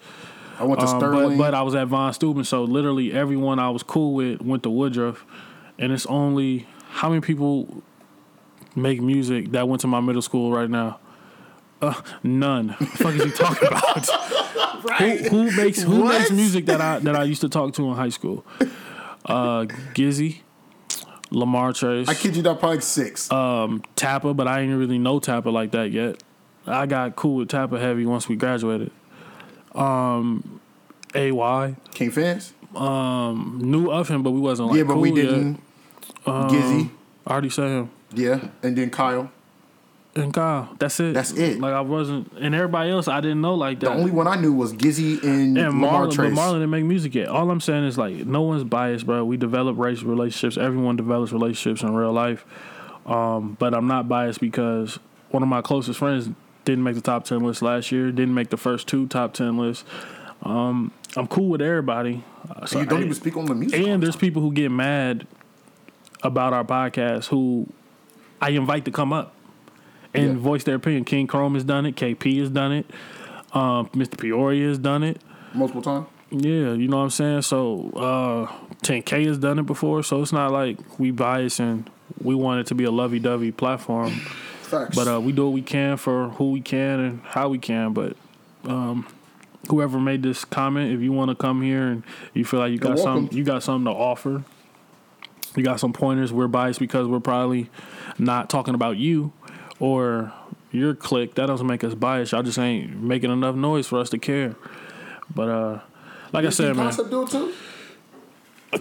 I 0.58 0.64
went 0.64 0.80
to 0.80 0.86
Um, 0.86 0.98
Sterling. 0.98 1.38
but, 1.38 1.44
but 1.52 1.54
I 1.54 1.62
was 1.62 1.74
at 1.74 1.88
Von 1.88 2.12
Steuben, 2.12 2.44
so 2.44 2.64
literally 2.64 3.12
everyone 3.12 3.58
I 3.58 3.70
was 3.70 3.82
cool 3.82 4.14
with 4.14 4.40
went 4.42 4.62
to 4.64 4.70
Woodruff, 4.70 5.24
and 5.80 5.92
it's 5.92 6.06
only 6.06 6.66
how 6.90 7.08
many 7.08 7.20
people 7.20 7.82
make 8.76 9.00
music 9.00 9.50
that 9.52 9.66
went 9.68 9.80
to 9.80 9.88
my 9.88 10.00
middle 10.00 10.22
school 10.22 10.52
right 10.52 10.70
now. 10.70 11.00
Uh, 11.82 11.94
none. 12.22 12.68
What 12.68 12.78
the 12.78 12.86
fuck 12.86 13.14
is 13.14 13.24
he 13.24 13.30
talking 13.44 13.66
about? 13.68 14.06
who, 14.98 15.16
who 15.28 15.56
makes 15.56 15.80
who 15.82 16.02
What? 16.02 16.18
makes 16.18 16.30
music 16.30 16.66
that 16.66 16.80
I 16.80 16.98
that 17.00 17.16
I 17.16 17.24
used 17.24 17.40
to 17.40 17.48
talk 17.48 17.72
to 17.74 17.88
in 17.88 17.94
high 17.96 18.10
school? 18.10 18.44
Uh, 19.24 19.64
Gizzy, 19.94 20.40
Lamar 21.30 21.72
Trace, 21.72 22.08
I 22.08 22.14
kid 22.14 22.36
you 22.36 22.42
not, 22.42 22.58
probably 22.60 22.80
six. 22.80 23.30
um, 23.32 23.82
Tappa, 23.96 24.32
but 24.34 24.46
I 24.48 24.60
didn't 24.60 24.78
really 24.78 24.98
know 24.98 25.18
Tappa 25.20 25.48
like 25.50 25.70
that 25.72 25.90
yet. 25.90 26.22
I 26.66 26.86
got 26.86 27.16
cool 27.16 27.36
with 27.36 27.48
Tappa 27.48 27.78
heavy 27.78 28.04
once 28.06 28.28
we 28.28 28.36
graduated. 28.36 28.90
Um, 29.74 30.60
AY 31.14 31.76
King 31.94 32.10
fans. 32.10 32.52
knew 32.74 33.90
of 33.90 34.08
him, 34.08 34.22
but 34.22 34.30
we 34.32 34.40
wasn't 34.40 34.68
like 34.68 34.78
yeah, 34.78 34.84
but 34.84 34.96
we 34.98 35.10
cool 35.10 35.18
yet. 35.18 35.56
Didn't. 36.24 36.48
Gizzy. 36.50 36.90
I 37.26 37.30
already 37.32 37.50
said 37.50 37.68
him 37.68 37.90
Yeah, 38.14 38.48
and 38.62 38.76
then 38.76 38.90
Kyle. 38.90 39.30
and 40.16 40.32
Kyle. 40.34 40.74
That's 40.78 40.98
it. 41.00 41.14
That's 41.14 41.32
it. 41.32 41.60
Like 41.60 41.72
I 41.72 41.80
wasn't, 41.82 42.32
and 42.40 42.54
everybody 42.54 42.90
else 42.90 43.08
I 43.08 43.20
didn't 43.20 43.40
know 43.40 43.54
like 43.54 43.80
that. 43.80 43.86
The 43.86 43.92
only 43.92 44.10
one 44.10 44.26
I 44.26 44.36
knew 44.36 44.52
was 44.52 44.72
Gizzy 44.72 45.22
and, 45.22 45.56
and 45.56 45.68
Lamar 45.68 46.06
Marlon, 46.06 46.16
but 46.16 46.32
Marlon 46.32 46.54
didn't 46.54 46.70
make 46.70 46.84
music 46.84 47.14
yet. 47.14 47.28
All 47.28 47.50
I'm 47.50 47.60
saying 47.60 47.84
is 47.84 47.96
like 47.98 48.14
no 48.26 48.42
one's 48.42 48.64
biased, 48.64 49.06
bro. 49.06 49.24
We 49.24 49.36
develop 49.36 49.78
race 49.78 50.02
relationships. 50.02 50.56
Everyone 50.56 50.96
develops 50.96 51.32
relationships 51.32 51.82
in 51.82 51.94
real 51.94 52.12
life. 52.12 52.44
Um, 53.06 53.56
but 53.58 53.74
I'm 53.74 53.86
not 53.86 54.08
biased 54.08 54.40
because 54.40 54.98
one 55.30 55.42
of 55.42 55.48
my 55.48 55.62
closest 55.62 55.98
friends 55.98 56.28
didn't 56.64 56.84
make 56.84 56.94
the 56.94 57.00
top 57.00 57.24
ten 57.24 57.40
list 57.40 57.62
last 57.62 57.92
year. 57.92 58.10
Didn't 58.12 58.34
make 58.34 58.50
the 58.50 58.56
first 58.56 58.86
two 58.88 59.06
top 59.06 59.32
ten 59.32 59.56
lists. 59.56 59.84
Um, 60.42 60.92
I'm 61.16 61.26
cool 61.26 61.48
with 61.48 61.60
everybody. 61.62 62.24
So 62.66 62.80
you 62.80 62.86
don't 62.86 63.02
even 63.02 63.14
speak 63.14 63.36
on 63.36 63.44
the 63.46 63.54
music. 63.54 63.86
And 63.86 64.02
there's 64.02 64.16
people 64.16 64.42
who 64.42 64.52
get 64.52 64.70
mad 64.70 65.26
about 66.22 66.52
our 66.52 66.64
podcast 66.64 67.26
who 67.26 67.66
I 68.40 68.50
invite 68.50 68.84
to 68.86 68.90
come 68.90 69.12
up 69.12 69.34
and 70.14 70.32
Yeah. 70.36 70.38
voice 70.38 70.64
their 70.64 70.74
opinion. 70.76 71.04
King 71.04 71.26
Chrome 71.26 71.54
has 71.54 71.64
done 71.64 71.86
it. 71.86 71.96
KP 71.96 72.38
has 72.40 72.50
done 72.50 72.72
it. 72.72 72.86
Um, 73.52 73.86
Mr. 73.88 74.18
Peoria 74.18 74.68
has 74.68 74.78
done 74.78 75.02
it. 75.02 75.20
multiple 75.54 75.82
times. 75.82 76.06
Yeah, 76.30 76.74
you 76.74 76.86
know 76.86 76.98
what 76.98 77.02
I'm 77.04 77.10
saying? 77.10 77.42
So 77.42 77.90
uh 77.96 78.46
10K 78.84 79.26
has 79.26 79.36
done 79.38 79.58
it 79.58 79.66
before, 79.66 80.04
so 80.04 80.22
it's 80.22 80.32
not 80.32 80.52
like 80.52 80.78
we 80.98 81.10
bias 81.10 81.58
and 81.58 81.90
we 82.22 82.36
want 82.36 82.60
it 82.60 82.66
to 82.68 82.74
be 82.76 82.84
a 82.84 82.90
lovey 82.92 83.18
dovey 83.18 83.50
platform. 83.50 84.10
Facts. 84.62 84.94
But 84.94 85.08
uh 85.08 85.20
we 85.20 85.32
do 85.32 85.46
what 85.46 85.52
we 85.54 85.62
can 85.62 85.96
for 85.96 86.28
who 86.28 86.52
we 86.52 86.60
can 86.60 87.00
and 87.00 87.20
how 87.24 87.48
we 87.48 87.58
can. 87.58 87.92
But 87.92 88.16
um 88.64 89.08
whoever 89.68 89.98
made 89.98 90.22
this 90.22 90.44
comment, 90.44 90.92
if 90.94 91.00
you 91.00 91.10
want 91.10 91.30
to 91.30 91.34
come 91.34 91.62
here 91.62 91.88
and 91.88 92.04
you 92.32 92.44
feel 92.44 92.60
like 92.60 92.70
you 92.70 92.78
got 92.78 92.94
welcome. 92.96 93.28
some 93.28 93.36
you 93.36 93.42
got 93.42 93.64
something 93.64 93.92
to 93.92 93.98
offer, 93.98 94.44
you 95.56 95.62
got 95.62 95.80
some 95.80 95.92
pointers, 95.92 96.32
we're 96.32 96.48
biased 96.48 96.80
because 96.80 97.06
we're 97.06 97.20
probably 97.20 97.68
not 98.18 98.48
talking 98.50 98.74
about 98.74 98.96
you 98.96 99.32
or 99.78 100.32
your 100.70 100.94
clique. 100.94 101.34
That 101.34 101.46
doesn't 101.46 101.66
make 101.66 101.82
us 101.84 101.94
biased. 101.94 102.32
Y'all 102.32 102.42
just 102.42 102.58
ain't 102.58 103.02
making 103.02 103.30
enough 103.30 103.56
noise 103.56 103.86
for 103.88 103.98
us 103.98 104.10
to 104.10 104.18
care. 104.18 104.54
But 105.34 105.48
uh 105.48 105.80
like 106.32 106.44
I 106.44 106.50
said, 106.50 106.76
man. 106.76 106.86
Concept 106.86 107.10
do 107.10 107.22
it 107.24 107.30
too. 107.30 107.52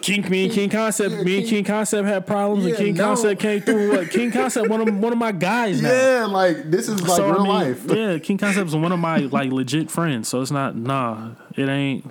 King, 0.01 0.29
me 0.29 0.45
and 0.45 0.53
King 0.53 0.69
Concept, 0.69 1.09
Yeah, 1.15 1.23
me 1.23 1.37
and 1.39 1.47
King- 1.47 1.49
King 1.49 1.63
Concept 1.63 2.07
had 2.07 2.27
problems, 2.27 2.63
and 2.63 2.75
King 2.75 2.93
no. 2.93 3.05
Concept 3.05 3.41
came 3.41 3.59
through. 3.61 3.89
What 3.97 4.11
King 4.11 4.31
Concept, 4.31 4.69
one 4.69 4.87
of 4.87 4.95
one 4.99 5.11
of 5.11 5.17
my 5.17 5.31
guys 5.31 5.81
now. 5.81 5.89
Yeah, 5.91 6.25
like 6.27 6.69
this 6.69 6.87
is 6.87 7.01
like 7.01 7.17
So, 7.17 7.25
I 7.27 7.31
real 7.31 7.39
mean, 7.43 7.47
life. 7.51 7.85
Yeah, 7.87 8.19
King 8.19 8.37
Concept's 8.37 8.75
one 8.75 8.91
of 8.91 8.99
my 8.99 9.17
like 9.17 9.51
legit 9.51 9.89
friends. 9.89 10.27
So 10.29 10.41
it's 10.41 10.51
not 10.51 10.75
nah. 10.75 11.31
It 11.55 11.67
ain't 11.69 12.05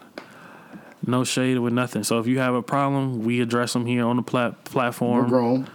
no 1.09 1.25
shade 1.25 1.59
with 1.59 1.73
nothing. 1.73 2.05
So 2.05 2.19
if 2.19 2.27
you 2.27 2.39
have 2.39 2.55
a 2.55 2.63
problem, 2.63 3.25
we 3.25 3.41
address 3.41 3.73
them 3.73 3.87
here 3.87 4.07
on 4.07 4.17
the 4.17 4.23
plat- 4.23 4.53
We're 4.53 4.71
platform. 4.71 5.29
grown. 5.29 5.69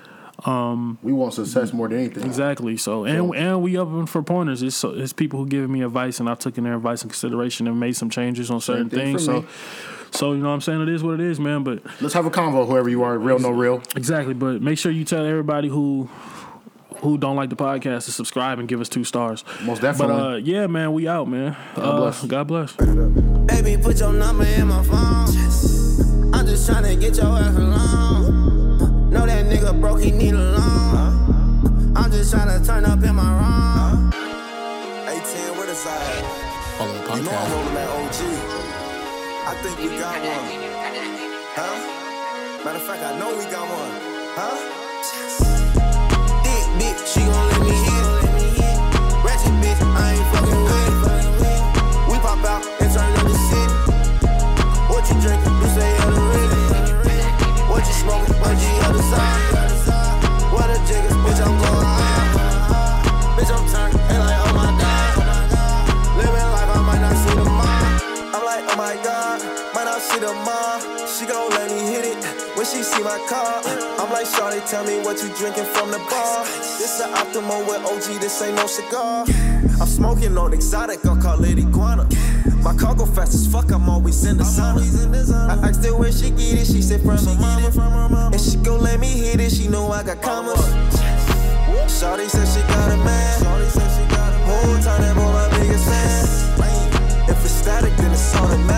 Um, 0.45 0.97
we 1.01 1.13
want 1.13 1.33
success 1.33 1.71
more 1.71 1.87
than 1.87 1.99
anything. 1.99 2.23
Exactly. 2.23 2.75
So 2.77 3.05
and 3.05 3.33
and 3.35 3.61
we 3.61 3.77
open 3.77 4.05
for 4.07 4.21
pointers. 4.23 4.61
It's 4.61 4.75
so 4.75 4.89
it's 4.91 5.13
people 5.13 5.39
who 5.39 5.47
giving 5.47 5.71
me 5.71 5.83
advice, 5.83 6.19
and 6.19 6.29
I've 6.29 6.39
taken 6.39 6.63
their 6.63 6.75
advice 6.75 7.03
in 7.03 7.09
consideration 7.09 7.67
and 7.67 7.79
made 7.79 7.95
some 7.95 8.09
changes 8.09 8.51
on 8.51 8.59
certain 8.61 8.89
thing 8.89 9.17
things. 9.17 9.25
So. 9.25 9.41
me. 9.41 9.47
So 10.11 10.33
you 10.33 10.39
know 10.39 10.49
what 10.49 10.53
I'm 10.55 10.61
saying? 10.61 10.81
It 10.81 10.89
is 10.89 11.01
what 11.01 11.15
it 11.15 11.21
is, 11.21 11.39
man. 11.39 11.63
But 11.63 11.81
Let's 11.99 12.13
have 12.13 12.27
a 12.27 12.29
convo, 12.29 12.67
whoever 12.67 12.87
you 12.87 13.01
are, 13.01 13.17
real 13.17 13.39
no 13.39 13.49
real. 13.49 13.81
Exactly, 13.95 14.35
but 14.35 14.61
make 14.61 14.77
sure 14.77 14.91
you 14.91 15.05
tell 15.05 15.25
everybody 15.25 15.69
who 15.69 16.07
who 17.01 17.17
don't 17.17 17.35
like 17.35 17.49
the 17.49 17.55
podcast 17.55 18.05
to 18.05 18.11
subscribe 18.11 18.59
and 18.59 18.67
give 18.67 18.79
us 18.81 18.89
two 18.89 19.03
stars. 19.03 19.43
Most 19.63 19.81
But 19.81 19.91
definitely. 19.93 20.15
uh, 20.21 20.35
yeah, 20.35 20.67
man, 20.67 20.93
we 20.93 21.07
out, 21.07 21.27
man. 21.27 21.55
God 21.75 21.83
uh, 21.85 21.97
bless. 21.99 22.23
God 22.25 22.47
bless. 22.47 22.73
Baby, 22.73 23.81
put 23.81 23.99
your 23.99 24.13
number 24.13 24.45
in 24.45 24.67
my 24.67 24.83
phone. 24.83 25.27
I'm 26.33 26.45
just 26.47 26.69
tryna 26.69 26.99
get 26.99 27.15
your 27.17 27.25
ass 27.27 27.55
along. 27.55 29.09
Know 29.11 29.25
that 29.25 29.45
nigga 29.45 29.79
broke, 29.79 30.01
he 30.01 30.11
need 30.11 30.33
a 30.33 30.37
loan. 30.37 31.93
I'm 31.95 32.11
just 32.11 32.33
tryna 32.33 32.65
turn 32.65 32.85
up 32.85 33.03
in 33.03 33.15
my 33.15 33.31
room. 33.39 34.11
18, 35.07 35.57
what 35.57 35.69
is 35.69 35.83
that? 35.83 36.23
Follow 36.77 36.93
the 36.93 37.17
You 37.17 37.23
know 37.23 37.31
I'm 37.31 37.51
rolling 37.51 37.73
that 37.75 37.89
OG. 37.89 38.19
I 39.45 39.53
think 39.61 39.77
we 39.79 39.87
got 39.99 40.15
one. 40.15 40.45
Huh? 41.55 42.63
Matter 42.65 42.77
of 42.77 42.83
fact, 42.83 43.03
I 43.03 43.19
know 43.19 43.29
we 43.37 43.43
got 43.51 43.67
one. 43.69 43.91
Huh? 44.35 44.82
She 72.65 72.83
see 72.83 73.03
my 73.03 73.19
car. 73.27 73.61
I'm 73.99 74.11
like, 74.11 74.25
Shawty, 74.25 74.61
tell 74.69 74.85
me 74.85 74.99
what 75.03 75.21
you 75.21 75.29
drinking 75.35 75.65
from 75.65 75.91
the 75.91 75.97
bar. 76.09 76.45
This 76.79 76.99
a 77.01 77.07
Optimo 77.07 77.67
with 77.67 77.83
OG, 77.83 78.21
this 78.21 78.41
ain't 78.41 78.55
no 78.55 78.67
cigar. 78.67 79.25
I'm 79.81 79.87
smoking 79.87 80.37
on 80.37 80.53
exotic, 80.53 81.05
I'll 81.05 81.17
call 81.21 81.43
it 81.43 81.57
iguana. 81.57 82.07
My 82.61 82.73
car 82.75 82.95
go 82.95 83.05
fast 83.05 83.33
as 83.33 83.47
fuck, 83.47 83.71
I'm 83.71 83.89
always 83.89 84.23
in 84.25 84.37
the 84.37 84.43
sauna. 84.43 84.81
I 85.49 85.67
asked 85.67 85.83
her 85.85 85.95
where 85.95 86.11
she 86.11 86.29
get 86.29 86.61
it, 86.61 86.67
she 86.67 86.81
said 86.81 87.01
from 87.01 87.17
her 87.17 87.35
mama. 87.35 88.29
And 88.31 88.41
she 88.41 88.57
gon' 88.57 88.81
let 88.81 88.99
me 88.99 89.07
hit 89.07 89.39
it, 89.39 89.51
she 89.51 89.67
know 89.67 89.91
I 89.91 90.03
got 90.03 90.17
oh, 90.19 90.21
commas. 90.21 91.03
Shawty 91.91 92.29
said 92.29 92.47
she 92.47 92.61
got 92.67 92.91
a 92.91 92.97
man. 92.97 93.43
Whole 94.45 94.77
time 94.81 95.01
that 95.01 95.15
boy 95.15 95.31
my 95.31 95.49
biggest 95.59 95.85
fan. 95.85 97.29
If 97.29 97.43
it's 97.43 97.53
static, 97.53 97.95
then 97.97 98.11
it's 98.11 98.35
automatic. 98.35 98.72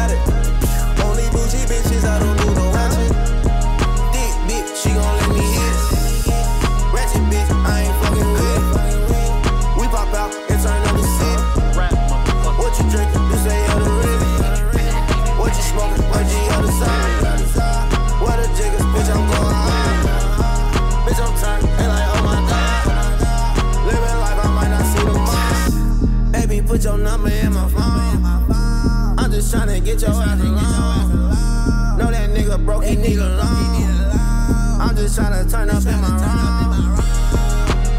Your 30.06 30.22
ass 30.22 30.40
alone. 30.40 31.98
Know 31.98 32.12
that 32.12 32.30
nigga 32.30 32.64
broke, 32.64 32.84
he 32.86 32.96
need 32.96 33.18
a 33.18 33.28
loan. 33.28 33.66
I'm 34.80 34.96
just 34.96 35.18
tryna 35.18 35.50
turn 35.50 35.70
up 35.70 35.86
in 35.86 36.00
my 36.02 36.10
room. 36.22 36.96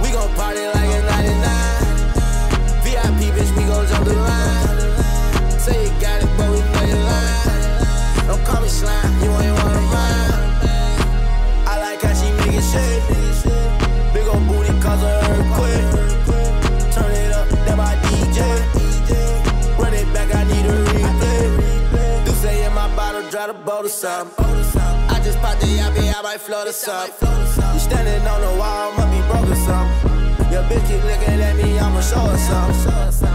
We 0.03 0.11
gon' 0.13 0.33
party 0.35 0.65
like 0.75 0.91
it's 0.95 1.05
99. 1.11 2.85
VIP, 2.85 3.21
bitch, 3.35 3.53
we 3.57 3.63
gon' 3.65 3.87
jump 3.89 4.05
the 4.07 4.15
line. 4.15 5.59
Say 5.59 5.77
you 5.85 5.91
got 6.01 6.23
it, 6.23 6.31
but 6.39 6.49
we 6.51 6.61
know 6.61 6.85
you 6.91 6.99
lying. 7.11 8.27
Don't 8.29 8.45
call 8.47 8.61
me 8.63 8.69
slime, 8.69 9.16
the 23.83 23.89
boat 23.89 23.91
something. 23.91 24.45
I 24.45 25.21
just 25.23 25.39
popped 25.41 25.61
the 25.61 25.67
yappy, 25.67 26.13
I 26.15 26.23
might 26.23 26.41
float 26.41 26.67
or 26.67 26.73
something. 26.73 27.29
You 27.75 27.81
standing 27.81 28.27
on 28.27 28.41
the 28.41 28.59
wall, 28.59 28.93
must 28.93 29.11
be 29.11 29.21
broke 29.29 29.51
or 29.51 29.57
something. 29.57 30.53
Your 30.53 30.63
bitch 30.65 30.87
keep 30.89 31.03
looking 31.05 31.41
at 31.41 31.57
me, 31.57 31.79
I'ma 31.79 32.01
show 32.01 32.21
her 32.21 32.39
something. 32.39 33.29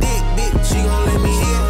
Dick 0.00 0.22
bitch, 0.36 0.64
she 0.64 0.80
gon' 0.80 1.04
let 1.06 1.20
me 1.20 1.32
hit. 1.36 1.60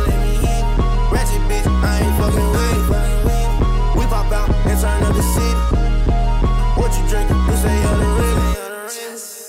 Ratchet 1.10 1.42
bitch, 1.50 1.66
I 1.66 2.00
ain't 2.04 2.14
fucking 2.20 2.50
with. 2.54 3.98
We 3.98 4.04
pop 4.06 4.30
out 4.32 4.50
and 4.50 4.80
turn 4.80 5.02
up 5.02 5.14
the 5.14 5.22
city. 5.34 5.58
What 6.78 6.92
you 6.94 7.08
drinking? 7.08 7.40
You 7.48 7.56
say 7.56 7.74
you're 7.82 7.98
the 7.98 8.08
real. 8.18 8.38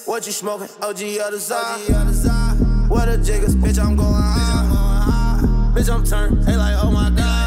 What 0.06 0.26
you 0.26 0.32
smoking? 0.32 0.70
OG 0.82 1.02
of 1.26 1.32
the 1.34 1.40
side. 1.40 2.90
What 2.90 3.10
a 3.10 3.18
jiggers, 3.18 3.56
bitch, 3.56 3.80
I'm 3.80 3.96
going 3.96 4.14
high. 4.14 5.42
Bitch, 5.76 5.94
I'm 5.94 6.04
turned, 6.04 6.44
they 6.44 6.56
like, 6.56 6.78
oh 6.82 6.90
my 6.90 7.10
god. 7.10 7.45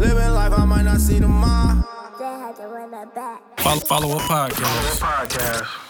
Living 0.00 0.32
life, 0.32 0.52
I 0.56 0.64
might 0.64 0.82
not 0.84 0.98
see 0.98 1.20
tomorrow. 1.20 1.84
Follow, 3.58 3.80
follow 3.80 4.16
a 4.16 4.20
podcast. 4.20 4.98
Podcast. 4.98 5.89